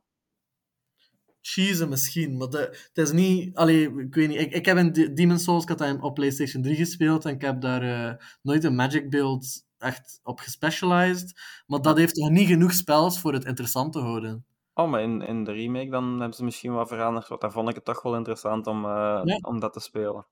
[1.40, 3.54] Cheesen misschien, maar het is niet...
[3.56, 4.40] Allee, ik weet niet.
[4.40, 7.34] Ik, ik heb in De- Demon's Souls, ik had dat op PlayStation 3 gespeeld en
[7.34, 9.46] ik heb daar eh, nooit een Magic build
[9.78, 11.40] echt op gespecialized.
[11.66, 14.44] Maar dat heeft toch niet genoeg spels voor het interessant te houden.
[14.74, 17.68] Oh, maar in, in de remake dan hebben ze misschien wat veranderd, want daar vond
[17.68, 19.38] ik het toch wel interessant om, eh, Ja.
[19.42, 20.26] om dat te spelen.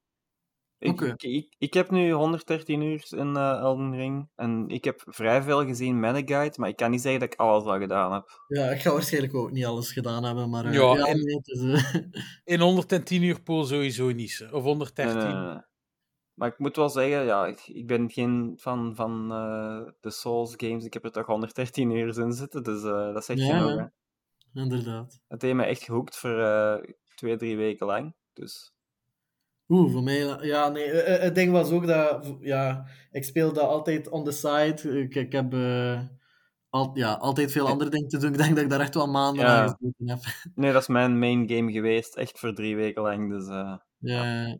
[0.78, 1.06] Ik, Oké.
[1.06, 5.42] ik, ik, ik heb nu 113 uur in eh, Elden Ring en ik heb vrij
[5.42, 8.12] veel gezien met een guide, maar ik kan niet zeggen dat ik alles al gedaan
[8.12, 8.44] heb.
[8.48, 10.64] Ja, ik ga waarschijnlijk ook niet alles gedaan hebben, maar...
[10.64, 12.00] eh, Ja, ja, en- nee, het is, eh,
[12.54, 14.40] In 110 uur Paul sowieso niet.
[14.44, 15.16] Of Nee, 113.
[15.16, 15.60] nee, nee, nee.
[16.34, 20.54] Maar ik moet wel zeggen, ja, ik, ik ben geen fan van eh, de Souls
[20.56, 20.84] games.
[20.84, 23.70] Ik heb er toch 113 uur in zitten, dus eh, dat zegt Ja, genoeg.
[23.78, 23.92] ja.
[24.52, 24.60] Hè.
[24.62, 25.20] inderdaad.
[25.28, 26.76] Het heeft me echt gehoekt voor eh,
[27.14, 28.14] twee, drie weken lang.
[28.32, 28.72] Dus
[29.68, 30.18] Oeh, voor mij...
[30.40, 32.34] Ja, nee, eh, eh, het ding was ook dat...
[32.40, 35.00] Ja, ik speelde altijd on the side.
[35.00, 35.52] Ik, ik heb...
[35.52, 36.00] eh,
[36.68, 38.30] al, ja, altijd veel andere dingen te doen.
[38.32, 39.62] Ik denk dat ik daar echt wel maanden Ja.
[39.62, 40.18] aan gezeten heb.
[40.54, 43.30] nee, dat is mijn main game geweest, echt voor drie weken lang.
[43.30, 44.58] Dus eh, Ja,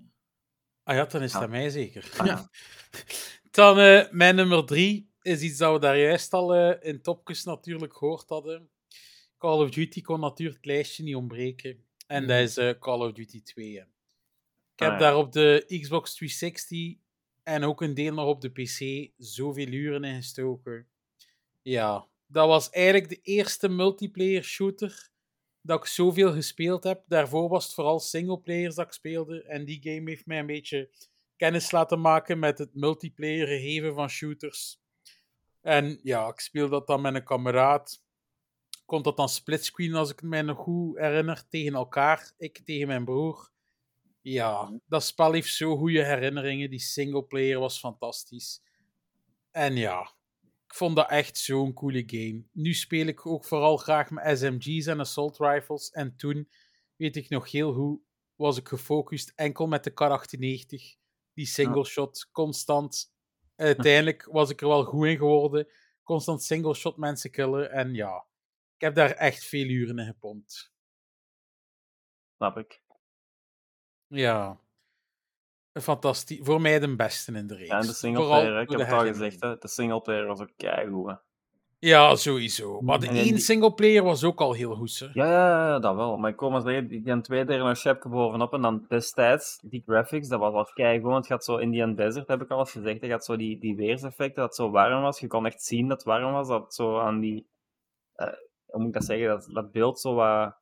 [0.85, 1.41] Ah ja, dan is Ja.
[1.41, 2.11] aan mij zeker.
[2.17, 2.49] ah, Ja.
[3.51, 7.97] Dan eh, mijn nummer drie is iets dat we daar juist al in topjes natuurlijk
[7.97, 8.71] gehoord hadden.
[9.39, 11.85] Call of Duty kon natuurlijk het lijstje niet ontbreken.
[12.07, 13.85] En dat is eh, Call of Duty 2.
[14.77, 15.05] Ik heb Ah, ja.
[15.05, 16.95] daar op de Xbox 360
[17.43, 20.87] en ook een deel nog op de PC zoveel uren in gestoken.
[21.63, 25.09] Ja, Dat was eigenlijk de eerste multiplayer shooter
[25.61, 27.03] dat ik zoveel gespeeld heb.
[27.07, 29.43] Daarvoor was het vooral singleplayers dat ik speelde.
[29.43, 30.91] En die game heeft mij een beetje
[31.37, 34.81] kennis laten maken met het multiplayer gegeven van shooters.
[35.61, 38.03] En ja, ik speelde dat dan met een kameraad.
[38.85, 42.33] Kon dat dan splitscreen, als ik mij nog goed herinner, tegen elkaar.
[42.39, 43.51] Ik tegen mijn broer.
[44.29, 46.71] Ja, dat spel heeft zo goede herinneringen.
[46.71, 48.63] Die singleplayer was fantastisch.
[49.51, 50.01] En ja,
[50.67, 52.45] ik vond dat echt zo'n coole game.
[52.53, 55.91] Nu speel ik ook vooral graag met SMG's en assault rifles.
[55.91, 56.49] En toen,
[56.97, 58.01] weet ik nog heel goed,
[58.37, 60.97] was ik gefocust enkel met de Kar 98.
[61.35, 63.15] Die single shot, constant.
[63.57, 65.69] Uiteindelijk was ik er wel goed in geworden.
[66.03, 67.71] Constant single shot mensen killen.
[67.71, 68.27] En ja,
[68.75, 70.73] ik heb daar echt veel uren in gepompt.
[72.37, 72.85] Snap ik.
[74.09, 74.57] Ja.
[75.73, 76.39] Fantastisch.
[76.43, 77.69] Voor mij de beste in de reeks.
[77.71, 81.07] Ja, en de singleplayer, ik heb het al gezegd, hè, de singleplayer was ook keigoed.
[81.11, 81.15] hè.
[81.79, 82.81] Ja, sowieso.
[82.81, 84.99] Maar de En één die- singleplayer was ook al heel goed.
[84.99, 85.07] Hè.
[85.13, 86.17] Ja, ja, ja, dat wel.
[86.17, 88.53] Maar ik kom maar zeggen, die die twee derde nog schepje bovenop.
[88.53, 91.11] En dan destijds, die graphics, dat was al keigoed.
[91.11, 93.37] Want het gaat zo in die desert, heb ik al eens gezegd, het gaat zo
[93.37, 95.21] die, die weerseffecten, dat het zo warm was.
[95.21, 96.49] Je kon echt zien dat het warm was.
[96.49, 97.47] Dat zo aan die,
[98.15, 98.27] eh,
[98.67, 100.55] hoe moet ik dat zeggen, dat, dat beeld zo wat...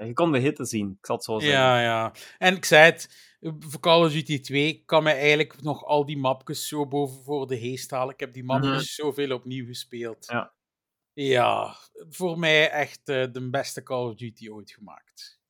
[0.00, 1.58] ja, je kon de hitte zien, ik zal het zo zeggen.
[1.58, 2.12] Ja, ja.
[2.38, 6.18] En ik zei het, voor Call of Duty 2 kan mij eigenlijk nog al die
[6.18, 8.14] mapjes zo boven voor de geest halen.
[8.14, 8.80] Ik heb die mapjes Mhm.
[8.80, 10.26] zoveel opnieuw gespeeld.
[10.26, 10.52] Ja.
[11.12, 11.76] Ja,
[12.08, 15.40] voor mij echt eh, de beste Call of Duty ooit gemaakt.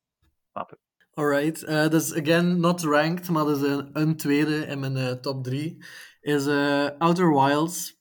[1.13, 5.43] Alright, eh dus again, not ranked, maar dus een, een tweede in mijn eh, top
[5.43, 5.85] 3
[6.21, 7.99] is eh, Outer Wilds.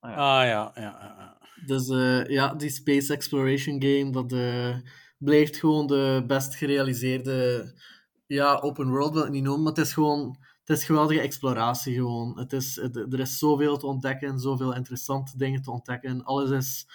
[0.00, 0.80] Ah ja, ja, ja.
[1.18, 1.38] ja.
[1.66, 4.76] Dus eh, ja, die space exploration game, dat eh,
[5.20, 7.72] blijft gewoon de best gerealiseerde
[8.26, 11.94] ja, open world, wil ik niet noemen, maar het is gewoon het is geweldige exploratie
[11.94, 12.38] gewoon.
[12.38, 16.24] Het is, het- er is zoveel te ontdekken, zoveel interessante dingen te ontdekken.
[16.24, 16.86] Alles is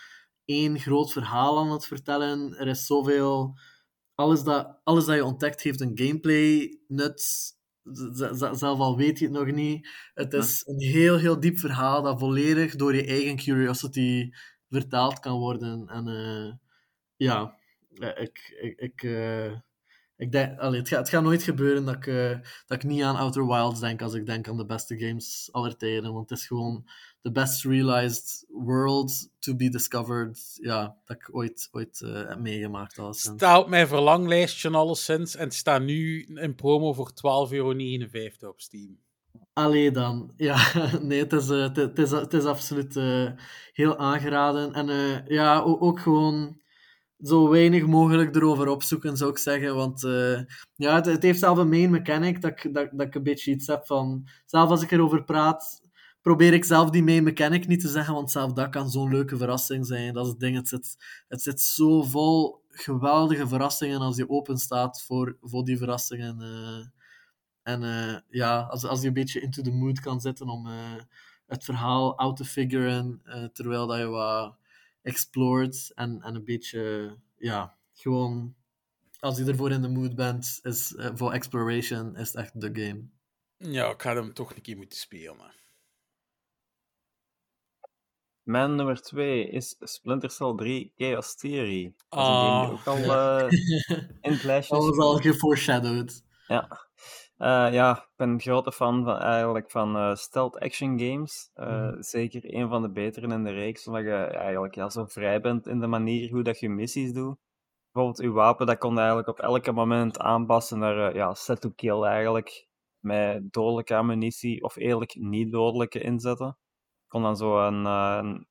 [0.46, 2.58] één groot verhaal aan het vertellen.
[2.58, 3.58] Er is zoveel...
[4.16, 7.54] Alles dat, alles dat je ontdekt heeft een gameplay nut.
[8.52, 9.88] Zelf al weet je het nog niet.
[10.14, 14.30] Het is een heel, heel diep verhaal dat volledig door je eigen curiosity
[14.70, 15.88] vertaald kan worden.
[15.88, 16.54] En eh,
[17.16, 17.56] ja,
[18.00, 19.52] ik, ik, ik, eh,
[20.18, 23.04] ik denk, allee, het, gaat, het gaat nooit gebeuren dat ik, eh, dat ik niet
[23.04, 26.14] aan Outer Wilds denk als ik denk aan de beste games aller tijden.
[26.14, 26.90] Want het is gewoon
[27.22, 32.96] de best realized world to be discovered ja, dat ik ooit, ooit eh, heb meegemaakt.
[32.96, 37.70] Het staat op mijn verlanglijstje alleszins en het staat nu in promo voor 12,59 euro
[38.42, 38.98] op Steam.
[39.54, 40.34] Allee dan.
[40.36, 40.58] Ja,
[41.02, 43.00] nee, het is, het, is, het is absoluut
[43.74, 44.74] heel aangeraden.
[44.74, 46.64] En ja, ook gewoon
[47.24, 49.76] zo weinig mogelijk erover opzoeken, zou ik zeggen.
[49.76, 50.42] Want eh,
[50.76, 53.86] ja, het, heeft zelf een main mechanic dat ik, dat, dat een beetje iets heb
[53.86, 54.28] van...
[54.46, 55.82] Zelf als ik erover praat,
[56.22, 59.38] probeer ik zelf die main mechanic niet te zeggen, want zelf dat kan zo'n leuke
[59.38, 60.14] verrassing zijn.
[60.14, 60.56] Dat is het ding.
[60.56, 60.98] Het zit,
[61.28, 66.42] het zit zo vol geweldige verrassingen als je open staat voor, voor die verrassingen.
[66.42, 66.86] eh.
[67.64, 70.68] En eh, ja, als, als je een beetje into the mood kan zitten om
[71.48, 73.22] het verhaal out te figuren,
[73.54, 74.56] terwijl dat je wat
[75.06, 78.56] explored en, en een beetje, ja, gewoon,
[79.19, 82.69] als je ervoor in de mood bent, is eh, voor exploration, is het echt de
[82.82, 83.07] game.
[83.57, 85.53] Ja, ik ga hem toch een keer moeten spelen.
[88.44, 91.94] Mijn nummer 2 is Splinter Cell 3 Chaos Theory.
[92.10, 92.60] Dat is een Ah.
[92.61, 93.15] game die ook al
[93.48, 93.52] eh,
[94.22, 96.23] in het lijstje Dat is was al geforeshadowed.
[96.48, 96.88] Ja.
[97.38, 101.49] Eh, ja, ik ben een grote fan van, eigenlijk van eh, stealth action games.
[101.53, 102.02] Eh, Mhm.
[102.02, 105.68] Zeker een van de betere in de reeks, omdat je eigenlijk ja, zo vrij bent
[105.68, 107.38] in de manier hoe dat je missies doet.
[107.91, 111.70] Bijvoorbeeld, je wapen, dat kon je eigenlijk op elke moment aanpassen naar ja, set to
[111.76, 112.68] kill eigenlijk.
[112.99, 116.48] Met dodelijke ammunitie, of eerlijk niet dodelijke inzetten.
[116.48, 118.48] Ik kon dan zo een, een,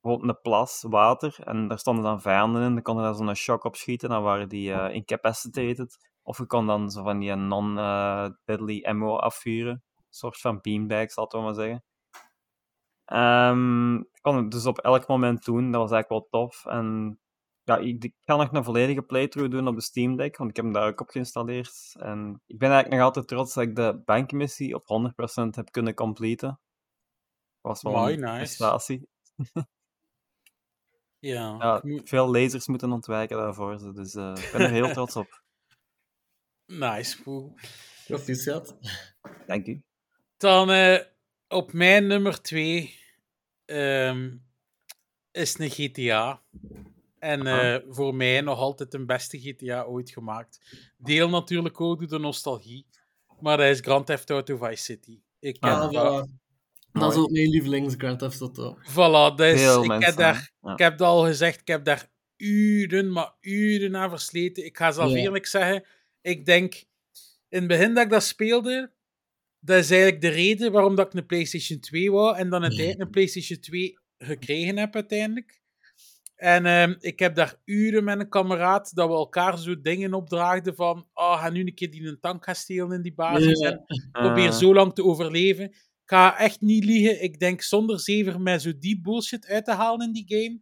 [0.00, 3.34] bijvoorbeeld een plas water, en daar stonden dan vijanden in, dan kon je daar zo'n
[3.34, 5.98] shock op schieten, dan waren die incapacitated.
[6.26, 9.82] Of je kon dan zo van die non-deadly ammo afvuren.
[9.96, 11.84] Een soort van beanbag, zal wel maar zeggen.
[13.04, 15.70] Ehm, ik kon het dus op elk moment doen.
[15.70, 16.66] Dat was eigenlijk wel tof.
[16.66, 17.18] En
[17.62, 20.56] ja, ik, ik ga nog een volledige playthrough doen op de Steam Deck, want ik
[20.56, 21.94] heb hem daar ook op geïnstalleerd.
[21.98, 25.94] En ik ben eigenlijk nog altijd trots dat ik de bankmissie op 100% heb kunnen
[25.94, 26.48] completen.
[26.48, 26.58] Dat
[27.72, 28.36] was wel Mooi, een nice.
[28.36, 29.08] prestatie.
[31.18, 35.44] Ja, veel lasers moeten ontwijken daarvoor, dus eh, ik ben er heel trots op.
[36.66, 37.54] nice, cool.
[38.06, 38.76] Proficiat.
[39.46, 39.82] Dank u.
[40.36, 40.98] Dan eh,
[41.48, 42.94] op mijn nummer 2
[45.32, 46.42] is een GTA.
[47.18, 50.60] En eh, voor mij nog altijd de beste GTA ooit gemaakt.
[50.98, 52.86] Deel natuurlijk ook door de nostalgie.
[53.40, 55.20] Maar dat is Grand Theft Auto Vice City.
[55.38, 56.26] Ik ken Ah, dat.
[56.28, 56.30] voilà.
[56.92, 58.78] Dat is ook mijn lievelings Grand Theft Auto.
[58.90, 60.72] Voilà, dus ik mensen, heb, daar, ja.
[60.72, 64.64] ik heb het al gezegd, ik heb daar uren, maar uren aan versleten.
[64.64, 65.16] Ik ga zelf Ja.
[65.16, 65.84] eerlijk zeggen,
[66.26, 66.74] ik denk,
[67.48, 68.92] in het begin dat ik dat speelde,
[69.60, 73.00] dat is eigenlijk de reden waarom dat ik een PlayStation 2 wou en dan uiteindelijk
[73.00, 75.60] een PlayStation 2 gekregen heb uiteindelijk.
[76.36, 80.74] En ehm, ik heb daar uren met een kameraad dat we elkaar zo dingen opdraagden
[80.74, 83.84] van oh, ga nu een keer die een tank gaan stelen in die basis en
[84.12, 85.64] probeer Eh, zo lang te overleven.
[85.64, 87.22] Ik ga echt niet liegen.
[87.22, 90.60] Ik denk zonder zever met zo die bullshit uit te halen in die game,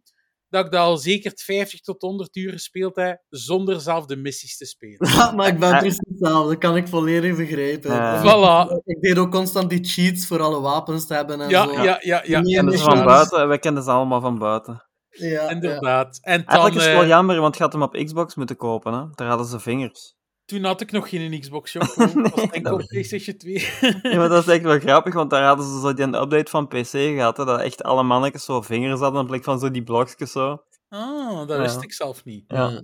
[0.55, 4.57] dat ik dat al zeker 50 tot 100 uur gespeeld heb, zonder zelf de missies
[4.57, 4.97] te spelen.
[5.15, 5.79] Ja, maar ik ben Eh.
[5.79, 6.49] precies hetzelfde.
[6.49, 7.91] Dat kan ik volledig begrijpen.
[8.21, 8.83] Voilà.
[8.85, 11.71] Ik deed ook constant die cheats voor alle wapens te hebben en Ja, zo.
[11.81, 14.83] ja, ja, ja, Nee, kennen nee, ze van buiten, wij kennen ze allemaal van buiten.
[15.09, 15.49] Ja, ja.
[15.49, 16.19] inderdaad.
[16.21, 18.55] En dan, Eigenlijk is het wel eh, jammer, want je had hem op Xbox moeten
[18.55, 18.93] kopen.
[18.93, 19.03] Hè?
[19.11, 20.15] Daar hadden ze vingers.
[20.45, 21.81] Toen had ik nog geen Xbox Shop.
[21.95, 23.53] Dat was enkel dat- PlayStation 2.
[24.11, 26.67] Ja, maar dat is echt wel grappig, want daar hadden ze zo die update van
[26.67, 29.83] PC gehad, hè, dat echt alle mannetjes zo vingers hadden, in plek van zo die
[29.83, 30.63] blokjes zo.
[30.89, 31.57] Ah, dat Ja.
[31.61, 32.43] wist ik zelf niet.
[32.47, 32.69] Ja.
[32.69, 32.83] Ja.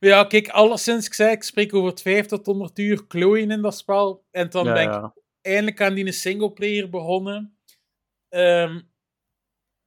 [0.00, 3.50] Maar ja, kijk, alleszins, ik zei, ik spreek over het 5 tot 100 uur klooien
[3.50, 4.24] in dat spel.
[4.30, 5.10] En dan ja, ben ik
[5.40, 7.58] eindelijk aan die singleplayer begonnen.
[8.28, 8.80] Ehm,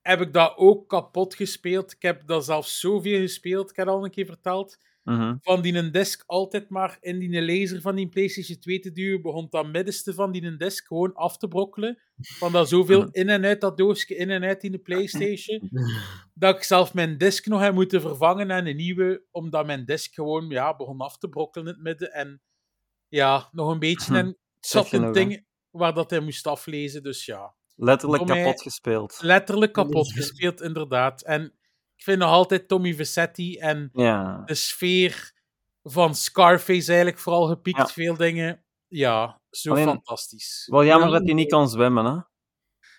[0.02, 1.91] heb ik dat ook kapot gespeeld.
[1.91, 4.78] Ik heb dat zelfs zoveel gespeeld, ik heb het al een keer verteld.
[5.10, 5.36] Mhm.
[5.41, 9.22] Van die een disk altijd maar in die laser van die PlayStation 2 te duwen,
[9.22, 11.99] begon dat middenste van die een disk gewoon af te brokkelen.
[12.22, 13.10] Van dat zoveel Mhm.
[13.11, 15.69] in en uit dat doosje, in en uit in de PlayStation,
[16.34, 20.14] dat ik zelf mijn disk nog heb moeten vervangen en een nieuwe, omdat mijn disk
[20.14, 22.11] gewoon ja, begon af te brokkelen in het midden.
[22.14, 22.41] En
[23.07, 24.11] ja, nog een beetje.
[24.11, 24.15] Hm.
[24.15, 25.11] En het zat genoeg, hè?
[25.14, 27.56] dingen waar dat hij moest aflezen, dus ja.
[27.76, 29.18] Letterlijk kapot gespeeld.
[29.22, 31.22] Letterlijk kapot gespeeld, inderdaad.
[31.23, 31.59] En
[32.00, 34.42] ik vind nog altijd Tommy Vercetti en Ja.
[34.46, 35.32] de sfeer
[35.84, 37.78] van Scarface eigenlijk vooral gepiekt.
[37.78, 37.86] Ja.
[37.88, 38.64] Veel dingen.
[38.88, 40.68] Ja, zo Alleen- fantastisch.
[40.72, 42.18] Wel jammer Ja, dat hij niet kan zwemmen, hè?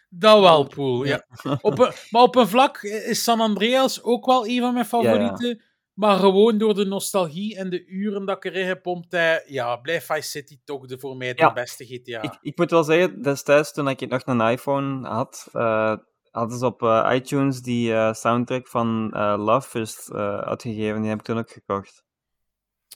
[0.09, 1.05] Dat wel, Poel.
[1.05, 1.27] Ja.
[1.63, 4.99] Op een, maar op een vlak is San Andreas ook wel een van mijn Ja,
[4.99, 5.09] ja.
[5.11, 5.63] favorieten.
[5.93, 9.17] Maar gewoon door de nostalgie en de uren dat ik erin heb pompt,
[9.47, 11.53] ja, blijft Vice City toch de, voor mij de Ja.
[11.53, 12.23] beste GTA.
[12.23, 15.97] Ik, ik moet wel zeggen, destijds toen ik nog een iPhone had, eh,
[16.31, 19.81] hadden ze op eh, iTunes die eh, soundtrack van eh, Love
[20.13, 21.01] eh, uitgegeven.
[21.01, 22.05] Die heb ik toen ook gekocht.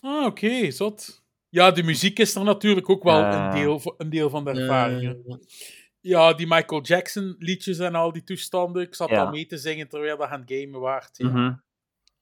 [0.01, 1.23] Ah, oké, zot.
[1.49, 5.39] Ja, de muziek is er natuurlijk ook wel een, deel, een deel van de ervaring.
[6.01, 6.33] ja.
[6.33, 8.83] Die Michael Jackson liedjes en al die toestanden.
[8.83, 9.25] Ik zat Ja.
[9.25, 11.17] al mee te zingen terwijl dat aan het gamen waard.
[11.19, 11.29] Ja.
[11.29, 11.53] Mhm.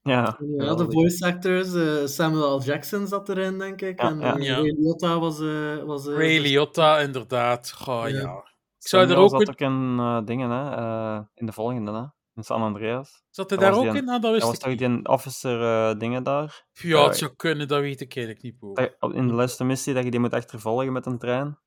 [0.04, 2.62] Ja, Ja, de voice actors, eh, Samuel L.
[2.62, 4.00] Jackson zat erin, denk ik.
[4.02, 4.20] Ja, en.
[4.20, 5.40] Ray Liotta was...
[5.40, 7.72] eh was eh, Ray Liotta, inderdaad.
[7.72, 8.44] Goh, Ja.
[8.82, 10.70] Ik zou er ook zat een- ook in eh, dingen, hè?
[10.76, 12.02] eh, in de volgende, hè?
[12.34, 13.22] In San Andreas.
[13.30, 14.06] Zat hij Dat daar was ook in?
[14.08, 14.78] Ah, dat Dat wist was ik toch niet.
[14.78, 16.66] die officer eh, dingen daar?
[16.72, 18.58] Ja, het zou kunnen, dat weet ik eigenlijk niet.
[18.58, 18.72] Bo.
[18.74, 21.58] Dat- In de laatste missie dat je die moet achtervolgen met een trein.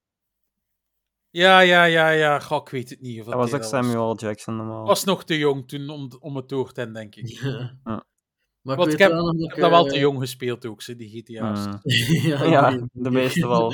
[1.30, 2.40] Ja, ja, ja, ja.
[2.40, 3.20] Goh, ik weet het niet.
[3.20, 4.86] Of Dat was ook Samuel Jackson normaal.
[4.86, 7.28] was nog te jong toen om, om het door te hebben, denk ik.
[7.42, 7.78] Ja.
[7.84, 8.04] Ja.
[8.66, 10.00] Maar Want ik ik weet heb, wel nog ik dat heb dat wel eh, te
[10.00, 11.66] jong gespeeld ook, ze, die GTA's.
[11.66, 11.80] Mm.
[12.52, 13.74] ja, de meeste wel.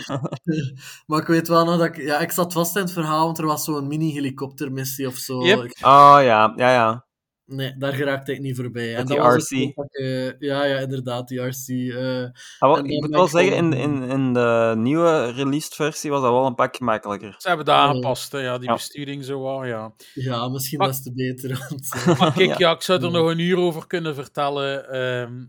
[1.08, 1.98] maar ik weet wel nog dat ik...
[1.98, 5.46] Ja, ik zat vast in het verhaal, want er was zo'n mini-helikoptermissie of zo.
[5.46, 5.64] Yep.
[5.64, 7.06] Ik- Oh ja, ja, ja.
[7.52, 8.96] Nee, daar geraakte ik niet voorbij.
[8.96, 9.74] En die was RC.
[9.92, 11.68] eh, ja, ja, inderdaad, die RC.
[11.68, 12.30] eh, Ah,
[12.60, 16.32] wel, ik moet wel ik zeggen, in, in, in de nieuwe released versie was dat
[16.32, 17.36] wel een pak gemakkelijker.
[17.38, 18.74] Ze hebben dat aangepast, ja, die Ja.
[18.74, 19.94] besturing zo wel, ja.
[20.14, 21.66] ja, misschien Maar- des te beter.
[21.70, 22.56] Want, eh, Maar kijk, ja.
[22.58, 22.72] Ja.
[22.76, 23.14] ik zou er Mm.
[23.14, 24.90] nog een uur over kunnen vertellen.
[24.90, 25.46] Ehm,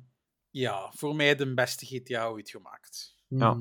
[0.50, 3.14] ja, voor mij de beste GTA ooit gemaakt.
[3.28, 3.56] Ja.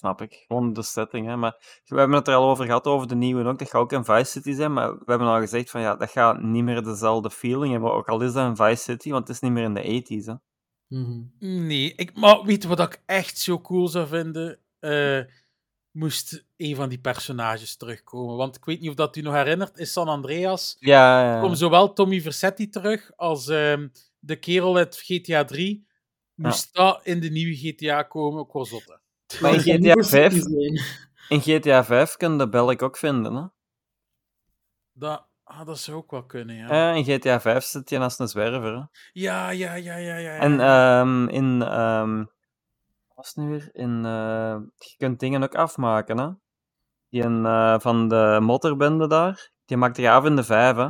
[0.00, 0.44] Snap ik.
[0.46, 1.36] Gewoon de setting, hè.
[1.36, 3.58] Maar we hebben het er al over gehad, over de nieuwe ook.
[3.58, 6.10] Dat gaat ook een Vice City zijn, maar we hebben al gezegd van ja, dat
[6.10, 7.92] gaat niet meer dezelfde feeling hebben.
[7.92, 10.24] Ook al is dat een Vice City, want het is niet meer in de 80s,
[10.24, 10.34] hè.
[10.86, 11.20] Mhm.
[11.66, 14.58] Nee, ik, maar weet je wat ik echt zo cool zou vinden?
[14.78, 15.20] Eh,
[15.90, 18.36] moest een van die personages terugkomen.
[18.36, 21.40] Want ik weet niet of dat u nog herinnert, in San Andreas Ja, ja.
[21.40, 25.88] komt zowel Tommy Vercetti terug als ehm, de kerel uit GTA 3.
[26.34, 28.99] Moest dat in de nieuwe GTA komen, ook wel zotte.
[29.40, 30.80] Maar in GTA niet 5 precies zijn.
[31.28, 33.44] In GTA 5 kun je de Belk ook vinden, hè.
[34.92, 36.68] Dat, ah, dat zou ook wel kunnen, ja.
[36.68, 38.82] Eh, in GTA 5 zit je als een zwerver, hè.
[39.12, 40.16] Ja, ja, ja, ja, ja.
[40.16, 40.38] ja.
[40.38, 41.62] En ehm, in...
[41.62, 42.24] ehm
[43.14, 43.68] wat was het nu weer?
[43.72, 46.28] In, eh, je kunt dingen ook afmaken, hè.
[47.08, 50.88] Die een, eh, van de motorbende daar, die maakte je af in de 5, hè.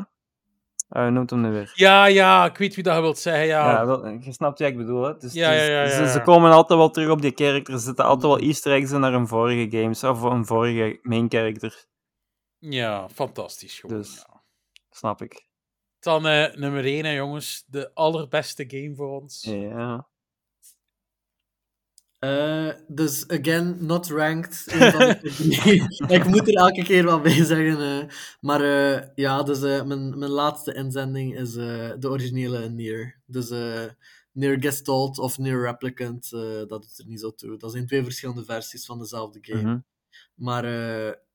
[0.90, 1.72] Eh, hoe noemt hem nu weer?
[1.74, 3.70] ja, ja, ik weet wie dat je wilt zeggen, ja.
[3.70, 5.16] Ja, wel, je snapt wat ik bedoel, hè.
[5.16, 7.74] Dus, Ja, dus- ja, ja, ja, Ze, komen altijd wel terug op die character.
[7.74, 11.30] Er zitten altijd wel easter eggs in naar een vorige games, of een vorige main
[11.30, 11.84] character.
[12.58, 13.96] Ja, fantastisch gewoon.
[13.96, 14.24] Dus-.
[14.90, 15.46] Snap ik.
[16.00, 17.64] Dan eh, nummer 1, hè, jongens.
[17.66, 19.42] De allerbeste game voor ons.
[19.42, 20.08] Ja.
[22.20, 24.64] Eh, dus, again, not ranked.
[26.09, 27.80] ik moet er elke keer wel bij zeggen.
[27.80, 28.09] eh.
[28.40, 33.20] maar eh, ja, dus mijn, mijn laatste inzending is de originele Nier.
[33.26, 33.51] Dus
[34.32, 37.56] Nier Gestalt of Nier Replicant, dat doet er niet zo toe.
[37.59, 39.62] Dat zijn twee verschillende versies van dezelfde game.
[39.62, 39.78] Mhm.
[40.34, 40.64] Maar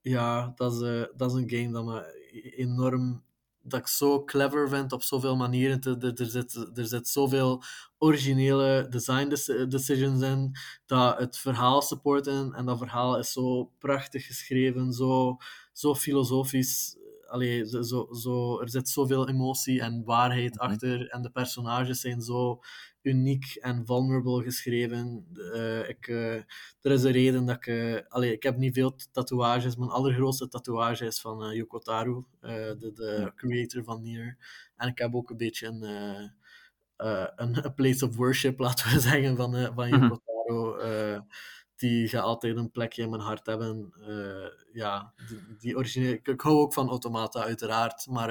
[0.02, 0.80] ja, dat is,
[1.16, 2.24] dat is een game dat me
[2.56, 3.24] enorm.
[3.68, 5.82] Dat ik zo clever vind op zoveel manieren.
[5.82, 7.64] Er, er, zit, er zit zoveel
[7.98, 10.56] originele design dec- decisions in.
[10.86, 12.54] Dat het verhaal supporten.
[12.54, 15.38] En dat verhaal is zo prachtig geschreven, zo,
[15.74, 16.98] zo filosofisch.
[17.28, 21.08] Allee, zo, zo, zo, er zit zoveel emotie en waarheid achter.
[21.10, 22.60] En de personages zijn zo
[23.06, 25.26] uniek en vulnerable geschreven.
[25.54, 26.34] Eh, ik, eh,
[26.82, 27.68] er is een reden dat ik...
[27.68, 29.76] eh, allee, ik heb niet veel tatoeages.
[29.76, 34.38] Mijn allergrootste tatoeage is van Yoko Taro, eh, de, de creator van Nier.
[34.78, 35.84] En ik heb ook een beetje een,
[37.36, 40.78] een, place of worship, laten we zeggen, van, van Yoko Taro.
[40.78, 41.20] eh,
[41.76, 43.94] die gaat altijd een plekje in mijn hart hebben.
[44.74, 46.20] Ja, die, die originele...
[46.24, 48.08] Ik, hou ook van Automata, uiteraard.
[48.08, 48.28] Maar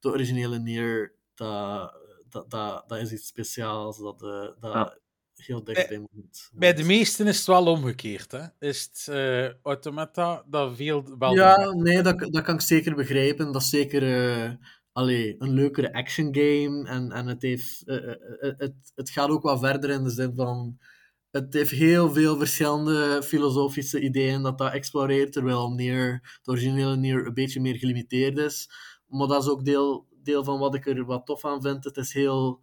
[0.00, 1.94] de originele Nier, dat,
[2.34, 3.98] dat, dat, dat is iets speciaals.
[3.98, 4.98] Dat, eh, dat Ja.
[5.34, 6.50] heel dicht bij me zit.
[6.54, 8.32] Bij de meesten is het wel omgekeerd.
[8.32, 8.42] Hè?
[8.58, 11.34] Is het eh, Automata dat veel wel.
[11.34, 13.52] Ja, nee, dat, dat kan ik zeker begrijpen.
[13.52, 14.50] Dat is zeker eh,
[14.92, 16.88] allee, een leukere action game.
[16.88, 17.82] En, en het, heeft,
[18.56, 20.78] het, het gaat ook wat verder in de zin van.
[21.30, 27.26] Het heeft heel veel verschillende filosofische ideeën dat dat exploreert, terwijl Nier, de originele Nier
[27.26, 28.68] een beetje meer gelimiteerd is.
[29.06, 31.84] Maar dat is ook deel, deel van wat ik er wat tof aan vind.
[31.84, 32.60] Het is heel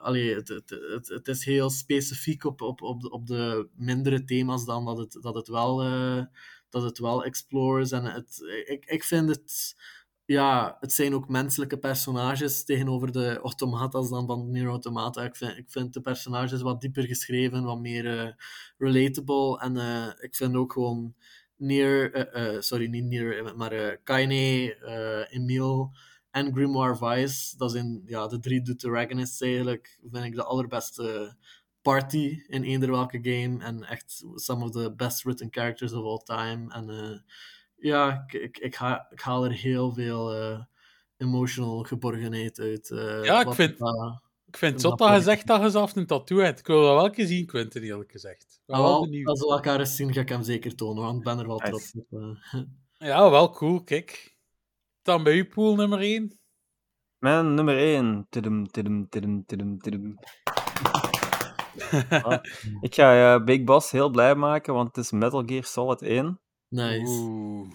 [0.00, 4.64] allee, het, het, het, is heel specifiek op, op, op, de, op de mindere thema's
[4.64, 6.24] dan dat het, dat het wel, eh,
[6.68, 7.90] dat het wel explores.
[7.90, 9.76] En het, ik, ik vind het,
[10.24, 15.24] ja, het zijn ook menselijke personages tegenover de automatas dan van Automata.
[15.24, 18.32] Ik vind, ik vind de personages wat dieper geschreven, wat meer eh,
[18.78, 19.58] relatable.
[19.60, 21.14] En eh, ik vind ook gewoon
[21.58, 25.90] eh, sorry, niet Nier, maar Kaine, Emile
[26.30, 27.56] en Grimoire Vice.
[27.56, 29.98] Dat zijn ja, de drie Deuteragonists eigenlijk.
[30.10, 31.36] Vind ik de allerbeste
[31.82, 33.64] party in eender welke game.
[33.64, 36.72] En echt some of the best written characters of all time.
[36.74, 37.18] En eh,
[37.76, 40.60] ja, ik, ik, ik, ha- ik haal er heel veel eh,
[41.16, 42.90] emotional geborgenheid uit.
[42.90, 45.70] eh, Ja, ik vind- dat- Ik vind het Dat zot dat je zegt dat je
[45.70, 46.58] zelf een tattoo hebt.
[46.58, 48.60] Ik wil dat wel eens zien, Quentin, eerlijk gezegd.
[48.66, 51.38] Ah, wel als we elkaar eens zien, ga ik hem zeker tonen, want ik ben
[51.38, 52.36] er wel trots op.
[52.98, 54.36] Ja, wel cool, kijk.
[55.02, 56.38] Dan bij u pool nummer 1.
[57.18, 58.26] Mijn nummer 1.
[58.28, 60.14] Tudum, tudum, tudum, tudum, tudum.
[62.08, 62.42] Ah,
[62.80, 66.40] ik ga eh, Big Boss heel blij maken, want het is Metal Gear Solid 1.
[66.68, 67.68] Nice.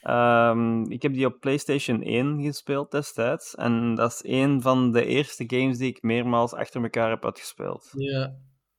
[0.00, 3.54] Ehm, ik heb die op PlayStation 1 gespeeld destijds.
[3.54, 7.92] En dat is een van de eerste games die ik meermaals achter elkaar heb uitgespeeld.
[7.92, 8.34] Ja.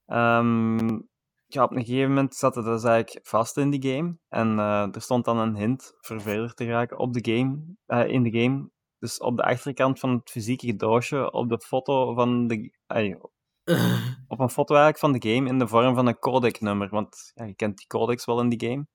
[0.05, 0.99] Ehm,
[1.47, 4.17] ja, op een gegeven moment zat het dus eigenlijk vast in die game.
[4.29, 8.07] En eh, er stond dan een hint voor verder te raken op de game, eh,
[8.07, 8.69] in de game.
[8.99, 12.71] Dus op de achterkant van het fysieke doosje, op de foto van de...
[14.27, 16.89] op een foto eigenlijk van de game in de vorm van een codec-nummer.
[16.89, 18.87] Want ja, je kent die codecs wel in die game.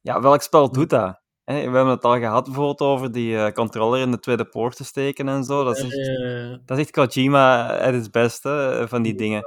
[0.00, 1.20] Ja, welk spel doet dat?
[1.44, 4.84] We hebben het al gehad bijvoorbeeld over die eh, controller in de tweede poort te
[4.84, 5.64] steken en zo.
[5.64, 9.42] Dat is echt, dat is echt Kojima het beste eh, van die dingen.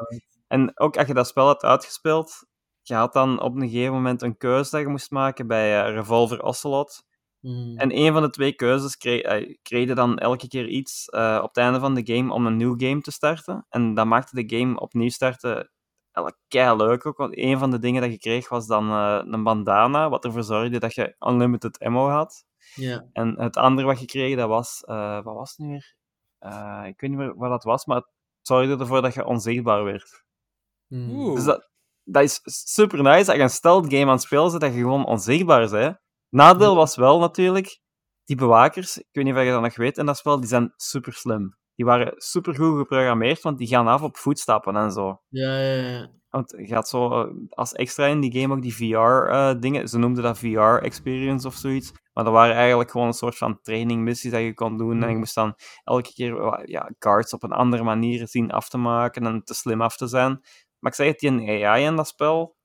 [0.53, 2.45] En ook als je dat spel had uitgespeeld,
[2.81, 5.93] je had dan op een gegeven moment een keuze dat je moest maken bij eh,
[5.93, 7.05] Revolver Ocelot.
[7.39, 11.09] mm, En een van de twee keuzes kreeg, eh, kreeg je dan elke keer iets
[11.09, 13.65] eh, op het einde van de game om een nieuw game te starten.
[13.69, 15.71] En dat maakte de game opnieuw starten
[16.47, 17.17] kei leuk ook.
[17.17, 18.89] Want een van de dingen dat je kreeg was dan
[19.33, 22.45] een bandana, wat ervoor zorgde dat je unlimited ammo had.
[23.13, 24.83] En het andere wat je kreeg, dat was...
[25.23, 25.95] wat was het nu weer?
[26.87, 28.07] Ik weet niet meer wat dat was, maar het
[28.41, 30.22] zorgde ervoor dat je onzichtbaar werd.
[30.93, 31.09] Mm.
[31.09, 31.35] Oeh.
[31.35, 31.69] Dus dat,
[32.03, 33.27] dat is super nice.
[33.27, 35.97] Als je een stealth game aan het spelen bent, dat je gewoon onzichtbaar bent.
[36.29, 37.79] Nadeel was wel natuurlijk,
[38.23, 40.73] die bewakers, ik weet niet of je dat nog weet in dat spel, die zijn
[40.75, 41.57] super slim.
[41.75, 45.21] Die waren super goed geprogrammeerd, want die gaan af op voetstappen en zo.
[45.29, 46.11] Ja, ja, ja.
[46.29, 50.23] Want je gaat zo eh, als extra in die game ook die VR-dingen, ze noemden
[50.23, 51.91] dat VR-experience of zoiets.
[52.13, 55.03] Maar dat waren eigenlijk gewoon een soort van trainingmissies dat je kon doen.
[55.03, 58.69] En je moest dan elke keer eh, ja, guards op een andere manier zien af
[58.69, 60.39] te maken en te slim af te zijn.
[60.83, 62.55] Maar ik zeg het, die AI in dat spel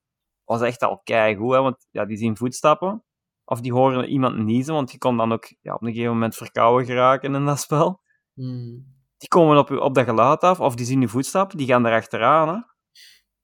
[0.45, 3.05] was echt al keigoed, hè, want ja, die zien voetstappen.
[3.45, 6.35] Of die horen iemand niezen, want je kon dan ook ja, op een gegeven moment
[6.35, 8.01] verkouden geraken in dat spel.
[8.35, 8.97] Mm.
[9.17, 12.49] Die komen op, op dat geluid af, of die zien je voetstappen, die gaan erachteraan.
[12.49, 12.61] Hè.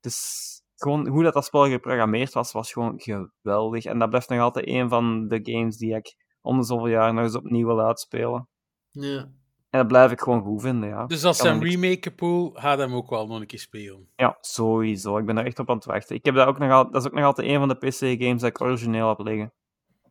[0.01, 0.43] Dus
[0.77, 3.85] gewoon hoe dat, dat spel geprogrammeerd was, was gewoon geweldig.
[3.85, 7.15] En dat blijft nog altijd een van de games die ik om de zoveel jaar
[7.15, 8.49] nog eens opnieuw wil uitspelen.
[8.91, 9.31] Ja.
[9.75, 11.07] En dat blijf ik gewoon goed vinden, ja.
[11.07, 14.09] Dus als ze hem niks- remaken, Poel, gaat hem ook wel nog een keer spelen.
[14.17, 15.19] Ja, sowieso.
[15.19, 16.17] Ik ben er echt op aan het wachten.
[16.17, 16.91] Ik heb dat ook nog al...
[16.91, 19.53] Dat is ook nog altijd een van de PC-games dat ik origineel heb liggen.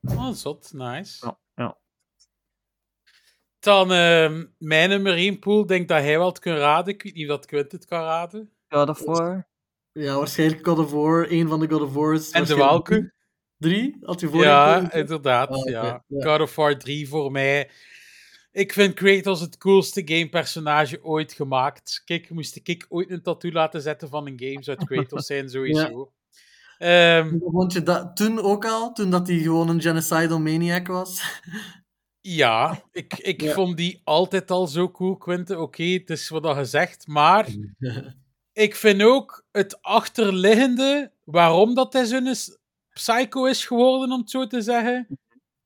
[0.02, 0.74] Oh, zot.
[0.74, 1.26] Nice.
[1.26, 1.78] Ja, ja.
[3.60, 6.94] Dan ehm, mijn nummer 1 pool, denk dat hij wel het kan raden.
[6.94, 8.52] Ik weet niet of dat Quint het kan raden.
[8.70, 9.48] God of War.
[9.92, 12.30] Ja, waarschijnlijk God of War, een van de God of Wars.
[12.32, 13.14] En de welke?
[13.58, 13.98] Drie?
[14.02, 15.50] Had je vorige Ja, inderdaad.
[15.50, 16.04] Ah, ja.
[16.08, 17.70] God of War 3 voor mij.
[18.54, 22.02] Ik vind Kratos het coolste gamepersonage ooit gemaakt.
[22.06, 25.50] Kijk, moest ik ooit een tattoo laten zetten van een game, zou het Kratos zijn,
[25.56, 26.12] sowieso.
[26.78, 28.94] Ehm, Vond je dat toen ook al?
[28.94, 31.42] Toen dat hij gewoon een genocidal maniac was?
[32.22, 33.54] ja, ik, ik Ja.
[33.54, 35.60] vond die altijd al zo cool, Quinte.
[35.60, 37.48] Oké, het is wat dat gezegd, maar
[38.54, 42.34] ik vind ook het achterliggende, waarom dat hij zo'n
[42.94, 45.08] psycho is geworden, om het zo te zeggen,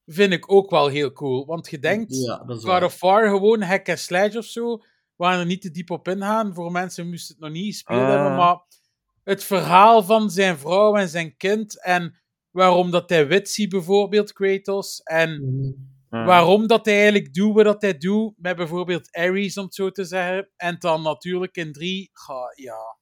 [0.09, 1.45] vind ik ook wel heel cool.
[1.45, 4.83] Want je denkt, Ja, God of War gewoon hack and slash of zo,
[5.15, 6.53] waar er niet te diep op ingaan.
[6.53, 8.09] Voor mensen moesten het nog niet gespeeld Ah.
[8.09, 8.57] hebben, maar
[9.23, 12.19] het verhaal van zijn vrouw en zijn kind en
[12.51, 15.71] waarom dat hij wit ziet bijvoorbeeld, Kratos, en Mhm.
[16.09, 16.25] Ja.
[16.25, 19.91] waarom dat hij eigenlijk doet wat dat hij doet, met bijvoorbeeld Ares, om het zo
[19.91, 20.49] te zeggen.
[20.55, 22.11] En dan natuurlijk in 3,
[22.55, 22.96] ja.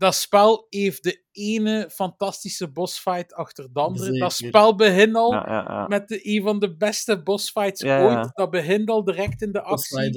[0.00, 4.18] Dat spel heeft de ene fantastische bossfight achter de andere.
[4.18, 5.86] Dat spel begint al Ja, ja, ja.
[5.88, 8.04] met de, een van de beste bossfights Ja, ja.
[8.18, 8.30] ooit.
[8.34, 9.98] Dat begint al direct in de actie.
[10.00, 10.10] Hè?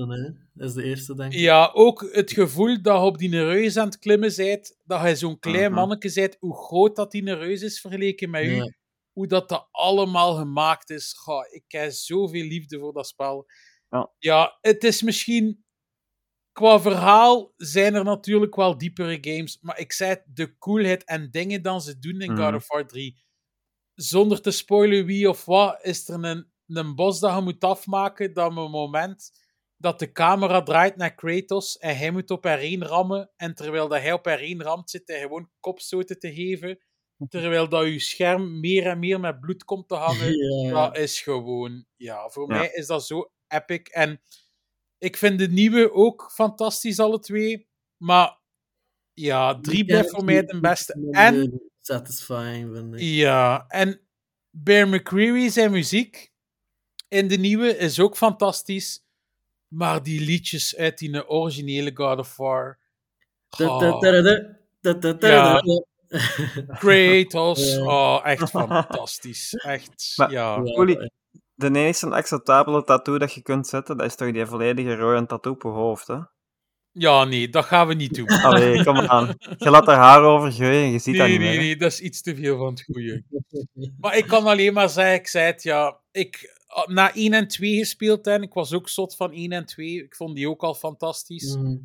[0.54, 1.40] Dat is de eerste, denk ik.
[1.40, 5.16] Ja, ook het gevoel dat je op die reus aan het klimmen bent, dat je
[5.16, 5.74] zo'n klein Mhm.
[5.80, 8.74] manneke bent, hoe groot dat die reus is vergeleken met u,
[9.12, 11.14] hoe dat, dat allemaal gemaakt is.
[11.18, 13.46] Goh, ik heb zoveel liefde voor dat spel.
[13.90, 14.12] Ja.
[14.20, 15.63] ja, het is misschien...
[16.54, 21.32] Qua verhaal zijn er natuurlijk wel diepere games, maar ik zei het, de coolheid en
[21.32, 22.56] dingen dan ze doen in God Mhm.
[22.56, 23.24] of War 3.
[23.96, 28.34] Zonder te spoilen wie of wat, is er een, een bos dat je moet afmaken,
[28.34, 29.32] dat op een moment
[29.78, 34.02] dat de camera draait naar Kratos en hij moet op R1 rammen, en terwijl dat
[34.02, 36.80] hij op R1 ramt, zit hij gewoon kopstoten te geven,
[37.30, 40.40] terwijl dat je scherm meer en meer met bloed komt te hangen.
[40.66, 42.54] Dat is gewoon, ja, voor Ja.
[42.58, 43.82] mij is dat zo epic.
[43.92, 44.22] En
[45.04, 47.68] ik vind de nieuwe ook fantastisch, alle twee.
[47.98, 48.38] Maar
[49.14, 51.08] ja, drie blijft voor mij de beste.
[51.12, 53.00] En Satisfying, vind ik.
[53.00, 54.02] ja, en
[54.50, 56.32] Bear McCreary zijn muziek
[57.08, 59.06] in de nieuwe is ook fantastisch.
[59.68, 62.80] Maar die liedjes uit die originele God of War.
[66.68, 67.78] Kratos.
[67.78, 69.54] Oh, echt fantastisch.
[69.54, 70.62] Echt, ja.
[71.56, 75.54] De enige acceptabele tattoo dat je kunt zetten, dat is toch die volledige rode tattoo
[75.54, 76.18] op je hoofd, hè?
[76.92, 78.28] Ja, nee, dat gaan we niet doen.
[78.48, 79.36] Allee, kom aan.
[79.58, 81.66] Je laat er haar over gooien en je ziet dat Nee, niet nee, meer.
[81.66, 83.24] nee, dat is iets te veel van het goede.
[84.00, 87.48] Maar ik kan alleen maar zeggen, ik zei het, ja, ik ah, na 1 en
[87.48, 90.04] 2 gespeeld en ik was ook zot van 1 en 2.
[90.04, 91.56] Ik vond die ook al fantastisch.
[91.56, 91.76] Mhm.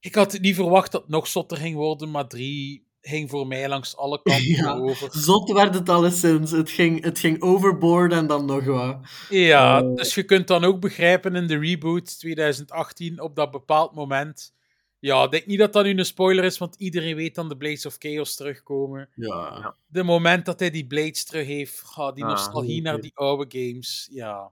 [0.00, 3.68] Ik had niet verwacht dat het nog zotter ging worden, maar 3 ging voor mij
[3.68, 4.72] langs alle kanten Ja.
[4.74, 5.08] over.
[5.12, 6.50] Zot werd het alleszins.
[6.50, 8.98] Het ging, het ging overboard en dan nog wat.
[9.28, 9.96] Ja, Oh.
[9.96, 14.54] dus je kunt dan ook begrijpen in de reboot 2018, op dat bepaald moment.
[14.98, 17.56] Ja, ik denk niet dat dat nu een spoiler is, want iedereen weet dan de
[17.56, 19.08] Blades of Chaos terugkomen.
[19.14, 19.74] Ja.
[19.86, 23.44] de moment dat hij die Blades terug heeft, ga die Ah, nostalgie naar die oude
[23.60, 24.50] games, ja.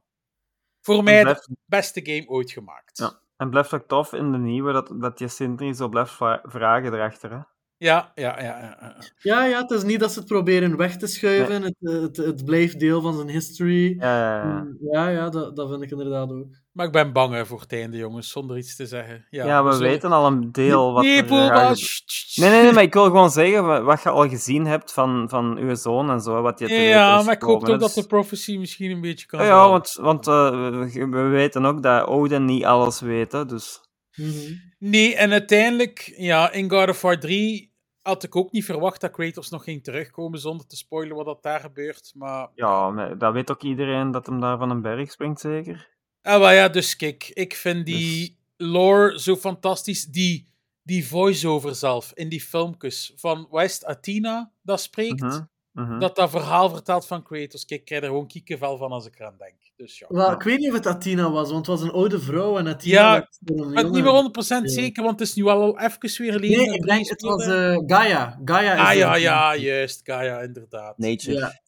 [0.80, 2.98] Voor mij blijft- de beste game ooit gemaakt.
[2.98, 3.20] Ja.
[3.36, 6.94] En blijft ook tof in de nieuwe dat, dat je Sindri zo blijft vra- vragen
[6.94, 7.38] erachter, hè?
[7.80, 8.58] Ja, ja, ja.
[8.58, 8.96] ja, ja.
[9.18, 11.62] Ja, ja, het is niet dat ze het proberen weg te schuiven.
[11.62, 13.96] Het, het, het blijft deel van zijn history.
[13.98, 14.62] Ja, ja, ja.
[14.62, 16.46] Mm, Ja, ja, dat, dat vind ik inderdaad ook.
[16.72, 19.26] Maar ik ben bang hè, voor het einde, jongens, zonder iets te zeggen.
[19.30, 22.38] Ja, Ja, we weten al een deel wat Nee, er gaat sst.
[22.38, 25.28] Nee, nee, nee, maar ik wil gewoon zeggen wa- wat je al gezien hebt van,
[25.28, 27.78] van uw zoon en zo, wat je te weten Ja, is maar ik hoop toch
[27.78, 31.82] dat de prophecy misschien een beetje kan Ja, want, want eh, we, we weten ook
[31.82, 33.80] dat Odin niet alles weet, hè, dus...
[34.16, 34.52] Mhm.
[34.78, 37.69] Nee, en uiteindelijk, ja, in God of War 3
[38.02, 41.42] had ik ook niet verwacht dat Kratos nog ging terugkomen zonder te spoilen wat dat
[41.42, 42.12] daar gebeurt.
[42.14, 45.88] Maar Ja, maar dat weet ook iedereen dat hem daar van een berg springt, zeker?
[46.22, 50.04] Ah, maar ja, dus kijk, ik vind die lore zo fantastisch.
[50.04, 50.48] Die,
[50.82, 55.48] die voice-over zelf in die filmpjes van, het, Athena dat spreekt?
[55.72, 55.98] Mhm.
[55.98, 57.64] Dat dat verhaal vertelt van Kratos.
[57.64, 59.54] Kijk, ik krijg er gewoon kiekenvel van als ik eraan denk.
[59.76, 60.06] Dus ja.
[60.08, 62.68] Wel, ik weet niet of het Athena was, want het was een oude vrouw en
[62.68, 64.68] Athena Ja, was een Ik ben jonge- niet meer 100% Ja.
[64.68, 66.66] zeker, want het is nu al al even weer geleden.
[66.66, 68.40] Nee, ik denk het was eh, Gaia.
[68.44, 70.00] Gaia is Ah ja, ja, juist.
[70.02, 70.98] Gaia, inderdaad.
[70.98, 71.38] Nature.
[71.38, 71.60] Ja.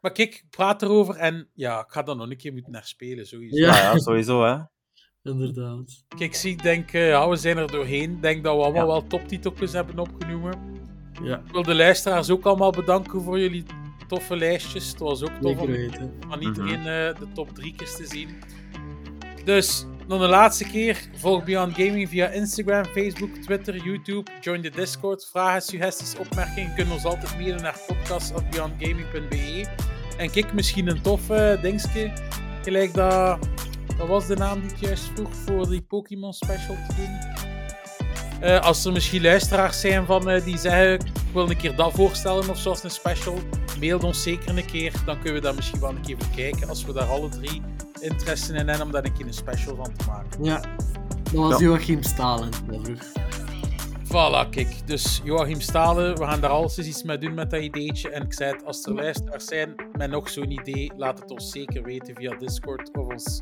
[0.00, 2.84] Maar kijk, ik praat erover en ja, ik ga dan nog een keer moeten naar
[2.86, 3.56] spelen, sowieso.
[3.56, 3.76] Ja.
[3.76, 4.56] Ja, sowieso, hè.
[5.30, 6.04] Inderdaad.
[6.16, 8.10] Kijk, zie, ik denk, eh, ja, we zijn er doorheen.
[8.12, 8.92] Ik denk dat we allemaal Ja.
[8.92, 10.52] wel toptiteltjes hebben opgenomen.
[11.24, 13.64] Ja, Ik wil de luisteraars ook allemaal bedanken voor jullie
[14.06, 14.88] toffe lijstjes.
[14.88, 15.90] Het was ook tof om
[16.28, 18.28] van iedereen eh, de top drie keer te zien.
[19.44, 21.08] Dus, nog een laatste keer.
[21.16, 24.30] Volg Beyond Gaming via Instagram, Facebook, Twitter, YouTube.
[24.40, 25.26] Join de Discord.
[25.30, 29.66] Vragen, suggesties, opmerkingen kunnen ons altijd mailen naar podcast.beyondgaming.be.
[30.18, 32.12] En kijk, misschien een tof eh, dingetje.
[32.62, 33.48] Gelijk dat...
[33.98, 37.43] Dat was de naam die ik juist vroeg voor die Pokémon special te doen.
[38.44, 41.92] Eh, als er misschien luisteraars zijn van, eh, die zeggen ik wil een keer dat
[41.92, 43.38] voorstellen of zoals een special,
[43.80, 44.92] mail ons zeker een keer.
[45.06, 47.62] Dan kunnen we daar misschien wel een keer bekijken als we daar alle drie
[48.00, 50.44] interesse in hebben om daar een keer een special van te maken.
[50.44, 50.60] Ja.
[51.22, 51.66] Dat was Ja.
[51.66, 52.50] Joachim Stalen.
[52.50, 53.02] dat vroeg.
[54.04, 54.86] Voilà, kijk.
[54.86, 58.10] Dus Joachim Stalen, we gaan daar alles eens iets mee doen met dat ideetje.
[58.10, 61.50] En ik zei het, als er luisteraars zijn met nog zo'n idee, laat het ons
[61.50, 63.40] zeker weten via Discord of ons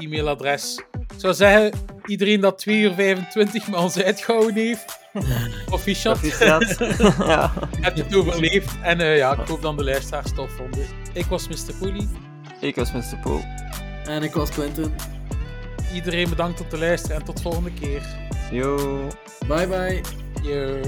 [0.00, 0.80] e-mailadres.
[0.92, 1.72] Ik zou zeggen,
[2.06, 4.98] iedereen dat 2 uur 25 met ons uitgehouden heeft.
[5.66, 6.18] Proficiat.
[6.38, 7.52] ja.
[7.80, 8.70] Heb je het overleefd.
[8.82, 10.86] En eh, ja, ik hoop dan de luisteraars tof vonden.
[11.12, 11.74] Ik was Mr.
[11.78, 12.08] Poelie.
[12.60, 13.18] Ik was Mr.
[13.22, 13.40] Poel.
[14.04, 14.94] En ik was Quentin.
[15.94, 18.02] Iedereen bedankt om te luisteren en tot volgende keer.
[18.50, 18.76] Yo.
[19.46, 20.00] Bye bye.
[20.42, 20.80] Yo.